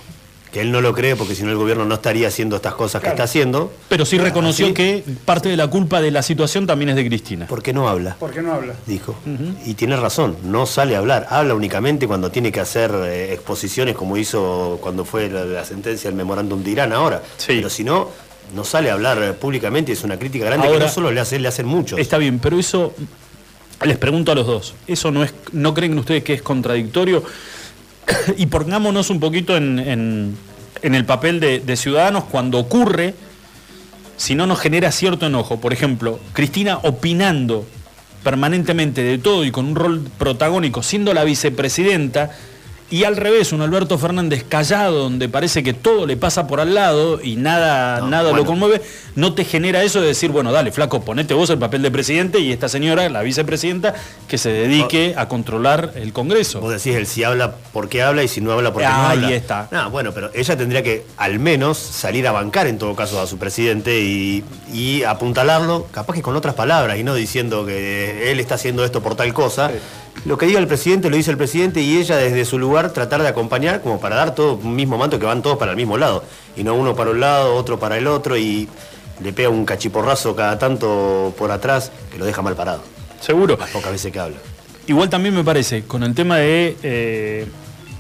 Que 0.53 0.61
él 0.61 0.71
no 0.71 0.83
lo 0.83 0.93
cree 0.93 1.17
porque 1.17 1.35
si 1.35 1.43
no 1.45 1.51
el 1.51 1.57
gobierno 1.57 1.87
no 1.87 1.95
estaría 1.95 2.29
haciendo 2.29 2.57
estas 2.57 2.75
cosas 2.75 3.01
que 3.03 3.09
está 3.09 3.23
haciendo. 3.23 3.73
Pero 3.89 4.05
sí 4.05 4.19
reconoció 4.19 4.67
Así- 4.67 4.75
que 4.75 5.03
parte 5.25 5.49
de 5.49 5.57
la 5.57 5.67
culpa 5.69 6.03
de 6.03 6.11
la 6.11 6.23
situación 6.23 6.67
también 6.67 6.91
es 6.91 6.97
de 6.97 7.07
Cristina. 7.07 7.47
¿Por 7.47 7.63
qué 7.63 7.73
no 7.73 7.89
habla? 7.89 8.17
¿Por 8.21 8.33
qué 8.33 8.43
no 8.43 8.53
habla? 8.53 8.75
Dijo. 8.87 9.17
Y 9.65 9.73
tiene 9.75 9.97
razón, 9.97 10.37
no 10.45 10.67
sale 10.67 10.95
a 10.95 10.99
hablar. 10.99 11.27
Habla 11.31 11.55
únicamente 11.55 12.07
cuando 12.07 12.31
tiene 12.31 12.53
que 12.53 12.61
hacer 12.61 12.91
eh, 12.95 13.33
exposiciones 13.33 13.97
como 13.97 14.19
hizo 14.19 14.79
cuando 14.83 15.07
fue 15.07 15.31
la, 15.31 15.47
la 15.47 15.65
sentencia 15.65 16.11
del 16.11 16.17
memorándum 16.19 16.63
de 16.63 16.71
Irán 16.71 16.93
ahora. 16.93 17.23
Pero 17.47 17.71
si 17.71 17.83
no, 17.83 18.11
no 18.55 18.63
sale 18.65 18.91
a 18.91 18.93
hablar 18.93 19.23
eh, 19.23 19.33
públicamente. 19.33 19.93
Es 19.93 20.05
una 20.05 20.19
crítica 20.19 20.45
grande 20.45 20.67
Ahora- 20.67 20.81
que 20.81 20.85
no 20.85 20.93
solo 20.93 21.11
le, 21.11 21.21
hace, 21.21 21.39
le 21.39 21.49
hacen 21.49 21.65
muchos. 21.65 21.99
Está 21.99 22.19
bien, 22.19 22.39
pero 22.39 22.59
eso, 22.59 22.93
les 23.87 23.97
pregunto 23.97 24.31
a 24.33 24.35
los 24.35 24.47
dos, 24.47 24.75
¿eso 24.87 25.11
no, 25.11 25.25
es, 25.25 25.33
no 25.53 25.73
creen 25.73 25.97
ustedes 25.99 26.23
que 26.23 26.35
es 26.35 26.43
contradictorio? 26.43 27.25
y 28.37 28.47
pongámonos 28.47 29.11
un 29.11 29.21
poquito 29.21 29.57
en, 29.57 29.79
en- 29.79 30.37
el 30.83 31.05
papel 31.05 31.39
de 31.39 31.77
ciudadanos 31.77 32.25
cuando 32.25 32.59
ocurre, 32.59 33.15
si 34.17 34.35
no 34.35 34.47
nos 34.49 34.59
genera 34.59 34.91
cierto 34.91 35.27
enojo. 35.27 35.61
Por 35.61 35.73
ejemplo, 35.73 36.19
Cristina 36.33 36.79
opinando 36.83 37.65
permanentemente 38.25 39.03
de 39.03 39.19
todo 39.19 39.45
y 39.45 39.51
con 39.53 39.67
un 39.67 39.75
rol 39.77 40.03
protagónico, 40.19 40.83
siendo 40.83 41.15
la 41.15 41.23
vicepresidenta, 41.25 42.31
y 42.93 43.05
al 43.05 43.17
revés, 43.17 43.55
un 43.55 43.63
Alberto 43.63 43.97
Fernández 43.97 44.45
callado, 44.47 45.05
donde 45.05 45.27
parece 45.27 45.63
que 45.63 45.73
todo 45.73 46.07
le 46.07 46.19
pasa 46.19 46.47
por 46.47 46.61
al 46.61 46.75
lado 46.75 47.23
y 47.23 47.37
nada, 47.37 48.03
nada 48.03 48.33
lo 48.33 48.45
conmueve, 48.45 48.83
no 49.17 49.33
te 49.33 49.47
genera 49.47 49.83
eso 49.83 50.03
de 50.03 50.09
decir, 50.09 50.31
bueno, 50.31 50.53
dale, 50.53 50.73
flaco, 50.73 51.01
ponete 51.01 51.33
vos 51.33 51.49
el 51.49 51.59
papel 51.59 51.81
de 51.81 51.91
presidente 51.91 52.39
y 52.41 52.53
esta 52.53 52.69
señora, 52.69 53.09
la 53.09 53.23
vicepresidenta, 53.23 53.95
que 54.29 54.37
se 54.37 54.51
dedique 54.53 55.15
a 55.17 55.27
controlar 55.27 55.93
el 55.95 56.13
Congreso. 56.13 56.61
Vos 56.61 56.71
decís, 56.71 56.95
él 56.95 57.07
si 57.07 57.25
habla 57.25 57.55
porque 57.73 58.03
habla 58.03 58.25
y 58.25 58.29
si 58.29 58.43
no 58.43 58.53
habla 58.53 58.75
porque 58.75 58.87
no 58.87 59.09
Ahí 59.09 59.25
habla. 59.25 59.37
está. 59.37 59.69
No, 59.71 59.91
bueno, 59.91 60.13
pero 60.13 60.31
ella 60.35 60.55
tendría 60.59 60.83
que 60.83 61.07
al 61.17 61.39
menos 61.39 61.79
salir 61.79 62.29
a 62.29 62.33
bancar 62.33 62.67
en 62.67 62.77
todo 62.77 62.95
caso 62.95 63.23
a 63.23 63.27
su 63.27 63.39
presidente 63.39 64.01
y, 64.03 64.45
y 64.71 65.03
apuntalarlo, 65.05 65.87
capaz 65.93 66.13
que 66.13 66.21
con 66.21 66.37
otras 66.37 66.55
palabras 66.55 66.99
y 66.99 67.05
no 67.05 67.15
diciendo 67.15 67.65
que 67.65 68.31
él 68.31 68.39
está 68.39 68.57
haciendo 68.57 68.85
esto 68.85 69.03
por 69.03 69.15
tal 69.15 69.33
cosa. 69.33 69.71
Lo 70.25 70.39
que 70.39 70.47
diga 70.47 70.61
el 70.61 70.69
presidente 70.69 71.11
lo 71.11 71.17
dice 71.17 71.31
el 71.33 71.37
presidente 71.37 71.81
y 71.81 71.97
ella 71.97 72.17
desde 72.17 72.45
su 72.45 72.59
lugar 72.59 72.93
tratar 72.93 73.23
de 73.23 73.29
acompañar 73.29 73.83
como 73.83 74.01
para 74.01 74.17
dar 74.17 74.35
todo 74.35 74.55
un 74.55 74.77
mismo 74.77 74.97
manto 74.97 75.19
que 75.19 75.27
van 75.27 75.43
todos 75.43 75.59
para 75.59 75.73
el 75.73 75.77
mismo 75.77 75.99
lado. 75.99 76.23
Y 76.57 76.63
no 76.63 76.75
uno 76.75 76.95
para 76.95 77.11
un 77.11 77.21
lado, 77.21 77.57
otro 77.57 77.81
para 77.81 77.99
el 77.99 78.07
otro 78.07 78.37
y 78.37 78.69
le 79.23 79.33
pega 79.33 79.49
un 79.49 79.65
cachiporrazo 79.65 80.37
cada 80.37 80.59
tanto 80.59 81.35
por 81.37 81.51
atrás 81.51 81.91
que 82.11 82.19
lo 82.19 82.25
deja 82.25 82.41
mal 82.43 82.55
parado. 82.55 82.83
Seguro. 83.21 83.57
Las 83.59 83.71
pocas 83.71 83.93
veces 83.93 84.13
que 84.13 84.19
habla. 84.19 84.37
Igual 84.87 85.09
también 85.09 85.35
me 85.35 85.45
parece, 85.45 85.83
con 85.85 86.03
el 86.03 86.15
tema 86.15 86.39
de 86.39 86.77
eh, 86.83 87.47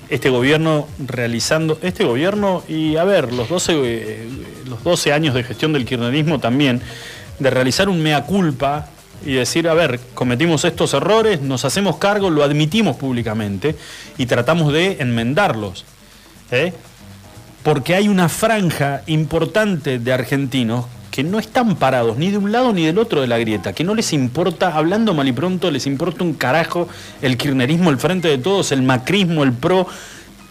este 0.08 0.30
gobierno 0.30 0.88
realizando, 0.98 1.78
este 1.80 2.04
gobierno 2.04 2.62
y 2.68 2.96
a 2.96 3.04
ver, 3.04 3.32
los 3.32 3.48
12, 3.48 3.72
eh, 3.84 4.28
los 4.68 4.82
12 4.82 5.12
años 5.12 5.34
de 5.34 5.44
gestión 5.44 5.72
del 5.72 5.84
kirchnerismo 5.84 6.40
también, 6.40 6.82
de 7.38 7.50
realizar 7.50 7.88
un 7.88 8.02
mea 8.02 8.24
culpa 8.24 8.88
y 9.24 9.34
decir, 9.34 9.68
a 9.68 9.74
ver, 9.74 10.00
cometimos 10.14 10.64
estos 10.64 10.94
errores, 10.94 11.40
nos 11.40 11.64
hacemos 11.64 11.96
cargo, 11.96 12.30
lo 12.30 12.42
admitimos 12.42 12.96
públicamente 12.96 13.76
y 14.18 14.26
tratamos 14.26 14.72
de 14.72 14.96
enmendarlos. 15.00 15.84
¿eh? 16.50 16.72
Porque 17.62 17.94
hay 17.94 18.08
una 18.08 18.28
franja 18.28 19.02
importante 19.06 19.98
de 19.98 20.12
argentinos 20.12 20.86
que 21.10 21.22
no 21.22 21.38
están 21.38 21.76
parados 21.76 22.16
ni 22.16 22.30
de 22.30 22.38
un 22.38 22.50
lado 22.50 22.72
ni 22.72 22.86
del 22.86 22.98
otro 22.98 23.20
de 23.20 23.26
la 23.26 23.38
grieta, 23.38 23.74
que 23.74 23.84
no 23.84 23.94
les 23.94 24.12
importa, 24.14 24.76
hablando 24.76 25.12
mal 25.12 25.28
y 25.28 25.32
pronto, 25.32 25.70
les 25.70 25.86
importa 25.86 26.24
un 26.24 26.32
carajo 26.32 26.88
el 27.20 27.36
kirchnerismo, 27.36 27.90
el 27.90 27.98
frente 27.98 28.28
de 28.28 28.38
todos, 28.38 28.72
el 28.72 28.82
macrismo, 28.82 29.44
el 29.44 29.52
pro, 29.52 29.86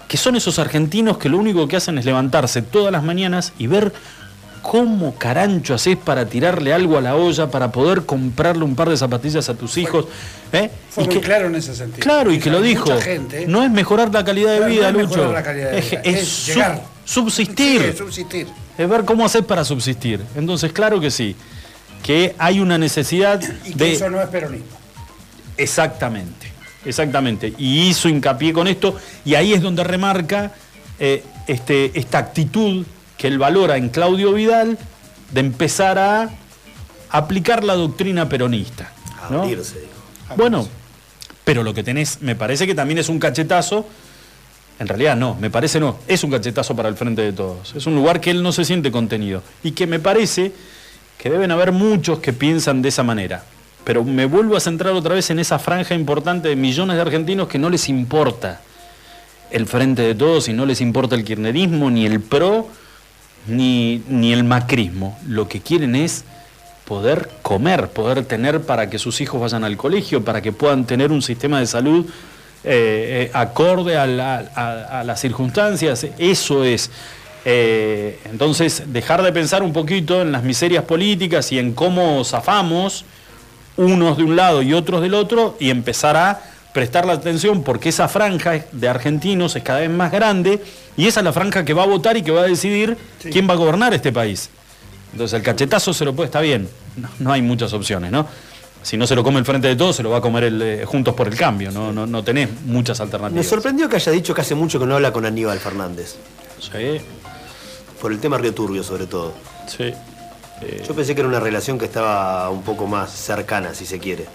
que 0.08 0.18
son 0.18 0.36
esos 0.36 0.60
argentinos 0.60 1.18
que 1.18 1.30
lo 1.30 1.38
único 1.38 1.68
que 1.68 1.78
hacen 1.78 1.98
es 1.98 2.06
levantarse 2.06 2.62
todas 2.62 2.92
las 2.92 3.04
mañanas 3.04 3.54
y 3.58 3.68
ver 3.68 3.92
cómo 4.62 5.16
carancho 5.16 5.74
haces 5.74 5.98
para 5.98 6.26
tirarle 6.28 6.72
algo 6.74 6.98
a 6.98 7.02
la 7.02 7.16
olla, 7.16 7.50
para 7.50 7.72
poder 7.72 8.06
comprarle 8.06 8.64
un 8.64 8.76
par 8.76 8.90
de 8.90 8.98
zapatillas 8.98 9.50
a 9.50 9.54
tus 9.56 9.78
hijos. 9.78 10.06
¿eh? 10.54 10.70
Fue 10.90 11.04
Y 11.04 11.08
muy 11.08 11.16
que- 11.16 11.22
claro 11.22 11.48
en 11.48 11.56
ese 11.56 11.76
sentido. 11.76 12.00
Claro, 12.04 12.32
y 12.32 12.40
que 12.40 12.50
lo 12.50 12.62
dijo. 12.62 12.86
gente, 13.02 13.46
No 13.48 13.64
es 13.64 13.72
mejorar 13.72 14.14
la 14.14 14.24
calidad 14.24 14.60
de 14.60 14.66
vida, 14.68 14.92
no 14.92 15.00
es 15.00 15.10
Lucho. 15.10 15.32
la 15.32 15.44
calidad 15.44 15.72
de 15.72 15.80
Es- 15.80 15.92
vida, 15.92 16.02
es 16.04 16.16
es 16.22 16.28
sub- 16.30 16.54
llegar. 16.56 16.82
subsistir. 17.06 17.82
Sí, 17.82 17.88
es 17.88 17.98
subsistir. 17.98 18.48
Es 18.78 18.88
ver 18.90 19.04
cómo 19.06 19.26
hacer 19.26 19.46
para 19.46 19.64
subsistir. 19.66 20.22
Entonces, 20.36 20.72
claro 20.72 21.00
que 21.00 21.12
sí. 21.12 21.36
Que 22.04 22.36
hay 22.38 22.60
una 22.60 22.78
necesidad 22.78 23.42
Y 23.66 23.74
que 23.74 23.84
de. 23.84 23.92
eso 23.94 24.10
no 24.10 24.22
es 24.22 24.28
peronismo. 24.30 24.66
Exactamente, 25.58 26.48
exactamente. 26.86 27.54
Y 27.58 27.88
hizo 27.90 28.10
hincapié 28.10 28.54
con 28.54 28.68
esto, 28.68 28.96
y 29.26 29.36
ahí 29.36 29.54
es 29.54 29.62
donde 29.62 29.84
remarca 29.84 30.52
eh, 31.00 31.24
este, 31.48 31.98
esta 32.00 32.20
actitud 32.20 32.86
que 33.22 33.28
él 33.28 33.38
valora 33.38 33.78
en 33.78 33.90
Claudio 33.90 34.34
Vidal 34.34 34.80
de 35.32 35.42
empezar 35.42 36.00
a 36.00 36.32
aplicar 37.12 37.64
la 37.64 37.76
doctrina 37.76 38.28
peronista. 38.28 38.92
¿no? 39.30 39.44
Abrirse, 39.44 39.80
dijo. 39.80 40.36
Bueno, 40.36 40.68
pero 41.44 41.62
lo 41.62 41.72
que 41.76 41.84
tenés, 41.84 42.24
me 42.24 42.36
parece 42.36 42.66
que 42.66 42.74
también 42.74 42.98
es 42.98 43.10
un 43.10 43.20
cachetazo. 43.20 43.86
En 44.80 44.88
realidad 44.88 45.16
no, 45.16 45.36
me 45.36 45.52
parece 45.52 45.80
no, 45.80 46.00
es 46.08 46.24
un 46.24 46.32
cachetazo 46.32 46.76
para 46.76 46.90
el 46.90 46.96
frente 46.96 47.22
de 47.22 47.32
todos. 47.32 47.76
Es 47.76 47.86
un 47.86 47.94
lugar 47.94 48.22
que 48.22 48.32
él 48.32 48.42
no 48.42 48.52
se 48.52 48.66
siente 48.66 48.92
contenido. 48.92 49.44
Y 49.62 49.74
que 49.74 49.86
me 49.86 50.00
parece 50.00 50.52
que 51.20 51.30
deben 51.30 51.52
haber 51.52 51.74
muchos 51.74 52.18
que 52.18 52.34
piensan 52.34 52.82
de 52.82 52.90
esa 52.90 53.04
manera. 53.04 53.44
Pero 53.84 54.04
me 54.04 54.26
vuelvo 54.26 54.58
a 54.58 54.60
centrar 54.60 54.94
otra 54.94 55.14
vez 55.14 55.30
en 55.30 55.38
esa 55.38 55.60
franja 55.60 55.94
importante 55.94 56.50
de 56.50 56.56
millones 56.56 56.96
de 56.96 57.04
argentinos 57.04 57.48
que 57.48 57.60
no 57.60 57.70
les 57.70 57.88
importa 57.88 58.62
el 59.52 59.68
frente 59.68 60.02
de 60.02 60.16
todos 60.16 60.48
y 60.48 60.54
no 60.54 60.66
les 60.66 60.82
importa 60.82 61.14
el 61.14 61.24
kirchnerismo, 61.24 61.92
ni 61.92 62.08
el 62.08 62.20
PRO, 62.20 62.81
ni, 63.48 64.04
ni 64.08 64.34
el 64.34 64.44
macrismo. 64.44 65.18
Lo 65.28 65.48
que 65.48 65.62
quieren 65.62 65.96
es 65.96 66.24
poder 66.86 67.30
comer, 67.42 67.88
poder 67.90 68.26
tener 68.26 68.62
para 68.62 68.90
que 68.90 69.00
sus 69.00 69.22
hijos 69.22 69.40
vayan 69.42 69.64
al 69.64 69.78
colegio, 69.78 70.24
para 70.24 70.42
que 70.42 70.52
puedan 70.52 70.86
tener 70.86 71.12
un 71.12 71.22
sistema 71.22 71.60
de 71.60 71.68
salud 71.68 72.06
eh, 72.64 73.28
eh, 73.28 73.32
acorde 73.34 73.98
a, 73.98 74.06
la- 74.06 74.52
a- 74.56 75.00
a 75.00 75.04
las 75.04 75.20
circunstancias. 75.22 76.06
Eso 76.18 76.64
es. 76.64 76.92
Eh, 77.46 78.20
entonces, 78.26 78.84
dejar 78.88 79.24
de 79.24 79.32
pensar 79.34 79.64
un 79.64 79.74
poquito 79.74 80.22
en 80.22 80.32
las 80.32 80.44
miserias 80.44 80.84
políticas 80.84 81.52
y 81.52 81.58
en 81.60 81.74
cómo 81.74 82.24
zafamos 82.24 83.04
unos 83.78 84.18
de 84.18 84.24
un 84.24 84.36
lado 84.36 84.62
y 84.62 84.74
otros 84.74 85.02
del 85.02 85.14
otro 85.16 85.56
y 85.60 85.70
empezar 85.72 86.16
a 86.18 86.42
prestar 86.74 87.06
la 87.06 87.14
atención 87.14 87.64
porque 87.64 87.90
esa 87.90 88.08
franja 88.08 88.66
de 88.72 88.88
argentinos 88.88 89.56
es 89.56 89.64
cada 89.64 89.80
vez 89.80 89.90
más 89.90 90.12
grande 90.12 90.62
y 90.96 91.08
esa 91.08 91.20
es 91.20 91.24
la 91.26 91.34
franja 91.34 91.66
que 91.66 91.74
va 91.74 91.84
a 91.84 91.88
votar 91.88 92.18
y 92.18 92.22
que 92.24 92.32
va 92.32 92.42
a 92.42 92.48
decidir 92.48 92.98
quién 93.32 93.48
va 93.48 93.54
a 93.54 93.58
gobernar 93.58 93.94
este 93.94 94.12
país. 94.12 94.50
Entonces 95.12 95.38
el 95.38 95.44
cachetazo 95.44 95.94
se 95.94 96.06
lo 96.06 96.16
puede, 96.16 96.28
está 96.28 96.40
bien, 96.40 96.70
no, 96.96 97.10
no 97.20 97.32
hay 97.34 97.42
muchas 97.42 97.74
opciones, 97.74 98.12
¿no? 98.12 98.26
Si 98.84 98.98
no 98.98 99.06
se 99.06 99.16
lo 99.16 99.24
come 99.24 99.38
el 99.40 99.46
frente 99.46 99.68
de 99.68 99.76
todos, 99.76 99.96
se 99.96 100.02
lo 100.04 100.10
va 100.10 100.18
a 100.18 100.22
comer 100.22 100.46
el, 100.46 100.62
eh, 100.62 100.86
Juntos 100.86 101.14
por 101.14 101.28
el 101.28 101.36
Cambio, 101.36 101.72
no, 101.72 101.92
no, 101.92 102.08
no 102.08 102.24
tenés 102.24 102.50
muchas 102.66 103.00
Me 103.00 103.04
alternativas. 103.06 103.46
sorprendió 103.46 103.88
que 103.88 103.98
haya 103.98 104.12
dicho 104.12 104.34
que 104.34 104.42
hace 104.42 104.56
mucho 104.56 104.80
que 104.80 104.86
no 104.86 104.96
habla 104.96 105.12
con 105.14 105.26
Aníbal 105.26 105.60
Fernández. 105.60 106.16
Sí. 106.60 107.00
Por 108.02 108.12
el 108.12 108.20
tema 108.20 108.38
Río 108.38 108.54
Turbio, 108.54 108.84
sobre 108.84 109.06
todo. 109.06 109.34
Sí. 109.68 109.94
Yo 110.88 110.96
pensé 110.96 111.14
que 111.14 111.22
era 111.22 111.28
una 111.28 111.40
relación 111.40 111.78
que 111.78 111.86
estaba 111.86 112.50
un 112.50 112.64
poco 112.64 112.88
más 112.88 113.12
cercana, 113.12 113.74
si 113.74 113.86
se 113.86 114.00
quiere. 114.00 114.26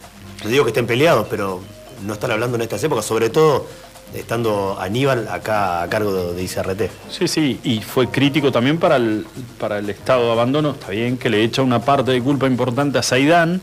No 0.45 0.51
digo 0.51 0.65
que 0.65 0.71
estén 0.71 0.87
peleados, 0.87 1.27
pero 1.31 1.61
no 2.05 2.15
están 2.15 2.31
hablando 2.31 2.57
en 2.57 2.63
estas 2.63 2.83
épocas, 2.85 3.05
sobre 3.05 3.31
todo 3.31 3.67
estando 4.15 4.79
Aníbal 4.81 5.29
acá 5.29 5.83
a 5.83 5.89
cargo 5.89 6.33
de, 6.33 6.43
ICRT. 6.43 6.83
Sí, 7.11 7.27
sí, 7.29 7.61
y 7.65 7.81
fue 7.81 8.09
crítico 8.09 8.53
también 8.53 8.79
para 8.79 8.97
el, 8.97 9.27
para 9.59 9.79
el 9.79 9.91
estado 9.91 10.27
de 10.27 10.33
abandono. 10.33 10.71
Está 10.71 10.91
bien 10.91 11.19
que 11.19 11.29
le 11.29 11.43
echa 11.43 11.63
una 11.63 11.81
parte 11.81 12.13
de 12.13 12.23
culpa 12.23 12.47
importante 12.47 12.99
a 12.99 13.03
Saidán, 13.03 13.61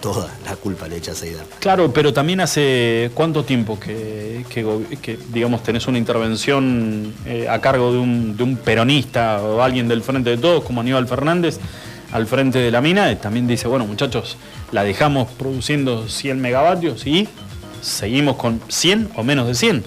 toda 0.00 0.28
la 0.44 0.56
culpa 0.56 0.88
le 0.88 0.96
echa 0.96 1.12
a 1.12 1.14
Seidar. 1.14 1.44
Claro, 1.60 1.92
pero 1.92 2.12
también 2.12 2.40
hace 2.40 3.10
cuánto 3.14 3.44
tiempo 3.44 3.78
que, 3.78 4.44
que 4.48 4.62
go- 4.62 4.82
que, 5.00 5.18
digamos, 5.32 5.62
tenés 5.62 5.86
una 5.86 5.98
intervención 5.98 7.12
eh, 7.26 7.46
a 7.48 7.60
cargo 7.60 7.92
de 7.92 7.98
un, 7.98 8.36
de 8.36 8.42
un 8.42 8.56
peronista 8.56 9.40
o 9.42 9.62
alguien 9.62 9.86
del 9.88 10.02
Frente 10.02 10.30
de 10.30 10.38
Todos, 10.38 10.64
como 10.64 10.80
Aníbal 10.80 11.06
Fernández, 11.06 11.58
al 12.12 12.26
frente 12.26 12.58
de 12.58 12.70
la 12.70 12.80
mina, 12.82 13.16
también 13.18 13.46
dice, 13.46 13.68
bueno, 13.68 13.86
muchachos, 13.86 14.36
la 14.70 14.84
dejamos 14.84 15.28
produciendo 15.30 16.08
100 16.08 16.40
megavatios 16.40 17.06
y 17.06 17.26
seguimos 17.82 18.36
con 18.36 18.60
100 18.68 19.10
o 19.16 19.22
menos 19.22 19.46
de 19.46 19.54
100. 19.54 19.84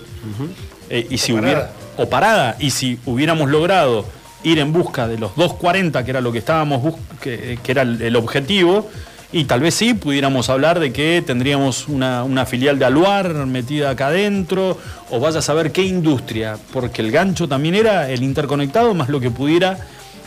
Eh, 0.91 1.07
y 1.09 1.17
si 1.17 1.31
O 1.31 1.39
hubiera, 1.39 1.59
parada. 1.59 1.73
o 1.97 2.09
parada, 2.09 2.55
y 2.59 2.69
si 2.69 2.99
hubiéramos 3.05 3.49
logrado 3.49 4.05
ir 4.43 4.59
en 4.59 4.71
busca 4.71 5.07
de 5.07 5.17
los 5.17 5.35
240, 5.35 6.03
que 6.05 6.11
era 6.11 6.21
lo 6.21 6.31
que 6.31 6.37
estábamos 6.37 6.95
que, 7.19 7.57
que 7.63 7.71
era 7.71 7.81
el, 7.81 7.99
el 8.01 8.15
objetivo, 8.15 8.87
y 9.31 9.45
tal 9.45 9.59
vez 9.61 9.73
sí 9.73 9.95
pudiéramos 9.95 10.49
hablar 10.49 10.79
de 10.79 10.93
que 10.93 11.23
tendríamos 11.25 11.87
una, 11.87 12.23
una 12.23 12.45
filial 12.45 12.77
de 12.77 12.85
Aluar 12.85 13.33
metida 13.47 13.89
acá 13.89 14.07
adentro, 14.07 14.77
o 15.09 15.19
vaya 15.19 15.39
a 15.39 15.41
saber 15.41 15.71
qué 15.71 15.81
industria, 15.83 16.57
porque 16.71 17.01
el 17.01 17.11
gancho 17.11 17.47
también 17.47 17.73
era 17.75 18.09
el 18.09 18.21
interconectado 18.21 18.93
más 18.93 19.09
lo 19.09 19.19
que 19.19 19.31
pudiera 19.31 19.79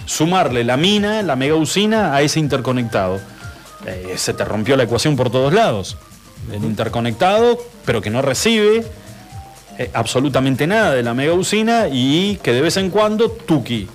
sumarle 0.05 0.65
la 0.65 0.77
mina, 0.77 1.23
la 1.23 1.37
mega 1.37 1.55
usina 1.55 2.15
a 2.15 2.23
ese 2.23 2.41
interconectado. 2.41 3.21
Eh, 3.87 4.15
se 4.17 4.35
te 4.35 4.45
rompió 4.45 4.77
la 4.77 4.83
ecuación 4.83 5.15
por 5.17 5.31
todos 5.31 5.53
lados. 5.53 5.97
El 6.53 6.65
interconectado, 6.65 7.59
pero 7.85 8.01
que 8.01 8.11
no 8.11 8.23
recibe 8.23 8.85
eh, 9.79 9.91
absolutamente 9.93 10.67
nada 10.67 10.95
de 10.95 11.03
la 11.03 11.15
mega 11.15 11.33
usina 11.35 11.89
y 11.91 12.37
que 12.43 12.53
de 12.53 12.61
vez 12.61 12.77
en 12.77 12.91
cuando, 12.91 13.31
tuki. 13.31 13.83
Eh, 13.83 13.89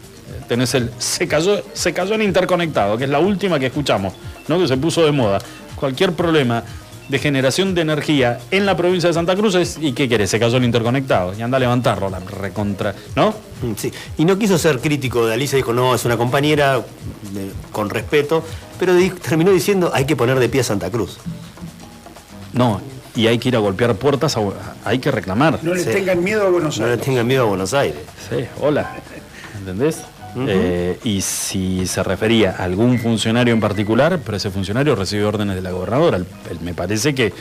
Tenés 0.47 0.73
el 0.75 0.91
se 0.97 1.27
cayó, 1.27 1.63
se 1.73 1.93
cayó 1.93 2.15
el 2.15 2.21
interconectado, 2.21 2.97
que 2.97 3.05
es 3.05 3.09
la 3.09 3.19
última 3.19 3.59
que 3.59 3.67
escuchamos, 3.67 4.13
¿no? 4.47 4.59
que 4.59 4.67
se 4.67 4.77
puso 4.77 5.03
de 5.05 5.11
moda. 5.11 5.39
Cualquier 5.75 6.13
problema 6.13 6.63
de 7.09 7.19
generación 7.19 7.75
de 7.75 7.81
energía 7.81 8.39
en 8.49 8.65
la 8.65 8.77
provincia 8.77 9.09
de 9.09 9.13
Santa 9.13 9.35
Cruz 9.35 9.55
es, 9.55 9.77
¿y 9.81 9.91
qué 9.91 10.07
querés? 10.07 10.29
Se 10.29 10.39
cayó 10.39 10.57
el 10.57 10.63
interconectado. 10.63 11.33
Y 11.37 11.41
anda 11.41 11.57
a 11.57 11.59
levantarlo, 11.59 12.09
la 12.09 12.19
recontra, 12.19 12.95
¿no? 13.15 13.31
Mm, 13.61 13.73
Sí, 13.75 13.91
y 14.17 14.25
no 14.25 14.37
quiso 14.37 14.57
ser 14.57 14.79
crítico 14.79 15.25
de 15.25 15.33
Alicia, 15.33 15.57
dijo, 15.57 15.73
no, 15.73 15.93
es 15.95 16.05
una 16.05 16.17
compañera, 16.17 16.77
eh, 16.77 17.51
con 17.71 17.89
respeto, 17.89 18.43
pero 18.79 18.93
terminó 19.21 19.51
diciendo, 19.51 19.91
hay 19.93 20.05
que 20.05 20.15
poner 20.15 20.39
de 20.39 20.47
pie 20.49 20.61
a 20.61 20.63
Santa 20.63 20.89
Cruz. 20.89 21.17
No, 22.53 22.81
y 23.15 23.27
hay 23.27 23.37
que 23.39 23.49
ir 23.49 23.55
a 23.55 23.59
golpear 23.59 23.95
puertas, 23.95 24.37
a- 24.37 24.41
hay 24.85 24.99
que 24.99 25.11
reclamar. 25.11 25.59
No 25.61 25.73
le 25.73 25.83
Sí. 25.83 25.89
tengan 25.91 26.23
miedo 26.23 26.45
a 26.47 26.49
Buenos 26.49 26.79
No 26.79 26.85
le 26.85 26.91
Aires. 26.93 27.05
tengan 27.05 27.27
miedo 27.27 27.43
a 27.43 27.45
Buenos 27.47 27.73
Aires. 27.73 27.99
Sí, 28.29 28.45
hola. 28.61 28.91
¿Entendés? 29.59 30.01
Eh, 30.47 30.97
y 31.03 31.21
si 31.21 31.85
se 31.85 32.01
refería 32.01 32.55
a 32.57 32.63
algún 32.63 32.97
funcionario 32.97 33.53
en 33.53 33.59
particular, 33.59 34.19
pero 34.25 34.37
ese 34.37 34.49
funcionario 34.49 34.95
recibe 34.95 35.23
órdenes 35.25 35.55
de 35.55 35.61
la 35.61 35.71
gobernadora. 35.71 36.17
El- 36.17 36.25
el- 36.49 36.59
me 36.61 36.73
parece 36.73 37.13
que, 37.13 37.31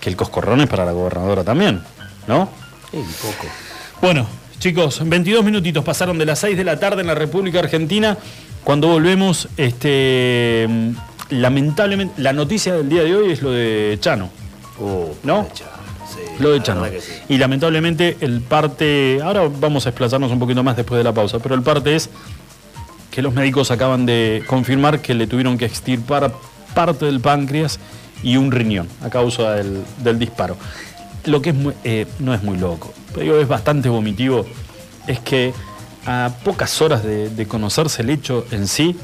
que 0.00 0.08
el 0.10 0.16
coscorrón 0.16 0.60
es 0.60 0.68
para 0.68 0.84
la 0.84 0.92
gobernadora 0.92 1.42
también, 1.42 1.82
¿no? 2.28 2.48
Sí, 2.92 2.98
un 2.98 3.04
poco. 3.06 3.46
Bueno, 4.00 4.26
chicos, 4.60 5.00
22 5.04 5.44
minutitos 5.44 5.84
pasaron 5.84 6.18
de 6.18 6.26
las 6.26 6.38
6 6.38 6.56
de 6.56 6.62
la 6.64 6.78
tarde 6.78 7.00
en 7.00 7.08
la 7.08 7.14
República 7.16 7.58
Argentina. 7.58 8.16
Cuando 8.62 8.86
volvemos, 8.88 9.48
este, 9.56 10.68
lamentablemente, 11.30 12.20
la 12.20 12.32
noticia 12.32 12.74
del 12.74 12.88
día 12.88 13.02
de 13.02 13.14
hoy 13.14 13.32
es 13.32 13.42
lo 13.42 13.50
de 13.50 13.96
Chano. 14.00 14.30
Oh, 14.80 15.14
¿No? 15.22 15.46
Sí, 15.54 15.62
Lo 16.42 16.50
de 16.50 16.62
Chano. 16.62 16.84
sí. 16.86 17.12
Y 17.28 17.38
lamentablemente 17.38 18.16
el 18.20 18.40
parte, 18.40 19.20
ahora 19.22 19.48
vamos 19.60 19.86
a 19.86 19.90
desplazarnos 19.90 20.30
un 20.32 20.38
poquito 20.38 20.62
más 20.62 20.76
después 20.76 20.98
de 20.98 21.04
la 21.04 21.12
pausa, 21.12 21.38
pero 21.38 21.54
el 21.54 21.62
parte 21.62 21.94
es 21.94 22.10
que 23.10 23.22
los 23.22 23.34
médicos 23.34 23.70
acaban 23.70 24.06
de 24.06 24.42
confirmar 24.46 25.00
que 25.00 25.14
le 25.14 25.26
tuvieron 25.26 25.58
que 25.58 25.64
extirpar 25.66 26.32
parte 26.74 27.06
del 27.06 27.20
páncreas 27.20 27.78
y 28.22 28.36
un 28.36 28.50
riñón 28.52 28.88
a 29.02 29.10
causa 29.10 29.52
del, 29.54 29.82
del 30.02 30.18
disparo. 30.18 30.56
Lo 31.24 31.42
que 31.42 31.50
es 31.50 31.56
muy- 31.56 31.74
eh, 31.84 32.06
no 32.18 32.32
es 32.34 32.42
muy 32.42 32.56
loco, 32.58 32.92
pero 33.14 33.40
es 33.40 33.46
bastante 33.48 33.88
vomitivo, 33.88 34.46
es 35.06 35.20
que 35.20 35.52
a 36.06 36.30
pocas 36.44 36.80
horas 36.80 37.02
de, 37.04 37.28
de 37.30 37.46
conocerse 37.46 38.02
el 38.02 38.10
hecho 38.10 38.46
en 38.52 38.66
sí, 38.66 38.96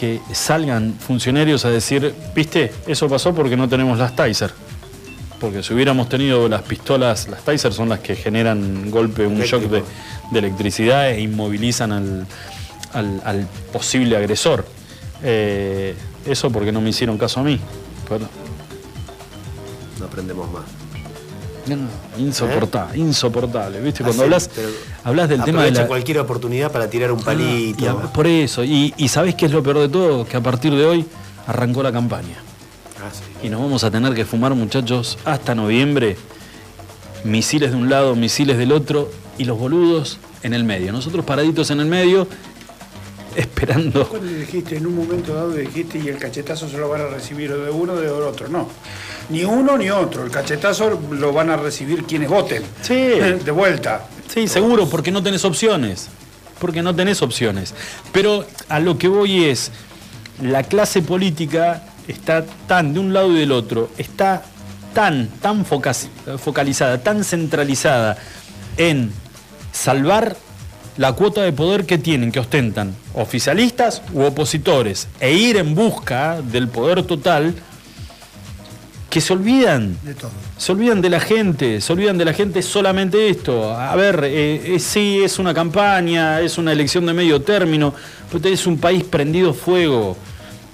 que 0.00 0.18
salgan 0.32 0.94
funcionarios 0.98 1.66
a 1.66 1.70
decir, 1.70 2.14
viste, 2.34 2.72
eso 2.86 3.06
pasó 3.06 3.34
porque 3.34 3.54
no 3.56 3.68
tenemos 3.68 3.98
las 3.98 4.16
Taser. 4.16 4.50
Porque 5.38 5.62
si 5.62 5.74
hubiéramos 5.74 6.08
tenido 6.08 6.48
las 6.48 6.62
pistolas, 6.62 7.28
las 7.28 7.42
Taser 7.44 7.72
son 7.74 7.90
las 7.90 8.00
que 8.00 8.16
generan 8.16 8.90
golpe, 8.90 9.26
un 9.26 9.38
shock 9.40 9.64
de, 9.64 9.84
de 10.30 10.38
electricidad 10.38 11.10
e 11.10 11.20
inmovilizan 11.20 11.92
al, 11.92 12.26
al- 12.94 13.22
al 13.26 13.46
posible 13.72 14.16
agresor. 14.16 14.64
Eh, 15.22 15.94
eso 16.26 16.50
porque 16.50 16.72
no 16.72 16.80
me 16.80 16.88
hicieron 16.90 17.18
caso 17.18 17.40
a 17.40 17.42
mí. 17.42 17.60
Pero- 18.08 18.26
No 19.98 20.06
aprendemos 20.06 20.50
más. 20.50 20.64
No, 21.66 21.76
no, 21.76 21.88
insoportable, 22.18 22.98
insoportable. 22.98 23.80
¿Viste? 23.80 24.02
Cuando 24.04 24.22
Ah, 24.22 24.40
sí, 24.40 24.50
hablas, 24.50 24.50
hablas 25.04 25.28
del 25.28 25.44
tema 25.44 25.64
de 25.64 25.70
la, 25.72 25.86
cualquier 25.86 26.18
oportunidad 26.18 26.70
para 26.72 26.88
tirar 26.90 27.12
un 27.12 27.22
palito. 27.22 27.84
y 27.84 27.88
a- 27.88 27.94
por 27.94 28.26
eso, 28.26 28.64
y, 28.64 28.94
y 28.96 29.08
¿sabés 29.08 29.34
qué 29.34 29.46
es 29.46 29.52
lo 29.52 29.62
peor 29.62 29.78
de 29.78 29.88
todo? 29.88 30.24
Que 30.26 30.36
a 30.36 30.40
partir 30.42 30.74
de 30.74 30.84
hoy 30.84 31.04
arrancó 31.46 31.82
la 31.82 31.92
campaña. 31.92 32.36
Ah, 33.02 33.08
sí. 33.12 33.46
Y 33.46 33.50
nos 33.50 33.60
vamos 33.60 33.82
a 33.84 33.90
tener 33.90 34.14
que 34.14 34.24
fumar, 34.24 34.54
muchachos, 34.54 35.18
hasta 35.24 35.54
noviembre. 35.54 36.16
Misiles 37.24 37.70
de 37.70 37.76
un 37.76 37.90
lado, 37.90 38.14
misiles 38.16 38.56
del 38.58 38.72
otro 38.72 39.10
y 39.38 39.44
los 39.44 39.58
boludos 39.58 40.18
en 40.42 40.54
el 40.54 40.64
medio. 40.64 40.92
Nosotros 40.92 41.24
paraditos 41.24 41.70
en 41.70 41.80
el 41.80 41.86
medio, 41.86 42.26
esperando. 43.36 44.08
Cuando 44.08 44.30
dijiste, 44.30 44.76
en 44.76 44.86
un 44.86 44.96
momento 44.96 45.34
dado 45.34 45.52
dijiste, 45.52 45.98
y 45.98 46.08
el 46.08 46.18
cachetazo 46.18 46.68
se 46.68 46.78
lo 46.78 46.88
van 46.88 47.02
a 47.02 47.06
recibir 47.06 47.52
o 47.52 47.64
de 47.64 47.70
uno 47.70 47.94
o 47.94 48.00
de 48.00 48.08
otro. 48.08 48.48
No. 48.48 48.68
Ni 49.28 49.44
uno 49.44 49.76
ni 49.78 49.90
otro. 49.90 50.24
El 50.24 50.30
cachetazo 50.30 51.00
lo 51.10 51.32
van 51.32 51.50
a 51.50 51.56
recibir 51.56 52.04
quienes 52.04 52.28
voten. 52.28 52.62
Sí. 52.82 52.94
De 53.44 53.50
vuelta. 53.50 54.06
Sí, 54.32 54.48
seguro, 54.48 54.88
porque 54.88 55.10
no 55.10 55.22
tenés 55.22 55.44
opciones. 55.44 56.08
Porque 56.58 56.82
no 56.82 56.94
tenés 56.94 57.22
opciones. 57.22 57.74
Pero 58.12 58.44
a 58.68 58.80
lo 58.80 58.98
que 58.98 59.08
voy 59.08 59.44
es, 59.44 59.70
la 60.42 60.62
clase 60.62 61.02
política 61.02 61.84
está 62.06 62.44
tan 62.66 62.92
de 62.92 63.00
un 63.00 63.12
lado 63.12 63.32
y 63.32 63.40
del 63.40 63.52
otro, 63.52 63.90
está 63.98 64.42
tan, 64.94 65.28
tan 65.40 65.64
focalizada, 65.64 66.98
tan 67.02 67.24
centralizada 67.24 68.18
en 68.76 69.12
salvar 69.72 70.36
la 71.00 71.14
cuota 71.14 71.40
de 71.40 71.50
poder 71.50 71.86
que 71.86 71.96
tienen, 71.96 72.30
que 72.30 72.40
ostentan 72.40 72.94
oficialistas 73.14 74.02
u 74.12 74.20
opositores, 74.20 75.08
e 75.18 75.32
ir 75.32 75.56
en 75.56 75.74
busca 75.74 76.42
del 76.42 76.68
poder 76.68 77.04
total, 77.04 77.54
que 79.08 79.22
se 79.22 79.32
olvidan 79.32 79.96
De 80.02 80.12
todo. 80.12 80.30
se 80.58 80.72
olvidan 80.72 81.00
de 81.00 81.08
la 81.08 81.18
gente, 81.18 81.80
se 81.80 81.90
olvidan 81.94 82.18
de 82.18 82.26
la 82.26 82.34
gente 82.34 82.60
solamente 82.60 83.30
esto. 83.30 83.72
A 83.72 83.96
ver, 83.96 84.24
eh, 84.24 84.74
eh, 84.74 84.78
sí, 84.78 85.22
es 85.24 85.38
una 85.38 85.54
campaña, 85.54 86.42
es 86.42 86.58
una 86.58 86.70
elección 86.70 87.06
de 87.06 87.14
medio 87.14 87.40
término, 87.40 87.94
pero 88.28 88.42
tenés 88.42 88.66
un 88.66 88.76
país 88.76 89.02
prendido 89.02 89.54
fuego, 89.54 90.18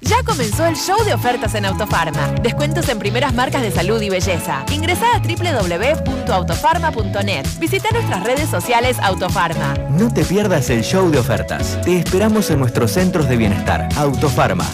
Ya 0.00 0.22
comenzó 0.22 0.64
el 0.66 0.76
show 0.76 1.02
de 1.04 1.12
ofertas 1.14 1.54
en 1.54 1.64
Autofarma. 1.64 2.32
Descuentos 2.42 2.88
en 2.88 2.98
primeras 2.98 3.34
marcas 3.34 3.62
de 3.62 3.70
salud 3.70 4.00
y 4.00 4.10
belleza. 4.10 4.64
Ingresá 4.70 5.16
a 5.16 5.18
www.autofarma.net. 5.18 7.46
Visita 7.58 7.90
nuestras 7.90 8.24
redes 8.24 8.48
sociales 8.48 8.98
Autofarma. 9.00 9.74
No 9.90 10.12
te 10.12 10.24
pierdas 10.24 10.70
el 10.70 10.82
show 10.82 11.10
de 11.10 11.18
ofertas. 11.18 11.80
Te 11.82 11.98
esperamos 11.98 12.50
en 12.50 12.60
nuestros 12.60 12.92
centros 12.92 13.28
de 13.28 13.36
bienestar. 13.36 13.88
Autofarma. 13.96 14.64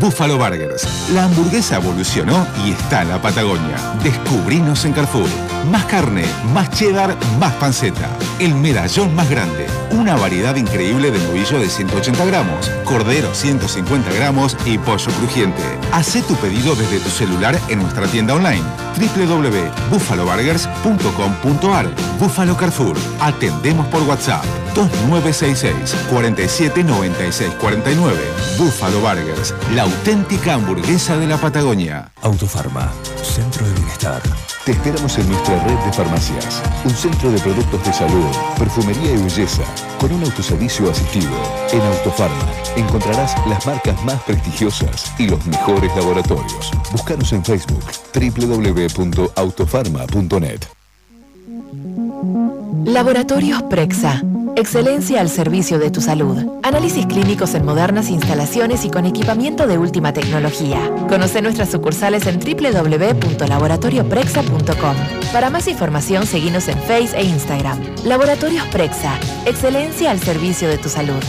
Buffalo 0.00 0.38
Burgers. 0.38 1.10
La 1.12 1.24
hamburguesa 1.24 1.76
evolucionó 1.76 2.46
y 2.64 2.70
está 2.72 3.02
en 3.02 3.08
la 3.08 3.20
Patagonia. 3.20 3.76
Descubrinos 4.02 4.84
en 4.84 4.92
Carrefour. 4.92 5.28
Más 5.70 5.84
carne, 5.84 6.24
más 6.54 6.70
cheddar, 6.70 7.14
más 7.38 7.52
panceta. 7.54 8.08
El 8.38 8.54
medallón 8.54 9.14
más 9.14 9.28
grande. 9.28 9.66
Una 9.90 10.16
variedad 10.16 10.56
increíble 10.56 11.10
de 11.10 11.18
novillo 11.18 11.58
de 11.58 11.68
180 11.68 12.24
gramos, 12.24 12.70
cordero 12.84 13.34
150 13.34 14.10
gramos 14.12 14.56
y 14.64 14.78
pollo 14.78 15.10
crujiente. 15.18 15.62
Hacé 15.92 16.22
tu 16.22 16.34
pedido 16.36 16.74
desde 16.74 17.00
tu 17.00 17.10
celular 17.10 17.58
en 17.68 17.80
nuestra 17.80 18.06
tienda 18.06 18.34
online 18.34 18.64
www.buffaloburgers.com.ar 18.98 21.86
Buffalo 22.18 22.56
Carrefour. 22.56 22.96
Atendemos 23.20 23.86
por 23.86 24.02
WhatsApp 24.02 24.44
2966 24.74 25.94
47 26.10 26.84
96 26.84 27.52
49. 27.60 28.18
Buffalo 28.58 29.00
Burgers, 29.00 29.54
la 29.74 29.82
auténtica 29.82 30.54
hamburguesa 30.54 31.16
de 31.16 31.26
la 31.26 31.36
Patagonia. 31.36 32.10
Autofarma, 32.22 32.90
Centro 33.22 33.66
de 33.66 33.72
Bienestar. 33.74 34.22
Te 34.64 34.72
esperamos 34.72 35.16
en 35.18 35.28
nuestra 35.28 35.57
red 35.58 35.78
de 35.84 35.92
farmacias, 35.92 36.62
un 36.84 36.90
centro 36.90 37.30
de 37.30 37.38
productos 37.40 37.84
de 37.84 37.92
salud, 37.92 38.24
perfumería 38.58 39.12
y 39.12 39.22
belleza, 39.22 39.62
con 40.00 40.10
un 40.12 40.24
autoservicio 40.24 40.90
asistido. 40.90 41.30
En 41.72 41.82
Autofarma 41.82 42.48
encontrarás 42.76 43.34
las 43.48 43.64
marcas 43.66 44.02
más 44.04 44.22
prestigiosas 44.22 45.12
y 45.18 45.28
los 45.28 45.44
mejores 45.46 45.94
laboratorios. 45.96 46.70
Búscanos 46.92 47.32
en 47.32 47.44
Facebook 47.44 47.84
www.autofarma.net. 48.14 50.60
Laboratorios 52.84 53.62
Prexa. 53.64 54.22
Excelencia 54.56 55.20
al 55.20 55.28
servicio 55.28 55.78
de 55.78 55.90
tu 55.90 56.00
salud. 56.00 56.58
Análisis 56.62 57.04
clínicos 57.06 57.54
en 57.54 57.64
modernas 57.64 58.10
instalaciones 58.10 58.84
y 58.84 58.90
con 58.90 59.06
equipamiento 59.06 59.66
de 59.66 59.78
última 59.78 60.12
tecnología. 60.12 60.78
Conoce 61.08 61.40
nuestras 61.42 61.70
sucursales 61.70 62.26
en 62.26 62.40
www.laboratorioprexa.com. 62.40 64.96
Para 65.32 65.50
más 65.50 65.68
información, 65.68 66.26
seguinos 66.26 66.66
en 66.68 66.78
Face 66.78 67.16
e 67.16 67.24
Instagram. 67.24 67.78
Laboratorios 68.04 68.66
Prexa. 68.66 69.18
Excelencia 69.46 70.10
al 70.10 70.20
servicio 70.20 70.68
de 70.68 70.78
tu 70.78 70.88
salud. 70.88 71.22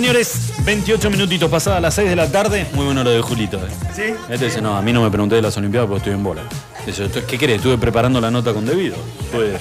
Señores. 0.00 0.52
28 0.64 1.10
minutitos 1.10 1.50
pasadas 1.50 1.80
las 1.82 1.94
6 1.94 2.08
de 2.10 2.16
la 2.16 2.30
tarde. 2.30 2.66
Muy 2.72 2.84
bueno 2.86 3.04
lo 3.04 3.10
de 3.10 3.20
Julito. 3.20 3.58
eh. 3.58 3.70
¿Sí? 3.94 4.02
Este 4.28 4.46
dice, 4.46 4.60
no, 4.62 4.76
a 4.76 4.82
mí 4.82 4.92
no 4.92 5.02
me 5.02 5.10
pregunté 5.10 5.34
de 5.36 5.42
las 5.42 5.56
Olimpiadas 5.56 5.86
porque 5.88 5.98
estoy 5.98 6.12
en 6.14 6.22
bola. 6.24 6.42
Dice, 6.86 7.04
"Esto- 7.04 7.20
¿qué 7.26 7.36
querés? 7.38 7.56
Estuve 7.56 7.76
preparando 7.78 8.20
la 8.20 8.30
nota 8.30 8.52
con 8.54 8.64
debido. 8.64 8.96
Estuve- 9.20 9.58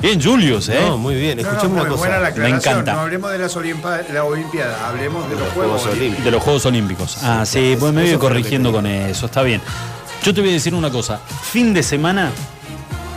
Bien, 0.00 0.20
Julius, 0.20 0.68
¿eh? 0.68 0.78
No, 0.84 0.98
muy 0.98 1.14
bien. 1.14 1.36
No, 1.38 1.44
no, 1.44 1.48
Escuchame 1.48 1.68
muy 1.74 1.80
una 1.80 1.90
cosa. 1.90 2.00
buena 2.00 2.18
la 2.18 2.30
Me 2.32 2.48
encanta. 2.48 2.92
No 2.92 3.00
hablemos 3.00 3.30
de 3.30 3.38
las 3.38 3.56
Olimpa- 3.56 4.08
la 4.12 4.24
Olimpiadas, 4.24 4.80
hablemos 4.82 5.30
de 5.30 5.36
los, 5.36 5.48
Juegos, 5.52 5.86
Olímpicos. 5.86 6.24
De 6.24 6.30
los 6.32 6.42
Juegos 6.42 6.66
Olímpicos. 6.66 7.16
Ah, 7.22 7.44
sí, 7.46 7.76
pues 7.78 7.92
me 7.92 8.02
voy 8.04 8.18
corrigiendo 8.18 8.72
con 8.72 8.86
eso, 8.86 9.26
está 9.26 9.42
bien. 9.42 9.60
Yo 10.24 10.34
te 10.34 10.40
voy 10.40 10.50
a 10.50 10.52
decir 10.54 10.74
una 10.74 10.90
cosa. 10.90 11.20
Fin 11.50 11.72
de 11.72 11.82
semana. 11.84 12.30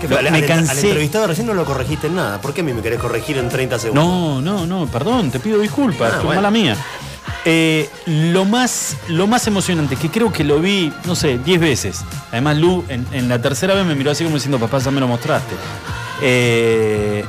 Me 0.07 0.15
al- 0.18 0.27
al 0.27 0.45
cansé. 0.45 0.88
entrevistado 0.88 1.27
recién 1.27 1.48
no 1.48 1.53
lo 1.53 1.65
corregiste 1.65 2.07
en 2.07 2.15
nada. 2.15 2.40
¿Por 2.41 2.53
qué 2.53 2.61
a 2.61 2.64
mí 2.64 2.73
me 2.73 2.82
querés 2.82 2.99
corregir 2.99 3.38
en 3.38 3.49
30 3.49 3.80
segundos? 3.80 4.03
No, 4.06 4.41
no, 4.41 4.65
no, 4.65 4.88
perdón, 4.88 5.32
te 5.32 5.40
pido 5.40 5.60
disculpas, 5.60 6.10
Ah, 6.14 6.15
fue 6.18 6.26
bueno. 6.26 6.41
mala 6.41 6.52
mía. 6.52 6.76
Eh, 7.48 7.90
lo, 8.07 8.44
más, 8.45 8.98
lo 9.07 9.27
más 9.27 9.45
emocionante, 9.48 9.95
que 9.95 10.10
creo 10.10 10.32
que 10.34 10.44
lo 10.44 10.60
vi, 10.60 10.91
no 11.06 11.15
sé, 11.15 11.38
10 11.38 11.60
veces. 11.60 12.02
Además, 12.32 12.57
Lu, 12.57 12.84
en, 12.90 13.06
en 13.11 13.30
la 13.30 13.40
tercera 13.41 13.73
vez 13.76 13.86
me 13.86 13.94
miró 13.95 14.11
así 14.11 14.23
como 14.23 14.36
diciendo, 14.36 14.57
papá, 14.60 14.80
ya 14.80 14.90
me 14.91 14.99
lo 14.99 15.07
mostraste. 15.07 15.53
Eh, 16.22 17.23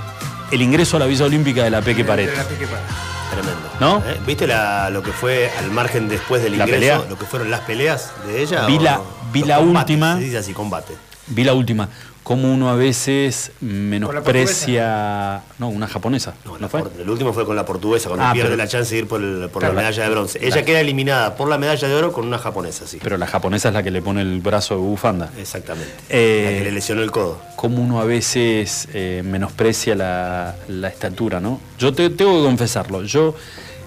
el 0.50 0.62
ingreso 0.62 0.96
a 0.96 1.00
la 1.00 1.06
Villa 1.06 1.24
Olímpica 1.26 1.64
de 1.64 1.70
la 1.70 1.82
Peque 1.82 2.04
Pared. 2.04 2.30
De 2.30 2.36
la 2.36 2.44
Peque 2.44 2.66
Pared. 2.66 2.82
Tremendo. 3.30 3.68
¿No? 3.80 3.98
¿Eh? 4.10 4.18
¿Viste 4.26 4.46
la- 4.46 4.88
lo 4.90 5.02
que 5.02 5.10
fue 5.12 5.50
al 5.58 5.70
margen 5.70 6.08
después 6.08 6.42
del 6.42 6.56
La 6.56 6.64
ingreso? 6.64 6.80
pelea. 6.80 7.02
Lo 7.10 7.18
que 7.18 7.26
fueron 7.26 7.50
las 7.50 7.60
peleas 7.60 8.12
de 8.26 8.42
ella. 8.42 8.64
Vi 8.66 8.78
la- 8.78 9.00
vi 9.32 9.42
la 9.42 9.56
combates, 9.58 9.90
última. 9.96 10.16
Se 10.16 10.22
dice 10.24 10.38
así, 10.38 10.52
combate. 10.54 10.94
Vi 11.28 11.44
la 11.44 11.54
última. 11.54 11.88
Como 12.22 12.52
uno 12.52 12.68
a 12.68 12.74
veces 12.74 13.52
menosprecia. 13.60 15.42
No, 15.58 15.68
una 15.68 15.86
japonesa. 15.86 16.34
¿No, 16.60 16.68
fue? 16.68 16.82
El 17.00 17.08
último 17.08 17.32
fue 17.32 17.44
con 17.46 17.54
la 17.54 17.64
portuguesa, 17.64 18.08
cuando 18.08 18.26
Ah, 18.26 18.32
pierde 18.32 18.50
pero- 18.50 18.56
la 18.62 18.68
chance 18.68 18.94
de 18.94 19.00
ir 19.02 19.06
por, 19.06 19.20
el- 19.22 19.48
por 19.48 19.60
Claro, 19.60 19.74
la 19.74 19.82
la- 19.82 19.88
medalla 19.88 20.02
de 20.04 20.10
bronce. 20.10 20.40
la- 20.40 20.46
Ella 20.46 20.64
queda 20.64 20.80
eliminada 20.80 21.36
por 21.36 21.48
la 21.48 21.56
medalla 21.58 21.86
de 21.86 21.94
oro 21.94 22.12
con 22.12 22.26
una 22.26 22.38
japonesa, 22.38 22.86
sí. 22.86 22.98
Pero 23.02 23.16
la 23.16 23.26
japonesa 23.28 23.68
es 23.68 23.74
la 23.74 23.82
que 23.84 23.90
le 23.92 24.02
pone 24.02 24.22
el 24.22 24.40
brazo 24.40 24.74
de 24.74 24.80
bufanda. 24.80 25.30
Exactamente. 25.38 25.90
Eh, 26.08 26.42
la 26.52 26.58
que 26.58 26.64
le 26.64 26.72
lesionó 26.72 27.02
el 27.02 27.10
codo. 27.12 27.40
Como 27.54 27.80
uno 27.82 28.00
a 28.00 28.04
veces 28.04 28.88
eh, 28.92 29.22
menosprecia 29.24 29.94
la, 29.94 30.56
la 30.68 30.88
estatura, 30.88 31.38
¿no? 31.40 31.60
Yo 31.78 31.92
te- 31.94 32.10
tengo 32.10 32.38
que 32.40 32.44
confesarlo. 32.44 33.04
Yo, 33.04 33.34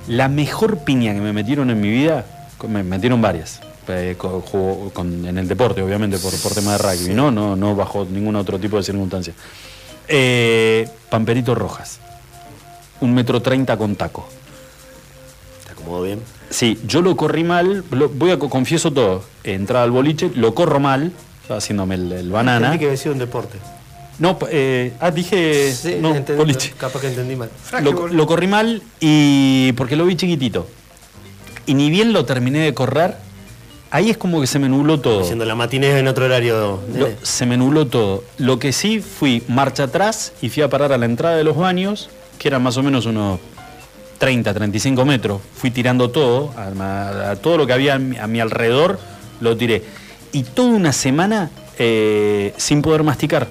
la 0.08 0.30
mejor 0.30 0.80
piña 0.80 1.14
que 1.14 1.20
me 1.20 1.34
metieron 1.34 1.70
en 1.72 1.82
mi 1.82 1.90
vida, 1.90 2.26
me 2.68 2.84
metieron 2.84 3.22
varias. 3.22 3.60
Eh, 3.90 4.16
con- 4.18 4.42
con- 4.92 5.26
en 5.26 5.38
el 5.38 5.48
deporte, 5.48 5.82
obviamente, 5.82 6.18
por, 6.20 6.34
por 6.40 6.54
tema 6.54 6.74
de 6.74 6.78
rugby, 6.78 7.14
¿no? 7.14 7.32
¿no? 7.32 7.56
No 7.56 7.76
bajo 7.76 8.06
ningún 8.06 8.36
otro 8.36 8.60
tipo 8.60 8.78
de 8.78 8.84
circunstancia. 8.84 9.34
Eh, 10.08 10.88
Pamperito 11.10 11.56
Rojas. 11.56 12.00
Un 13.02 13.14
metro 13.14 13.42
treinta 13.42 13.78
con 13.78 13.96
taco. 13.96 14.28
¿Te 15.66 15.72
acomodó 15.74 16.04
bien? 16.04 16.20
Sí, 16.50 16.80
yo 16.86 17.02
lo 17.02 17.16
corrí 17.16 17.44
mal, 17.44 17.84
lo- 17.92 18.10
voy 18.10 18.32
a 18.32 18.40
co- 18.40 18.50
confieso 18.50 18.92
todo. 18.92 19.24
Entraba 19.44 19.84
al 19.84 19.92
boliche, 19.92 20.32
lo 20.36 20.54
corro 20.56 20.80
mal, 20.80 21.12
haciéndome 21.50 21.96
el, 21.96 22.12
el 22.12 22.32
banana. 22.32 22.58
Entendí 22.68 22.80
que 22.80 22.86
había 22.86 22.98
sido 22.98 23.14
un 23.14 23.20
deporte. 23.20 23.58
No, 24.18 24.38
eh, 24.52 24.94
ah, 25.00 25.12
dije. 25.12 25.72
Sí, 25.74 25.98
no, 26.02 26.14
entendí, 26.14 26.38
boliche. 26.40 26.74
Capaz 26.78 27.00
que 27.00 27.08
entendí 27.08 27.36
mal. 27.38 27.50
Lo, 27.82 28.08
lo 28.08 28.28
corrí 28.28 28.48
mal 28.48 28.82
y. 29.00 29.72
porque 29.74 29.96
lo 29.96 30.06
vi 30.06 30.16
chiquitito. 30.18 30.68
Y 31.66 31.74
ni 31.76 31.90
bien 31.90 32.12
lo 32.12 32.26
terminé 32.26 32.60
de 32.60 32.74
correr, 32.74 33.16
ahí 33.92 34.10
es 34.10 34.18
como 34.18 34.40
que 34.42 34.48
se 34.48 34.60
me 34.60 34.70
nubló 34.70 35.00
todo. 35.00 35.22
Haciendo 35.22 35.46
la 35.46 35.56
matinée 35.56 35.98
en 36.00 36.08
otro 36.08 36.26
horario. 36.26 36.80
Lo- 36.96 37.10
se 37.24 37.46
me 37.46 37.58
nubló 37.58 37.88
todo. 37.88 38.24
Lo 38.38 38.60
que 38.60 38.72
sí 38.74 39.00
fui 39.02 39.44
marcha 39.48 39.84
atrás 39.84 40.34
y 40.42 40.50
fui 40.50 40.64
a 40.64 40.70
parar 40.70 40.92
a 40.94 40.98
la 40.98 41.06
entrada 41.06 41.36
de 41.36 41.44
los 41.44 41.56
baños, 41.58 42.10
que 42.38 42.48
eran 42.48 42.62
más 42.64 42.78
o 42.78 42.84
menos 42.84 43.06
unos 43.06 43.40
30, 44.18 44.54
35 44.54 45.06
metros. 45.06 45.42
Fui 45.56 45.72
tirando 45.72 46.10
todo, 46.10 46.54
a, 46.58 47.32
a 47.32 47.36
todo 47.38 47.58
lo 47.58 47.66
que 47.68 47.74
había 47.74 47.96
a 47.96 48.00
mi, 48.00 48.18
a 48.18 48.28
mi 48.28 48.40
alrededor, 48.40 49.00
lo 49.40 49.56
tiré. 49.58 49.84
Y 50.32 50.44
toda 50.44 50.70
una 50.70 50.94
semana 50.94 51.50
eh, 51.78 52.54
sin 52.58 52.82
poder 52.82 53.04
masticar. 53.04 53.48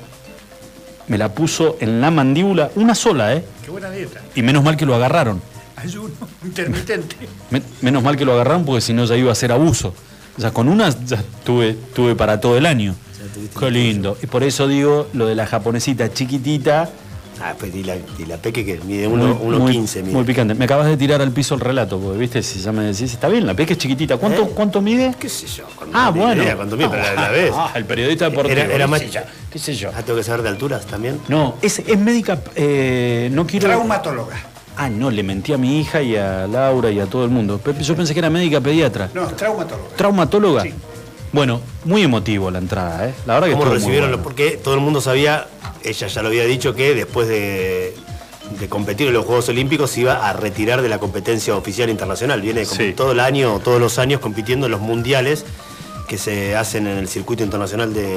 Me 1.08 1.16
la 1.16 1.32
puso 1.32 1.76
en 1.80 2.00
la 2.02 2.10
mandíbula, 2.10 2.70
una 2.76 2.94
sola, 2.94 3.34
¿eh? 3.34 3.42
Qué 3.64 3.70
buena 3.70 3.90
dieta. 3.90 4.20
Y 4.34 4.42
menos 4.42 4.62
mal 4.62 4.76
que 4.76 4.84
lo 4.84 4.94
agarraron. 4.94 5.40
Ayuno 5.76 6.10
intermitente. 6.44 7.16
Me- 7.50 7.62
menos 7.80 8.02
mal 8.02 8.16
que 8.16 8.26
lo 8.26 8.34
agarraron 8.34 8.64
porque 8.66 8.82
si 8.82 8.92
no 8.92 9.06
ya 9.06 9.16
iba 9.16 9.32
a 9.32 9.34
ser 9.34 9.50
abuso. 9.52 9.94
O 10.38 10.40
sea, 10.40 10.50
con 10.52 10.68
una 10.68 10.88
ya 11.04 11.22
tuve, 11.44 11.76
tuve 11.94 12.14
para 12.14 12.40
todo 12.40 12.56
el 12.56 12.64
año. 12.66 12.94
Qué 13.58 13.70
lindo. 13.70 14.16
Y 14.22 14.26
por 14.26 14.42
eso 14.44 14.66
digo 14.68 15.08
lo 15.12 15.26
de 15.26 15.34
la 15.34 15.46
japonesita 15.46 16.12
chiquitita, 16.12 16.88
Ah, 17.40 17.54
pues 17.56 17.72
y 17.72 17.84
la, 17.84 17.94
y 17.94 18.24
la 18.26 18.36
Peque 18.36 18.64
que 18.66 18.80
mide 18.84 19.06
Muy- 19.08 19.20
1.15 19.20 20.02
muy, 20.02 20.12
muy 20.12 20.24
picante. 20.24 20.54
Me 20.56 20.64
acabas 20.64 20.88
de 20.88 20.96
tirar 20.96 21.22
al 21.22 21.30
piso 21.30 21.54
el 21.54 21.60
relato, 21.60 21.96
porque 22.00 22.18
viste, 22.18 22.42
si 22.42 22.58
ya 22.58 22.72
me 22.72 22.82
decís, 22.82 23.12
está 23.12 23.28
bien, 23.28 23.46
la 23.46 23.54
peque 23.54 23.74
es 23.74 23.78
chiquitita. 23.78 24.16
¿Cuánto, 24.16 24.42
¿Eh? 24.42 24.50
¿cuánto 24.56 24.80
mide? 24.82 25.14
¿Qué 25.16 25.28
sé 25.28 25.46
yo? 25.46 25.62
Ah, 25.94 26.10
bueno. 26.10 26.42
idea 26.42 26.56
cuánto 26.56 26.76
mide, 26.76 26.88
pero 26.88 27.00
la, 27.00 27.14
la 27.14 27.28
ves. 27.28 27.52
Ah, 27.54 27.70
el 27.76 27.84
periodista 27.84 28.28
deportivo. 28.28 28.58
Era, 28.58 28.74
era 28.74 28.86
más. 28.88 29.00
sé 29.02 29.22
qué 29.52 29.58
sé 29.60 29.72
yo. 29.76 29.90
Ah, 29.96 30.02
tengo 30.02 30.18
que 30.18 30.24
saber 30.24 30.42
de 30.42 30.48
alturas 30.48 30.84
también. 30.86 31.20
No, 31.28 31.54
es, 31.62 31.78
es 31.78 31.98
médica, 32.00 32.40
eh, 32.56 33.28
no 33.32 33.46
quiero... 33.46 33.68
Traumatóloga. 33.68 34.34
Ah, 34.80 34.88
no, 34.88 35.10
le 35.10 35.22
mentí 35.24 35.52
a 35.52 35.58
mi 35.58 35.80
hija 35.80 36.00
y 36.00 36.14
a 36.16 36.46
Laura 36.46 36.90
y 36.90 37.00
a 37.00 37.06
todo 37.06 37.24
el 37.24 37.30
mundo. 37.30 37.60
Yo 37.80 37.96
pensé 37.96 38.12
que 38.14 38.20
era 38.20 38.30
médica 38.30 38.60
pediatra. 38.60 39.10
No, 39.12 39.26
traumatóloga. 39.26 39.96
¿Traumatóloga? 39.96 40.64
Bueno, 41.32 41.60
muy 41.84 42.02
emotivo 42.02 42.50
la 42.50 42.58
entrada, 42.58 43.08
¿eh? 43.08 43.14
La 43.26 43.34
verdad 43.34 43.48
que 43.48 43.52
¿Cómo 43.54 43.64
recibieron? 43.66 44.08
bueno. 44.10 44.22
Porque 44.22 44.52
todo 44.52 44.74
el 44.74 44.80
mundo 44.80 45.00
sabía, 45.00 45.46
ella 45.82 46.06
ya 46.06 46.22
lo 46.22 46.28
había 46.28 46.44
dicho, 46.44 46.74
que 46.74 46.94
después 46.94 47.26
de, 47.28 47.94
de 48.58 48.68
competir 48.68 49.08
en 49.08 49.14
los 49.14 49.26
Juegos 49.26 49.48
Olímpicos 49.48 49.90
se 49.90 50.02
iba 50.02 50.26
a 50.28 50.32
retirar 50.32 50.80
de 50.80 50.88
la 50.88 50.98
competencia 50.98 51.56
oficial 51.56 51.90
internacional. 51.90 52.40
Viene 52.40 52.64
como 52.64 52.80
Sí. 52.80 52.92
todo 52.96 53.12
el 53.12 53.20
año, 53.20 53.58
todos 53.62 53.80
los 53.80 53.98
años 53.98 54.20
compitiendo 54.20 54.66
en 54.66 54.72
los 54.72 54.80
mundiales 54.80 55.44
que 56.06 56.16
se 56.18 56.56
hacen 56.56 56.86
en 56.86 56.96
el 56.98 57.08
circuito 57.08 57.42
internacional 57.42 57.92
de, 57.92 58.16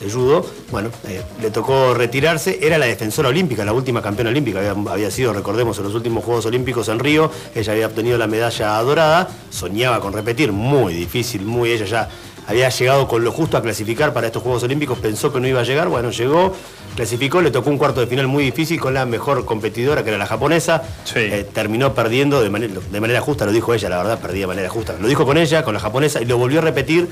de 0.00 0.10
judo. 0.10 0.46
Bueno, 0.70 0.90
eh, 1.08 1.22
le 1.42 1.50
tocó 1.50 1.94
retirarse. 1.94 2.58
Era 2.62 2.78
la 2.78 2.86
defensora 2.86 3.28
olímpica, 3.28 3.64
la 3.64 3.72
última 3.72 4.00
campeona 4.02 4.30
olímpica. 4.30 4.58
Había, 4.60 4.92
había 4.92 5.10
sido, 5.10 5.32
recordemos, 5.32 5.76
en 5.78 5.84
los 5.84 5.94
últimos 5.94 6.24
Juegos 6.24 6.46
Olímpicos 6.46 6.88
en 6.88 6.98
Río. 6.98 7.30
Ella 7.54 7.72
había 7.72 7.86
obtenido 7.86 8.16
la 8.18 8.26
medalla 8.26 8.78
dorada. 8.82 9.28
Soñaba 9.50 10.00
con 10.00 10.12
repetir, 10.12 10.52
muy 10.52 10.94
difícil, 10.94 11.42
muy. 11.42 11.70
Ella 11.72 11.84
ya 11.86 12.08
había 12.46 12.68
llegado 12.70 13.06
con 13.08 13.22
lo 13.24 13.30
justo 13.32 13.56
a 13.58 13.62
clasificar 13.62 14.12
para 14.14 14.28
estos 14.28 14.42
Juegos 14.42 14.62
Olímpicos. 14.62 14.98
Pensó 14.98 15.32
que 15.32 15.40
no 15.40 15.46
iba 15.48 15.60
a 15.60 15.64
llegar. 15.64 15.88
Bueno, 15.88 16.10
llegó, 16.10 16.54
clasificó, 16.94 17.42
le 17.42 17.50
tocó 17.50 17.68
un 17.68 17.76
cuarto 17.76 18.00
de 18.00 18.06
final 18.06 18.26
muy 18.26 18.44
difícil 18.44 18.80
con 18.80 18.94
la 18.94 19.04
mejor 19.04 19.44
competidora, 19.44 20.02
que 20.02 20.08
era 20.10 20.18
la 20.18 20.26
japonesa. 20.26 20.82
Eh, 21.14 21.46
terminó 21.52 21.92
perdiendo 21.92 22.40
de, 22.40 22.48
manera- 22.50 22.80
de 22.90 23.00
manera 23.00 23.20
justa, 23.20 23.44
lo 23.44 23.52
dijo 23.52 23.74
ella, 23.74 23.88
la 23.90 23.98
verdad, 23.98 24.18
perdía 24.20 24.42
de 24.42 24.46
manera 24.46 24.68
justa. 24.70 24.94
Lo 24.98 25.08
dijo 25.08 25.26
con 25.26 25.36
ella, 25.36 25.62
con 25.64 25.74
la 25.74 25.80
japonesa, 25.80 26.22
y 26.22 26.24
lo 26.24 26.38
volvió 26.38 26.60
a 26.60 26.62
repetir 26.62 27.08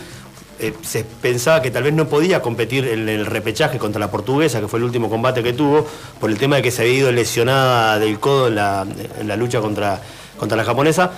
eh, 0.59 0.73
se 0.83 1.05
pensaba 1.05 1.63
que 1.63 1.71
tal 1.71 1.83
vez 1.83 1.93
no 1.95 2.09
podía 2.09 2.43
competir 2.43 2.87
en 2.87 3.09
el 3.09 3.27
repechaje 3.27 3.79
contra 3.79 4.01
la 4.01 4.11
portuguesa, 4.11 4.61
que 4.61 4.69
fue 4.69 4.79
el 4.79 4.85
último 4.85 5.09
combate 5.09 5.43
que 5.43 5.53
tuvo, 5.53 5.87
por 6.21 6.31
el 6.31 6.39
tema 6.39 6.57
de 6.57 6.63
que 6.63 6.71
se 6.71 6.83
había 6.83 6.95
ido 6.95 7.13
lesionada 7.13 7.99
del 7.99 8.19
codo 8.19 8.49
en 8.49 8.55
la, 8.55 8.87
en 9.21 9.29
la 9.29 9.37
lucha 9.37 9.61
contra, 9.61 10.01
contra 10.39 10.57
la 10.57 10.65
japonesa. 10.65 11.13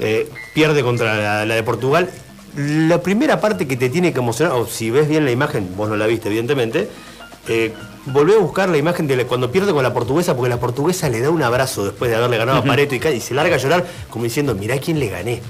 Eh, 0.00 0.28
pierde 0.54 0.82
contra 0.82 1.14
la, 1.14 1.44
la 1.44 1.54
de 1.54 1.62
Portugal. 1.62 2.08
La 2.56 3.02
primera 3.02 3.40
parte 3.40 3.66
que 3.66 3.76
te 3.76 3.88
tiene 3.88 4.12
que 4.12 4.18
emocionar, 4.18 4.54
o 4.56 4.66
si 4.66 4.90
ves 4.90 5.08
bien 5.08 5.24
la 5.24 5.30
imagen, 5.30 5.76
vos 5.76 5.88
no 5.88 5.96
la 5.96 6.06
viste 6.06 6.28
evidentemente, 6.28 6.88
eh, 7.48 7.72
volví 8.06 8.32
a 8.32 8.38
buscar 8.38 8.68
la 8.68 8.78
imagen 8.78 9.06
de 9.06 9.24
cuando 9.26 9.50
pierde 9.50 9.72
con 9.72 9.82
la 9.82 9.92
portuguesa, 9.92 10.34
porque 10.36 10.48
la 10.48 10.60
portuguesa 10.60 11.08
le 11.08 11.20
da 11.20 11.30
un 11.30 11.42
abrazo 11.42 11.84
después 11.84 12.10
de 12.10 12.16
haberle 12.16 12.38
ganado 12.38 12.58
a 12.58 12.64
Pareto 12.64 12.94
y, 12.94 13.00
y 13.16 13.20
se 13.20 13.34
larga 13.34 13.56
a 13.56 13.58
llorar 13.58 13.86
como 14.10 14.24
diciendo, 14.24 14.54
mirá 14.54 14.78
quién 14.78 14.98
le 14.98 15.08
gané. 15.08 15.42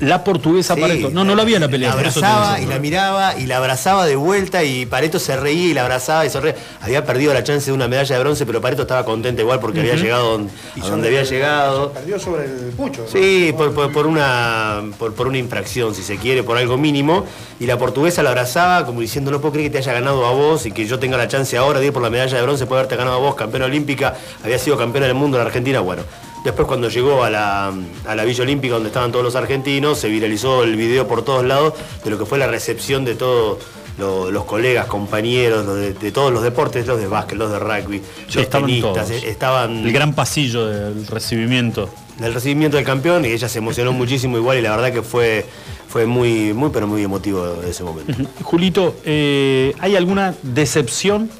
La 0.00 0.24
portuguesa 0.24 0.74
Sí, 0.74 0.80
Pareto. 0.80 1.10
No, 1.10 1.22
no 1.24 1.34
la 1.36 1.44
vi 1.44 1.54
en 1.54 1.60
la 1.60 1.68
pelea. 1.68 1.90
La 1.90 1.94
abrazaba 2.00 2.58
y 2.60 2.66
la 2.66 2.78
miraba 2.80 3.38
y 3.38 3.46
la 3.46 3.58
abrazaba 3.58 4.04
de 4.04 4.16
vuelta 4.16 4.64
y 4.64 4.84
Pareto 4.86 5.18
se 5.20 5.36
reía 5.36 5.68
y 5.68 5.74
la 5.74 5.82
abrazaba 5.82 6.26
y 6.26 6.30
se 6.30 6.40
reía. 6.40 6.56
Había 6.80 7.04
perdido 7.04 7.32
la 7.32 7.44
chance 7.44 7.66
de 7.66 7.72
una 7.72 7.86
medalla 7.86 8.16
de 8.16 8.20
bronce, 8.20 8.44
pero 8.44 8.60
Pareto 8.60 8.82
estaba 8.82 9.04
contento 9.04 9.42
igual 9.42 9.60
porque 9.60 9.80
había 9.80 9.94
llegado 9.94 10.40
a 10.82 10.88
donde 10.88 11.08
había 11.08 11.22
llegado. 11.22 11.92
Perdió 11.92 12.18
sobre 12.18 12.46
el 12.46 12.72
pucho. 12.76 13.06
Sí, 13.06 13.54
por, 13.56 13.72
por- 13.74 13.92
por 13.92 14.06
una, 14.06 14.82
por, 14.98 15.14
por 15.14 15.28
una 15.28 15.38
infracción, 15.38 15.94
si 15.94 16.02
se 16.02 16.16
quiere, 16.16 16.42
por 16.42 16.56
algo 16.56 16.76
mínimo. 16.76 17.24
Y 17.60 17.66
la 17.66 17.78
portuguesa 17.78 18.22
la 18.24 18.30
abrazaba 18.30 18.84
como 18.86 19.00
diciendo, 19.02 19.30
no 19.30 19.40
puedo 19.40 19.52
creer 19.52 19.70
que 19.70 19.72
te 19.74 19.78
haya 19.78 19.92
ganado 19.92 20.26
a 20.26 20.32
vos 20.32 20.66
y 20.66 20.72
que 20.72 20.86
yo 20.86 20.98
tenga 20.98 21.16
la 21.16 21.28
chance 21.28 21.56
ahora 21.56 21.78
de 21.78 21.86
ir 21.86 21.92
por 21.92 22.02
la 22.02 22.10
medalla 22.10 22.36
de 22.36 22.42
bronce, 22.42 22.66
puede 22.66 22.80
haberte 22.80 22.96
ganado 22.96 23.16
a 23.16 23.20
vos, 23.20 23.34
campeona 23.36 23.66
olímpica, 23.66 24.14
había 24.42 24.58
sido 24.58 24.76
campeona 24.76 25.06
del 25.06 25.14
mundo 25.14 25.36
en 25.36 25.42
la 25.44 25.46
Argentina. 25.46 25.78
Bueno, 25.80 26.02
después 26.44 26.66
cuando 26.68 26.88
llegó 26.88 27.24
a 27.24 27.30
la, 27.30 27.72
a 28.06 28.14
la 28.14 28.24
Villa 28.24 28.42
Olímpica 28.42 28.74
donde 28.74 28.88
estaban 28.88 29.12
todos 29.12 29.24
los 29.24 29.36
argentinos, 29.36 29.98
se 29.98 30.08
viralizó 30.08 30.62
el 30.64 30.76
video 30.76 31.06
por 31.08 31.22
todos 31.24 31.44
lados 31.44 31.74
de 32.04 32.10
lo 32.10 32.18
que 32.18 32.26
fue 32.26 32.38
la 32.38 32.46
recepción 32.46 33.04
de 33.04 33.14
todos 33.14 33.58
lo- 33.98 34.30
los 34.30 34.44
colegas, 34.44 34.86
compañeros, 34.86 35.66
los 35.66 35.76
de, 35.76 35.92
de 35.94 36.12
todos 36.12 36.32
los 36.32 36.42
deportes, 36.42 36.86
los 36.86 36.98
de 36.98 37.06
básquet, 37.06 37.36
los 37.38 37.50
de 37.52 37.58
rugby, 37.58 38.00
los 38.26 38.36
estaban 38.36 38.66
tenistas, 38.66 39.08
todos. 39.08 39.22
eh, 39.22 39.28
estaban 39.30 39.84
El 39.86 39.92
gran 39.92 40.14
pasillo 40.14 40.66
del 40.66 41.06
recibimiento. 41.06 41.90
del 42.18 42.32
recibimiento 42.34 42.76
del 42.78 42.86
campeón 42.86 43.24
y 43.24 43.28
ella 43.28 43.48
se 43.48 43.58
emocionó 43.58 43.92
muchísimo 43.92 44.36
igual 44.38 44.58
y 44.58 44.62
la 44.62 44.70
verdad 44.74 44.92
que 44.92 45.02
fue, 45.02 45.44
fue 45.88 46.06
muy, 46.06 46.54
muy, 46.54 46.70
pero 46.70 46.86
muy 46.86 47.02
emotivo 47.02 47.46
ese 47.68 47.82
momento. 47.84 48.14
Julito, 48.42 48.94
eh, 49.04 49.74
¿hay 49.78 49.94
alguna 49.96 50.34
decepción 50.42 51.30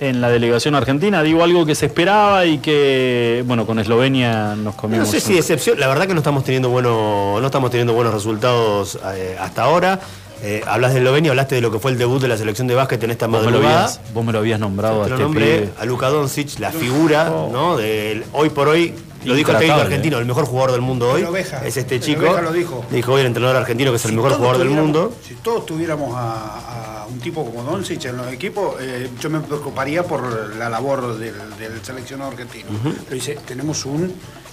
en 0.00 0.20
la 0.20 0.28
delegación 0.28 0.74
argentina? 0.74 1.22
Digo 1.22 1.42
algo 1.42 1.64
que 1.66 1.74
se 1.74 1.86
esperaba 1.86 2.44
y 2.46 2.58
que, 2.58 3.42
bueno, 3.46 3.66
con 3.66 3.78
Eslovenia 3.78 4.54
nos 4.56 4.74
comimos. 4.74 5.06
No 5.06 5.12
sé 5.12 5.20
si 5.20 5.36
excepción, 5.36 5.78
la 5.80 5.88
verdad 5.88 6.06
que 6.06 6.14
no 6.14 6.20
estamos 6.20 6.44
teniendo 6.44 6.68
bueno, 6.70 7.38
no 7.40 7.46
estamos 7.46 7.70
teniendo 7.70 7.92
buenos 7.94 8.12
resultados 8.14 8.98
eh, 9.14 9.36
hasta 9.40 9.62
ahora. 9.64 10.00
Eh, 10.42 10.62
hablas 10.66 10.92
de 10.92 10.98
Eslovenia, 11.00 11.30
hablaste 11.30 11.54
de 11.54 11.60
lo 11.62 11.70
que 11.72 11.78
fue 11.78 11.90
el 11.92 11.98
debut 11.98 12.20
de 12.20 12.28
la 12.28 12.36
selección 12.36 12.66
de 12.66 12.74
básquet 12.74 13.02
en 13.02 13.10
esta 13.10 13.26
vos, 13.26 13.38
me 13.40 13.46
lo 13.46 13.52
madrugada. 13.52 13.84
habías, 13.84 14.00
vos 14.12 14.24
me 14.24 14.32
lo 14.32 14.38
habías 14.40 14.60
nombrado 14.60 15.00
a 15.00 15.04
Te 15.04 15.10
lo 15.10 15.14
este 15.16 15.24
nombré 15.24 15.58
pibe. 15.60 15.70
a 15.80 15.84
Luka 15.86 16.08
Doncic, 16.08 16.58
la 16.58 16.72
figura, 16.72 17.24
¿no? 17.50 17.76
Del 17.78 18.22
hoy 18.34 18.50
por 18.50 18.68
hoy, 18.68 18.92
lo 19.26 19.34
dijo 19.34 19.50
el 19.52 19.58
técnico 19.58 19.80
argentino, 19.80 20.18
el 20.18 20.24
mejor 20.26 20.44
jugador 20.46 20.72
del 20.72 20.80
mundo 20.80 21.10
hoy. 21.10 21.22
Oveja, 21.22 21.66
es 21.66 21.76
este 21.76 22.00
chico. 22.00 22.22
Lo 22.40 22.52
dijo. 22.52 22.84
Dijo 22.90 23.12
hoy 23.12 23.20
el 23.20 23.26
entrenador 23.26 23.56
argentino 23.56 23.90
que 23.90 23.96
es 23.96 24.04
el 24.04 24.10
Si 24.12 24.16
mejor 24.16 24.32
jugador 24.34 24.58
del 24.58 24.70
mundo. 24.70 25.12
Si 25.26 25.34
todos 25.34 25.66
tuviéramos 25.66 26.14
a, 26.16 27.02
a 27.02 27.06
un 27.06 27.18
tipo 27.20 27.44
como 27.44 27.62
Doncic 27.62 28.04
en 28.06 28.16
los 28.16 28.32
equipos, 28.32 28.76
eh, 28.80 29.08
yo 29.20 29.30
me 29.30 29.40
preocuparía 29.40 30.02
por 30.02 30.54
la 30.56 30.68
labor 30.68 31.18
del, 31.18 31.34
del 31.58 31.84
seleccionado 31.84 32.30
argentino. 32.30 32.68
Pero 32.82 33.14
dice, 33.14 33.38
tenemos 33.46 33.84
un, 33.84 34.12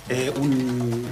eh, 0.09 0.31
un 0.35 1.05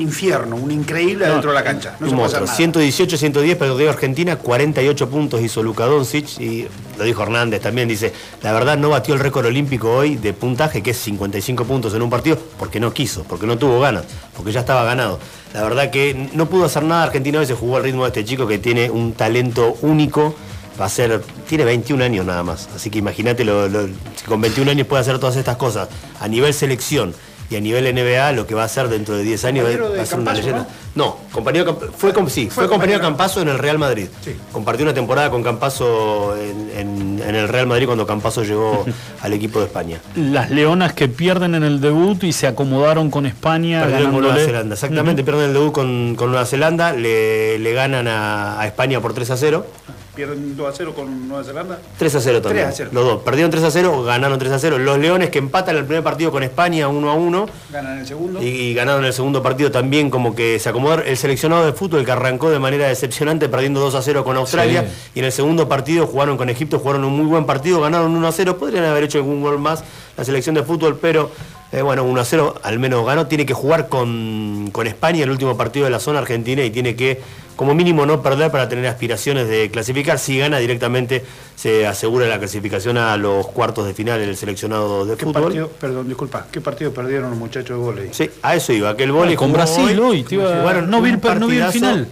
infierno, 0.00 0.56
un 0.56 0.70
increíble 0.70 1.26
No, 1.26 1.32
dentro 1.32 1.50
de 1.50 1.54
la 1.54 1.64
cancha. 1.64 1.96
No 2.00 2.06
un 2.06 2.10
se 2.10 2.16
puede 2.16 2.26
hacer 2.26 2.40
monstruo. 2.40 2.46
nada. 2.46 2.56
118, 2.56 3.16
110 3.16 3.56
perdió 3.56 3.90
Argentina, 3.90 4.36
48 4.36 5.08
puntos 5.10 5.40
hizo 5.42 5.62
Luka 5.62 5.84
Doncic 5.86 6.40
y 6.40 6.66
lo 6.96 7.04
dijo 7.04 7.22
Hernández 7.22 7.60
también, 7.60 7.88
dice, 7.88 8.12
la 8.42 8.52
verdad 8.52 8.78
no 8.78 8.88
batió 8.90 9.14
el 9.14 9.20
récord 9.20 9.46
olímpico 9.46 9.92
hoy 9.92 10.16
de 10.16 10.32
puntaje, 10.32 10.82
que 10.82 10.92
es 10.92 10.98
55 10.98 11.64
puntos 11.64 11.94
en 11.94 12.02
un 12.02 12.10
partido, 12.10 12.38
porque 12.58 12.80
no 12.80 12.92
quiso, 12.92 13.24
porque 13.24 13.46
no 13.46 13.58
tuvo 13.58 13.80
ganas, 13.80 14.04
porque 14.36 14.52
ya 14.52 14.60
estaba 14.60 14.84
ganado. 14.84 15.18
La 15.52 15.62
verdad 15.62 15.90
que 15.90 16.30
no 16.32 16.46
pudo 16.46 16.64
hacer 16.64 16.82
nada 16.84 17.02
Argentina 17.04 17.38
hoy, 17.40 17.46
se 17.46 17.54
jugó 17.54 17.76
al 17.76 17.82
ritmo 17.82 18.04
de 18.04 18.08
este 18.08 18.24
chico 18.24 18.46
que 18.46 18.58
tiene 18.58 18.90
un 18.90 19.12
talento 19.12 19.76
único. 19.82 20.34
Va 20.80 20.86
a 20.86 20.88
ser, 20.88 21.20
tiene 21.46 21.64
21 21.64 22.02
años 22.02 22.24
nada 22.24 22.42
más, 22.42 22.68
así 22.74 22.88
que 22.88 22.98
imagínate 22.98 23.44
si 23.44 24.24
con 24.24 24.40
21 24.40 24.70
años 24.70 24.86
puede 24.86 25.02
hacer 25.02 25.18
todas 25.18 25.36
estas 25.36 25.56
cosas 25.56 25.88
a 26.18 26.26
nivel 26.28 26.54
selección 26.54 27.14
y 27.52 27.56
a 27.56 27.60
nivel 27.60 27.84
NBA, 27.94 28.32
lo 28.32 28.46
que 28.46 28.54
va 28.54 28.62
a 28.62 28.64
hacer 28.64 28.88
dentro 28.88 29.14
de 29.14 29.22
10 29.22 29.44
años 29.44 29.66
va 29.66 29.68
a 29.68 29.72
ser 29.72 29.82
una 29.82 30.04
Campazzo, 30.06 30.36
leyenda. 30.40 30.66
No, 30.94 31.18
compañero 31.30 31.78
fue, 31.96 32.12
com- 32.12 32.28
sí, 32.28 32.48
fue, 32.50 32.66
compañero 32.68 32.98
de 32.98 33.04
Campazo 33.04 33.40
en 33.42 33.48
el 33.48 33.58
Real 33.58 33.78
Madrid. 33.78 34.08
Compartió 34.52 34.84
una 34.84 34.94
temporada 34.94 35.30
con 35.30 35.42
Campazo 35.42 36.34
en, 36.36 36.70
en- 36.78 37.22
en 37.26 37.34
el 37.34 37.48
Real 37.48 37.66
Madrid 37.66 37.86
cuando 37.86 38.06
Campazo 38.06 38.42
llegó 38.42 38.84
al 39.22 39.32
equipo 39.32 39.58
de 39.60 39.66
España. 39.66 40.00
Las 40.16 40.50
leonas 40.50 40.92
que 40.94 41.08
pierden 41.08 41.54
en 41.54 41.62
el 41.62 41.80
debut 41.80 42.24
y 42.24 42.32
se 42.32 42.46
acomodaron 42.46 43.10
con 43.10 43.26
España. 43.26 43.82
Perdieron 43.82 44.12
con 44.12 44.22
Nueva 44.22 44.36
Zelanda, 44.38 44.74
exactamente, 44.74 45.22
pierden 45.24 45.46
el 45.48 45.52
debut 45.52 45.72
con, 45.72 46.14
con 46.16 46.30
Nueva 46.30 46.46
Zelanda, 46.46 46.92
le, 46.92 47.58
le 47.58 47.72
ganan 47.72 48.08
a, 48.08 48.60
a 48.60 48.66
España 48.66 49.00
por 49.00 49.12
3 49.14 49.30
a 49.30 49.36
0. 49.36 49.66
Pierden 50.14 50.54
2 50.58 50.68
a 50.68 50.72
0 50.76 50.92
con 50.94 51.26
Nueva 51.26 51.42
Zelanda. 51.42 51.78
3 51.98 52.14
a 52.16 52.20
0 52.20 52.42
también. 52.42 52.66
3 52.66 52.74
a 52.74 52.76
0. 52.76 52.90
Los 52.92 53.04
dos. 53.04 53.22
Perdieron 53.22 53.50
3 53.50 53.64
a 53.64 53.70
0, 53.70 54.02
ganaron 54.04 54.38
3 54.38 54.52
a 54.52 54.58
0. 54.58 54.78
Los 54.78 54.98
Leones 54.98 55.30
que 55.30 55.38
empatan 55.38 55.74
el 55.76 55.86
primer 55.86 56.04
partido 56.04 56.30
con 56.30 56.42
España 56.42 56.86
1 56.86 57.10
a 57.10 57.14
1 57.14 57.46
Ganan 57.72 57.98
el 58.00 58.06
segundo. 58.06 58.42
y, 58.42 58.46
y 58.46 58.74
ganaron 58.74 59.06
el 59.06 59.14
segundo 59.14 59.42
partido 59.42 59.70
también 59.70 60.10
como 60.10 60.34
que 60.34 60.58
se 60.58 60.68
acomodaron. 60.68 61.06
El 61.06 61.16
seleccionado 61.16 61.64
de 61.64 61.72
fútbol 61.72 62.04
que 62.04 62.12
arrancó 62.12 62.50
de 62.50 62.58
manera 62.58 62.88
decepcionante 62.88 63.48
perdiendo 63.48 63.80
2 63.80 63.94
a 63.94 64.02
0 64.02 64.22
con 64.22 64.36
Australia 64.36 64.82
Sí. 64.86 65.10
y 65.14 65.18
en 65.20 65.24
el 65.24 65.32
segundo 65.32 65.66
partido 65.66 66.06
jugaron 66.06 66.36
con 66.36 66.50
Egipto, 66.50 66.78
jugaron 66.78 67.04
un 67.04 67.16
muy 67.16 67.24
buen 67.26 67.46
partido, 67.46 67.80
ganaron 67.80 68.14
1 68.14 68.28
a 68.28 68.32
0. 68.32 68.58
Podrían 68.58 68.84
haber 68.84 69.04
hecho 69.04 69.16
algún 69.16 69.40
gol 69.40 69.58
más 69.58 69.82
la 70.18 70.24
selección 70.26 70.54
de 70.54 70.62
fútbol, 70.62 70.98
pero 71.00 71.30
eh, 71.72 71.82
bueno, 71.82 72.04
1 72.04 72.20
a 72.20 72.24
0 72.24 72.54
al 72.62 72.78
menos 72.78 73.04
ganó. 73.06 73.26
Tiene 73.26 73.46
que 73.46 73.54
jugar 73.54 73.88
con, 73.88 74.68
con 74.72 74.86
España 74.86 75.24
el 75.24 75.30
último 75.30 75.56
partido 75.56 75.84
de 75.86 75.90
la 75.90 75.98
zona 76.00 76.18
argentina 76.18 76.62
y 76.64 76.70
tiene 76.70 76.94
que 76.96 77.20
como 77.56 77.74
mínimo 77.74 78.06
no 78.06 78.22
perder 78.22 78.50
para 78.50 78.68
tener 78.68 78.86
aspiraciones 78.86 79.46
de 79.48 79.70
clasificar. 79.70 80.18
Si 80.18 80.38
gana 80.38 80.58
directamente 80.58 81.24
se 81.54 81.86
asegura 81.86 82.26
la 82.26 82.38
clasificación 82.38 82.96
a 82.98 83.16
los 83.16 83.46
cuartos 83.48 83.86
de 83.86 83.94
final 83.94 84.20
el 84.20 84.36
seleccionado 84.36 85.04
de 85.06 85.16
¿Qué 85.16 85.24
fútbol. 85.26 85.42
partido, 85.44 85.68
perdón, 85.68 86.08
disculpa, 86.08 86.46
¿qué 86.50 86.60
partido 86.60 86.92
perdieron 86.92 87.30
los 87.30 87.38
muchachos 87.38 87.68
de 87.78 87.84
volei? 87.84 88.08
Sí, 88.12 88.28
a 88.42 88.54
eso 88.56 88.72
iba, 88.72 88.96
que 88.96 89.04
el 89.04 89.12
vóley 89.12 89.34
Ah, 89.34 89.36
con 89.36 89.52
Brasil 89.52 89.98
hoy. 90.00 90.24
te 90.24 90.34
iba- 90.36 90.60
jugaron 90.60 90.90
no, 90.90 91.00
vi 91.02 91.10
el, 91.10 91.20
no 91.38 91.46
vi 91.46 91.58
el 91.58 91.70
final. 91.72 92.08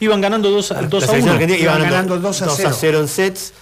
Iban 0.00 0.20
ganando 0.20 0.50
2 0.50 0.72
a, 0.72 0.82
La 0.82 0.88
2 0.88 1.04
a 1.04 1.06
selección 1.06 1.22
1. 1.22 1.32
argentina 1.34 1.58
iba 1.62 1.72
Iban 1.72 1.82
ganando 1.90 2.14
ganando 2.14 2.28
2 2.28 2.40
2 2.40 2.60
a 2.64 2.68
a 2.68 2.72
0 2.72 3.00
en 3.00 3.08
sets. 3.08 3.52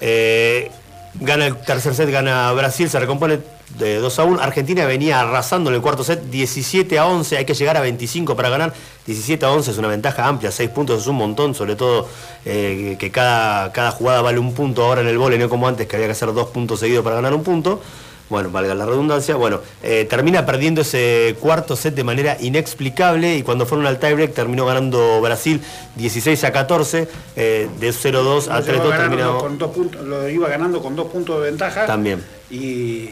Eh, 0.00 0.70
gana 1.20 1.46
el 1.46 1.56
tercer 1.56 1.94
set, 1.94 2.10
gana 2.10 2.52
Brasil, 2.52 2.88
se 2.88 2.98
recompone 2.98 3.38
de 3.78 3.96
2 3.96 4.18
a 4.18 4.24
1. 4.24 4.40
Argentina 4.40 4.86
venía 4.86 5.20
arrasando 5.20 5.70
en 5.70 5.76
el 5.76 5.82
cuarto 5.82 6.04
set 6.04 6.22
17 6.30 6.98
a 6.98 7.06
11, 7.06 7.38
hay 7.38 7.44
que 7.44 7.54
llegar 7.54 7.76
a 7.76 7.80
25 7.80 8.36
para 8.36 8.48
ganar. 8.48 8.72
17 9.06 9.44
a 9.44 9.50
11 9.50 9.70
es 9.70 9.78
una 9.78 9.88
ventaja 9.88 10.26
amplia, 10.26 10.50
6 10.50 10.70
puntos 10.70 11.02
es 11.02 11.06
un 11.06 11.16
montón, 11.16 11.54
sobre 11.54 11.76
todo 11.76 12.08
eh, 12.44 12.96
que 12.98 13.10
cada, 13.10 13.72
cada 13.72 13.90
jugada 13.90 14.22
vale 14.22 14.38
un 14.38 14.54
punto 14.54 14.84
ahora 14.84 15.00
en 15.00 15.08
el 15.08 15.18
vole, 15.18 15.38
no 15.38 15.48
como 15.48 15.66
antes 15.66 15.86
que 15.86 15.96
había 15.96 16.08
que 16.08 16.12
hacer 16.12 16.32
dos 16.32 16.48
puntos 16.48 16.80
seguidos 16.80 17.04
para 17.04 17.16
ganar 17.16 17.34
un 17.34 17.42
punto. 17.42 17.80
Bueno, 18.30 18.50
valga 18.50 18.74
la 18.74 18.84
redundancia, 18.84 19.36
bueno, 19.36 19.60
eh, 19.82 20.06
termina 20.08 20.44
perdiendo 20.44 20.82
ese 20.82 21.36
cuarto 21.40 21.76
set 21.76 21.94
de 21.94 22.04
manera 22.04 22.36
inexplicable 22.40 23.36
y 23.36 23.42
cuando 23.42 23.64
fueron 23.64 23.86
al 23.86 23.98
tiebreak 23.98 24.34
terminó 24.34 24.66
ganando 24.66 25.20
Brasil 25.22 25.62
16 25.96 26.44
a 26.44 26.52
14, 26.52 27.08
eh, 27.36 27.68
de 27.80 27.88
0-2 27.90 28.48
a 28.48 28.60
Lo 28.60 28.66
llevaba 28.66 28.66
3-2 28.66 28.66
ganando 28.66 28.96
terminó 28.96 29.38
con 29.38 29.58
dos 29.58 29.70
puntos, 29.70 30.02
lo 30.02 30.28
iba 30.28 30.48
ganando 30.48 30.82
con 30.82 30.94
dos 30.94 31.06
puntos 31.06 31.40
de 31.40 31.50
ventaja. 31.50 31.86
también. 31.86 32.22
Y 32.50 33.08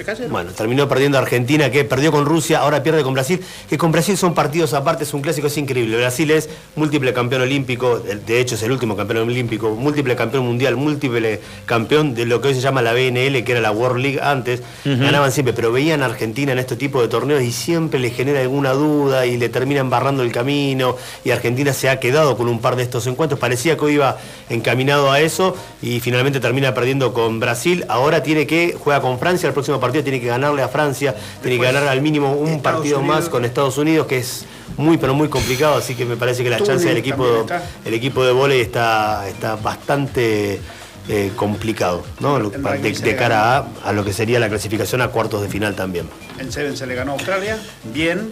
se 0.00 0.04
cayeron. 0.04 0.32
Bueno, 0.32 0.50
terminó 0.52 0.88
perdiendo 0.88 1.18
Argentina, 1.18 1.70
que 1.70 1.84
perdió 1.84 2.10
con 2.10 2.24
Rusia, 2.24 2.60
ahora 2.60 2.82
pierde 2.82 3.02
con 3.02 3.12
Brasil, 3.12 3.40
que 3.68 3.76
con 3.76 3.92
Brasil 3.92 4.16
son 4.16 4.34
partidos 4.34 4.72
aparte, 4.72 5.04
es 5.04 5.12
un 5.12 5.20
clásico, 5.20 5.46
es 5.48 5.56
increíble. 5.58 5.96
Brasil 5.98 6.30
es 6.30 6.48
múltiple 6.74 7.12
campeón 7.12 7.42
olímpico, 7.42 7.98
de 7.98 8.40
hecho 8.40 8.54
es 8.54 8.62
el 8.62 8.72
último 8.72 8.96
campeón 8.96 9.28
olímpico, 9.28 9.70
múltiple 9.70 10.16
campeón 10.16 10.46
mundial, 10.46 10.76
múltiple 10.76 11.40
campeón 11.66 12.14
de 12.14 12.24
lo 12.24 12.40
que 12.40 12.48
hoy 12.48 12.54
se 12.54 12.60
llama 12.60 12.80
la 12.80 12.92
BNL, 12.92 13.44
que 13.44 13.52
era 13.52 13.60
la 13.60 13.72
World 13.72 14.02
League 14.02 14.20
antes, 14.22 14.62
ganaban 14.84 15.32
siempre, 15.32 15.52
pero 15.52 15.70
veían 15.70 16.02
a 16.02 16.06
Argentina 16.06 16.52
en 16.52 16.58
este 16.58 16.76
tipo 16.76 17.02
de 17.02 17.08
torneos 17.08 17.42
y 17.42 17.52
siempre 17.52 18.00
les 18.00 18.14
genera 18.14 18.40
alguna 18.40 18.72
duda 18.72 19.26
y 19.26 19.36
le 19.36 19.48
terminan 19.50 19.90
barrando 19.90 20.22
el 20.22 20.32
camino 20.32 20.96
y 21.24 21.30
Argentina 21.30 21.72
se 21.74 21.90
ha 21.90 22.00
quedado 22.00 22.36
con 22.36 22.48
un 22.48 22.60
par 22.60 22.76
de 22.76 22.82
estos 22.84 23.06
encuentros, 23.06 23.38
parecía 23.38 23.76
que 23.76 23.84
hoy 23.84 23.94
iba 23.94 24.16
encaminado 24.48 25.10
a 25.10 25.20
eso 25.20 25.56
y 25.82 26.00
finalmente 26.00 26.40
termina 26.40 26.72
perdiendo 26.72 27.12
con 27.12 27.38
Brasil, 27.38 27.84
ahora 27.88 28.22
tiene 28.22 28.46
que, 28.46 28.76
juega 28.78 29.00
con 29.00 29.18
Francia, 29.18 29.46
el 29.46 29.52
próximo 29.52 29.78
partido 29.78 29.89
tiene 29.90 30.20
que 30.20 30.26
ganarle 30.26 30.62
a 30.62 30.68
Francia, 30.68 31.14
tiene 31.42 31.58
que 31.58 31.64
ganar 31.64 31.86
al 31.88 32.00
mínimo 32.00 32.32
un 32.32 32.48
Estados 32.48 32.78
partido 32.78 33.02
más 33.02 33.28
con 33.28 33.44
Estados 33.44 33.78
Unidos, 33.78 34.06
que 34.06 34.18
es 34.18 34.46
muy 34.76 34.96
pero 34.96 35.14
muy 35.14 35.28
complicado, 35.28 35.76
así 35.76 35.94
que 35.94 36.04
me 36.04 36.16
parece 36.16 36.42
que 36.42 36.50
la 36.50 36.60
chance 36.62 36.86
del 36.86 36.96
equipo, 36.96 37.46
el 37.84 37.94
equipo 37.94 38.24
de 38.24 38.32
vóley 38.32 38.60
está, 38.60 39.28
está 39.28 39.56
bastante 39.56 40.60
eh, 41.08 41.32
complicado, 41.36 42.04
¿no? 42.20 42.38
De, 42.38 43.16
cara 43.16 43.58
a, 43.58 43.68
a 43.84 43.92
lo 43.92 44.04
que 44.04 44.12
sería 44.12 44.38
la 44.38 44.48
clasificación 44.48 45.02
a 45.02 45.08
cuartos 45.08 45.42
de 45.42 45.48
final 45.48 45.74
también. 45.74 46.08
En 46.38 46.52
Seven 46.52 46.76
se 46.76 46.86
le 46.86 46.94
ganó 46.94 47.12
a 47.12 47.14
Australia, 47.14 47.58
bien, 47.92 48.30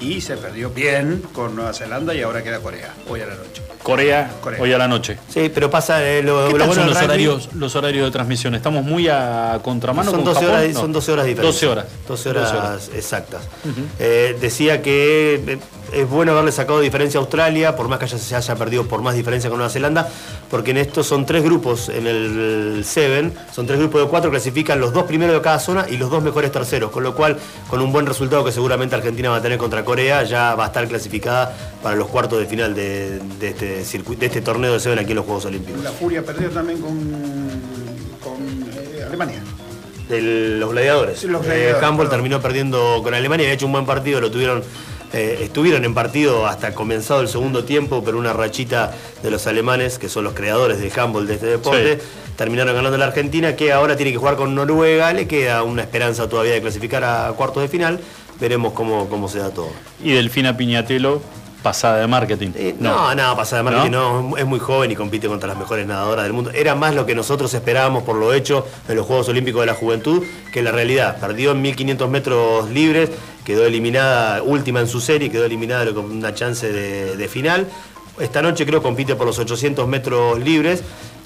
y 0.00 0.20
se 0.20 0.36
perdió 0.36 0.70
bien 0.70 1.22
con 1.32 1.54
Nueva 1.54 1.72
Zelanda 1.72 2.14
y 2.14 2.22
ahora 2.22 2.42
queda 2.42 2.60
Corea, 2.60 2.94
hoy 3.08 3.20
a 3.20 3.26
la 3.26 3.34
noche. 3.34 3.62
Corea, 3.82 4.30
Corea. 4.42 4.60
hoy 4.62 4.72
a 4.72 4.78
la 4.78 4.86
noche. 4.88 5.18
Sí, 5.28 5.50
pero 5.52 5.70
pasa 5.70 6.06
eh, 6.06 6.22
lo, 6.22 6.46
¿Qué 6.48 6.52
lo 6.52 6.58
tal 6.58 6.66
bueno 6.68 6.74
son 6.82 6.86
los 6.90 7.02
horarios, 7.02 7.48
los 7.54 7.74
horarios 7.76 8.04
de 8.06 8.10
transmisión? 8.10 8.54
¿Estamos 8.54 8.84
muy 8.84 9.08
a 9.08 9.58
contramano 9.62 10.10
son 10.10 10.20
con 10.22 10.34
12 10.34 10.40
Japón? 10.44 10.56
horas, 10.60 10.74
No. 10.74 10.80
son 10.80 10.92
12 10.92 11.12
horas 11.12 11.26
diferentes. 11.26 11.54
12 11.60 11.66
horas. 11.66 11.86
12 12.06 12.28
horas, 12.30 12.90
exactas. 12.94 13.42
Eh, 13.98 14.36
decía 14.40 14.82
que 14.82 15.42
eh, 15.46 15.58
es 15.92 16.08
bueno 16.08 16.32
haberle 16.32 16.52
sacado 16.52 16.80
diferencia 16.80 17.18
a 17.18 17.22
Australia, 17.22 17.76
por 17.76 17.88
más 17.88 17.98
que 17.98 18.04
haya, 18.06 18.18
se 18.18 18.36
haya 18.36 18.54
perdido 18.56 18.86
por 18.86 19.02
más 19.02 19.14
diferencia 19.14 19.50
con 19.50 19.58
Nueva 19.58 19.72
Zelanda, 19.72 20.08
porque 20.50 20.70
en 20.70 20.76
estos 20.78 21.06
son 21.06 21.26
tres 21.26 21.42
grupos, 21.42 21.88
en 21.88 22.06
el 22.06 22.82
Seven, 22.84 23.32
son 23.54 23.66
tres 23.66 23.78
grupos 23.78 24.02
de 24.02 24.08
cuatro, 24.08 24.30
clasifican 24.30 24.80
los 24.80 24.92
dos 24.92 25.04
primeros 25.04 25.34
de 25.34 25.40
cada 25.42 25.58
zona 25.58 25.86
y 25.88 25.96
los 25.96 26.10
dos 26.10 26.22
mejores 26.22 26.52
terceros, 26.52 26.90
con 26.90 27.02
lo 27.02 27.14
cual, 27.14 27.36
con 27.68 27.80
un 27.80 27.92
buen 27.92 28.06
resultado 28.06 28.44
que 28.44 28.52
seguramente 28.52 28.94
Argentina 28.94 29.30
va 29.30 29.36
a 29.36 29.42
tener 29.42 29.58
contra 29.58 29.84
Corea, 29.84 30.22
ya 30.24 30.54
va 30.54 30.64
a 30.64 30.66
estar 30.68 30.86
clasificada 30.88 31.54
para 31.82 31.96
los 31.96 32.08
cuartos 32.08 32.38
de 32.38 32.46
final 32.46 32.74
de, 32.74 33.18
de 33.38 33.48
este, 33.48 33.84
circuito, 33.84 34.20
de 34.20 34.26
este 34.26 34.40
torneo 34.42 34.72
de 34.72 34.80
Seven 34.80 34.98
aquí 34.98 35.10
en 35.10 35.16
los 35.16 35.24
Juegos 35.24 35.44
Olímpicos. 35.46 35.82
La 35.82 35.90
Furia 35.92 36.24
perdió 36.24 36.50
también 36.50 36.80
con, 36.80 36.96
con 38.22 38.34
eh, 38.94 39.04
Alemania. 39.06 39.40
de 40.08 40.20
los 40.58 40.70
gladiadores. 40.72 41.22
Los 41.24 41.46
Eh, 41.46 41.72
Handball 41.74 42.06
perdón. 42.06 42.10
terminó 42.10 42.40
perdiendo 42.40 43.00
con 43.02 43.14
Alemania, 43.14 43.44
había 43.46 43.54
hecho 43.54 43.66
un 43.66 43.72
buen 43.72 43.86
partido, 43.86 44.20
lo 44.20 44.30
tuvieron, 44.30 44.62
eh, 45.12 45.38
estuvieron 45.42 45.84
en 45.84 45.94
partido 45.94 46.46
hasta 46.46 46.74
comenzado 46.74 47.20
el 47.20 47.28
segundo 47.28 47.64
tiempo, 47.64 48.02
pero 48.04 48.18
una 48.18 48.32
rachita 48.32 48.92
de 49.22 49.30
los 49.30 49.46
alemanes, 49.46 49.98
que 49.98 50.08
son 50.08 50.24
los 50.24 50.34
creadores 50.34 50.80
del 50.80 50.92
handball 50.98 51.26
de 51.26 51.34
este 51.34 51.46
deporte, 51.46 51.98
Sí. 51.98 52.02
terminaron 52.36 52.74
ganando 52.74 52.96
la 52.96 53.06
Argentina, 53.06 53.56
que 53.56 53.72
ahora 53.72 53.96
tiene 53.96 54.12
que 54.12 54.18
jugar 54.18 54.36
con 54.36 54.54
Noruega, 54.54 55.12
le 55.12 55.26
queda 55.26 55.62
una 55.62 55.82
esperanza 55.82 56.28
todavía 56.28 56.52
de 56.54 56.60
clasificar 56.60 57.02
a 57.04 57.32
cuartos 57.36 57.62
de 57.62 57.68
final, 57.68 58.00
veremos 58.40 58.72
cómo, 58.72 59.08
cómo 59.08 59.28
se 59.28 59.38
da 59.40 59.50
todo. 59.50 59.68
Y 60.02 60.12
Delfina 60.12 60.56
Piñatelo, 60.56 61.20
pasada 61.62 61.98
de 61.98 62.06
marketing. 62.06 62.50
Eh, 62.54 62.74
No, 62.78 63.14
no, 63.14 63.36
pasa 63.36 63.58
de 63.58 63.62
marketing, 63.62 63.90
¿No? 63.90 64.22
no, 64.22 64.36
es 64.36 64.46
muy 64.46 64.58
joven 64.58 64.90
y 64.90 64.96
compite 64.96 65.28
contra 65.28 65.48
las 65.48 65.58
mejores 65.58 65.86
nadadoras 65.86 66.24
del 66.24 66.32
mundo. 66.32 66.50
Era 66.52 66.74
más 66.74 66.94
lo 66.94 67.06
que 67.06 67.14
nosotros 67.14 67.52
esperábamos 67.54 68.02
por 68.02 68.16
lo 68.16 68.32
hecho 68.32 68.66
en 68.88 68.96
los 68.96 69.06
Juegos 69.06 69.28
Olímpicos 69.28 69.60
de 69.62 69.66
la 69.66 69.74
Juventud 69.74 70.24
que 70.52 70.62
la 70.62 70.72
realidad. 70.72 71.18
Perdió 71.20 71.52
en 71.52 71.62
1500 71.62 72.10
metros 72.10 72.70
libres, 72.70 73.10
quedó 73.44 73.64
eliminada, 73.66 74.42
última 74.42 74.80
en 74.80 74.88
su 74.88 75.00
serie, 75.00 75.30
quedó 75.30 75.44
eliminada 75.44 75.92
con 75.92 76.10
una 76.10 76.34
chance 76.34 76.70
de, 76.72 77.16
de 77.16 77.28
final. 77.28 77.66
Esta 78.18 78.42
noche 78.42 78.66
creo 78.66 78.82
compite 78.82 79.14
por 79.14 79.26
los 79.26 79.38
800 79.38 79.86
metros 79.88 80.38
libres 80.38 80.82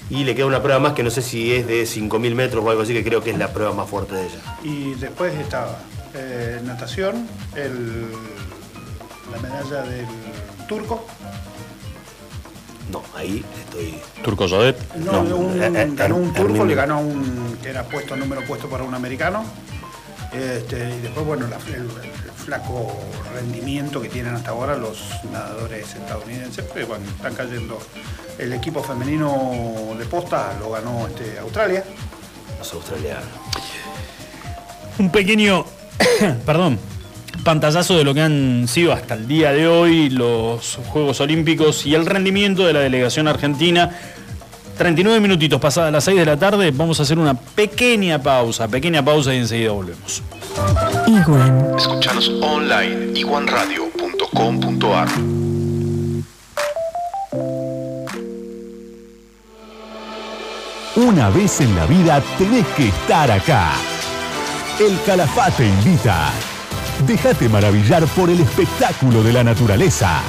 y 0.09 0.23
le 0.23 0.35
queda 0.35 0.45
una 0.45 0.61
prueba 0.61 0.79
más 0.79 0.93
que 0.93 1.03
no 1.03 1.09
sé 1.09 1.21
si 1.21 1.53
es 1.53 1.67
de 1.67 1.85
5000 1.85 2.35
metros 2.35 2.63
o 2.63 2.69
algo 2.69 2.83
así, 2.83 2.93
que 2.93 3.03
creo 3.03 3.23
que 3.23 3.31
es 3.31 3.37
la 3.37 3.51
prueba 3.51 3.73
más 3.73 3.89
fuerte 3.89 4.15
de 4.15 4.25
ella. 4.25 4.39
Y 4.63 4.93
después 4.95 5.33
estaba 5.33 5.79
eh, 6.13 6.59
natación, 6.63 7.27
el, 7.55 8.05
la 9.35 9.41
medalla 9.41 9.81
del 9.83 10.05
turco. 10.67 11.05
No, 12.91 13.01
ahí 13.15 13.43
estoy. 13.65 13.95
Turco 14.23 14.47
Sodet. 14.47 14.77
No, 14.95 15.21
un- 15.21 15.61
eh, 15.61 15.71
eh, 15.75 15.91
ganó 15.95 16.17
un 16.17 16.33
turco, 16.33 16.65
le 16.65 16.75
ganó 16.75 16.99
un 16.99 17.57
que 17.61 17.69
era 17.69 17.83
puesto 17.83 18.15
número 18.15 18.41
puesto 18.45 18.69
para 18.69 18.83
un 18.83 18.93
americano. 18.93 19.43
Este, 20.31 20.95
y 20.97 21.01
después, 21.01 21.25
bueno, 21.25 21.47
la- 21.47 21.57
el, 21.75 21.83
el 21.83 22.31
flaco 22.35 22.95
rendimiento 23.33 24.01
que 24.01 24.09
tienen 24.09 24.35
hasta 24.35 24.51
ahora 24.51 24.75
los 24.75 24.99
nadadores 25.31 25.95
estadounidenses, 25.95 26.63
pero 26.73 26.87
bueno, 26.87 27.05
están 27.15 27.33
cayendo. 27.33 27.79
El 28.37 28.53
equipo 28.53 28.83
femenino 28.83 29.95
de 29.97 30.05
posta 30.05 30.53
lo 30.59 30.71
ganó 30.71 31.07
este, 31.07 31.39
Australia. 31.39 31.83
Los 32.59 32.73
australianos. 32.73 33.23
Un 34.99 35.09
pequeño, 35.09 35.65
perdón, 36.45 36.77
pantallazo 37.43 37.97
de 37.97 38.03
lo 38.03 38.13
que 38.13 38.21
han 38.21 38.67
sido 38.67 38.93
hasta 38.93 39.15
el 39.15 39.27
día 39.27 39.51
de 39.51 39.67
hoy 39.67 40.09
los 40.09 40.79
Juegos 40.87 41.19
Olímpicos 41.21 41.85
y 41.85 41.95
el 41.95 42.05
rendimiento 42.05 42.65
de 42.65 42.73
la 42.73 42.79
delegación 42.79 43.27
argentina. 43.27 43.91
39 44.77 45.21
minutitos 45.21 45.59
pasadas 45.61 45.91
las 45.91 46.03
6 46.03 46.17
de 46.17 46.25
la 46.25 46.37
tarde, 46.37 46.71
vamos 46.71 46.99
a 46.99 47.03
hacer 47.03 47.17
una 47.17 47.33
pequeña 47.33 48.21
pausa, 48.21 48.67
pequeña 48.67 49.03
pausa 49.03 49.33
y 49.33 49.37
enseguida 49.37 49.71
volvemos. 49.71 50.21
Iguan. 51.07 51.75
Escuchanos 51.77 52.29
online 52.41 53.17
iguanradio.com.ar 53.17 55.07
Una 60.95 61.29
vez 61.29 61.59
en 61.59 61.75
la 61.75 61.85
vida 61.85 62.23
tenés 62.37 62.65
que 62.67 62.87
estar 62.87 63.29
acá. 63.29 63.73
El 64.79 64.97
Calafate 65.05 65.65
invita. 65.65 66.31
Déjate 67.05 67.49
maravillar 67.49 68.05
por 68.07 68.29
el 68.29 68.39
espectáculo 68.39 69.23
de 69.23 69.33
la 69.33 69.43
naturaleza. 69.43 70.21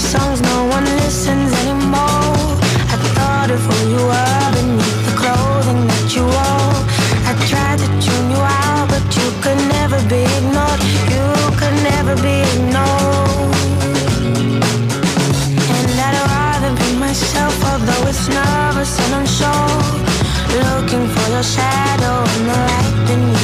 songs 0.00 0.40
no 0.40 0.64
one 0.66 0.84
listens 1.02 1.52
anymore. 1.62 2.32
I 2.94 2.96
thought 3.14 3.50
of 3.50 3.60
who 3.68 3.78
you 3.92 4.02
were 4.12 4.48
beneath 4.56 5.00
the 5.06 5.14
clothing 5.20 5.80
that 5.92 6.08
you 6.16 6.24
wore. 6.24 6.76
I 7.28 7.32
tried 7.52 7.78
to 7.84 7.88
tune 8.04 8.28
you 8.34 8.40
out, 8.40 8.88
but 8.88 9.04
you 9.18 9.28
could 9.44 9.60
never 9.76 9.98
be 10.08 10.24
ignored. 10.38 10.80
You 11.12 11.26
could 11.60 11.76
never 11.84 12.14
be 12.26 12.36
ignored. 12.54 13.54
And 15.76 15.90
I'd 16.06 16.16
rather 16.32 16.72
be 16.80 16.88
myself, 16.98 17.54
although 17.70 18.04
it's 18.08 18.26
nervous 18.28 18.92
and 19.04 19.12
unsure. 19.20 19.80
Looking 20.64 21.06
for 21.14 21.26
your 21.34 21.46
shadow 21.56 22.16
in 22.34 22.42
the 22.48 22.58
light 22.68 22.96
beneath 23.06 23.39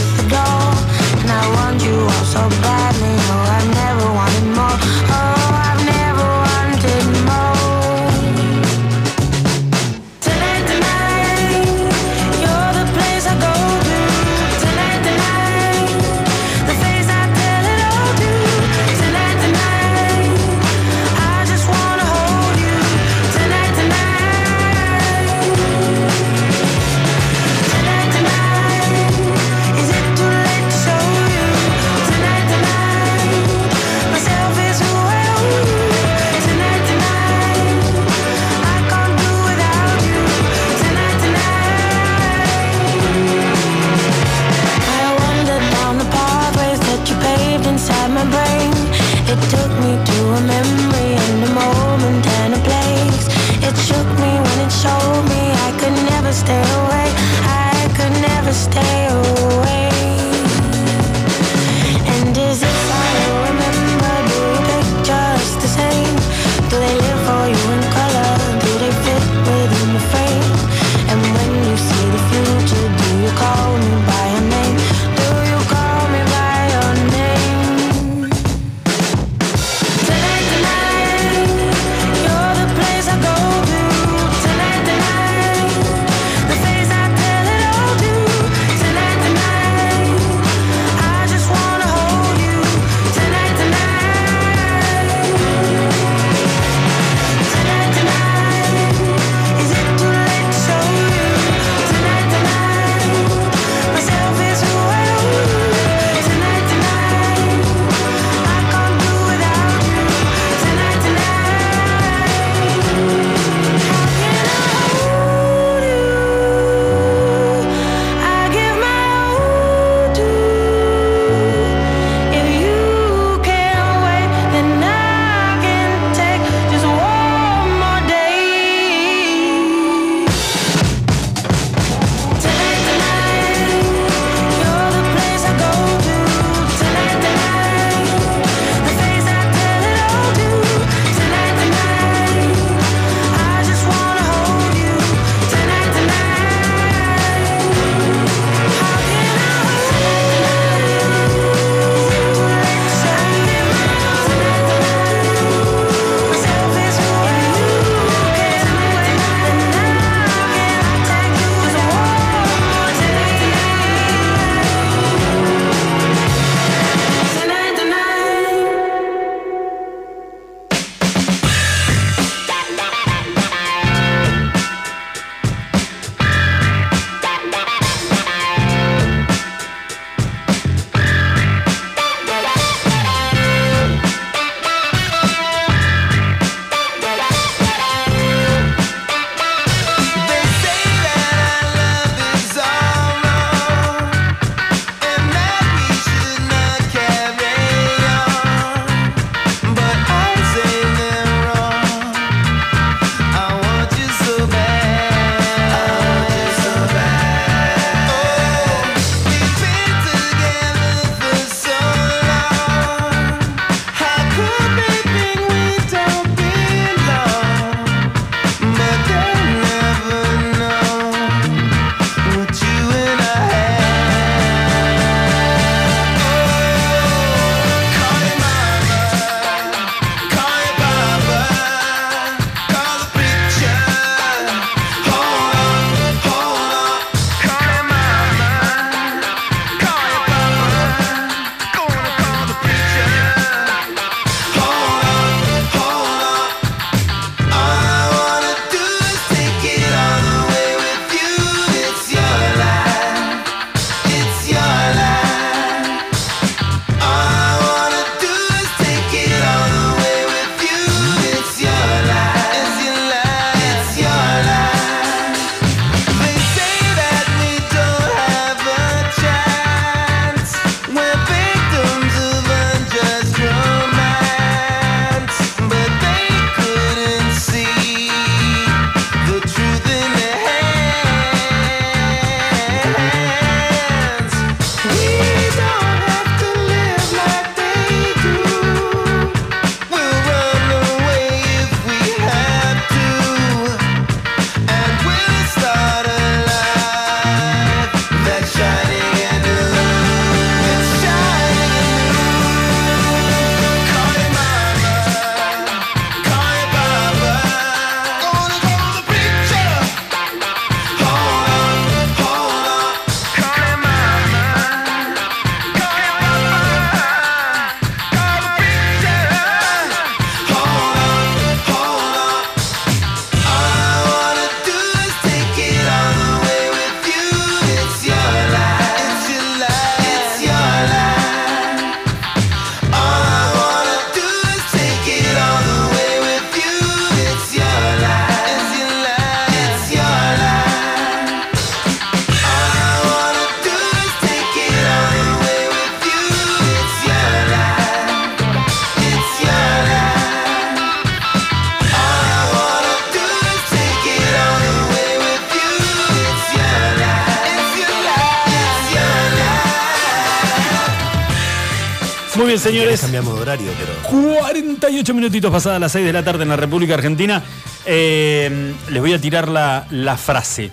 Muy 362.37 362.47
bien, 362.47 362.59
señores. 362.59 363.01
Cambiamos 363.01 363.35
de 363.35 363.41
horario, 363.41 363.71
pero. 363.79 364.21
48 364.41 365.15
minutitos 365.15 365.51
pasadas 365.51 365.81
las 365.81 365.93
6 365.93 366.05
de 366.05 366.13
la 366.13 366.23
tarde 366.23 366.43
en 366.43 366.51
la 366.51 366.57
República 366.57 366.95
Argentina. 366.95 367.43
Eh, 367.87 368.75
les 368.91 369.01
voy 369.01 369.15
a 369.15 369.21
tirar 369.21 369.49
la, 369.49 369.87
la 369.91 370.17
frase. 370.17 370.71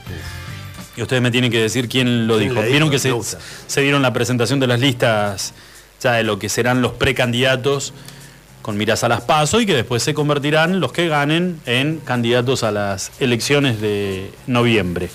Y 0.98 1.02
ustedes 1.02 1.22
me 1.22 1.32
tienen 1.32 1.52
que 1.52 1.60
decir 1.60 1.88
quién 1.88 2.28
lo 2.28 2.38
¿Quién 2.38 2.50
dijo. 2.50 2.62
Vieron 2.64 2.90
dijo? 2.90 2.92
que 2.92 3.00
se, 3.00 3.38
se 3.68 3.82
dieron 3.82 4.02
la 4.02 4.12
presentación 4.14 4.60
de 4.60 4.68
las 4.68 4.80
listas 4.80 5.54
ya 6.02 6.14
de 6.14 6.24
lo 6.24 6.38
que 6.38 6.50
serán 6.50 6.82
los 6.82 6.92
precandidatos 6.94 7.94
con 8.62 8.78
miras 8.78 9.04
a 9.04 9.08
las 9.08 9.22
PASO 9.22 9.62
y 9.62 9.66
que 9.66 9.74
después 9.74 10.04
se 10.04 10.14
convertirán 10.14 10.80
los 10.80 10.92
que 10.92 11.08
ganen 11.08 11.60
en 11.66 11.98
candidatos 12.00 12.64
a 12.64 12.72
las 12.72 13.12
elecciones 13.20 13.80
de 13.80 14.32
noviembre. 14.48 15.10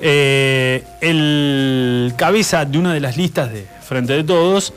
Eh, 0.00 0.84
el 1.00 2.14
cabeza 2.16 2.64
de 2.64 2.78
una 2.78 2.92
de 2.94 3.00
las 3.00 3.16
listas 3.16 3.52
de 3.52 3.66
Frente 3.86 4.12
de 4.12 4.24
Todos 4.24 4.72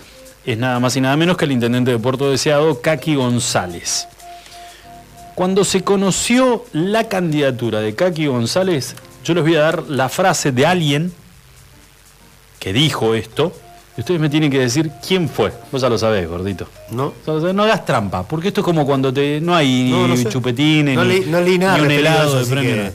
es 0.53 0.57
nada 0.57 0.79
más 0.79 0.95
y 0.95 1.01
nada 1.01 1.15
menos 1.17 1.37
que 1.37 1.45
el 1.45 1.51
intendente 1.51 1.91
de 1.91 1.99
Puerto 1.99 2.29
Deseado, 2.29 2.81
Kaki 2.81 3.15
González. 3.15 4.07
Cuando 5.35 5.63
se 5.63 5.83
conoció 5.83 6.65
la 6.73 7.05
candidatura 7.07 7.79
de 7.79 7.95
Kaki 7.95 8.27
González, 8.27 8.95
yo 9.23 9.33
les 9.33 9.43
voy 9.43 9.55
a 9.55 9.61
dar 9.61 9.83
la 9.87 10.09
frase 10.09 10.51
de 10.51 10.65
alguien 10.65 11.13
que 12.59 12.73
dijo 12.73 13.15
esto, 13.15 13.53
y 13.95 14.01
ustedes 14.01 14.19
me 14.19 14.29
tienen 14.29 14.51
que 14.51 14.59
decir 14.59 14.91
quién 15.05 15.29
fue. 15.29 15.53
Vos 15.71 15.81
ya 15.81 15.89
lo 15.89 15.97
sabés, 15.97 16.27
gordito. 16.27 16.67
No. 16.91 17.13
No 17.53 17.63
hagas 17.63 17.85
trampa, 17.85 18.23
porque 18.23 18.49
esto 18.49 18.61
es 18.61 18.65
como 18.65 18.85
cuando 18.85 19.13
te 19.13 19.39
no 19.41 19.55
hay 19.55 19.89
No, 19.91 20.07
no 20.07 20.15
ni 20.15 20.23
sé. 20.23 20.29
chupetines, 20.29 20.95
No 20.95 21.03
ni, 21.05 21.19
leí- 21.19 21.25
no 21.25 21.41
leí 21.41 21.57
nada 21.57 21.77
ni 21.77 21.83
un 21.85 21.91
helado 21.91 22.39
de 22.39 22.45
premio. 22.45 22.91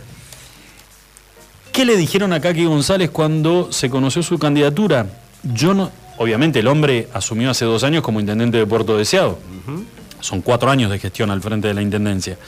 ¿Qué 1.72 1.84
le 1.84 1.96
dijeron 1.96 2.32
a 2.32 2.40
Kaki 2.40 2.64
González 2.66 3.10
cuando 3.10 3.72
se 3.72 3.90
conoció 3.90 4.22
su 4.22 4.38
candidatura? 4.38 5.06
Yo 5.42 5.74
no, 5.74 5.90
obviamente 6.18 6.60
el 6.60 6.68
hombre 6.68 7.08
asumió 7.12 7.50
hace 7.50 7.64
dos 7.64 7.84
años 7.84 8.02
como 8.02 8.20
intendente 8.20 8.58
de 8.58 8.66
Puerto 8.66 8.96
Deseado. 8.96 9.38
Son 10.20 10.40
cuatro 10.40 10.70
años 10.70 10.90
de 10.90 10.98
gestión 10.98 11.30
al 11.30 11.42
frente 11.42 11.68
de 11.68 11.74
la 11.74 11.82
intendencia. 11.82 12.38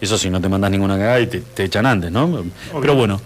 Eso 0.00 0.16
si 0.16 0.30
no 0.30 0.40
te 0.40 0.48
mandas 0.48 0.70
ninguna 0.70 0.96
cagada 0.96 1.20
y 1.20 1.26
te, 1.26 1.40
te 1.40 1.64
echan 1.64 1.84
antes, 1.84 2.10
¿no? 2.10 2.44
Pero 2.80 2.94
bueno, 2.94 3.20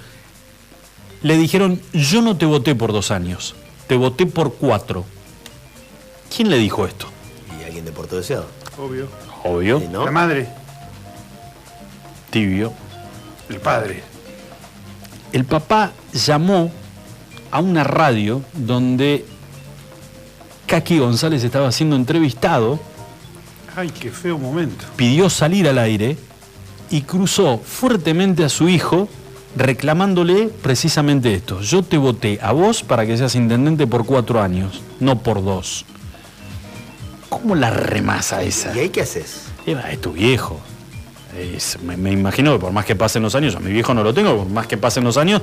le 1.23 1.37
dijeron, 1.39 1.81
yo 1.93 2.21
no 2.21 2.37
te 2.37 2.47
voté 2.47 2.75
por 2.75 2.93
dos 2.93 3.11
años, 3.13 3.55
te 3.87 3.97
voté 3.97 4.27
por 4.27 4.55
cuatro. 4.55 5.05
¿Quién 6.35 6.51
le 6.51 6.59
dijo 6.59 6.85
esto? 6.87 7.07
Y 7.61 7.65
alguien 7.65 7.85
de 7.85 7.93
Puerto 7.93 8.17
Deseado. 8.17 8.47
Obvio. 8.77 9.07
Obvio. 9.45 9.79
Sí, 9.79 9.87
¿no? 9.93 10.05
La 10.05 10.11
madre, 10.11 10.49
Tibio. 12.31 12.73
el 13.49 13.61
padre. 13.61 14.03
El 15.33 15.45
papá 15.45 15.93
llamó 16.13 16.73
a 17.51 17.61
una 17.61 17.85
radio 17.85 18.43
donde 18.55 19.25
Kaki 20.67 20.99
González 20.99 21.45
estaba 21.45 21.71
siendo 21.73 21.97
entrevistado, 21.97 22.81
Ay, 23.77 23.91
qué 23.91 24.11
feo 24.11 24.39
momento. 24.39 24.85
pidió 24.97 25.29
salir 25.29 25.69
al 25.69 25.79
aire 25.79 26.17
y 26.91 27.03
cruzó 27.03 27.59
fuertemente 27.59 28.45
a 28.45 28.49
su 28.49 28.69
hijo 28.69 29.09
reclamándole 29.57 30.49
precisamente 30.63 31.35
esto. 31.35 31.61
Yo 31.61 31.83
te 31.83 31.97
voté 31.99 32.39
a 32.43 32.53
vos 32.53 32.83
para 32.83 33.07
que 33.07 33.17
seas 33.17 33.35
intendente 33.35 33.87
por 33.87 34.05
cuatro 34.07 34.41
años, 34.41 34.81
no 35.01 35.19
por 35.23 35.45
dos. 35.45 35.85
¿Cómo 37.29 37.55
la 37.55 37.71
remasa 37.71 38.43
esa? 38.43 38.75
¿Y 38.77 38.81
ahí 38.81 38.89
qué 38.91 39.03
haces? 39.03 39.47
Eva, 39.67 39.91
es 39.91 40.01
tu 40.01 40.13
viejo. 40.13 40.61
Es- 41.37 41.79
me, 41.83 41.97
me 41.97 42.13
imagino 42.13 42.53
que 42.53 42.59
por 42.61 42.73
más 42.73 42.85
que 42.85 42.95
pasen 42.95 43.23
los 43.23 43.35
años, 43.35 43.57
a 43.57 43.61
mi 43.61 43.73
viejo 43.73 43.93
no 43.93 44.03
lo 44.05 44.15
tengo, 44.15 44.37
por 44.39 44.49
más 44.49 44.67
que 44.69 44.77
pasen 44.77 45.03
los 45.05 45.17
años, 45.17 45.43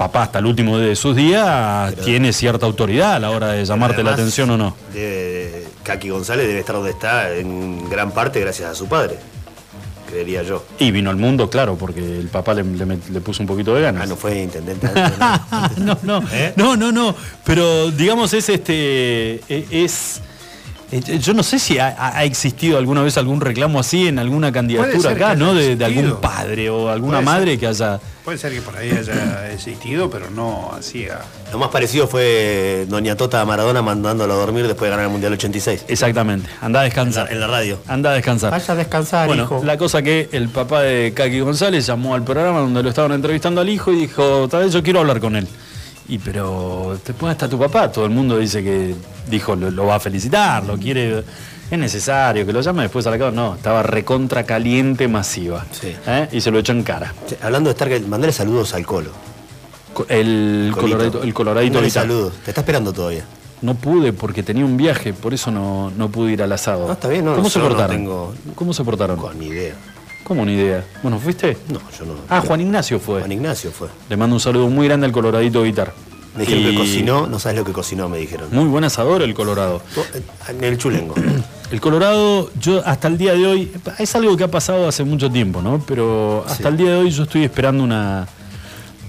papá 0.00 0.22
hasta 0.22 0.38
el 0.38 0.46
último 0.46 0.78
de 0.78 0.96
sus 0.96 1.14
días 1.14 1.94
tiene 2.06 2.32
cierta 2.32 2.64
autoridad 2.64 3.16
a 3.16 3.18
la 3.18 3.28
hora 3.30 3.48
de 3.48 3.66
llamarte 3.66 4.02
la 4.02 4.12
atención 4.14 4.48
o 4.48 4.56
no. 4.56 4.74
debe- 4.94 5.66
Kaki 5.82 6.08
González 6.08 6.46
debe 6.46 6.60
estar 6.60 6.74
donde 6.76 6.92
está 6.92 7.30
en 7.34 7.86
gran 7.90 8.10
parte 8.10 8.40
gracias 8.40 8.70
a 8.70 8.74
su 8.74 8.86
padre. 8.88 9.18
Creería 10.08 10.42
yo. 10.42 10.64
Y 10.78 10.90
vino 10.90 11.10
al 11.10 11.16
mundo, 11.16 11.50
claro, 11.50 11.76
porque 11.76 12.00
el 12.00 12.28
papá 12.28 12.54
le, 12.54 12.64
le 12.64 12.86
met- 12.86 13.08
le 13.10 13.20
puso 13.20 13.42
un 13.42 13.46
poquito 13.46 13.74
de 13.74 13.82
ganas. 13.82 14.04
Ah, 14.04 14.06
no 14.06 14.16
fue 14.16 14.40
intendente 14.40 14.86
antes, 14.86 15.18
¿no? 15.76 15.94
no, 16.04 16.20
no, 16.20 16.28
¿Eh? 16.32 16.52
no, 16.56 16.76
no, 16.76 16.90
no. 16.92 17.14
Pero 17.44 17.90
digamos 17.90 18.32
es 18.32 18.48
este, 18.48 19.34
e- 19.48 19.66
es, 19.70 20.22
yo 20.90 21.34
no 21.34 21.42
sé 21.42 21.58
si 21.58 21.78
ha, 21.78 21.94
ha 22.16 22.24
existido 22.24 22.76
alguna 22.78 23.02
vez 23.02 23.16
algún 23.16 23.40
reclamo 23.40 23.78
así 23.78 24.08
en 24.08 24.18
alguna 24.18 24.50
candidatura 24.50 25.10
acá, 25.10 25.34
¿no? 25.36 25.54
De, 25.54 25.76
de 25.76 25.84
algún 25.84 26.20
padre 26.20 26.68
o 26.70 26.88
alguna 26.88 27.18
Puede 27.18 27.24
madre 27.26 27.50
ser. 27.52 27.60
que 27.60 27.66
haya. 27.68 28.00
Puede 28.24 28.38
ser 28.38 28.52
que 28.52 28.60
por 28.60 28.76
ahí 28.76 28.90
haya 28.90 29.50
existido, 29.52 30.10
pero 30.10 30.30
no 30.30 30.72
así 30.78 31.06
a... 31.08 31.20
Lo 31.52 31.58
más 31.58 31.68
parecido 31.70 32.06
fue 32.06 32.86
Doña 32.88 33.16
Tota 33.16 33.44
Maradona 33.44 33.82
mandándolo 33.82 34.32
a 34.34 34.36
dormir 34.36 34.66
después 34.66 34.86
de 34.86 34.90
ganar 34.90 35.06
el 35.06 35.12
Mundial 35.12 35.32
86. 35.32 35.84
Exactamente. 35.88 36.48
Anda 36.60 36.80
a 36.80 36.82
descansar. 36.84 37.32
En 37.32 37.40
la 37.40 37.46
radio. 37.46 37.78
Anda 37.88 38.10
a 38.10 38.14
descansar. 38.14 38.50
Vaya 38.50 38.74
a 38.74 38.76
descansar, 38.76 39.26
Bueno, 39.26 39.44
hijo. 39.44 39.62
la 39.64 39.78
cosa 39.78 40.02
que 40.02 40.28
el 40.32 40.48
papá 40.48 40.82
de 40.82 41.12
Kaki 41.14 41.40
González 41.40 41.86
llamó 41.86 42.14
al 42.14 42.22
programa 42.24 42.60
donde 42.60 42.82
lo 42.82 42.88
estaban 42.90 43.12
entrevistando 43.12 43.60
al 43.60 43.68
hijo 43.68 43.92
y 43.92 43.96
dijo, 43.96 44.48
tal 44.48 44.64
vez 44.64 44.72
yo 44.72 44.82
quiero 44.82 45.00
hablar 45.00 45.18
con 45.20 45.34
él. 45.36 45.48
Y 46.10 46.18
pero 46.18 46.98
después 47.06 47.30
está 47.32 47.48
tu 47.48 47.58
papá, 47.58 47.90
todo 47.90 48.04
el 48.04 48.10
mundo 48.10 48.36
dice 48.38 48.62
que 48.64 48.94
dijo 49.28 49.54
lo, 49.54 49.70
lo 49.70 49.86
va 49.86 49.94
a 49.94 50.00
felicitar, 50.00 50.64
lo 50.66 50.76
quiere, 50.76 51.22
es 51.70 51.78
necesario 51.78 52.44
que 52.44 52.52
lo 52.52 52.60
llame 52.60 52.82
después 52.82 53.06
a 53.06 53.10
la 53.10 53.18
casa. 53.18 53.30
No, 53.30 53.54
estaba 53.54 53.82
recontra 53.84 54.42
caliente 54.44 55.06
masiva. 55.06 55.64
Sí. 55.70 55.94
¿eh? 56.06 56.28
Y 56.32 56.40
se 56.40 56.50
lo 56.50 56.58
echó 56.58 56.72
en 56.72 56.82
cara. 56.82 57.14
Hablando 57.42 57.72
de 57.72 57.72
estar, 57.72 58.08
mandale 58.08 58.32
saludos 58.32 58.74
al 58.74 58.84
Colo. 58.84 59.10
Co- 59.94 60.06
El 60.08 60.70
Colito. 60.74 60.80
coloradito, 60.98 61.22
el 61.22 61.32
coloradito 61.34 61.90
saludos. 61.90 62.32
Te 62.44 62.50
está 62.50 62.62
esperando 62.62 62.92
todavía. 62.92 63.24
No 63.62 63.74
pude 63.74 64.12
porque 64.12 64.42
tenía 64.42 64.64
un 64.64 64.76
viaje, 64.76 65.12
por 65.12 65.34
eso 65.34 65.50
no, 65.50 65.92
no 65.96 66.08
pude 66.08 66.32
ir 66.32 66.42
al 66.42 66.50
asado. 66.50 66.86
No, 66.86 66.92
está 66.94 67.08
bien, 67.08 67.24
no, 67.24 67.36
¿Cómo 67.36 67.50
se 67.50 67.58
yo 67.58 67.64
no 67.64 67.68
portaron? 67.70 67.96
tengo- 67.96 68.34
¿Cómo 68.54 68.72
se 68.72 68.82
portaron? 68.84 69.16
Con 69.18 69.38
ni 69.38 69.46
idea. 69.48 69.74
¿Cómo 70.30 70.44
ni 70.46 70.52
idea? 70.52 70.84
Bueno, 71.02 71.18
¿fuiste? 71.18 71.56
No, 71.70 71.80
yo 71.98 72.04
no. 72.04 72.12
Ah, 72.28 72.40
Juan 72.40 72.60
Ignacio 72.60 73.00
fue. 73.00 73.18
Juan 73.18 73.32
Ignacio 73.32 73.72
fue. 73.72 73.88
Le 74.08 74.16
mando 74.16 74.36
un 74.36 74.40
saludo 74.40 74.68
muy 74.68 74.86
grande 74.86 75.04
al 75.06 75.10
Coloradito 75.10 75.64
Guitar. 75.64 75.92
Me 76.36 76.42
dijeron 76.46 76.62
Y 76.62 76.70
que 76.70 76.76
cocinó, 76.76 77.26
no 77.26 77.40
sabes 77.40 77.58
lo 77.58 77.64
que 77.64 77.72
cocinó, 77.72 78.08
me 78.08 78.18
dijeron. 78.18 78.46
Muy 78.52 78.66
buen 78.66 78.84
asador 78.84 79.22
el 79.22 79.34
Colorado. 79.34 79.82
En 80.48 80.62
el 80.62 80.78
chulengo. 80.78 81.16
El 81.72 81.80
Colorado, 81.80 82.48
yo 82.60 82.80
hasta 82.86 83.08
el 83.08 83.16
día 83.18 83.32
de 83.32 83.44
hoy, 83.46 83.72
es 83.98 84.14
algo 84.16 84.36
que 84.36 84.42
ha 84.44 84.50
pasado 84.50 84.86
hace 84.88 85.02
mucho 85.04 85.28
tiempo, 85.30 85.62
¿no? 85.62 85.82
Pero 85.86 86.44
hasta 86.46 86.62
Sí. 86.64 86.68
el 86.68 86.76
día 86.76 86.90
de 86.90 86.96
hoy 86.98 87.10
yo 87.10 87.24
estoy 87.24 87.42
esperando 87.44 87.82
una. 87.82 88.26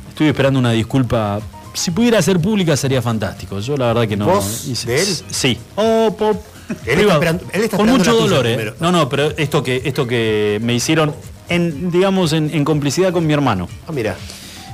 Estoy 0.10 0.28
esperando 0.28 0.60
una 0.60 0.72
disculpa. 0.72 1.40
Si 1.74 1.90
pudiera 1.92 2.20
ser 2.22 2.40
pública 2.40 2.76
sería 2.78 3.02
fantástico. 3.02 3.60
Yo 3.60 3.78
la 3.78 3.88
verdad 3.88 4.08
que 4.08 4.16
no. 4.18 4.26
¿Vos? 4.26 4.66
hice- 4.68 4.88
¿De 4.92 5.02
él? 5.02 5.08
Sí. 5.30 5.58
Oh, 5.76 6.16
po- 6.18 6.40
Él 6.72 6.78
está 6.80 6.94
privado. 6.96 7.12
esperando- 7.14 7.44
él 7.54 7.62
está 7.64 7.78
Con 7.78 7.90
mucho 7.90 8.14
dolor, 8.16 8.48
¿eh? 8.48 8.74
No, 8.80 8.92
no, 8.92 9.08
pero 9.10 9.32
esto 9.38 9.62
que, 9.64 9.82
esto 9.86 10.06
que 10.08 10.60
me 10.62 10.74
hicieron, 10.74 11.14
en, 11.50 11.92
digamos, 11.92 12.34
en, 12.34 12.50
en 12.54 12.64
complicidad 12.66 13.12
con 13.12 13.26
mi 13.28 13.34
hermano. 13.34 13.68
Ah, 13.88 13.92
mira. 13.92 14.16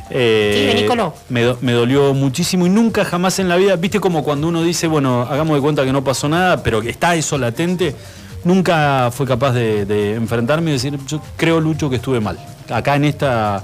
Eh, 0.10 0.54
Sí, 0.72 0.78
me, 1.30 1.42
do- 1.44 1.58
me 1.62 1.74
dolió 1.74 2.14
muchísimo 2.14 2.66
y 2.66 2.70
nunca 2.70 3.04
jamás 3.04 3.40
en 3.40 3.50
la 3.50 3.58
vida, 3.58 3.76
viste 3.76 4.00
como 4.00 4.24
cuando 4.24 4.48
uno 4.48 4.64
dice, 4.64 4.88
bueno, 4.88 5.24
hagamos 5.30 5.56
de 5.58 5.62
cuenta 5.62 5.84
que 5.84 5.92
no 5.92 6.04
pasó 6.04 6.30
nada, 6.30 6.64
pero 6.64 6.82
que 6.82 6.90
está 6.90 7.16
eso 7.16 7.38
latente, 7.38 7.94
nunca 8.46 9.10
fue 9.12 9.26
capaz 9.28 9.52
de, 9.52 9.86
de 9.86 10.14
enfrentarme 10.16 10.70
y 10.72 10.74
decir, 10.74 10.98
yo 11.08 11.22
creo, 11.36 11.60
Lucho, 11.60 11.90
que 11.90 11.98
estuve 11.98 12.20
mal. 12.22 12.38
Acá 12.70 12.96
en 12.96 13.06
esta... 13.06 13.64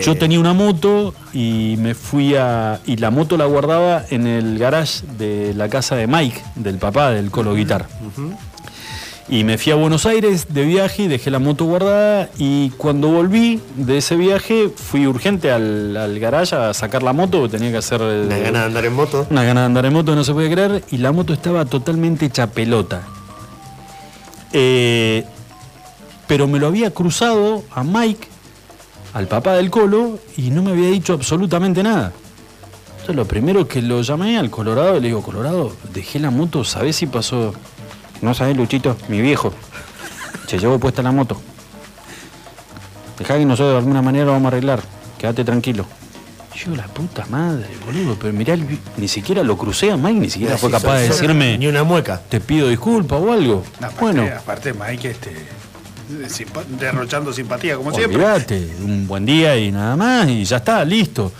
Yo 0.00 0.12
Eh. 0.12 0.16
tenía 0.16 0.40
una 0.40 0.52
moto 0.54 1.14
y 1.32 1.76
me 1.78 1.94
fui 1.94 2.34
a... 2.36 2.80
Y 2.86 2.96
la 2.96 3.10
moto 3.10 3.36
la 3.36 3.44
guardaba 3.46 4.04
en 4.10 4.26
el 4.26 4.58
garage 4.58 5.04
de 5.18 5.52
la 5.54 5.68
casa 5.68 5.96
de 5.96 6.06
Mike, 6.06 6.40
del 6.54 6.78
papá 6.78 7.10
del 7.10 7.30
Colo 7.30 7.54
Guitar. 7.54 7.86
Y 9.28 9.44
me 9.44 9.56
fui 9.56 9.72
a 9.72 9.76
Buenos 9.76 10.04
Aires 10.04 10.46
de 10.52 10.64
viaje 10.64 11.04
y 11.04 11.08
dejé 11.08 11.30
la 11.30 11.38
moto 11.38 11.64
guardada 11.64 12.28
y 12.38 12.70
cuando 12.70 13.08
volví 13.08 13.60
de 13.76 13.98
ese 13.98 14.16
viaje 14.16 14.68
fui 14.74 15.06
urgente 15.06 15.50
al, 15.50 15.96
al 15.96 16.18
garage 16.18 16.54
a 16.56 16.74
sacar 16.74 17.02
la 17.02 17.12
moto, 17.12 17.48
tenía 17.48 17.70
que 17.70 17.76
hacer... 17.78 18.00
eh, 18.02 18.24
Una 18.26 18.38
gana 18.38 18.58
de 18.60 18.64
andar 18.66 18.84
en 18.84 18.92
moto. 18.94 19.26
Una 19.30 19.44
gana 19.44 19.60
de 19.60 19.66
andar 19.66 19.86
en 19.86 19.92
moto, 19.92 20.14
no 20.14 20.24
se 20.24 20.32
puede 20.32 20.50
creer, 20.50 20.84
y 20.90 20.98
la 20.98 21.12
moto 21.12 21.32
estaba 21.32 21.64
totalmente 21.64 22.26
hecha 22.26 22.48
pelota. 22.48 23.02
Eh, 24.52 25.24
pero 26.26 26.46
me 26.46 26.58
lo 26.58 26.66
había 26.66 26.90
cruzado 26.90 27.62
a 27.70 27.84
Mike, 27.84 28.28
al 29.14 29.26
papá 29.28 29.54
del 29.54 29.70
Colo, 29.70 30.18
y 30.36 30.50
no 30.50 30.62
me 30.62 30.70
había 30.72 30.88
dicho 30.90 31.12
absolutamente 31.12 31.82
nada. 31.82 32.12
Entonces 32.92 33.16
lo 33.16 33.24
primero 33.26 33.66
que 33.66 33.82
lo 33.82 34.00
llamé 34.02 34.38
al 34.38 34.50
Colorado, 34.50 34.94
le 35.00 35.08
digo, 35.08 35.22
Colorado, 35.22 35.72
dejé 35.92 36.18
la 36.20 36.30
moto, 36.30 36.64
¿sabés 36.64 36.96
si 36.96 37.06
pasó? 37.06 37.52
No 38.20 38.32
sabés, 38.32 38.56
Luchito, 38.56 38.96
mi 39.08 39.20
viejo. 39.20 39.52
Se 40.46 40.58
llevó 40.58 40.78
puesta 40.78 41.02
la 41.02 41.10
moto. 41.12 41.40
Dejá 43.18 43.36
que 43.38 43.44
nosotros 43.44 43.72
de 43.72 43.78
alguna 43.78 44.02
manera 44.02 44.24
lo 44.26 44.32
vamos 44.32 44.46
a 44.46 44.48
arreglar. 44.56 44.80
Quédate 45.18 45.44
tranquilo. 45.44 45.84
Yo, 46.54 46.76
la 46.76 46.86
puta 46.86 47.24
madre, 47.30 47.66
boludo, 47.86 48.16
pero 48.20 48.32
mirá, 48.32 48.54
el 48.54 48.78
ni 48.98 49.08
siquiera 49.08 49.42
lo 49.42 49.56
crucé 49.56 49.90
a 49.90 49.96
Mike, 49.96 50.20
ni 50.20 50.30
siquiera 50.30 50.58
fue 50.58 50.68
si 50.68 50.76
capaz 50.76 50.98
de 50.98 51.08
decirme, 51.08 51.56
Ni 51.58 51.66
una 51.66 51.82
mueca. 51.82 52.20
te 52.28 52.40
pido 52.40 52.68
disculpas 52.68 53.20
o 53.20 53.32
algo. 53.32 53.64
No, 53.80 53.86
aparte, 53.86 54.00
bueno, 54.00 54.26
aparte 54.38 54.74
Mike, 54.74 55.10
este, 55.10 55.30
simpa- 56.28 56.64
derrochando 56.78 57.32
simpatía, 57.32 57.76
como 57.76 57.92
siempre. 57.92 58.16
Olvídate, 58.16 58.70
un 58.84 59.06
buen 59.06 59.24
día 59.26 59.56
y 59.56 59.70
nada 59.72 59.96
más, 59.96 60.28
y 60.28 60.44
ya 60.44 60.58
está, 60.58 60.84
listo. 60.84 61.32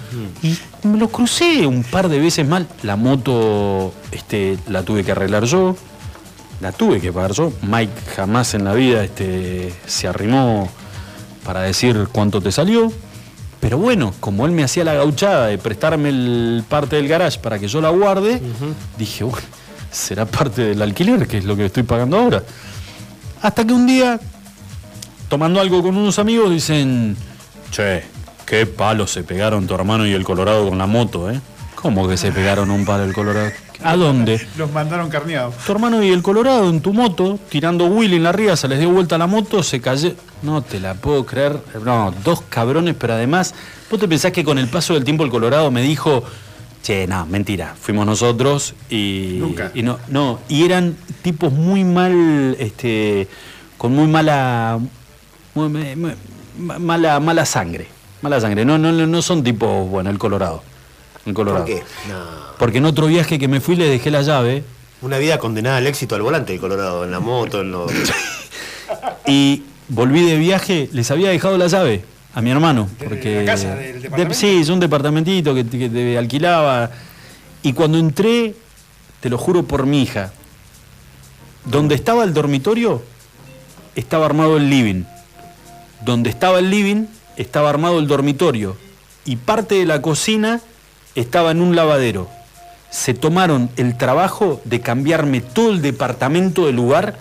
Y 0.42 0.56
me 0.86 0.98
lo 0.98 1.08
crucé 1.08 1.66
un 1.66 1.82
par 1.84 2.08
de 2.08 2.18
veces 2.18 2.46
mal. 2.46 2.66
La 2.82 2.96
moto 2.96 3.92
este, 4.10 4.58
la 4.68 4.82
tuve 4.82 5.04
que 5.04 5.12
arreglar 5.12 5.44
yo, 5.44 5.76
la 6.60 6.72
tuve 6.72 7.00
que 7.00 7.12
pagar 7.12 7.32
yo. 7.32 7.52
Mike 7.62 7.92
jamás 8.16 8.54
en 8.54 8.64
la 8.64 8.74
vida 8.74 9.04
este, 9.04 9.72
se 9.86 10.08
arrimó 10.08 10.68
para 11.44 11.62
decir 11.62 12.08
cuánto 12.12 12.40
te 12.40 12.52
salió. 12.52 12.92
Pero 13.60 13.78
bueno, 13.78 14.12
como 14.18 14.44
él 14.44 14.50
me 14.50 14.64
hacía 14.64 14.82
la 14.82 14.94
gauchada 14.94 15.46
de 15.46 15.56
prestarme 15.56 16.08
el 16.08 16.64
parte 16.68 16.96
del 16.96 17.06
garage 17.06 17.38
para 17.38 17.60
que 17.60 17.68
yo 17.68 17.80
la 17.80 17.90
guarde, 17.90 18.42
dije, 18.98 19.22
bueno, 19.22 19.46
será 19.92 20.26
parte 20.26 20.62
del 20.62 20.82
alquiler, 20.82 21.28
que 21.28 21.38
es 21.38 21.44
lo 21.44 21.54
que 21.54 21.66
estoy 21.66 21.84
pagando 21.84 22.18
ahora. 22.18 22.42
Hasta 23.40 23.64
que 23.64 23.72
un 23.72 23.86
día, 23.86 24.18
tomando 25.32 25.62
algo 25.62 25.82
con 25.82 25.96
unos 25.96 26.18
amigos, 26.18 26.50
dicen, 26.50 27.16
che, 27.70 28.02
qué 28.44 28.66
palo 28.66 29.06
se 29.06 29.22
pegaron 29.22 29.66
tu 29.66 29.74
hermano 29.74 30.06
y 30.06 30.12
el 30.12 30.24
Colorado 30.24 30.68
con 30.68 30.76
la 30.76 30.86
moto, 30.86 31.30
¿eh? 31.30 31.40
¿Cómo 31.74 32.06
que 32.06 32.18
se 32.18 32.30
pegaron 32.32 32.70
un 32.70 32.84
palo 32.84 33.04
el 33.04 33.14
Colorado? 33.14 33.50
¿A 33.82 33.96
dónde? 33.96 34.46
Los 34.58 34.70
mandaron 34.72 35.08
carneados. 35.08 35.54
Tu 35.56 35.72
hermano 35.72 36.02
y 36.02 36.10
el 36.10 36.22
Colorado 36.22 36.68
en 36.68 36.82
tu 36.82 36.92
moto, 36.92 37.38
tirando 37.48 37.86
Willy 37.86 38.16
en 38.16 38.24
la 38.24 38.32
ría, 38.32 38.56
se 38.56 38.68
les 38.68 38.78
dio 38.78 38.90
vuelta 38.90 39.16
la 39.16 39.26
moto, 39.26 39.62
se 39.62 39.80
cayó. 39.80 40.12
No 40.42 40.60
te 40.60 40.78
la 40.78 40.92
puedo 40.92 41.24
creer. 41.24 41.60
No, 41.82 42.12
dos 42.22 42.42
cabrones, 42.50 42.94
pero 42.98 43.14
además, 43.14 43.54
¿vos 43.90 43.98
te 43.98 44.08
pensás 44.08 44.32
que 44.32 44.44
con 44.44 44.58
el 44.58 44.68
paso 44.68 44.92
del 44.92 45.02
tiempo 45.02 45.24
el 45.24 45.30
Colorado 45.30 45.70
me 45.70 45.80
dijo, 45.80 46.24
che, 46.82 47.06
no, 47.06 47.24
mentira, 47.24 47.74
fuimos 47.80 48.04
nosotros 48.04 48.74
y. 48.90 49.38
Nunca. 49.38 49.70
Y 49.72 49.82
no, 49.82 49.98
no, 50.08 50.40
y 50.50 50.66
eran 50.66 50.94
tipos 51.22 51.54
muy 51.54 51.84
mal, 51.84 52.54
este, 52.58 53.28
con 53.78 53.94
muy 53.94 54.08
mala. 54.08 54.78
Muy- 55.54 55.68
muy- 55.68 55.94
muy- 55.96 56.78
mala, 56.78 57.20
mala 57.20 57.44
sangre. 57.44 57.86
Mala 58.22 58.40
sangre. 58.40 58.64
No, 58.64 58.78
no, 58.78 58.92
no 58.92 59.22
son 59.22 59.42
tipos, 59.42 59.88
bueno, 59.88 60.10
el 60.10 60.18
Colorado. 60.18 60.62
El 61.26 61.34
Colorado. 61.34 61.64
¿Por 61.64 61.74
qué? 61.74 61.82
No. 62.08 62.20
Porque 62.58 62.78
en 62.78 62.84
otro 62.84 63.06
viaje 63.06 63.38
que 63.38 63.48
me 63.48 63.60
fui 63.60 63.76
le 63.76 63.88
dejé 63.88 64.10
la 64.10 64.22
llave. 64.22 64.62
Una 65.02 65.18
vida 65.18 65.38
condenada 65.38 65.78
al 65.78 65.86
éxito 65.86 66.14
al 66.14 66.22
volante 66.22 66.52
de 66.52 66.58
Colorado, 66.60 67.04
en 67.04 67.10
la 67.10 67.20
moto, 67.20 67.60
en 67.62 67.72
los. 67.72 67.90
Y 69.26 69.62
volví 69.88 70.24
de 70.24 70.36
viaje, 70.36 70.88
les 70.92 71.10
había 71.10 71.30
dejado 71.30 71.56
la 71.58 71.66
llave 71.66 72.04
a 72.34 72.40
mi 72.42 72.50
hermano. 72.50 72.88
Porque, 73.02 73.40
la 73.40 73.44
casa, 73.44 73.74
del 73.76 74.02
de- 74.02 74.34
sí, 74.34 74.58
es 74.60 74.68
un 74.68 74.80
departamentito 74.80 75.54
que, 75.54 75.66
que 75.66 75.88
te 75.88 76.18
alquilaba. 76.18 76.90
Y 77.62 77.72
cuando 77.72 77.98
entré, 77.98 78.54
te 79.20 79.28
lo 79.30 79.38
juro 79.38 79.62
por 79.64 79.86
mi 79.86 80.02
hija, 80.02 80.32
donde 81.64 81.94
estaba 81.94 82.24
el 82.24 82.34
dormitorio, 82.34 83.02
estaba 83.94 84.26
armado 84.26 84.56
el 84.56 84.68
living. 84.68 85.04
Donde 86.04 86.30
estaba 86.30 86.58
el 86.58 86.70
living, 86.70 87.06
estaba 87.36 87.70
armado 87.70 87.98
el 87.98 88.06
dormitorio. 88.06 88.76
Y 89.24 89.36
parte 89.36 89.76
de 89.76 89.86
la 89.86 90.02
cocina 90.02 90.60
estaba 91.14 91.50
en 91.50 91.60
un 91.60 91.76
lavadero. 91.76 92.28
Se 92.90 93.14
tomaron 93.14 93.70
el 93.76 93.96
trabajo 93.96 94.60
de 94.64 94.80
cambiarme 94.80 95.40
todo 95.40 95.70
el 95.70 95.80
departamento 95.80 96.66
del 96.66 96.76
lugar 96.76 97.16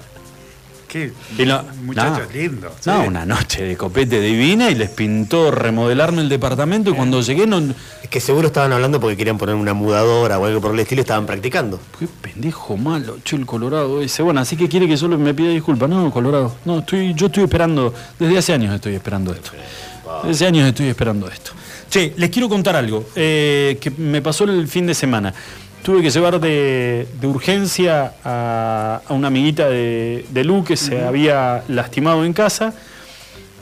Qué 0.91 1.13
y 1.38 1.45
no- 1.45 1.63
muchachos 1.85 2.27
no. 2.27 2.34
lindos. 2.38 2.73
No, 2.85 3.01
sí. 3.01 3.07
una 3.07 3.26
noche 3.26 3.63
de 3.63 3.77
copete 3.77 4.19
divina 4.19 4.69
y 4.69 4.76
les 4.76 4.89
pintó 4.89 5.49
remodelarme 5.49 6.22
el 6.22 6.27
departamento 6.27 6.89
y 6.89 6.93
cuando 6.93 7.22
llegué 7.22 7.47
no... 7.47 7.59
Es 8.03 8.09
que 8.09 8.19
seguro 8.19 8.47
estaban 8.47 8.73
hablando 8.73 8.99
porque 8.99 9.15
querían 9.15 9.38
poner 9.38 9.55
una 9.55 9.73
mudadora 9.73 10.38
o 10.38 10.45
algo 10.45 10.59
por 10.59 10.73
el 10.73 10.80
estilo 10.81 10.99
y 10.99 11.03
estaban 11.03 11.26
practicando. 11.26 11.80
Qué 11.97 12.07
pendejo 12.22 12.76
malo, 12.76 13.19
che, 13.23 13.38
el 13.38 13.45
Colorado 13.45 14.01
ese. 14.01 14.22
Bueno, 14.22 14.41
así 14.41 14.57
que 14.57 14.68
quiere 14.68 14.85
que 14.85 14.97
solo 14.97 15.18
me 15.18 15.34
pida 15.34 15.49
disculpas. 15.51 15.89
No, 15.89 16.11
Colorado. 16.11 16.57
No, 16.65 16.80
estoy, 16.80 17.13
yo 17.13 17.27
estoy 17.27 17.43
esperando, 17.43 17.93
desde 18.19 18.38
hace 18.38 18.51
años 18.53 18.76
estoy 18.76 18.95
esperando 18.95 19.31
esto. 19.34 19.51
Desde 20.23 20.30
hace 20.31 20.45
años 20.47 20.68
estoy 20.68 20.88
esperando 20.88 21.30
esto. 21.30 21.51
Che, 21.89 22.13
les 22.18 22.30
quiero 22.30 22.49
contar 22.49 22.76
algo 22.76 23.05
eh, 23.15 23.77
que 23.80 23.91
me 23.91 24.22
pasó 24.22 24.43
el 24.43 24.68
fin 24.68 24.85
de 24.88 24.93
semana. 24.93 25.34
Tuve 25.83 26.03
que 26.03 26.11
llevar 26.11 26.39
de, 26.39 27.07
de 27.19 27.27
urgencia 27.27 28.13
a, 28.23 29.01
a 29.07 29.13
una 29.13 29.27
amiguita 29.27 29.67
de, 29.67 30.25
de 30.29 30.43
Lu 30.43 30.63
que 30.63 30.77
se 30.77 31.03
había 31.03 31.63
lastimado 31.67 32.23
en 32.23 32.33
casa. 32.33 32.73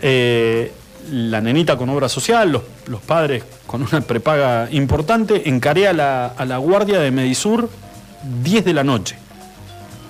Eh, 0.02 0.74
la 1.12 1.40
nenita 1.40 1.78
con 1.78 1.90
obra 1.90 2.10
social, 2.10 2.52
los, 2.52 2.64
los 2.88 3.02
padres 3.02 3.44
con 3.66 3.82
una 3.82 4.02
prepaga 4.02 4.68
importante, 4.72 5.48
encaré 5.48 5.88
a 5.88 5.94
la, 5.94 6.28
a 6.28 6.46
la 6.46 6.58
guardia 6.58 7.00
de 7.00 7.10
Medisur 7.10 7.70
10 8.44 8.66
de 8.66 8.74
la 8.74 8.84
noche. 8.84 9.16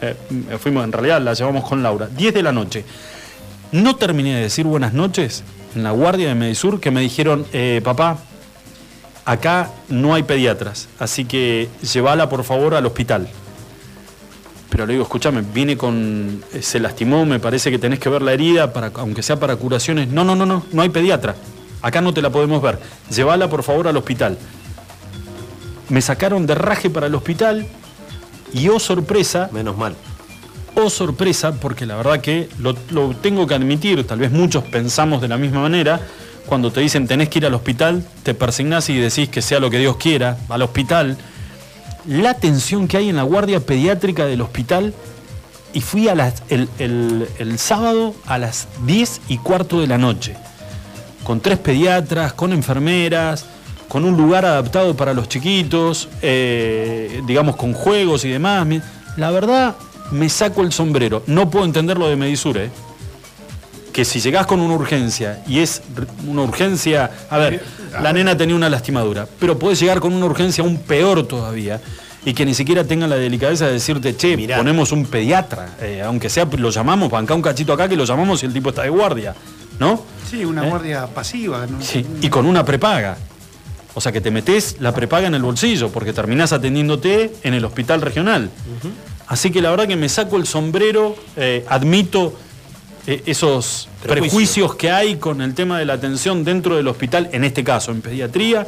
Eh, 0.02 0.16
fuimos, 0.60 0.84
en 0.84 0.92
realidad 0.92 1.22
la 1.22 1.34
llevamos 1.34 1.68
con 1.68 1.84
Laura, 1.84 2.08
10 2.08 2.34
de 2.34 2.44
la 2.44 2.52
noche. 2.52 2.86
No 3.72 3.98
terminé 3.98 4.36
de 4.36 4.42
decir 4.42 4.66
buenas 4.66 4.94
noches 4.94 5.44
en 5.76 5.84
la 5.84 5.92
guardia 5.92 6.30
de 6.30 6.36
Medisur 6.36 6.80
que 6.80 6.90
me 6.90 7.02
dijeron, 7.02 7.46
eh, 7.54 7.82
papá, 7.84 8.18
acá 9.32 9.70
no 9.90 10.14
hay 10.16 10.24
pediatras, 10.24 10.88
así 10.98 11.26
que 11.26 11.70
llévala 11.82 12.30
por 12.30 12.44
favor 12.44 12.74
al 12.74 12.86
hospital. 12.86 13.28
Pero 14.70 14.86
le 14.86 14.94
digo, 14.94 15.04
escúchame, 15.04 15.42
viene 15.42 15.78
con. 15.78 16.44
eh, 16.54 16.62
Se 16.62 16.80
lastimó, 16.80 17.26
me 17.26 17.40
parece 17.40 17.70
que 17.72 17.80
tenés 17.80 18.00
que 18.00 18.10
ver 18.10 18.22
la 18.22 18.34
herida, 18.34 18.72
para, 18.72 18.92
aunque 18.96 19.22
sea 19.24 19.40
para 19.40 19.56
curaciones. 19.56 20.08
No, 20.08 20.24
no, 20.24 20.36
no, 20.36 20.46
no, 20.46 20.64
no 20.72 20.82
hay 20.82 20.90
pediatra. 20.90 21.36
Acá 21.82 22.02
no 22.02 22.14
te 22.14 22.22
la 22.22 22.30
podemos 22.30 22.62
ver. 22.62 22.80
Llévala 23.10 23.50
por 23.50 23.64
favor 23.64 23.88
al 23.88 23.98
hospital. 23.98 24.38
Me 25.90 26.02
sacaron 26.02 26.46
de 26.46 26.56
raje 26.56 26.90
para 26.90 27.08
el 27.08 27.16
hospital 27.16 27.68
y 28.54 28.70
oh 28.70 28.80
sorpresa. 28.80 29.50
Menos 29.52 29.76
mal. 29.78 29.96
Oh 30.76 30.90
sorpresa, 30.90 31.52
porque 31.54 31.86
la 31.86 31.96
verdad 31.96 32.22
que 32.22 32.48
lo, 32.60 32.76
lo 32.92 33.10
tengo 33.16 33.48
que 33.48 33.56
admitir, 33.56 34.06
tal 34.06 34.20
vez 34.20 34.32
muchos 34.32 34.64
pensamos 34.66 35.20
de 35.22 35.28
la 35.28 35.38
misma 35.38 35.62
manera. 35.62 36.00
Cuando 36.50 36.72
te 36.72 36.82
dicen 36.82 37.06
tenés 37.06 37.30
que 37.30 37.38
ir 37.38 37.46
al 37.46 37.54
hospital, 37.54 38.04
te 38.24 38.34
persignás 38.34 38.90
y 38.90 38.98
decís 38.98 39.30
que 39.30 39.44
sea 39.44 39.60
lo 39.60 39.70
que 39.70 39.78
Dios 39.78 39.98
quiera, 39.98 40.36
al 40.50 40.64
hospital 40.64 41.16
la 42.08 42.32
atención 42.32 42.88
que 42.88 42.98
hay 42.98 43.10
en 43.10 43.18
la 43.18 43.24
guardia 43.24 43.60
pediátrica 43.60 44.26
del 44.26 44.42
hospital 44.42 44.96
y 45.74 45.82
fui 45.82 46.08
el, 46.08 47.60
sábado 47.60 48.16
a 48.26 48.40
las 48.40 48.68
10 48.84 49.22
y 49.28 49.38
cuarto 49.38 49.80
de 49.80 49.86
la 49.86 50.00
noche, 50.00 50.36
con 51.24 51.40
tres 51.40 51.60
pediatras, 51.60 52.34
con 52.34 52.52
enfermeras, 52.52 53.46
con 53.88 54.04
un 54.04 54.18
lugar 54.18 54.44
adaptado 54.44 54.98
para 54.98 55.14
los 55.14 55.30
chiquitos, 55.30 56.10
eh, 56.24 57.22
digamos 57.28 57.58
con 57.58 57.74
juegos 57.74 58.26
y 58.26 58.30
demás. 58.30 58.66
La 59.18 59.30
verdad, 59.30 59.76
me 60.10 60.30
saco 60.30 60.64
el 60.64 60.72
sombrero. 60.72 61.22
No 61.28 61.52
puedo 61.52 61.66
entender 61.66 62.00
lo 62.00 62.10
de 62.10 62.16
Medisure. 62.16 62.66
¿eh? 62.66 62.70
Que 63.94 64.06
si 64.06 64.20
llegás 64.20 64.46
con 64.46 64.60
una 64.60 64.76
urgencia 64.76 65.44
y 65.48 65.60
es 65.60 65.82
una 66.28 66.44
urgencia. 66.44 67.12
A 67.30 67.38
ver, 67.38 67.64
la 68.02 68.14
nena 68.14 68.38
tenía 68.38 68.56
una 68.56 68.70
lastimadura, 68.70 69.28
pero 69.40 69.58
podés 69.58 69.80
llegar 69.80 70.00
con 70.00 70.14
una 70.14 70.26
urgencia 70.26 70.64
aún 70.64 70.78
peor 70.78 71.28
todavía 71.28 71.82
y 72.26 72.34
que 72.34 72.46
ni 72.46 72.54
siquiera 72.54 72.84
tengan 72.84 73.10
la 73.10 73.16
delicadeza 73.16 73.68
de 73.68 73.74
decirte, 73.74 74.16
che, 74.16 74.38
ponemos 74.56 74.92
un 74.92 75.06
pediatra, 75.06 75.76
eh, 75.82 76.02
aunque 76.06 76.30
sea, 76.30 76.46
lo 76.58 76.70
llamamos, 76.70 77.10
banca 77.10 77.34
un 77.34 77.42
cachito 77.42 77.74
acá 77.74 77.88
que 77.88 77.96
lo 77.96 78.06
llamamos 78.06 78.44
y 78.44 78.46
el 78.46 78.54
tipo 78.54 78.70
está 78.70 78.84
de 78.84 78.90
guardia, 78.90 79.34
¿no? 79.80 80.04
Sí, 80.30 80.44
una 80.44 80.66
¿Eh? 80.66 80.70
guardia 80.70 81.08
pasiva. 81.08 81.66
¿no? 81.66 81.82
Sí, 81.82 82.06
y 82.22 82.30
con 82.30 82.46
una 82.46 82.66
prepaga. 82.66 83.18
O 83.96 84.02
sea 84.02 84.12
que 84.12 84.22
te 84.22 84.32
metés 84.32 84.78
la 84.80 84.94
prepaga 84.94 85.28
en 85.28 85.36
el 85.36 85.42
bolsillo 85.42 85.90
porque 85.90 86.14
terminás 86.14 86.54
atendiéndote 86.54 87.34
en 87.44 87.54
el 87.54 87.66
hospital 87.66 88.02
regional. 88.02 88.50
Así 89.28 89.52
que 89.52 89.62
la 89.62 89.72
verdad 89.72 89.88
que 89.88 89.96
me 89.96 90.10
saco 90.10 90.38
el 90.38 90.46
sombrero, 90.46 91.16
eh, 91.36 91.66
admito 91.68 92.38
esos 93.26 93.88
Prejuicios. 94.02 94.30
prejuicios 94.30 94.76
que 94.76 94.92
hay 94.92 95.16
con 95.18 95.42
el 95.42 95.54
tema 95.54 95.80
de 95.80 95.86
la 95.86 95.94
atención 95.94 96.44
dentro 96.44 96.76
del 96.76 96.88
hospital, 96.88 97.30
en 97.32 97.44
este 97.44 97.64
caso 97.64 97.92
en 97.92 98.02
pediatría, 98.02 98.66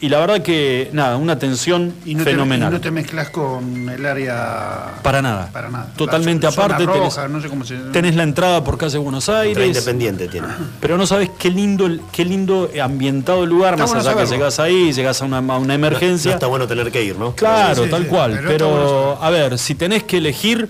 y 0.00 0.08
la 0.10 0.18
verdad 0.18 0.42
que 0.42 0.90
nada, 0.92 1.16
una 1.16 1.32
atención 1.34 1.94
Y 2.04 2.14
no, 2.14 2.24
te, 2.24 2.30
y 2.30 2.32
fenomenal. 2.34 2.70
no 2.72 2.80
te 2.80 2.90
mezclas 2.90 3.30
con 3.30 3.88
el 3.88 4.04
área. 4.04 4.96
Para 5.02 5.22
nada. 5.22 5.48
Para 5.50 5.70
nada. 5.70 5.92
Totalmente 5.96 6.42
La 6.46 6.52
aparte, 6.52 6.84
roja, 6.84 7.22
tenés, 7.22 7.30
no 7.30 7.40
sé 7.40 7.48
cómo 7.48 7.64
se 7.64 7.76
tenés 7.92 8.14
la 8.14 8.24
entrada 8.24 8.62
por 8.62 8.76
calle 8.76 8.98
Buenos 8.98 9.28
Aires. 9.30 9.66
independiente 9.66 10.28
tiene. 10.28 10.48
Pero 10.80 10.98
no 10.98 11.06
sabes 11.06 11.30
qué 11.38 11.48
lindo, 11.50 11.88
qué 12.12 12.24
lindo 12.24 12.70
ambientado 12.82 13.44
el 13.44 13.50
lugar, 13.50 13.74
Está 13.74 13.84
más 13.84 13.92
bueno 13.94 14.10
allá 14.10 14.20
que 14.20 14.30
llegás 14.30 14.58
ahí, 14.60 14.92
llegás 14.92 15.22
a 15.22 15.24
una, 15.24 15.38
a 15.38 15.58
una 15.58 15.74
emergencia. 15.74 16.32
No 16.32 16.34
está 16.34 16.48
bueno 16.48 16.66
tener 16.66 16.90
que 16.90 17.02
ir, 17.02 17.16
¿no? 17.16 17.34
Claro, 17.34 17.74
Sí, 17.76 17.84
sí, 17.84 17.90
tal 17.90 18.02
sí, 18.02 18.08
cual. 18.08 18.40
pero 18.46 19.18
a 19.22 19.30
ver, 19.30 19.58
si 19.58 19.74
tenés 19.74 20.02
que 20.02 20.18
elegir, 20.18 20.68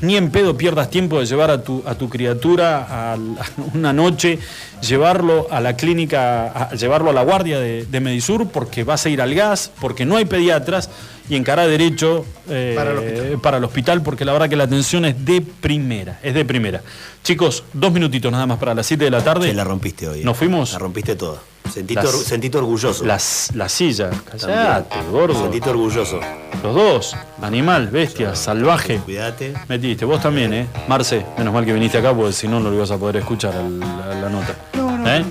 ni 0.00 0.16
en 0.16 0.30
pedo 0.30 0.56
pierdas 0.56 0.90
tiempo 0.90 1.18
de 1.20 1.26
llevar 1.26 1.50
a 1.50 1.62
tu, 1.62 1.82
a 1.86 1.94
tu 1.94 2.08
criatura 2.08 3.12
a 3.12 3.16
una 3.74 3.92
noche, 3.92 4.38
llevarlo 4.86 5.46
a 5.50 5.60
la 5.60 5.76
clínica, 5.76 6.46
a- 6.52 6.74
llevarlo 6.74 7.10
a 7.10 7.12
la 7.12 7.22
guardia 7.22 7.58
de, 7.58 7.84
de 7.86 8.00
Medisur, 8.00 8.48
porque 8.48 8.84
vas 8.84 9.04
a 9.06 9.08
ir 9.08 9.20
al 9.20 9.34
gas, 9.34 9.70
porque 9.80 10.04
no 10.04 10.16
hay 10.16 10.24
pediatras, 10.24 10.90
y 11.30 11.36
encarar 11.36 11.68
derecho 11.68 12.24
eh, 12.48 12.72
Para 12.74 12.92
el 12.92 12.96
hospital. 12.98 13.40
para 13.42 13.56
el 13.58 13.64
hospital, 13.64 14.02
porque 14.02 14.24
la 14.24 14.32
verdad 14.32 14.48
que 14.48 14.56
la 14.56 14.64
atención 14.64 15.04
es 15.04 15.24
de 15.26 15.42
primera, 15.42 16.18
es 16.22 16.32
de 16.32 16.44
primera. 16.46 16.80
Chicos, 17.22 17.64
dos 17.74 17.92
minutitos 17.92 18.32
nada 18.32 18.46
más 18.46 18.58
para 18.58 18.72
las 18.74 18.86
7 18.86 19.04
de 19.04 19.10
la 19.10 19.22
tarde. 19.22 19.48
Che, 19.48 19.54
la 19.54 19.64
rompiste 19.64 20.08
hoy. 20.08 20.20
eh. 20.20 20.24
¿Nos 20.24 20.36
fuimos? 20.38 20.72
La 20.72 20.78
rompiste 20.78 21.16
toda. 21.16 21.38
Sentite, 21.72 22.02
Las- 22.02 22.14
or- 22.14 22.24
sentite 22.24 22.58
orgulloso. 22.58 23.04
Las, 23.04 23.50
la 23.54 23.68
silla, 23.68 24.10
callate, 24.30 24.96
gordo. 25.10 25.34
Sentite 25.40 25.70
orgulloso. 25.70 26.20
Los 26.62 26.74
dos, 26.74 27.16
animal, 27.42 27.88
bestia, 27.88 28.34
salvaje. 28.34 28.98
Cuídate. 28.98 29.54
Metiste, 29.68 30.04
vos 30.04 30.20
también, 30.20 30.52
¿eh? 30.52 30.66
Marce, 30.88 31.24
menos 31.36 31.52
mal 31.54 31.64
que 31.64 31.72
viniste 31.72 31.98
acá, 31.98 32.12
porque 32.14 32.32
si 32.32 32.48
no, 32.48 32.58
no 32.60 32.70
lo 32.70 32.76
ibas 32.76 32.90
a 32.90 32.96
poder 32.98 33.16
escuchar 33.18 33.54
al- 33.54 33.82
a 33.82 34.14
la 34.14 34.28
nota. 34.28 34.54
No, 34.74 34.96
no. 34.98 35.08
¿Eh? 35.08 35.24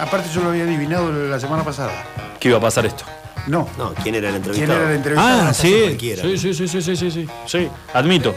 Aparte 0.00 0.28
yo 0.34 0.40
lo 0.42 0.48
había 0.50 0.64
adivinado 0.64 1.10
la 1.12 1.38
semana 1.38 1.62
pasada. 1.64 1.92
¿Qué 2.40 2.48
iba 2.48 2.58
a 2.58 2.60
pasar 2.60 2.86
esto? 2.86 3.04
No. 3.46 3.68
No, 3.76 3.92
¿quién 4.02 4.14
era 4.14 4.28
el 4.28 4.34
¿Quién 4.40 4.44
entrevistado? 4.54 4.80
era 4.80 4.90
el 4.90 4.96
entrevistado? 4.96 5.48
Ah, 5.48 5.54
sí. 5.54 5.80
cualquiera. 5.82 6.22
Sí, 6.22 6.38
sí, 6.38 6.54
sí, 6.54 6.68
sí, 6.68 6.82
sí, 6.82 6.96
sí, 6.96 7.10
sí. 7.10 7.28
Sí, 7.46 7.68
admito. 7.92 8.34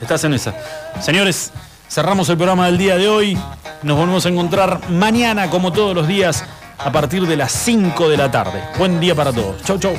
Estás 0.00 0.24
en 0.24 0.34
esa. 0.34 0.54
Señores, 1.00 1.50
cerramos 1.88 2.28
el 2.28 2.36
programa 2.36 2.66
del 2.66 2.78
día 2.78 2.96
de 2.96 3.08
hoy. 3.08 3.38
Nos 3.82 3.96
volvemos 3.96 4.24
a 4.26 4.28
encontrar 4.28 4.80
mañana, 4.90 5.50
como 5.50 5.72
todos 5.72 5.94
los 5.94 6.08
días, 6.08 6.44
a 6.78 6.92
partir 6.92 7.26
de 7.26 7.36
las 7.36 7.52
5 7.52 8.08
de 8.08 8.16
la 8.16 8.30
tarde. 8.30 8.62
Buen 8.78 9.00
día 9.00 9.14
para 9.14 9.32
todos. 9.32 9.62
Chau, 9.62 9.78
chau. 9.78 9.96